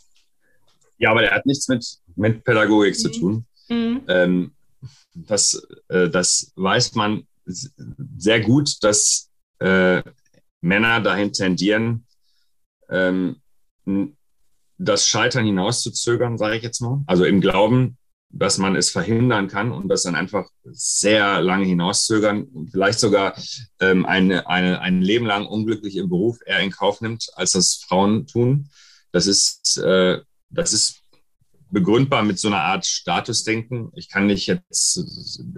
Ja, 0.96 1.10
aber 1.10 1.20
der 1.20 1.32
hat 1.32 1.44
nichts 1.44 1.68
mit, 1.68 1.86
mit 2.16 2.44
Pädagogik 2.44 2.94
mhm. 2.94 2.98
zu 2.98 3.10
tun. 3.10 3.46
Mhm. 3.68 4.02
Ähm, 4.08 4.52
das, 5.14 5.66
äh, 5.88 6.08
das 6.08 6.52
weiß 6.56 6.94
man 6.94 7.26
sehr 8.16 8.40
gut, 8.40 8.82
dass 8.82 9.30
äh, 9.58 10.02
Männer 10.62 11.00
dahin 11.00 11.32
tendieren, 11.32 12.06
ähm, 12.88 13.36
das 14.78 15.08
Scheitern 15.08 15.44
hinauszuzögern, 15.44 16.38
sage 16.38 16.56
ich 16.56 16.62
jetzt 16.62 16.80
mal. 16.80 17.02
Also 17.06 17.24
im 17.24 17.40
Glauben, 17.40 17.98
dass 18.30 18.58
man 18.58 18.76
es 18.76 18.90
verhindern 18.90 19.48
kann 19.48 19.72
und 19.72 19.88
das 19.88 20.02
dann 20.02 20.14
einfach 20.14 20.48
sehr 20.64 21.40
lange 21.40 21.64
hinauszögern 21.64 22.44
und 22.44 22.70
vielleicht 22.70 23.00
sogar 23.00 23.34
ähm, 23.80 24.04
eine, 24.04 24.46
eine, 24.48 24.80
ein 24.80 25.00
Leben 25.00 25.26
lang 25.26 25.46
unglücklich 25.46 25.96
im 25.96 26.08
Beruf 26.08 26.38
eher 26.44 26.60
in 26.60 26.70
Kauf 26.70 27.00
nimmt, 27.00 27.28
als 27.34 27.52
das 27.52 27.76
Frauen 27.88 28.26
tun. 28.26 28.68
Das 29.12 29.26
ist, 29.26 29.78
äh, 29.78 30.20
das 30.50 30.72
ist 30.72 31.02
begründbar 31.70 32.22
mit 32.22 32.38
so 32.38 32.48
einer 32.48 32.60
Art 32.60 32.86
Statusdenken. 32.86 33.90
Ich 33.94 34.08
kann 34.08 34.26
nicht 34.26 34.46
jetzt 34.46 35.04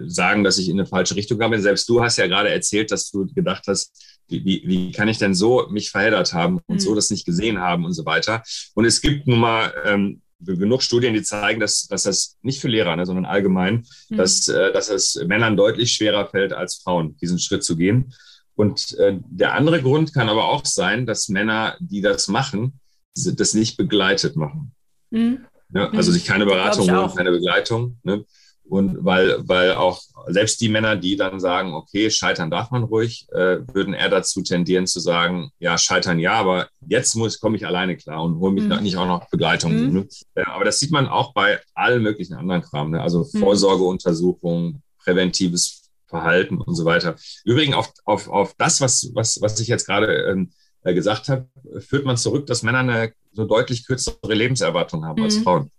sagen, 0.07 0.43
dass 0.43 0.57
ich 0.57 0.69
in 0.69 0.79
eine 0.79 0.87
falsche 0.87 1.15
Richtung 1.15 1.37
bin. 1.37 1.61
Selbst 1.61 1.87
du 1.89 2.01
hast 2.01 2.17
ja 2.17 2.27
gerade 2.27 2.49
erzählt, 2.49 2.91
dass 2.91 3.11
du 3.11 3.25
gedacht 3.27 3.65
hast, 3.67 3.93
wie, 4.27 4.43
wie, 4.45 4.63
wie 4.65 4.91
kann 4.91 5.07
ich 5.07 5.17
denn 5.17 5.33
so 5.33 5.67
mich 5.69 5.89
verheddert 5.89 6.33
haben 6.33 6.59
und 6.67 6.75
mhm. 6.75 6.79
so 6.79 6.95
das 6.95 7.11
nicht 7.11 7.25
gesehen 7.25 7.59
haben 7.59 7.85
und 7.85 7.93
so 7.93 8.05
weiter. 8.05 8.43
Und 8.75 8.85
es 8.85 9.01
gibt 9.01 9.27
nun 9.27 9.39
mal 9.39 9.73
ähm, 9.85 10.21
genug 10.45 10.81
Studien, 10.81 11.13
die 11.13 11.23
zeigen, 11.23 11.59
dass, 11.59 11.87
dass 11.87 12.03
das 12.03 12.37
nicht 12.41 12.59
für 12.59 12.67
Lehrer, 12.67 12.95
ne, 12.95 13.05
sondern 13.05 13.25
allgemein, 13.25 13.85
mhm. 14.09 14.17
dass, 14.17 14.47
äh, 14.47 14.71
dass 14.73 14.89
es 14.89 15.15
Männern 15.25 15.57
deutlich 15.57 15.93
schwerer 15.93 16.27
fällt 16.27 16.53
als 16.53 16.75
Frauen, 16.75 17.17
diesen 17.17 17.39
Schritt 17.39 17.63
zu 17.63 17.75
gehen. 17.75 18.13
Und 18.55 18.97
äh, 18.99 19.17
der 19.29 19.53
andere 19.53 19.81
Grund 19.81 20.13
kann 20.13 20.29
aber 20.29 20.49
auch 20.49 20.65
sein, 20.65 21.05
dass 21.05 21.29
Männer, 21.29 21.77
die 21.79 22.01
das 22.01 22.27
machen, 22.27 22.79
das 23.15 23.53
nicht 23.53 23.77
begleitet 23.77 24.35
machen. 24.35 24.71
Mhm. 25.09 25.45
Ja, 25.73 25.89
also 25.89 26.11
mhm. 26.11 26.15
sich 26.15 26.25
keine 26.25 26.45
Beratung 26.45 26.89
holen, 26.91 27.15
keine 27.15 27.31
Begleitung. 27.31 27.97
Ne? 28.03 28.25
Und 28.71 29.03
weil, 29.03 29.35
weil 29.49 29.73
auch 29.73 30.01
selbst 30.27 30.61
die 30.61 30.69
Männer, 30.69 30.95
die 30.95 31.17
dann 31.17 31.41
sagen, 31.41 31.73
okay, 31.73 32.09
scheitern 32.09 32.49
darf 32.49 32.71
man 32.71 32.83
ruhig, 32.83 33.27
äh, 33.33 33.57
würden 33.73 33.93
eher 33.93 34.07
dazu 34.07 34.43
tendieren 34.43 34.87
zu 34.87 35.01
sagen, 35.01 35.51
ja, 35.59 35.77
scheitern 35.77 36.19
ja, 36.19 36.35
aber 36.35 36.69
jetzt 36.87 37.15
muss, 37.15 37.41
komme 37.41 37.57
ich 37.57 37.67
alleine 37.67 37.97
klar 37.97 38.23
und 38.23 38.39
hole 38.39 38.53
mich 38.53 38.63
mhm. 38.63 38.81
nicht 38.81 38.95
auch 38.95 39.07
noch 39.07 39.29
Begleitung. 39.29 39.75
Mhm. 39.75 39.93
Ne? 39.93 40.07
Ja, 40.37 40.47
aber 40.53 40.63
das 40.63 40.79
sieht 40.79 40.91
man 40.91 41.09
auch 41.09 41.33
bei 41.33 41.59
allen 41.73 42.01
möglichen 42.01 42.33
anderen 42.33 42.61
Kram, 42.61 42.91
ne? 42.91 43.01
also 43.01 43.27
mhm. 43.33 43.39
Vorsorgeuntersuchungen, 43.39 44.81
präventives 45.03 45.89
Verhalten 46.07 46.61
und 46.61 46.73
so 46.73 46.85
weiter. 46.85 47.17
Übrigens 47.43 47.75
auf, 47.75 47.91
auf, 48.05 48.29
auf 48.29 48.55
das, 48.57 48.79
was, 48.79 49.11
was, 49.13 49.41
was 49.41 49.59
ich 49.59 49.67
jetzt 49.67 49.85
gerade 49.85 50.13
ähm, 50.31 50.51
äh, 50.83 50.93
gesagt 50.93 51.27
habe, 51.27 51.49
führt 51.81 52.05
man 52.05 52.15
zurück, 52.15 52.45
dass 52.45 52.63
Männer 52.63 52.79
eine 52.79 53.11
so 53.33 53.43
deutlich 53.43 53.85
kürzere 53.85 54.33
Lebenserwartung 54.33 55.03
haben 55.03 55.21
als 55.21 55.39
mhm. 55.39 55.43
Frauen. 55.43 55.71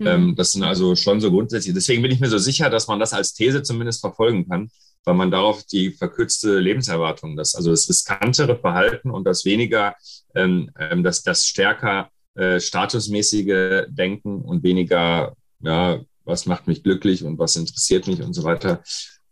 Mhm. 0.00 0.06
Ähm, 0.06 0.34
das 0.34 0.52
sind 0.52 0.64
also 0.64 0.96
schon 0.96 1.20
so 1.20 1.30
grundsätzlich. 1.30 1.74
Deswegen 1.74 2.02
bin 2.02 2.10
ich 2.10 2.20
mir 2.20 2.28
so 2.28 2.38
sicher, 2.38 2.70
dass 2.70 2.88
man 2.88 2.98
das 2.98 3.12
als 3.12 3.34
These 3.34 3.62
zumindest 3.62 4.00
verfolgen 4.00 4.48
kann, 4.48 4.70
weil 5.04 5.14
man 5.14 5.30
darauf 5.30 5.62
die 5.64 5.90
verkürzte 5.90 6.58
Lebenserwartung, 6.58 7.36
das, 7.36 7.54
also 7.54 7.70
das 7.70 7.88
riskantere 7.88 8.56
Verhalten 8.56 9.10
und 9.10 9.24
das 9.24 9.44
weniger, 9.44 9.94
ähm, 10.34 10.70
ähm, 10.78 11.02
das, 11.02 11.22
das 11.22 11.46
stärker 11.46 12.10
äh, 12.34 12.60
statusmäßige 12.60 13.84
Denken 13.88 14.40
und 14.40 14.62
weniger, 14.62 15.34
ja, 15.60 16.00
was 16.24 16.46
macht 16.46 16.66
mich 16.66 16.82
glücklich 16.82 17.22
und 17.22 17.38
was 17.38 17.56
interessiert 17.56 18.06
mich 18.06 18.22
und 18.22 18.32
so 18.32 18.44
weiter, 18.44 18.82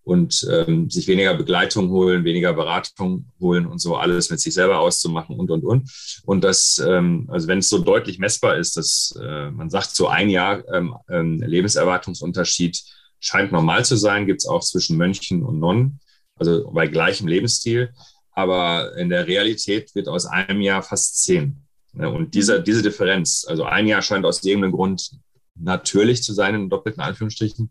und 0.09 0.48
ähm, 0.50 0.88
sich 0.88 1.06
weniger 1.06 1.34
Begleitung 1.34 1.90
holen, 1.90 2.24
weniger 2.24 2.54
Beratung 2.54 3.26
holen 3.38 3.66
und 3.66 3.78
so 3.78 3.94
alles 3.94 4.30
mit 4.30 4.40
sich 4.40 4.54
selber 4.54 4.78
auszumachen 4.78 5.38
und, 5.38 5.50
und, 5.50 5.64
und. 5.64 5.90
Und 6.24 6.44
das, 6.44 6.78
ähm, 6.78 7.28
also 7.30 7.46
wenn 7.46 7.59
es 7.59 7.68
so 7.68 7.78
deutlich 7.78 8.18
messbar 8.18 8.56
ist, 8.56 8.78
dass 8.78 9.14
äh, 9.22 9.50
man 9.50 9.68
sagt, 9.68 9.94
so 9.94 10.09
ein 10.09 10.30
Jahr 10.30 10.66
ähm, 10.72 10.96
ähm, 11.11 11.42
Lebenserwartungsunterschied 11.42 12.82
scheint 13.20 13.52
normal 13.52 13.84
zu 13.84 13.96
sein, 13.96 14.24
gibt 14.24 14.40
es 14.40 14.46
auch 14.46 14.62
zwischen 14.62 14.96
Mönchen 14.96 15.42
und 15.42 15.59
Nonnen, 15.59 16.00
also 16.36 16.70
bei 16.70 16.86
gleichem 16.86 17.28
Lebensstil. 17.28 17.92
Aber 18.32 18.96
in 18.96 19.11
der 19.11 19.26
Realität 19.26 19.94
wird 19.94 20.09
aus 20.09 20.24
einem 20.24 20.62
Jahr 20.62 20.82
fast 20.82 21.22
zehn. 21.22 21.59
Und 21.92 22.32
diese, 22.32 22.62
diese 22.62 22.80
Differenz, 22.80 23.44
also 23.46 23.64
ein 23.64 23.86
Jahr 23.86 24.00
scheint 24.00 24.24
aus 24.24 24.42
irgendeinem 24.42 24.72
Grund 24.72 25.11
natürlich 25.54 26.22
zu 26.22 26.32
sein, 26.32 26.54
in 26.54 26.70
doppelten 26.70 27.02
Anführungsstrichen. 27.02 27.70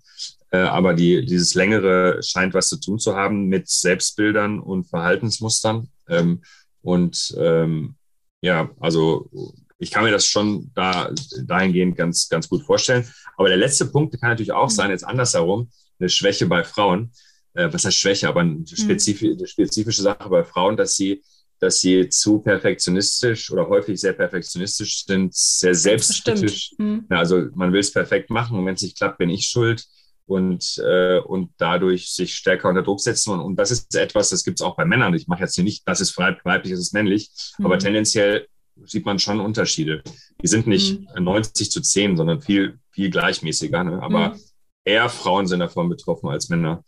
Äh, 0.51 0.59
aber 0.59 0.93
die, 0.93 1.25
dieses 1.25 1.55
längere 1.55 2.21
scheint 2.23 2.53
was 2.53 2.69
zu 2.69 2.79
tun 2.79 2.99
zu 2.99 3.15
haben 3.15 3.47
mit 3.47 3.69
Selbstbildern 3.69 4.59
und 4.59 4.85
Verhaltensmustern. 4.85 5.89
Ähm, 6.07 6.41
und 6.81 7.35
ähm, 7.37 7.95
ja, 8.41 8.69
also 8.79 9.29
ich 9.77 9.91
kann 9.91 10.03
mir 10.03 10.11
das 10.11 10.25
schon 10.25 10.71
da 10.73 11.11
dahingehend 11.43 11.97
ganz, 11.97 12.29
ganz 12.29 12.47
gut 12.47 12.63
vorstellen. 12.63 13.05
Aber 13.35 13.49
der 13.49 13.57
letzte 13.57 13.85
Punkt 13.85 14.19
kann 14.19 14.29
natürlich 14.29 14.53
auch 14.53 14.69
sein, 14.69 14.89
jetzt 14.89 15.05
andersherum, 15.05 15.69
eine 15.99 16.09
Schwäche 16.09 16.45
bei 16.45 16.63
Frauen. 16.63 17.11
Äh, 17.53 17.71
was 17.71 17.85
heißt 17.85 17.97
Schwäche, 17.97 18.29
aber 18.29 18.41
eine, 18.41 18.63
spezif 18.65 19.21
eine 19.21 19.47
spezifische 19.47 20.01
Sache 20.01 20.29
bei 20.29 20.43
Frauen, 20.43 20.77
dass 20.77 20.95
sie 20.95 21.23
dass 21.59 21.81
sie 21.81 22.07
zu 22.09 22.37
perfektionistisch 22.39 23.51
oder 23.51 23.67
häufig 23.67 23.99
sehr 23.99 24.13
perfektionistisch 24.13 25.05
sind, 25.05 25.33
sehr 25.33 25.73
selbstkritisch. 25.73 26.75
Mhm. 26.77 27.07
Ja, 27.09 27.17
also 27.17 27.47
man 27.55 27.73
will 27.73 27.79
es 27.79 27.91
perfekt 27.91 28.29
machen 28.29 28.59
und 28.59 28.65
wenn 28.67 28.75
es 28.75 28.83
nicht 28.83 28.95
klappt, 28.95 29.17
bin 29.17 29.31
ich 29.31 29.47
schuld 29.47 29.87
und, 30.27 30.77
äh, 30.85 31.19
und 31.19 31.51
dadurch 31.57 32.11
sich 32.11 32.35
stärker 32.35 32.69
unter 32.69 32.83
Druck 32.83 32.99
setzen. 32.99 33.31
Und, 33.31 33.39
und 33.39 33.55
das 33.55 33.71
ist 33.71 33.95
etwas, 33.95 34.29
das 34.29 34.43
gibt 34.43 34.59
es 34.59 34.65
auch 34.65 34.75
bei 34.75 34.85
Männern. 34.85 35.13
Ich 35.13 35.27
mache 35.27 35.41
jetzt 35.41 35.55
hier 35.55 35.63
nicht, 35.63 35.87
das 35.87 36.01
ist 36.01 36.17
weiblich, 36.17 36.71
das 36.71 36.81
ist 36.81 36.93
männlich, 36.93 37.31
mhm. 37.57 37.65
aber 37.65 37.79
tendenziell 37.79 38.47
sieht 38.85 39.05
man 39.05 39.19
schon 39.19 39.39
Unterschiede. 39.39 40.03
Die 40.41 40.47
sind 40.47 40.67
nicht 40.67 40.99
mhm. 41.15 41.23
90 41.23 41.71
zu 41.71 41.81
10, 41.81 42.17
sondern 42.17 42.41
viel, 42.41 42.79
viel 42.91 43.09
gleichmäßiger. 43.09 43.83
Ne? 43.83 44.01
Aber 44.01 44.29
mhm. 44.29 44.39
eher 44.83 45.09
Frauen 45.09 45.47
sind 45.47 45.61
davon 45.61 45.89
betroffen 45.89 46.29
als 46.29 46.49
Männer. 46.49 46.83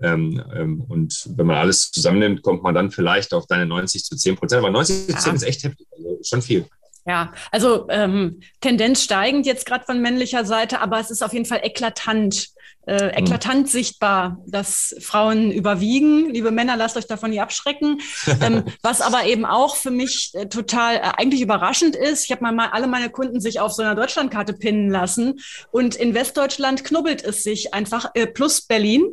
Ähm, 0.00 0.42
ähm, 0.54 0.80
und 0.88 1.28
wenn 1.36 1.46
man 1.46 1.56
alles 1.56 1.92
zusammennimmt, 1.92 2.42
kommt 2.42 2.62
man 2.62 2.74
dann 2.74 2.90
vielleicht 2.90 3.32
auf 3.32 3.46
deine 3.46 3.66
90 3.66 4.04
zu 4.04 4.16
10 4.16 4.36
Prozent. 4.36 4.58
Aber 4.58 4.70
90 4.70 5.06
zu 5.06 5.16
10 5.16 5.26
ja. 5.26 5.32
ist 5.34 5.42
echt 5.42 5.62
heftig, 5.62 5.86
also 5.96 6.18
schon 6.22 6.42
viel. 6.42 6.66
Ja, 7.04 7.32
also 7.50 7.88
ähm, 7.88 8.40
Tendenz 8.60 9.02
steigend 9.02 9.44
jetzt 9.44 9.66
gerade 9.66 9.84
von 9.84 10.00
männlicher 10.00 10.44
Seite, 10.44 10.80
aber 10.80 11.00
es 11.00 11.10
ist 11.10 11.22
auf 11.22 11.32
jeden 11.32 11.46
Fall 11.46 11.60
eklatant, 11.64 12.50
äh, 12.86 13.04
mhm. 13.04 13.24
eklatant 13.24 13.62
mhm. 13.62 13.66
sichtbar, 13.66 14.38
dass 14.46 14.94
Frauen 15.00 15.52
überwiegen. 15.52 16.30
Liebe 16.30 16.50
Männer, 16.50 16.76
lasst 16.76 16.96
euch 16.96 17.06
davon 17.06 17.30
nicht 17.30 17.40
abschrecken. 17.40 18.00
ähm, 18.40 18.64
was 18.82 19.00
aber 19.00 19.24
eben 19.24 19.44
auch 19.44 19.76
für 19.76 19.90
mich 19.90 20.32
äh, 20.34 20.46
total 20.46 20.96
äh, 20.96 21.00
eigentlich 21.16 21.42
überraschend 21.42 21.94
ist, 21.94 22.24
ich 22.24 22.32
habe 22.32 22.42
mal, 22.42 22.52
mal 22.52 22.70
alle 22.70 22.86
meine 22.86 23.10
Kunden 23.10 23.40
sich 23.40 23.60
auf 23.60 23.72
so 23.72 23.82
einer 23.82 23.94
Deutschlandkarte 23.94 24.54
pinnen 24.54 24.90
lassen 24.90 25.40
und 25.70 25.94
in 25.94 26.14
Westdeutschland 26.14 26.84
knubbelt 26.84 27.22
es 27.22 27.42
sich 27.42 27.72
einfach 27.72 28.10
äh, 28.14 28.26
plus 28.26 28.62
Berlin. 28.62 29.04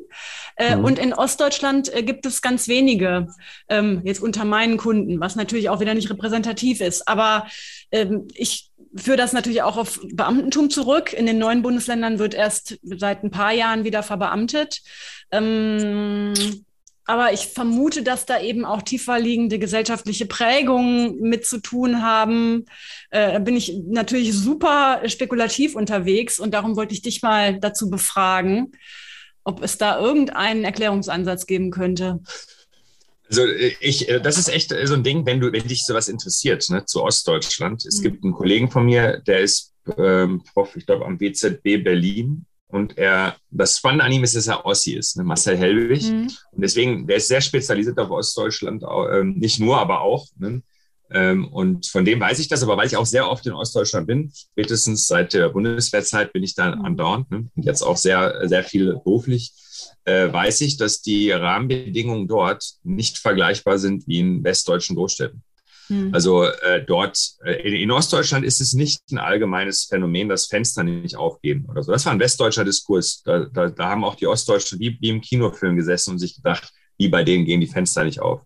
Mhm. 0.61 0.83
Und 0.83 0.99
in 0.99 1.13
Ostdeutschland 1.13 1.93
äh, 1.93 2.03
gibt 2.03 2.25
es 2.25 2.41
ganz 2.41 2.67
wenige, 2.67 3.27
ähm, 3.69 4.01
jetzt 4.03 4.21
unter 4.21 4.43
meinen 4.43 4.75
Kunden, 4.75 5.21
was 5.21 5.37
natürlich 5.37 5.69
auch 5.69 5.79
wieder 5.79 5.93
nicht 5.93 6.09
repräsentativ 6.09 6.81
ist. 6.81 7.07
Aber 7.07 7.47
ähm, 7.91 8.27
ich 8.33 8.68
führe 8.95 9.17
das 9.17 9.33
natürlich 9.33 9.61
auch 9.61 9.77
auf 9.77 9.99
Beamtentum 10.11 10.69
zurück. 10.69 11.13
In 11.13 11.25
den 11.25 11.37
neuen 11.37 11.61
Bundesländern 11.61 12.19
wird 12.19 12.33
erst 12.33 12.79
seit 12.83 13.23
ein 13.23 13.31
paar 13.31 13.53
Jahren 13.53 13.83
wieder 13.83 14.03
verbeamtet. 14.03 14.81
Ähm, 15.31 16.33
aber 17.05 17.33
ich 17.33 17.47
vermute, 17.47 18.03
dass 18.03 18.25
da 18.25 18.39
eben 18.39 18.65
auch 18.65 18.83
tiefer 18.83 19.19
liegende 19.19 19.57
gesellschaftliche 19.57 20.27
Prägungen 20.27 21.19
mit 21.21 21.45
zu 21.45 21.59
tun 21.59 22.03
haben. 22.03 22.65
Äh, 23.09 23.39
bin 23.39 23.57
ich 23.57 23.75
natürlich 23.87 24.33
super 24.33 25.01
spekulativ 25.05 25.75
unterwegs 25.75 26.39
und 26.39 26.53
darum 26.53 26.75
wollte 26.75 26.93
ich 26.93 27.01
dich 27.01 27.21
mal 27.21 27.59
dazu 27.59 27.89
befragen 27.89 28.71
ob 29.43 29.63
es 29.63 29.77
da 29.77 29.99
irgendeinen 29.99 30.63
Erklärungsansatz 30.63 31.47
geben 31.47 31.71
könnte. 31.71 32.19
Also 33.29 33.45
ich, 33.79 34.09
äh, 34.09 34.19
das 34.19 34.37
ist 34.37 34.49
echt 34.49 34.73
so 34.83 34.93
ein 34.93 35.03
Ding, 35.03 35.25
wenn 35.25 35.39
du, 35.39 35.51
wenn 35.51 35.67
dich 35.67 35.85
sowas 35.85 36.09
interessiert, 36.09 36.67
ne, 36.69 36.85
zu 36.85 37.03
Ostdeutschland. 37.03 37.85
Es 37.85 37.99
mhm. 37.99 38.03
gibt 38.03 38.23
einen 38.23 38.33
Kollegen 38.33 38.71
von 38.71 38.85
mir, 38.85 39.19
der 39.19 39.39
ist 39.41 39.73
ähm, 39.97 40.43
Prof, 40.53 40.75
ich 40.75 40.85
glaube, 40.85 41.05
am 41.05 41.17
BZB 41.17 41.83
Berlin. 41.83 42.45
Und 42.67 42.97
er, 42.99 43.35
das 43.49 43.77
Spannende 43.77 44.05
an 44.05 44.11
ihm 44.11 44.23
ist, 44.23 44.35
dass 44.35 44.45
er 44.47 44.63
Ossi 44.65 44.93
ist, 44.93 45.17
ne, 45.17 45.23
Marcel 45.23 45.57
Hellwig. 45.57 46.03
Mhm. 46.03 46.29
Und 46.51 46.61
deswegen, 46.61 47.07
der 47.07 47.17
ist 47.17 47.27
sehr 47.27 47.41
spezialisiert 47.41 47.97
auf 47.97 48.11
Ostdeutschland, 48.11 48.83
äh, 48.83 49.23
nicht 49.23 49.59
nur, 49.59 49.79
aber 49.79 50.01
auch. 50.01 50.27
Ne? 50.37 50.61
Ähm, 51.11 51.47
und 51.47 51.87
von 51.87 52.05
dem 52.05 52.19
weiß 52.19 52.37
ich 52.39 52.47
das, 52.47 52.61
aber 52.61 52.77
weil 52.77 52.85
ich 52.85 52.97
auch 52.97 53.05
sehr 53.05 53.27
oft 53.29 53.45
in 53.47 53.53
Ostdeutschland 53.53 54.05
bin, 54.05 54.31
spätestens 54.33 55.07
seit 55.07 55.33
der 55.33 55.49
Bundeswehrzeit 55.49 56.31
bin 56.33 56.43
ich 56.43 56.53
da 56.53 56.75
mhm. 56.75 56.85
andauernd 56.85 57.31
ne? 57.31 57.49
und 57.55 57.65
jetzt 57.65 57.81
auch 57.81 57.97
sehr, 57.97 58.47
sehr 58.47 58.63
viel 58.63 58.93
beruflich, 58.93 59.51
äh, 60.05 60.31
weiß 60.31 60.61
ich, 60.61 60.77
dass 60.77 61.01
die 61.01 61.31
Rahmenbedingungen 61.31 62.27
dort 62.27 62.63
nicht 62.83 63.17
vergleichbar 63.17 63.77
sind 63.77 64.07
wie 64.07 64.19
in 64.19 64.43
westdeutschen 64.43 64.95
Großstädten. 64.95 65.43
Mhm. 65.89 66.13
Also 66.13 66.43
äh, 66.43 66.83
dort, 66.85 67.17
äh, 67.43 67.67
in, 67.67 67.73
in, 67.73 67.91
Ostdeutschland 67.91 68.45
ist 68.45 68.61
es 68.61 68.73
nicht 68.73 69.01
ein 69.11 69.17
allgemeines 69.17 69.85
Phänomen, 69.85 70.29
dass 70.29 70.45
Fenster 70.45 70.83
nicht 70.83 71.15
aufgehen 71.15 71.65
oder 71.69 71.83
so. 71.83 71.91
Das 71.91 72.05
war 72.05 72.13
ein 72.13 72.19
westdeutscher 72.19 72.63
Diskurs. 72.63 73.21
Da, 73.23 73.45
da, 73.45 73.69
da 73.69 73.89
haben 73.89 74.03
auch 74.03 74.15
die 74.15 74.27
Ostdeutschen 74.27 74.79
wie, 74.79 74.97
wie 75.01 75.09
im 75.09 75.21
Kinofilm 75.21 75.75
gesessen 75.75 76.11
und 76.11 76.19
sich 76.19 76.35
gedacht, 76.35 76.71
wie 76.97 77.09
bei 77.09 77.23
denen 77.23 77.45
gehen 77.45 77.61
die 77.61 77.67
Fenster 77.67 78.03
nicht 78.03 78.21
auf. 78.21 78.41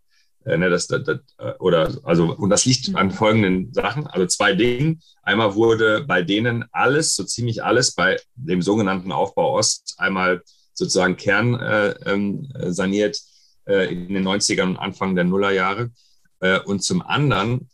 Äh, 0.46 0.58
ne, 0.58 0.70
das, 0.70 0.88
das, 0.88 1.04
das, 1.04 1.20
oder 1.60 1.98
also 2.04 2.34
und 2.34 2.50
das 2.50 2.66
liegt 2.66 2.96
an 2.96 3.12
folgenden 3.12 3.74
Sachen. 3.74 4.08
Also 4.08 4.26
zwei 4.28 4.54
Dingen. 4.54 5.02
Einmal 5.22 5.56
wurde 5.56 6.06
bei 6.08 6.22
denen 6.22 6.66
alles, 6.72 7.16
so 7.16 7.24
ziemlich 7.24 7.64
alles, 7.64 7.94
bei 7.94 8.18
dem 8.36 8.62
sogenannten 8.62 9.12
Aufbau 9.12 9.58
Ost 9.58 9.96
einmal 9.98 10.42
sozusagen 10.74 11.18
Kern 11.18 11.56
äh, 11.56 11.90
ähm, 12.06 12.52
saniert 12.68 13.20
äh, 13.66 13.94
in 13.94 14.14
den 14.14 14.28
90ern 14.28 14.70
und 14.70 14.78
Anfang 14.78 15.16
der 15.16 15.24
Nullerjahre. 15.24 15.92
Äh, 16.40 16.60
und 16.62 16.84
zum 16.84 17.02
anderen, 17.02 17.70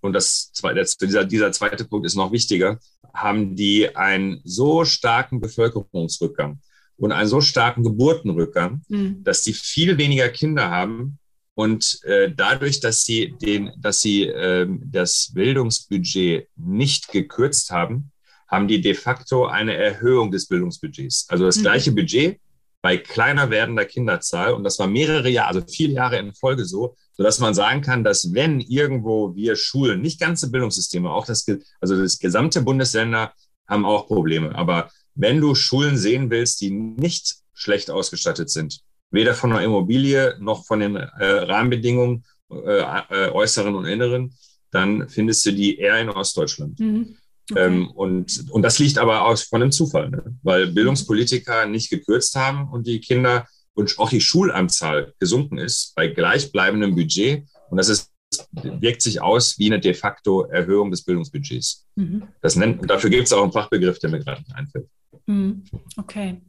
und 0.00 0.12
das 0.12 0.52
dieser, 1.00 1.24
dieser 1.24 1.52
zweite 1.52 1.84
Punkt 1.84 2.06
ist 2.06 2.14
noch 2.14 2.32
wichtiger, 2.32 2.78
haben 3.14 3.56
die 3.56 3.94
einen 3.96 4.40
so 4.44 4.84
starken 4.84 5.40
Bevölkerungsrückgang 5.40 6.60
und 6.96 7.12
einen 7.12 7.28
so 7.28 7.40
starken 7.40 7.82
Geburtenrückgang, 7.82 8.82
mhm. 8.88 9.24
dass 9.24 9.42
die 9.42 9.52
viel 9.52 9.98
weniger 9.98 10.28
Kinder 10.28 10.70
haben 10.70 11.18
und 11.54 12.02
äh, 12.04 12.32
dadurch, 12.34 12.80
dass 12.80 13.04
sie, 13.04 13.34
den, 13.42 13.72
dass 13.76 14.00
sie 14.00 14.24
äh, 14.24 14.66
das 14.84 15.32
Bildungsbudget 15.34 16.48
nicht 16.56 17.08
gekürzt 17.08 17.70
haben, 17.70 18.11
haben 18.52 18.68
die 18.68 18.82
de 18.82 18.92
facto 18.92 19.46
eine 19.46 19.74
Erhöhung 19.74 20.30
des 20.30 20.46
Bildungsbudgets. 20.46 21.26
Also 21.30 21.46
das 21.46 21.56
mhm. 21.56 21.62
gleiche 21.62 21.92
Budget 21.92 22.38
bei 22.82 22.98
kleiner 22.98 23.48
werdender 23.48 23.86
Kinderzahl. 23.86 24.52
Und 24.52 24.64
das 24.64 24.78
war 24.78 24.88
mehrere 24.88 25.30
Jahre, 25.30 25.48
also 25.48 25.62
viele 25.66 25.94
Jahre 25.94 26.18
in 26.18 26.34
Folge 26.34 26.66
so, 26.66 26.94
sodass 27.16 27.38
man 27.38 27.54
sagen 27.54 27.80
kann, 27.80 28.04
dass 28.04 28.34
wenn 28.34 28.60
irgendwo 28.60 29.34
wir 29.34 29.56
Schulen, 29.56 30.02
nicht 30.02 30.20
ganze 30.20 30.50
Bildungssysteme, 30.50 31.10
auch 31.10 31.24
das, 31.24 31.46
also 31.80 31.96
das 31.96 32.18
gesamte 32.18 32.60
Bundesländer 32.60 33.32
haben 33.66 33.86
auch 33.86 34.06
Probleme. 34.06 34.54
Aber 34.54 34.90
wenn 35.14 35.40
du 35.40 35.54
Schulen 35.54 35.96
sehen 35.96 36.30
willst, 36.30 36.60
die 36.60 36.72
nicht 36.72 37.36
schlecht 37.54 37.90
ausgestattet 37.90 38.50
sind, 38.50 38.80
weder 39.10 39.32
von 39.32 39.50
der 39.50 39.60
Immobilie 39.60 40.36
noch 40.40 40.66
von 40.66 40.80
den 40.80 40.96
äh, 40.96 41.24
Rahmenbedingungen, 41.24 42.24
äh, 42.50 42.80
äh, 43.08 43.30
äußeren 43.30 43.74
und 43.74 43.86
inneren, 43.86 44.34
dann 44.70 45.08
findest 45.08 45.46
du 45.46 45.52
die 45.52 45.78
eher 45.78 45.98
in 46.00 46.10
Ostdeutschland. 46.10 46.78
Mhm. 46.80 47.16
Okay. 47.52 47.66
Ähm, 47.66 47.90
und, 47.90 48.50
und 48.50 48.62
das 48.62 48.78
liegt 48.78 48.98
aber 48.98 49.24
aus 49.24 49.42
von 49.42 49.62
einem 49.62 49.72
Zufall, 49.72 50.10
ne? 50.10 50.24
weil 50.42 50.68
Bildungspolitiker 50.68 51.66
nicht 51.66 51.90
gekürzt 51.90 52.34
haben 52.34 52.68
und 52.70 52.86
die 52.86 53.00
Kinder 53.00 53.46
und 53.74 53.98
auch 53.98 54.10
die 54.10 54.20
Schulanzahl 54.20 55.14
gesunken 55.18 55.58
ist 55.58 55.94
bei 55.94 56.08
gleichbleibendem 56.08 56.94
Budget. 56.94 57.44
Und 57.70 57.78
das 57.78 57.88
ist, 57.88 58.10
wirkt 58.52 59.02
sich 59.02 59.20
aus 59.20 59.58
wie 59.58 59.66
eine 59.66 59.80
de 59.80 59.94
facto 59.94 60.42
Erhöhung 60.42 60.90
des 60.90 61.04
Bildungsbudgets. 61.04 61.86
Mhm. 61.96 62.24
Das 62.40 62.56
nennt, 62.56 62.88
dafür 62.88 63.10
gibt 63.10 63.26
es 63.26 63.32
auch 63.32 63.42
einen 63.42 63.52
Fachbegriff, 63.52 63.98
der 63.98 64.10
mir 64.10 64.20
gerade 64.20 64.42
nicht 64.42 64.54
einfällt. 64.54 64.88
Mhm. 65.26 65.64
Okay. 65.96 66.40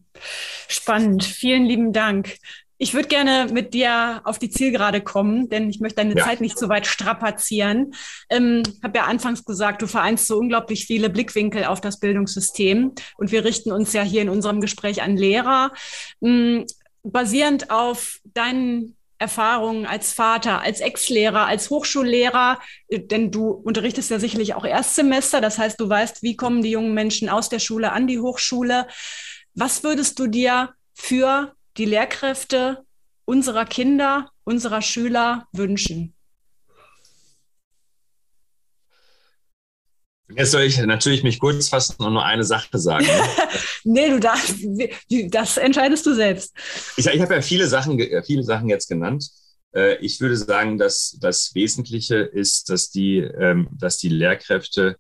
Spannend. 0.67 1.23
Vielen 1.23 1.65
lieben 1.65 1.93
Dank. 1.93 2.38
Ich 2.78 2.94
würde 2.94 3.08
gerne 3.08 3.48
mit 3.52 3.74
dir 3.74 4.22
auf 4.24 4.40
die 4.40 4.50
Zielgerade 4.50 5.02
kommen, 5.02 5.50
denn 5.50 5.70
ich 5.70 5.80
möchte 5.80 5.98
deine 5.98 6.18
ja. 6.18 6.26
Zeit 6.26 6.41
nicht 6.41 6.58
zu 6.58 6.70
weit 6.70 6.88
strapazieren. 6.88 7.94
Ähm, 8.30 8.64
habe 8.84 8.98
ja 8.98 9.06
anfangs 9.06 9.45
gesagt, 9.45 9.82
du 9.82 9.88
vereinst 9.88 10.28
so 10.28 10.38
unglaublich 10.38 10.86
viele 10.86 11.10
Blickwinkel 11.10 11.66
auf 11.66 11.82
das 11.82 12.00
Bildungssystem 12.00 12.94
und 13.18 13.32
wir 13.32 13.45
richten 13.45 13.72
uns 13.72 13.94
ja 13.94 14.02
hier 14.02 14.22
in 14.22 14.30
unserem 14.30 14.60
Gespräch 14.60 15.02
an 15.02 15.18
Lehrer. 15.18 15.72
Ähm, 16.22 16.66
basierend 17.04 17.70
auf 17.70 18.20
deinen 18.24 18.95
Erfahrungen 19.24 19.86
als 19.86 20.12
Vater, 20.14 20.62
als 20.62 20.82
Ex-Lehrer, 20.82 21.45
als 21.45 21.70
Hochschullehrer, 21.70 22.60
äh, 22.90 23.00
denn 23.00 23.32
du 23.32 23.50
unterrichtest 23.50 24.12
ja 24.12 24.20
sicherlich 24.20 24.54
auch 24.54 24.66
Erstsemester, 24.66 25.40
das 25.40 25.58
heißt, 25.58 25.80
du 25.80 25.88
weißt, 25.88 26.24
wie 26.24 26.36
kommen 26.36 26.62
die 26.62 26.72
jungen 26.72 26.94
Menschen 26.94 27.30
aus 27.30 27.50
der 27.50 27.60
Schule 27.60 27.91
an 27.94 28.08
die 28.08 28.20
Hochschule. 28.20 28.88
Was 29.54 29.84
würdest 29.84 30.20
du 30.20 30.28
dir 30.28 30.74
für 30.94 31.56
die 31.78 31.86
Lehrkräfte 31.86 32.86
unserer 33.26 33.66
Kinder, 33.66 34.30
unserer 34.44 34.82
Schüler 34.82 35.48
wünschen? 35.52 36.14
Jetzt 40.36 40.52
soll 40.52 40.64
ich 40.64 40.80
natürlich 40.80 41.24
mich 41.24 41.40
kurz 41.40 41.70
fassen 41.70 42.02
und 42.02 42.14
nur 42.14 42.26
eine 42.26 42.44
Sache 42.44 42.80
sagen. 42.80 43.06
Ne? 43.06 43.30
nee, 43.84 44.10
du 44.10 44.20
darfst, 44.20 44.56
das 45.30 45.58
entscheidest 45.58 46.06
du 46.06 46.14
selbst. 46.14 46.56
Ich, 46.98 47.06
ich 47.06 47.22
habe 47.22 47.36
ja 47.36 47.41
viele 47.41 47.68
Sachen, 47.68 48.00
viele 48.26 48.44
Sachen 48.44 48.70
jetzt 48.70 48.88
genannt. 48.88 49.30
Äh, 49.76 49.98
ich 49.98 50.20
würde 50.22 50.38
sagen, 50.38 50.78
dass 50.78 51.18
das 51.20 51.54
Wesentliche 51.54 52.18
ist, 52.18 52.70
dass 52.70 52.90
die, 52.90 53.18
ähm, 53.18 53.68
dass 53.74 53.98
die 53.98 54.10
Lehrkräfte 54.10 54.98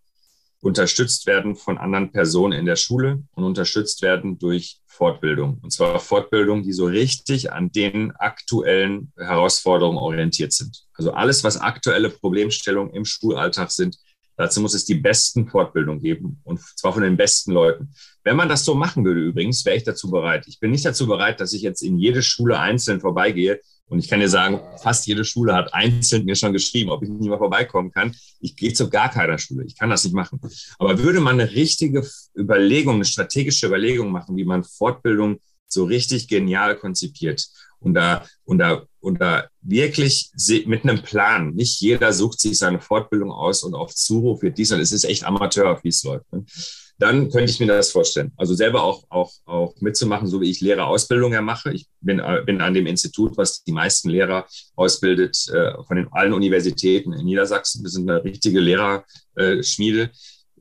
unterstützt 0.61 1.25
werden 1.25 1.55
von 1.55 1.77
anderen 1.77 2.11
Personen 2.11 2.53
in 2.53 2.65
der 2.65 2.75
Schule 2.75 3.23
und 3.33 3.43
unterstützt 3.43 4.01
werden 4.01 4.39
durch 4.39 4.81
Fortbildung. 4.93 5.59
Und 5.61 5.71
zwar 5.71 5.99
Fortbildung, 5.99 6.63
die 6.63 6.73
so 6.73 6.85
richtig 6.85 7.51
an 7.51 7.71
den 7.71 8.11
aktuellen 8.11 9.11
Herausforderungen 9.17 9.97
orientiert 9.97 10.53
sind. 10.53 10.85
Also 10.93 11.13
alles, 11.13 11.43
was 11.43 11.59
aktuelle 11.59 12.09
Problemstellungen 12.09 12.93
im 12.93 13.03
Schulalltag 13.03 13.71
sind, 13.71 13.97
dazu 14.37 14.61
muss 14.61 14.73
es 14.73 14.85
die 14.85 14.95
besten 14.95 15.47
Fortbildungen 15.47 16.01
geben 16.01 16.39
und 16.43 16.59
zwar 16.59 16.93
von 16.93 17.03
den 17.03 17.17
besten 17.17 17.51
Leuten. 17.51 17.93
Wenn 18.23 18.35
man 18.35 18.49
das 18.49 18.65
so 18.65 18.75
machen 18.75 19.03
würde 19.03 19.21
übrigens, 19.21 19.65
wäre 19.65 19.75
ich 19.75 19.83
dazu 19.83 20.09
bereit. 20.09 20.45
Ich 20.47 20.59
bin 20.59 20.71
nicht 20.71 20.85
dazu 20.85 21.07
bereit, 21.07 21.39
dass 21.39 21.53
ich 21.53 21.61
jetzt 21.61 21.81
in 21.81 21.97
jede 21.97 22.21
Schule 22.21 22.59
einzeln 22.59 23.01
vorbeigehe 23.01 23.59
und 23.89 23.99
ich 23.99 24.09
kann 24.09 24.19
dir 24.19 24.29
sagen, 24.29 24.59
fast 24.81 25.05
jede 25.07 25.25
Schule 25.25 25.53
hat 25.53 25.73
einzeln 25.73 26.25
mir 26.25 26.35
schon 26.35 26.53
geschrieben, 26.53 26.89
ob 26.89 27.03
ich 27.03 27.09
nicht 27.09 27.29
mal 27.29 27.37
vorbeikommen 27.37 27.91
kann. 27.91 28.15
Ich 28.39 28.55
gehe 28.55 28.73
zu 28.73 28.89
gar 28.89 29.09
keiner 29.09 29.37
Schule. 29.37 29.65
Ich 29.65 29.77
kann 29.77 29.89
das 29.89 30.03
nicht 30.03 30.13
machen. 30.13 30.39
Aber 30.79 30.97
würde 30.99 31.19
man 31.19 31.39
eine 31.39 31.51
richtige 31.51 32.07
Überlegung, 32.35 32.95
eine 32.95 33.05
strategische 33.05 33.67
Überlegung 33.67 34.11
machen, 34.11 34.35
wie 34.35 34.45
man 34.45 34.63
Fortbildung 34.63 35.39
so 35.67 35.83
richtig 35.83 36.27
genial 36.27 36.75
konzipiert 36.75 37.47
und 37.79 37.93
da, 37.93 38.25
und 38.45 38.59
da, 38.59 38.83
und 38.99 39.19
da 39.19 39.47
wirklich 39.61 40.31
mit 40.65 40.83
einem 40.83 41.01
Plan. 41.01 41.53
Nicht 41.53 41.81
jeder 41.81 42.13
sucht 42.13 42.39
sich 42.39 42.57
seine 42.57 42.79
Fortbildung 42.79 43.31
aus 43.31 43.63
und 43.63 43.73
auf 43.73 43.93
Zuruf 43.93 44.41
wird 44.41 44.57
dies 44.57 44.71
und 44.71 44.79
es 44.79 44.91
ist 44.91 45.03
echt 45.03 45.25
Amateur, 45.25 45.79
wie 45.83 45.89
es 45.89 46.03
läuft. 46.03 46.25
Dann 46.99 47.29
könnte 47.29 47.51
ich 47.51 47.59
mir 47.59 47.67
das 47.67 47.91
vorstellen. 47.91 48.31
Also 48.37 48.53
selber 48.53 48.83
auch, 48.83 49.03
auch, 49.09 49.31
auch 49.45 49.75
mitzumachen, 49.81 50.27
so 50.27 50.41
wie 50.41 50.49
ich 50.49 50.61
Lehrerausbildung 50.61 51.33
ja 51.33 51.41
mache. 51.41 51.73
Ich 51.73 51.87
bin, 52.01 52.19
äh, 52.19 52.43
bin 52.45 52.61
an 52.61 52.73
dem 52.73 52.85
Institut, 52.85 53.35
was 53.35 53.63
die 53.63 53.71
meisten 53.71 54.09
Lehrer 54.09 54.45
ausbildet, 54.75 55.47
äh, 55.49 55.73
von 55.83 55.97
den 55.97 56.07
allen 56.11 56.33
Universitäten 56.33 57.13
in 57.13 57.25
Niedersachsen. 57.25 57.83
Wir 57.83 57.89
sind 57.89 58.09
eine 58.09 58.23
richtige 58.23 58.59
Lehrerschmiede. 58.59 60.11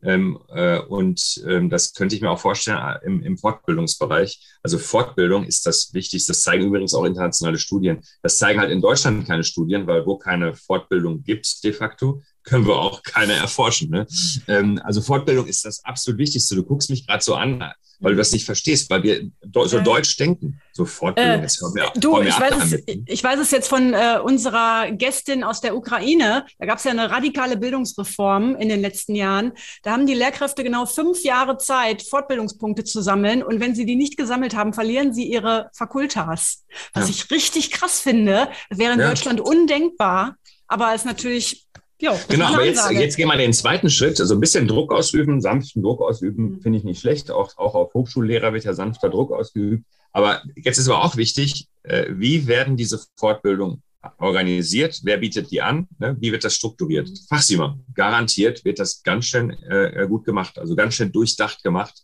Ähm, 0.05 0.39
äh, 0.49 0.81
und 0.81 1.43
ähm, 1.47 1.71
das 1.71 1.95
könnte 1.95 2.17
ich 2.17 2.23
mir 2.23 2.31
auch 2.31 2.41
vorstellen 2.41 2.81
im, 3.05 3.23
im 3.23 3.39
Fortbildungsbereich. 3.39 4.41
Also 4.63 4.79
Fortbildung 4.79 5.45
ist 5.45 5.65
das 5.65 5.95
Wichtigste. 5.95 6.33
Das 6.33 6.43
zeigen 6.43 6.67
übrigens 6.67 6.95
auch 6.95 7.05
internationale 7.05 7.59
Studien. 7.59 8.01
Das 8.23 8.39
zeigen 8.39 8.59
halt 8.59 8.73
in 8.73 8.81
Deutschland 8.81 9.27
keine 9.27 9.45
Studien, 9.45 9.87
weil 9.87 10.05
wo 10.05 10.17
keine 10.17 10.55
Fortbildung 10.55 11.23
gibt 11.23 11.63
de 11.63 11.73
facto, 11.73 12.23
können 12.45 12.67
wir 12.67 12.77
auch 12.77 13.03
keine 13.03 13.35
erforschen. 13.35 13.91
Ne? 13.91 14.07
Ähm, 14.49 14.81
also 14.85 15.01
Fortbildung 15.01 15.47
ist 15.47 15.65
das 15.65 15.85
absolut 15.85 16.19
Wichtigste. 16.19 16.55
Du 16.55 16.65
guckst 16.65 16.91
mich 16.91 17.07
gerade 17.07 17.23
so 17.23 17.35
an, 17.35 17.63
weil 18.03 18.13
du 18.13 18.19
das 18.19 18.33
nicht 18.33 18.45
verstehst, 18.45 18.91
weil 18.91 19.03
wir 19.05 19.31
so 19.65 19.79
äh, 19.79 19.83
deutsch 19.83 20.17
denken. 20.17 20.61
So 20.73 20.85
Fortbildung. 20.85 21.45
Äh, 21.45 21.75
mir, 21.75 21.93
du, 21.95 22.21
ich 22.21 22.39
weiß, 22.39 22.73
es, 22.73 22.83
ich 23.07 23.23
weiß 23.23 23.39
es 23.39 23.51
jetzt 23.53 23.69
von 23.69 23.95
äh, 23.95 24.19
unserer 24.23 24.91
Gästin 24.91 25.45
aus 25.45 25.61
der 25.61 25.77
Ukraine. 25.77 26.45
Da 26.59 26.67
gab 26.67 26.79
es 26.79 26.85
ja 26.85 26.91
eine 26.91 27.11
radikale 27.11 27.57
Bildungsreform 27.57 28.57
in 28.57 28.69
den 28.69 28.81
letzten 28.81 29.15
Jahren. 29.15 29.53
Da 29.85 29.93
haben 29.93 30.07
die 30.07 30.15
Lehrkräfte 30.15 30.65
genau 30.65 30.85
fünf 30.85 31.23
Jahre 31.23 31.59
Zeit, 31.59 32.03
Fortbildungspunkte 32.03 32.83
zu 32.83 33.03
sammeln. 33.03 33.43
Und 33.43 33.61
wenn 33.61 33.77
sie 33.77 33.87
die 33.87 33.97
nicht 33.97 34.17
gesammelt 34.17 34.57
haben, 34.57 34.73
verlieren 34.73 35.15
sie 35.15 35.25
ihre 35.25 35.71
Fakultas. 35.73 36.65
Was 36.95 37.09
ja. 37.09 37.11
ich 37.11 37.31
richtig 37.31 37.71
krass 37.71 38.01
finde, 38.01 38.49
wäre 38.69 38.95
in 38.95 39.01
ja. 39.01 39.09
Deutschland 39.09 39.41
undenkbar. 39.41 40.37
Aber 40.67 40.95
es 40.95 41.03
ist 41.03 41.07
natürlich 41.07 41.67
Jo, 42.03 42.19
genau, 42.29 42.55
aber 42.55 42.65
jetzt, 42.65 42.91
jetzt 42.91 43.17
gehen 43.17 43.29
wir 43.29 43.37
den 43.37 43.53
zweiten 43.53 43.89
Schritt. 43.89 44.21
Also 44.21 44.35
ein 44.35 44.41
bisschen 44.41 44.67
Druck 44.67 44.93
ausüben, 44.93 45.41
sanften 45.41 45.85
Druck 45.85 46.01
ausüben, 46.01 46.55
mhm. 46.55 46.61
finde 46.61 46.79
ich 46.79 46.85
nicht 46.85 47.01
schlecht. 47.01 47.31
Auch, 47.31 47.57
auch 47.57 47.77
auf 47.77 47.95
Hochschullehrer 47.95 48.53
wird 48.53 48.65
ja 48.65 48.75
sanfter 48.75 49.09
Druck 49.09 49.31
ausgeübt. 49.31 49.85
Aber 50.11 50.43
jetzt 50.57 50.79
ist 50.79 50.89
aber 50.89 51.05
auch 51.05 51.17
wichtig, 51.17 51.69
äh, 51.85 52.07
wie 52.11 52.49
werden 52.49 52.77
diese 52.77 53.01
Fortbildungen 53.17 53.83
organisiert? 54.19 55.01
Wer 55.05 55.19
bietet 55.19 55.53
die 55.53 55.63
an? 55.63 55.87
Ne? 56.01 56.17
Wie 56.19 56.33
wird 56.33 56.43
das 56.43 56.57
strukturiert? 56.57 57.09
Mhm. 57.09 57.17
Fachsiemer, 57.29 57.79
garantiert 57.95 58.65
wird 58.65 58.81
das 58.81 59.05
ganz 59.05 59.27
schön 59.27 59.51
äh, 59.51 60.05
gut 60.09 60.25
gemacht, 60.25 60.59
also 60.59 60.75
ganz 60.75 60.95
schön 60.95 61.13
durchdacht 61.13 61.63
gemacht. 61.63 62.03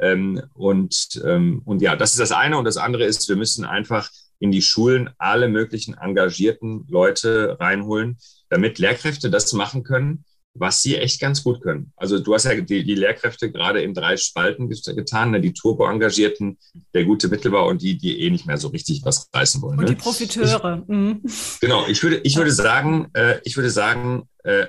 Ähm, 0.00 0.42
und, 0.54 1.22
ähm, 1.24 1.62
und 1.64 1.80
ja, 1.80 1.94
das 1.94 2.10
ist 2.10 2.20
das 2.20 2.32
eine. 2.32 2.58
Und 2.58 2.64
das 2.64 2.76
andere 2.76 3.04
ist, 3.04 3.28
wir 3.28 3.36
müssen 3.36 3.64
einfach 3.64 4.10
in 4.40 4.50
die 4.50 4.62
Schulen 4.62 5.10
alle 5.18 5.48
möglichen 5.48 5.94
engagierten 5.94 6.86
Leute 6.88 7.56
reinholen, 7.60 8.18
damit 8.48 8.78
Lehrkräfte 8.78 9.30
das 9.30 9.52
machen 9.52 9.82
können, 9.82 10.24
was 10.54 10.82
sie 10.82 10.96
echt 10.96 11.20
ganz 11.20 11.44
gut 11.44 11.60
können. 11.62 11.92
Also 11.96 12.18
du 12.18 12.34
hast 12.34 12.44
ja 12.44 12.54
die, 12.60 12.84
die 12.84 12.94
Lehrkräfte 12.94 13.50
gerade 13.50 13.82
in 13.82 13.94
drei 13.94 14.16
Spalten 14.16 14.68
getan, 14.68 15.30
ne? 15.30 15.40
die 15.40 15.52
Turbo-Engagierten, 15.52 16.58
der 16.94 17.04
gute 17.04 17.28
Mittelbau 17.28 17.68
und 17.68 17.82
die, 17.82 17.96
die 17.96 18.20
eh 18.20 18.30
nicht 18.30 18.46
mehr 18.46 18.56
so 18.56 18.68
richtig 18.68 19.02
was 19.04 19.28
reißen 19.32 19.62
wollen. 19.62 19.78
Und 19.78 19.84
ne? 19.84 19.94
die 19.94 20.00
Profiteure. 20.00 20.82
Ich, 20.82 20.88
mhm. 20.88 21.22
Genau, 21.60 21.86
ich 21.86 22.02
würde, 22.02 22.18
ich 22.18 22.36
würde 22.36 22.52
sagen, 22.52 23.08
äh, 23.14 23.40
ich 23.44 23.56
würde 23.56 23.70
sagen, 23.70 24.28
äh, 24.44 24.66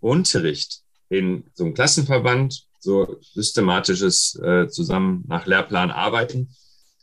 Unterricht 0.00 0.80
in 1.08 1.44
so 1.54 1.64
einem 1.64 1.74
Klassenverband, 1.74 2.64
so 2.80 3.18
systematisches 3.20 4.38
äh, 4.42 4.68
zusammen 4.68 5.24
nach 5.28 5.46
Lehrplan 5.46 5.90
arbeiten, 5.90 6.54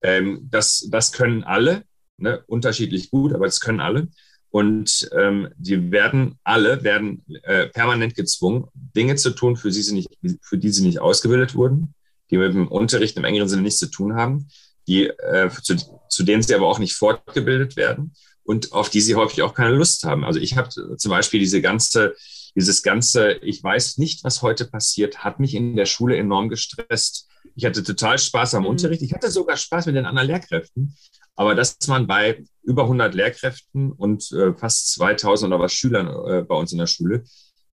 ähm, 0.01 0.47
das, 0.49 0.87
das 0.89 1.11
können 1.11 1.43
alle, 1.43 1.83
ne? 2.17 2.43
unterschiedlich 2.47 3.09
gut, 3.11 3.33
aber 3.33 3.45
das 3.45 3.59
können 3.59 3.79
alle. 3.79 4.07
Und 4.51 5.09
ähm, 5.15 5.49
die 5.57 5.91
werden 5.91 6.39
alle 6.43 6.83
werden 6.83 7.23
äh, 7.43 7.67
permanent 7.67 8.15
gezwungen, 8.15 8.65
Dinge 8.73 9.15
zu 9.15 9.31
tun, 9.31 9.55
für, 9.55 9.71
sie 9.71 9.83
sie 9.83 9.93
nicht, 9.93 10.09
für 10.41 10.57
die 10.57 10.71
sie 10.71 10.83
nicht 10.83 10.99
ausgebildet 10.99 11.55
wurden, 11.55 11.93
die 12.31 12.37
mit 12.37 12.53
dem 12.53 12.67
Unterricht 12.67 13.15
im 13.17 13.25
engeren 13.25 13.47
Sinne 13.47 13.61
nichts 13.61 13.79
zu 13.79 13.87
tun 13.87 14.15
haben, 14.15 14.47
die, 14.87 15.07
äh, 15.07 15.49
zu, 15.61 15.75
zu 16.09 16.23
denen 16.23 16.41
sie 16.41 16.55
aber 16.55 16.67
auch 16.67 16.79
nicht 16.79 16.93
fortgebildet 16.93 17.75
werden 17.75 18.13
und 18.43 18.73
auf 18.73 18.89
die 18.89 19.01
sie 19.01 19.15
häufig 19.15 19.43
auch 19.43 19.53
keine 19.53 19.75
Lust 19.75 20.03
haben. 20.03 20.25
Also 20.25 20.39
ich 20.39 20.57
habe 20.57 20.69
zum 20.69 21.09
Beispiel 21.11 21.39
diese 21.39 21.61
ganze 21.61 22.15
dieses 22.55 22.83
ganze, 22.83 23.33
ich 23.33 23.63
weiß 23.63 23.97
nicht, 23.97 24.23
was 24.23 24.41
heute 24.41 24.65
passiert, 24.65 25.23
hat 25.23 25.39
mich 25.39 25.55
in 25.55 25.75
der 25.75 25.85
Schule 25.85 26.17
enorm 26.17 26.49
gestresst. 26.49 27.27
Ich 27.55 27.65
hatte 27.65 27.83
total 27.83 28.17
Spaß 28.17 28.55
am 28.55 28.63
mhm. 28.63 28.69
Unterricht. 28.69 29.01
Ich 29.01 29.13
hatte 29.13 29.31
sogar 29.31 29.57
Spaß 29.57 29.87
mit 29.87 29.95
den 29.95 30.05
anderen 30.05 30.27
Lehrkräften. 30.27 30.95
Aber 31.39 31.55
dass 31.55 31.77
man 31.87 32.05
bei 32.05 32.43
über 32.63 32.83
100 32.83 33.15
Lehrkräften 33.15 33.93
und 33.93 34.29
äh, 34.33 34.53
fast 34.55 34.91
2000 34.95 35.53
oder 35.53 35.63
was 35.63 35.71
Schülern 35.71 36.07
äh, 36.07 36.41
bei 36.41 36.53
uns 36.53 36.73
in 36.73 36.79
der 36.79 36.85
Schule, 36.85 37.23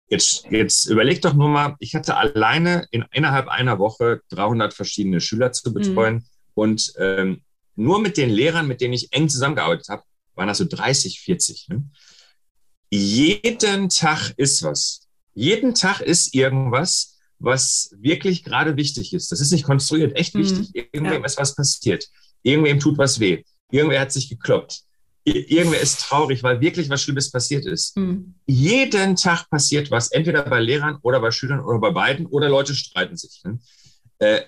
jetzt, 0.09 0.47
jetzt 0.51 0.87
überleg 0.87 1.21
doch 1.21 1.35
nur 1.35 1.51
mal, 1.51 1.77
ich 1.79 1.95
hatte 1.95 2.17
alleine 2.17 2.87
in, 2.91 3.05
innerhalb 3.13 3.49
einer 3.49 3.79
Woche 3.79 4.23
300 4.31 4.73
verschiedene 4.73 5.21
Schüler 5.21 5.53
zu 5.53 5.75
betreuen 5.75 6.15
mhm. 6.15 6.25
und 6.55 6.93
ähm, 6.97 7.43
nur 7.77 8.01
mit 8.01 8.17
den 8.17 8.31
Lehrern, 8.31 8.67
mit 8.67 8.81
denen 8.81 8.95
ich 8.95 9.13
eng 9.13 9.29
zusammengearbeitet 9.29 9.91
habe, 9.91 10.05
waren 10.37 10.49
das 10.49 10.57
so 10.57 10.65
30, 10.65 11.21
40. 11.21 11.69
Ne? 11.69 11.85
Jeden 12.89 13.91
Tag 13.91 14.33
ist 14.39 14.63
was. 14.63 15.07
Jeden 15.35 15.75
Tag 15.75 16.01
ist 16.01 16.35
irgendwas, 16.35 17.19
was 17.39 17.95
wirklich 17.99 18.43
gerade 18.43 18.79
wichtig 18.79 19.13
ist. 19.13 19.31
Das 19.31 19.43
ist 19.43 19.53
nicht 19.53 19.65
konstruiert, 19.65 20.17
echt 20.17 20.35
mhm. 20.35 20.39
wichtig. 20.39 20.71
Irgendwem 20.75 21.21
ja. 21.21 21.27
ist 21.27 21.37
was 21.37 21.55
passiert. 21.55 22.09
Irgendwem 22.43 22.81
tut 22.81 22.97
was 22.97 23.21
weh. 23.21 23.45
Irgendwer 23.71 24.01
hat 24.01 24.13
sich 24.13 24.29
gekloppt. 24.29 24.83
Irgendwer 25.25 25.81
ist 25.81 26.01
traurig, 26.01 26.43
weil 26.43 26.61
wirklich 26.61 26.89
was 26.89 27.03
Schlimmes 27.03 27.31
passiert 27.31 27.67
ist. 27.67 27.97
Mhm. 27.97 28.35
Jeden 28.47 29.17
Tag 29.17 29.49
passiert 29.51 29.91
was, 29.91 30.11
entweder 30.11 30.43
bei 30.43 30.61
Lehrern 30.61 30.99
oder 31.03 31.21
bei 31.21 31.31
Schülern 31.31 31.61
oder 31.61 31.79
bei 31.79 31.91
beiden 31.91 32.27
oder 32.27 32.49
Leute 32.49 32.75
streiten 32.75 33.17
sich. 33.17 33.43
Ne? 33.45 33.59
Äh, 34.19 34.43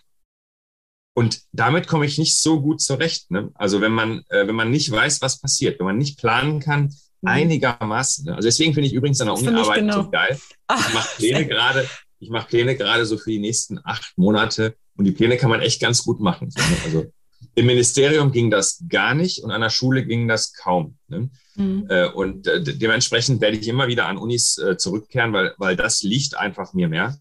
und 1.14 1.42
damit 1.52 1.86
komme 1.86 2.06
ich 2.06 2.18
nicht 2.18 2.38
so 2.38 2.60
gut 2.60 2.80
zurecht. 2.80 3.30
Ne? 3.30 3.50
Also 3.54 3.80
wenn 3.80 3.92
man, 3.92 4.24
äh, 4.30 4.46
wenn 4.46 4.54
man 4.54 4.70
nicht 4.70 4.90
weiß, 4.90 5.20
was 5.20 5.40
passiert, 5.40 5.78
wenn 5.78 5.86
man 5.86 5.98
nicht 5.98 6.18
planen 6.18 6.60
kann, 6.60 6.84
mhm. 7.20 7.28
einigermaßen. 7.28 8.24
Ne? 8.24 8.34
Also 8.34 8.48
deswegen 8.48 8.72
finde 8.72 8.88
ich 8.88 8.94
übrigens 8.94 9.20
an 9.20 9.26
der 9.26 9.36
Uni-Arbeit 9.36 9.80
genau. 9.80 10.02
so 10.02 10.10
geil. 10.10 10.40
Ach, 10.68 10.88
ich 10.88 10.94
mache 10.94 11.08
Pläne 11.16 11.46
gerade, 11.46 11.88
ich 12.18 12.30
mache 12.30 12.48
Pläne 12.48 12.76
gerade 12.76 13.04
so 13.04 13.18
für 13.18 13.30
die 13.30 13.40
nächsten 13.40 13.78
acht 13.84 14.16
Monate 14.16 14.74
und 14.96 15.04
die 15.04 15.12
Pläne 15.12 15.36
kann 15.36 15.50
man 15.50 15.60
echt 15.60 15.80
ganz 15.80 16.02
gut 16.02 16.20
machen. 16.20 16.48
Ne? 16.48 16.76
Also 16.84 17.12
im 17.54 17.66
Ministerium 17.66 18.32
ging 18.32 18.50
das 18.50 18.84
gar 18.88 19.14
nicht 19.14 19.42
und 19.42 19.50
an 19.50 19.60
der 19.60 19.70
Schule 19.70 20.04
ging 20.04 20.28
das 20.28 20.52
kaum. 20.52 20.96
Ne? 21.08 21.30
Mhm. 21.56 21.86
Äh, 21.88 22.08
und 22.08 22.46
äh, 22.46 22.62
dementsprechend 22.62 23.40
werde 23.40 23.56
ich 23.56 23.68
immer 23.68 23.88
wieder 23.88 24.06
an 24.06 24.18
Unis 24.18 24.58
äh, 24.58 24.76
zurückkehren, 24.76 25.32
weil, 25.32 25.54
weil 25.58 25.76
das 25.76 26.02
liegt 26.02 26.36
einfach 26.36 26.72
mir 26.72 26.88
mehr 26.88 27.18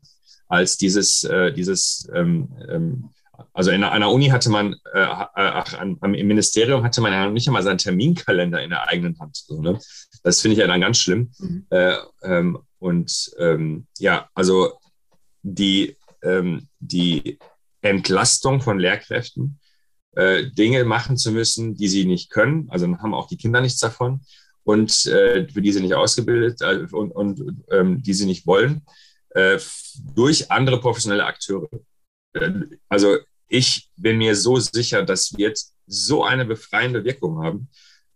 als 0.47 0.75
dieses, 0.75 1.25
dieses 1.55 2.09
ähm, 2.13 2.49
ähm, 2.67 3.09
also 3.53 3.71
in 3.71 3.83
einer 3.83 4.11
Uni 4.11 4.27
hatte 4.27 4.49
man, 4.49 4.73
äh, 4.93 4.99
ach, 4.99 5.77
an, 5.77 5.97
im 6.01 6.27
Ministerium 6.27 6.83
hatte 6.83 7.01
man 7.01 7.11
ja 7.11 7.29
nicht 7.29 7.47
einmal 7.47 7.63
seinen 7.63 7.77
Terminkalender 7.77 8.61
in 8.61 8.69
der 8.69 8.87
eigenen 8.87 9.19
Hand. 9.19 9.35
So, 9.35 9.61
ne? 9.61 9.79
Das 10.23 10.41
finde 10.41 10.53
ich 10.53 10.59
ja 10.59 10.67
dann 10.67 10.81
ganz 10.81 10.99
schlimm. 10.99 11.31
Mhm. 11.39 11.65
Äh, 11.69 11.95
ähm, 12.23 12.59
und 12.79 13.31
ähm, 13.39 13.87
ja, 13.97 14.29
also 14.33 14.73
die, 15.43 15.97
ähm, 16.23 16.67
die 16.79 17.39
Entlastung 17.81 18.61
von 18.61 18.79
Lehrkräften, 18.79 19.59
äh, 20.15 20.45
Dinge 20.51 20.83
machen 20.83 21.17
zu 21.17 21.31
müssen, 21.31 21.75
die 21.75 21.87
sie 21.87 22.05
nicht 22.05 22.29
können, 22.29 22.67
also 22.69 22.87
haben 22.97 23.13
auch 23.13 23.27
die 23.27 23.37
Kinder 23.37 23.61
nichts 23.61 23.79
davon 23.79 24.21
und 24.63 25.05
äh, 25.05 25.47
für 25.47 25.61
die 25.61 25.71
sie 25.71 25.81
nicht 25.81 25.93
ausgebildet 25.93 26.61
äh, 26.61 26.85
und, 26.91 27.11
und 27.11 27.63
ähm, 27.71 28.01
die 28.01 28.13
sie 28.13 28.25
nicht 28.25 28.45
wollen, 28.45 28.81
äh, 29.29 29.57
durch 30.15 30.51
andere 30.51 30.79
professionelle 30.79 31.25
Akteure. 31.25 31.69
Äh, 32.33 32.51
also 32.89 33.17
ich 33.47 33.89
bin 33.95 34.17
mir 34.17 34.35
so 34.35 34.57
sicher, 34.57 35.03
dass 35.03 35.35
wir 35.37 35.49
jetzt 35.49 35.73
so 35.87 36.23
eine 36.23 36.45
befreiende 36.45 37.03
Wirkung 37.03 37.43
haben, 37.43 37.69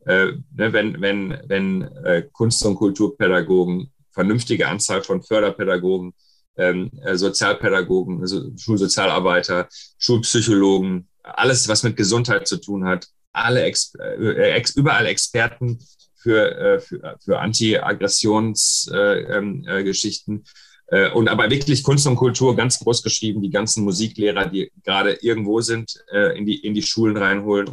äh, 0.05 0.33
ne, 0.55 0.71
wenn, 0.73 1.01
wenn, 1.01 1.37
wenn 1.47 1.89
Kunst- 2.31 2.65
und 2.65 2.75
Kulturpädagogen, 2.75 3.91
vernünftige 4.11 4.67
Anzahl 4.67 5.03
von 5.03 5.21
Förderpädagogen, 5.21 6.13
ähm, 6.57 6.89
äh, 7.03 7.15
Sozialpädagogen, 7.17 8.21
also 8.21 8.51
Schulsozialarbeiter, 8.57 9.67
Schulpsychologen, 9.97 11.07
alles, 11.25 11.67
was 11.67 11.83
mit 11.83 11.97
Gesundheit 11.97 12.47
zu 12.47 12.57
tun 12.57 12.85
hat, 12.85 13.07
alle 13.33 13.63
Ex 13.63 13.93
äh, 13.95 14.63
überall 14.75 15.07
Experten 15.07 15.79
für, 16.15 16.57
äh, 16.57 16.79
für, 16.79 17.17
für 17.23 17.39
Anti-Aggressionsgeschichten. 17.39 20.35
Äh, 20.35 20.37
ähm, 20.37 20.43
äh, 20.87 21.09
und 21.11 21.27
aber 21.27 21.49
wirklich 21.49 21.83
Kunst 21.83 22.07
und 22.07 22.15
Kultur 22.15 22.55
ganz 22.55 22.79
groß 22.79 23.03
geschrieben, 23.03 23.41
die 23.41 23.49
ganzen 23.49 23.83
Musiklehrer, 23.83 24.45
die 24.45 24.71
gerade 24.83 25.13
irgendwo 25.13 25.61
sind, 25.61 26.03
äh, 26.11 26.37
in, 26.37 26.45
die, 26.45 26.63
in 26.63 26.73
die 26.73 26.83
Schulen 26.83 27.17
reinholen. 27.17 27.69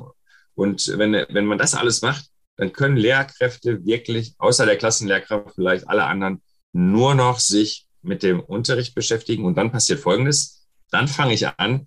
Und 0.54 0.98
wenn, 0.98 1.12
wenn 1.12 1.46
man 1.46 1.58
das 1.58 1.74
alles 1.74 2.02
macht, 2.02 2.26
dann 2.56 2.72
können 2.72 2.96
Lehrkräfte 2.96 3.84
wirklich, 3.84 4.34
außer 4.38 4.66
der 4.66 4.76
Klassenlehrkraft 4.76 5.54
vielleicht 5.54 5.88
alle 5.88 6.04
anderen, 6.04 6.42
nur 6.72 7.14
noch 7.14 7.38
sich 7.38 7.86
mit 8.02 8.22
dem 8.22 8.40
Unterricht 8.40 8.94
beschäftigen. 8.94 9.44
Und 9.44 9.56
dann 9.56 9.72
passiert 9.72 10.00
Folgendes. 10.00 10.66
Dann 10.90 11.08
fange 11.08 11.34
ich 11.34 11.46
an, 11.46 11.86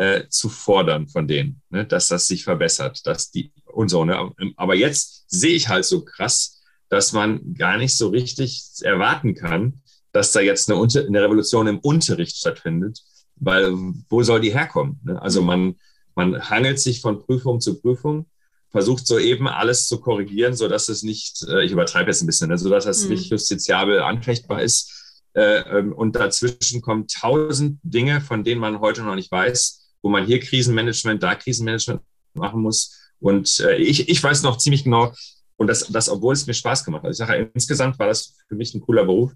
äh, 0.00 0.28
zu 0.30 0.48
fordern 0.48 1.08
von 1.08 1.28
denen, 1.28 1.60
ne, 1.68 1.84
dass 1.84 2.08
das 2.08 2.26
sich 2.26 2.44
verbessert, 2.44 3.06
dass 3.06 3.30
die 3.30 3.52
und 3.66 3.90
so. 3.90 4.02
Ne? 4.06 4.32
Aber 4.56 4.74
jetzt 4.74 5.26
sehe 5.28 5.54
ich 5.54 5.68
halt 5.68 5.84
so 5.84 6.02
krass, 6.02 6.62
dass 6.88 7.12
man 7.12 7.52
gar 7.52 7.76
nicht 7.76 7.94
so 7.94 8.08
richtig 8.08 8.62
erwarten 8.80 9.34
kann, 9.34 9.82
dass 10.12 10.32
da 10.32 10.40
jetzt 10.40 10.70
eine, 10.70 10.80
Unter 10.80 11.04
eine 11.06 11.22
Revolution 11.22 11.66
im 11.66 11.80
Unterricht 11.80 12.38
stattfindet, 12.38 13.02
weil 13.36 13.74
wo 14.08 14.22
soll 14.22 14.40
die 14.40 14.54
herkommen? 14.54 15.00
Ne? 15.04 15.20
Also 15.20 15.42
man, 15.42 15.76
man 16.14 16.48
hangelt 16.48 16.80
sich 16.80 17.02
von 17.02 17.22
Prüfung 17.22 17.60
zu 17.60 17.78
Prüfung, 17.78 18.24
versucht 18.70 19.06
so 19.06 19.18
eben 19.18 19.48
alles 19.48 19.86
zu 19.86 20.00
korrigieren, 20.00 20.54
so 20.54 20.66
dass 20.66 20.88
es 20.88 21.02
nicht, 21.02 21.44
äh, 21.46 21.62
ich 21.62 21.72
übertreibe 21.72 22.10
jetzt 22.10 22.22
ein 22.22 22.26
bisschen, 22.26 22.48
ne, 22.48 22.56
so 22.56 22.70
dass 22.70 22.86
es 22.86 23.04
mhm. 23.04 23.10
nicht 23.10 23.30
justiziabel 23.30 24.00
anfechtbar 24.00 24.62
ist. 24.62 24.96
Äh, 25.34 25.60
ähm, 25.78 25.92
und 25.92 26.16
dazwischen 26.16 26.80
kommen 26.80 27.06
tausend 27.06 27.78
Dinge, 27.82 28.22
von 28.22 28.44
denen 28.44 28.62
man 28.62 28.80
heute 28.80 29.02
noch 29.02 29.14
nicht 29.14 29.30
weiß, 29.30 29.79
wo 30.02 30.08
man 30.08 30.26
hier 30.26 30.40
Krisenmanagement, 30.40 31.22
da 31.22 31.34
Krisenmanagement 31.34 32.00
machen 32.34 32.60
muss. 32.60 32.96
Und 33.18 33.60
äh, 33.60 33.76
ich, 33.76 34.08
ich 34.08 34.22
weiß 34.22 34.42
noch 34.42 34.58
ziemlich 34.58 34.84
genau, 34.84 35.12
und 35.56 35.66
das, 35.66 35.86
das, 35.88 36.08
obwohl 36.08 36.32
es 36.32 36.46
mir 36.46 36.54
Spaß 36.54 36.84
gemacht 36.84 37.02
hat. 37.02 37.10
Ich 37.10 37.18
sage, 37.18 37.50
insgesamt 37.52 37.98
war 37.98 38.06
das 38.06 38.34
für 38.48 38.54
mich 38.54 38.74
ein 38.74 38.80
cooler 38.80 39.04
Beruf. 39.04 39.32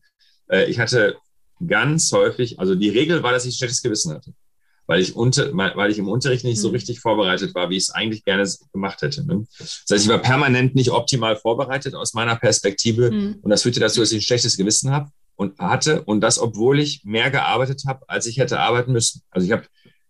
Äh, 0.48 0.70
ich 0.70 0.78
hatte 0.78 1.16
ganz 1.66 2.10
häufig, 2.12 2.58
also 2.58 2.74
die 2.74 2.88
Regel 2.88 3.22
war, 3.22 3.32
dass 3.32 3.44
ich 3.44 3.54
ein 3.54 3.58
schlechtes 3.58 3.82
Gewissen 3.82 4.12
hatte, 4.12 4.32
weil 4.86 5.00
ich, 5.00 5.14
unter, 5.14 5.54
weil 5.54 5.90
ich 5.90 5.98
im 5.98 6.08
Unterricht 6.08 6.44
nicht 6.44 6.60
so 6.60 6.68
mhm. 6.68 6.74
richtig 6.76 7.00
vorbereitet 7.00 7.54
war, 7.54 7.70
wie 7.70 7.76
ich 7.76 7.84
es 7.84 7.90
eigentlich 7.90 8.24
gerne 8.24 8.50
gemacht 8.72 9.02
hätte. 9.02 9.26
Ne? 9.26 9.46
Das 9.58 9.84
heißt, 9.90 10.04
ich 10.04 10.08
war 10.08 10.18
permanent 10.18 10.74
nicht 10.74 10.90
optimal 10.90 11.36
vorbereitet 11.36 11.94
aus 11.94 12.14
meiner 12.14 12.36
Perspektive 12.36 13.10
mhm. 13.10 13.38
und 13.42 13.50
das 13.50 13.62
führte 13.62 13.80
dazu, 13.80 14.00
dass 14.00 14.12
ich 14.12 14.18
ein 14.18 14.22
schlechtes 14.22 14.56
Gewissen 14.56 14.90
habe 14.90 15.10
und 15.36 15.58
hatte 15.58 16.02
und 16.04 16.20
das, 16.20 16.38
obwohl 16.38 16.80
ich 16.80 17.04
mehr 17.04 17.30
gearbeitet 17.30 17.82
habe, 17.86 18.08
als 18.08 18.26
ich 18.26 18.38
hätte 18.38 18.60
arbeiten 18.60 18.92
müssen. 18.92 19.22
Also 19.30 19.46
ich 19.46 19.52
habe, 19.52 19.64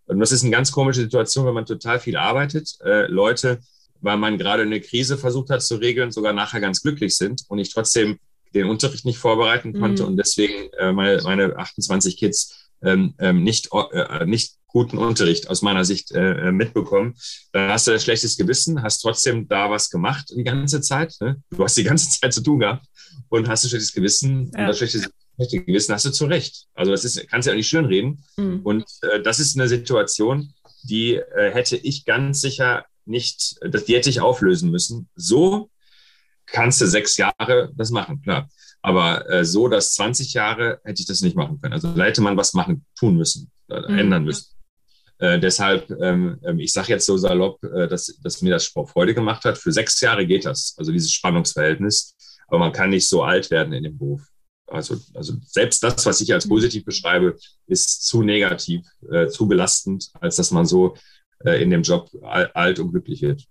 und 0.06 0.20
das 0.20 0.32
ist 0.32 0.42
eine 0.42 0.50
ganz 0.50 0.72
komische 0.72 1.00
Situation, 1.00 1.46
wenn 1.46 1.54
man 1.54 1.66
total 1.66 2.00
viel 2.00 2.16
arbeitet, 2.16 2.76
äh, 2.84 3.06
Leute, 3.06 3.60
weil 4.00 4.16
man 4.16 4.38
gerade 4.38 4.62
eine 4.62 4.80
Krise 4.80 5.16
versucht 5.16 5.50
hat 5.50 5.62
zu 5.62 5.76
regeln, 5.76 6.12
sogar 6.12 6.32
nachher 6.32 6.60
ganz 6.60 6.82
glücklich 6.82 7.16
sind 7.16 7.42
und 7.48 7.58
ich 7.58 7.72
trotzdem 7.72 8.18
den 8.54 8.66
Unterricht 8.66 9.04
nicht 9.04 9.18
vorbereiten 9.18 9.78
konnte 9.78 10.02
mhm. 10.02 10.10
und 10.10 10.16
deswegen 10.16 10.70
äh, 10.78 10.92
meine, 10.92 11.20
meine 11.22 11.56
28 11.56 12.16
Kids 12.16 12.70
ähm, 12.82 13.14
ähm, 13.18 13.42
nicht, 13.42 13.70
äh, 13.92 14.26
nicht 14.26 14.56
guten 14.66 14.98
Unterricht 14.98 15.48
aus 15.48 15.62
meiner 15.62 15.84
Sicht 15.84 16.10
äh, 16.12 16.52
mitbekommen. 16.52 17.14
Dann 17.52 17.70
hast 17.70 17.86
du 17.86 17.92
ein 17.92 18.00
schlechtes 18.00 18.36
Gewissen, 18.36 18.82
hast 18.82 18.98
trotzdem 18.98 19.48
da 19.48 19.70
was 19.70 19.88
gemacht 19.88 20.32
die 20.36 20.44
ganze 20.44 20.80
Zeit. 20.80 21.14
Ne? 21.20 21.40
Du 21.50 21.62
hast 21.62 21.76
die 21.76 21.84
ganze 21.84 22.10
Zeit 22.10 22.34
zu 22.34 22.42
tun 22.42 22.58
gehabt 22.58 22.84
und 23.28 23.48
hast 23.48 23.64
ein 23.64 23.68
schlechtes 23.68 23.92
Gewissen 23.92 24.50
ja. 24.52 24.60
und 24.60 24.66
das 24.66 24.78
schlechte, 24.78 25.08
schlechte 25.34 25.64
Gewissen 25.64 25.94
hast 25.94 26.04
du 26.04 26.10
zu 26.10 26.26
Recht. 26.26 26.66
Also 26.74 26.92
das 26.92 27.04
ist, 27.04 27.28
kannst 27.28 27.46
du 27.46 27.50
ja 27.50 27.56
nicht 27.56 27.68
schön 27.68 27.84
reden. 27.84 28.24
Mhm. 28.36 28.60
Und 28.62 28.84
äh, 29.02 29.20
das 29.22 29.40
ist 29.40 29.58
eine 29.58 29.68
Situation, 29.68 30.52
die 30.82 31.14
äh, 31.14 31.50
hätte 31.52 31.76
ich 31.76 32.04
ganz 32.04 32.40
sicher 32.40 32.84
nicht, 33.06 33.56
das, 33.62 33.84
die 33.84 33.94
hätte 33.94 34.10
ich 34.10 34.20
auflösen 34.20 34.70
müssen. 34.70 35.08
So 35.14 35.70
kannst 36.46 36.80
du 36.80 36.86
sechs 36.86 37.16
Jahre 37.16 37.72
das 37.74 37.90
machen, 37.90 38.22
klar. 38.22 38.48
Aber 38.82 39.28
äh, 39.30 39.44
so, 39.44 39.68
dass 39.68 39.94
20 39.94 40.34
Jahre 40.34 40.80
hätte 40.84 41.00
ich 41.00 41.06
das 41.06 41.22
nicht 41.22 41.36
machen 41.36 41.58
können. 41.60 41.72
Also 41.72 41.94
da 41.94 42.04
hätte 42.04 42.20
man 42.20 42.36
was 42.36 42.52
machen, 42.52 42.84
tun 42.98 43.16
müssen, 43.16 43.50
äh, 43.68 43.80
mhm. 43.80 43.98
ändern 43.98 44.24
müssen. 44.24 44.54
Äh, 45.18 45.38
deshalb, 45.38 45.90
ähm, 46.02 46.38
ähm 46.44 46.58
ich 46.60 46.72
sage 46.72 46.88
jetzt 46.88 47.06
so 47.06 47.16
salopp, 47.16 47.62
äh, 47.64 47.88
dass, 47.88 48.18
dass 48.22 48.42
mir 48.42 48.50
das 48.50 48.66
Sport 48.66 48.90
Freude 48.90 49.14
gemacht 49.14 49.44
hat. 49.44 49.56
Für 49.56 49.72
sechs 49.72 50.00
Jahre 50.00 50.26
geht 50.26 50.44
das, 50.44 50.74
also 50.76 50.92
dieses 50.92 51.12
Spannungsverhältnis. 51.12 52.14
Aber 52.48 52.58
man 52.58 52.72
kann 52.72 52.90
nicht 52.90 53.08
so 53.08 53.22
alt 53.22 53.50
werden 53.50 53.72
in 53.72 53.84
dem 53.84 53.96
Beruf. 53.96 54.22
Also, 54.74 54.96
also 55.14 55.34
selbst 55.46 55.82
das, 55.82 56.04
was 56.06 56.20
ich 56.20 56.32
als 56.32 56.48
positiv 56.48 56.84
beschreibe, 56.84 57.36
ist 57.66 58.06
zu 58.06 58.22
negativ, 58.22 58.86
äh, 59.10 59.28
zu 59.28 59.46
belastend, 59.46 60.10
als 60.20 60.36
dass 60.36 60.50
man 60.50 60.66
so 60.66 60.96
äh, 61.44 61.62
in 61.62 61.70
dem 61.70 61.82
Job 61.82 62.10
alt 62.22 62.78
und 62.78 62.90
glücklich 62.90 63.22
wird. 63.22 63.44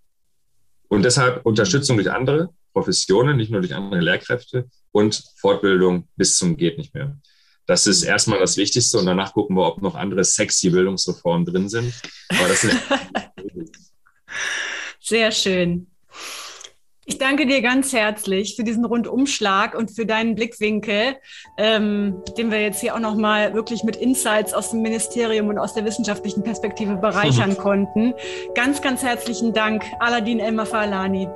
Und 0.89 1.03
deshalb 1.03 1.45
Unterstützung 1.45 1.97
durch 1.97 2.11
andere, 2.11 2.49
Professionen, 2.73 3.37
nicht 3.37 3.51
nur 3.51 3.61
durch 3.61 3.73
andere 3.73 4.01
Lehrkräfte 4.01 4.67
und 4.91 5.23
Fortbildung 5.37 6.07
bis 6.15 6.37
zum 6.37 6.57
geht 6.57 6.77
nicht 6.77 6.93
mehr. 6.93 7.17
Das 7.65 7.87
ist 7.87 8.03
erstmal 8.03 8.39
das 8.39 8.57
Wichtigste 8.57 8.97
und 8.97 9.05
danach 9.05 9.33
gucken 9.33 9.55
wir, 9.55 9.65
ob 9.65 9.81
noch 9.81 9.95
andere 9.95 10.23
sexy 10.23 10.69
Bildungsreformen 10.69 11.45
drin 11.45 11.69
sind. 11.69 11.93
Aber 12.29 12.47
das 12.47 12.61
sind 12.61 12.73
Sehr 14.99 15.31
schön. 15.31 15.92
Ich 17.05 17.17
danke 17.17 17.45
dir 17.45 17.61
ganz 17.61 17.91
herzlich 17.91 18.55
für 18.55 18.63
diesen 18.63 18.85
Rundumschlag 18.85 19.75
und 19.75 19.91
für 19.91 20.05
deinen 20.05 20.35
Blickwinkel, 20.35 21.17
ähm, 21.57 22.21
den 22.37 22.49
wir 22.51 22.61
jetzt 22.61 22.79
hier 22.79 22.95
auch 22.95 22.99
nochmal 22.99 23.53
wirklich 23.53 23.83
mit 23.83 23.95
Insights 23.97 24.53
aus 24.53 24.71
dem 24.71 24.81
Ministerium 24.81 25.49
und 25.49 25.57
aus 25.57 25.73
der 25.73 25.85
wissenschaftlichen 25.85 26.43
Perspektive 26.43 26.95
bereichern 26.95 27.57
konnten. 27.57 28.13
Ganz, 28.55 28.81
ganz 28.81 29.03
herzlichen 29.03 29.53
Dank, 29.53 29.83
Aladin 29.99 30.39
Elmar 30.39 30.65
Falani. 30.65 31.27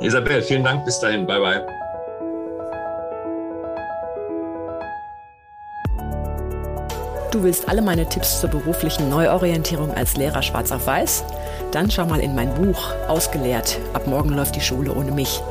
Isabel, 0.00 0.42
vielen 0.42 0.64
Dank. 0.64 0.84
Bis 0.84 0.98
dahin. 0.98 1.26
Bye, 1.26 1.40
bye. 1.40 1.83
Du 7.34 7.42
willst 7.42 7.68
alle 7.68 7.82
meine 7.82 8.08
Tipps 8.08 8.40
zur 8.40 8.48
beruflichen 8.48 9.10
Neuorientierung 9.10 9.92
als 9.92 10.16
Lehrer 10.16 10.40
schwarz 10.40 10.70
auf 10.70 10.86
weiß? 10.86 11.24
Dann 11.72 11.90
schau 11.90 12.06
mal 12.06 12.20
in 12.20 12.36
mein 12.36 12.54
Buch 12.54 12.94
Ausgelehrt. 13.08 13.80
Ab 13.92 14.06
morgen 14.06 14.28
läuft 14.28 14.54
die 14.54 14.60
Schule 14.60 14.94
ohne 14.94 15.10
mich. 15.10 15.42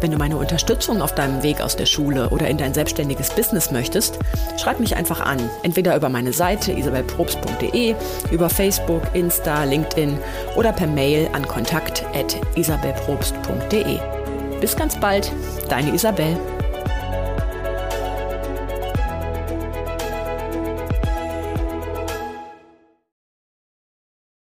Wenn 0.00 0.10
du 0.10 0.18
meine 0.18 0.36
Unterstützung 0.36 1.00
auf 1.00 1.14
deinem 1.14 1.44
Weg 1.44 1.60
aus 1.60 1.76
der 1.76 1.86
Schule 1.86 2.30
oder 2.30 2.48
in 2.48 2.58
dein 2.58 2.74
selbstständiges 2.74 3.30
Business 3.30 3.70
möchtest, 3.70 4.18
schreib 4.60 4.80
mich 4.80 4.96
einfach 4.96 5.20
an. 5.20 5.38
Entweder 5.62 5.94
über 5.94 6.08
meine 6.08 6.32
Seite 6.32 6.72
isabelprobst.de, 6.72 7.94
über 8.32 8.50
Facebook, 8.50 9.02
Insta, 9.12 9.62
LinkedIn 9.62 10.18
oder 10.56 10.72
per 10.72 10.88
Mail 10.88 11.28
an 11.34 11.46
kontakt.isabelprobst.de. 11.46 13.98
Bis 14.60 14.74
ganz 14.74 14.98
bald, 14.98 15.30
deine 15.68 15.94
Isabel. 15.94 16.36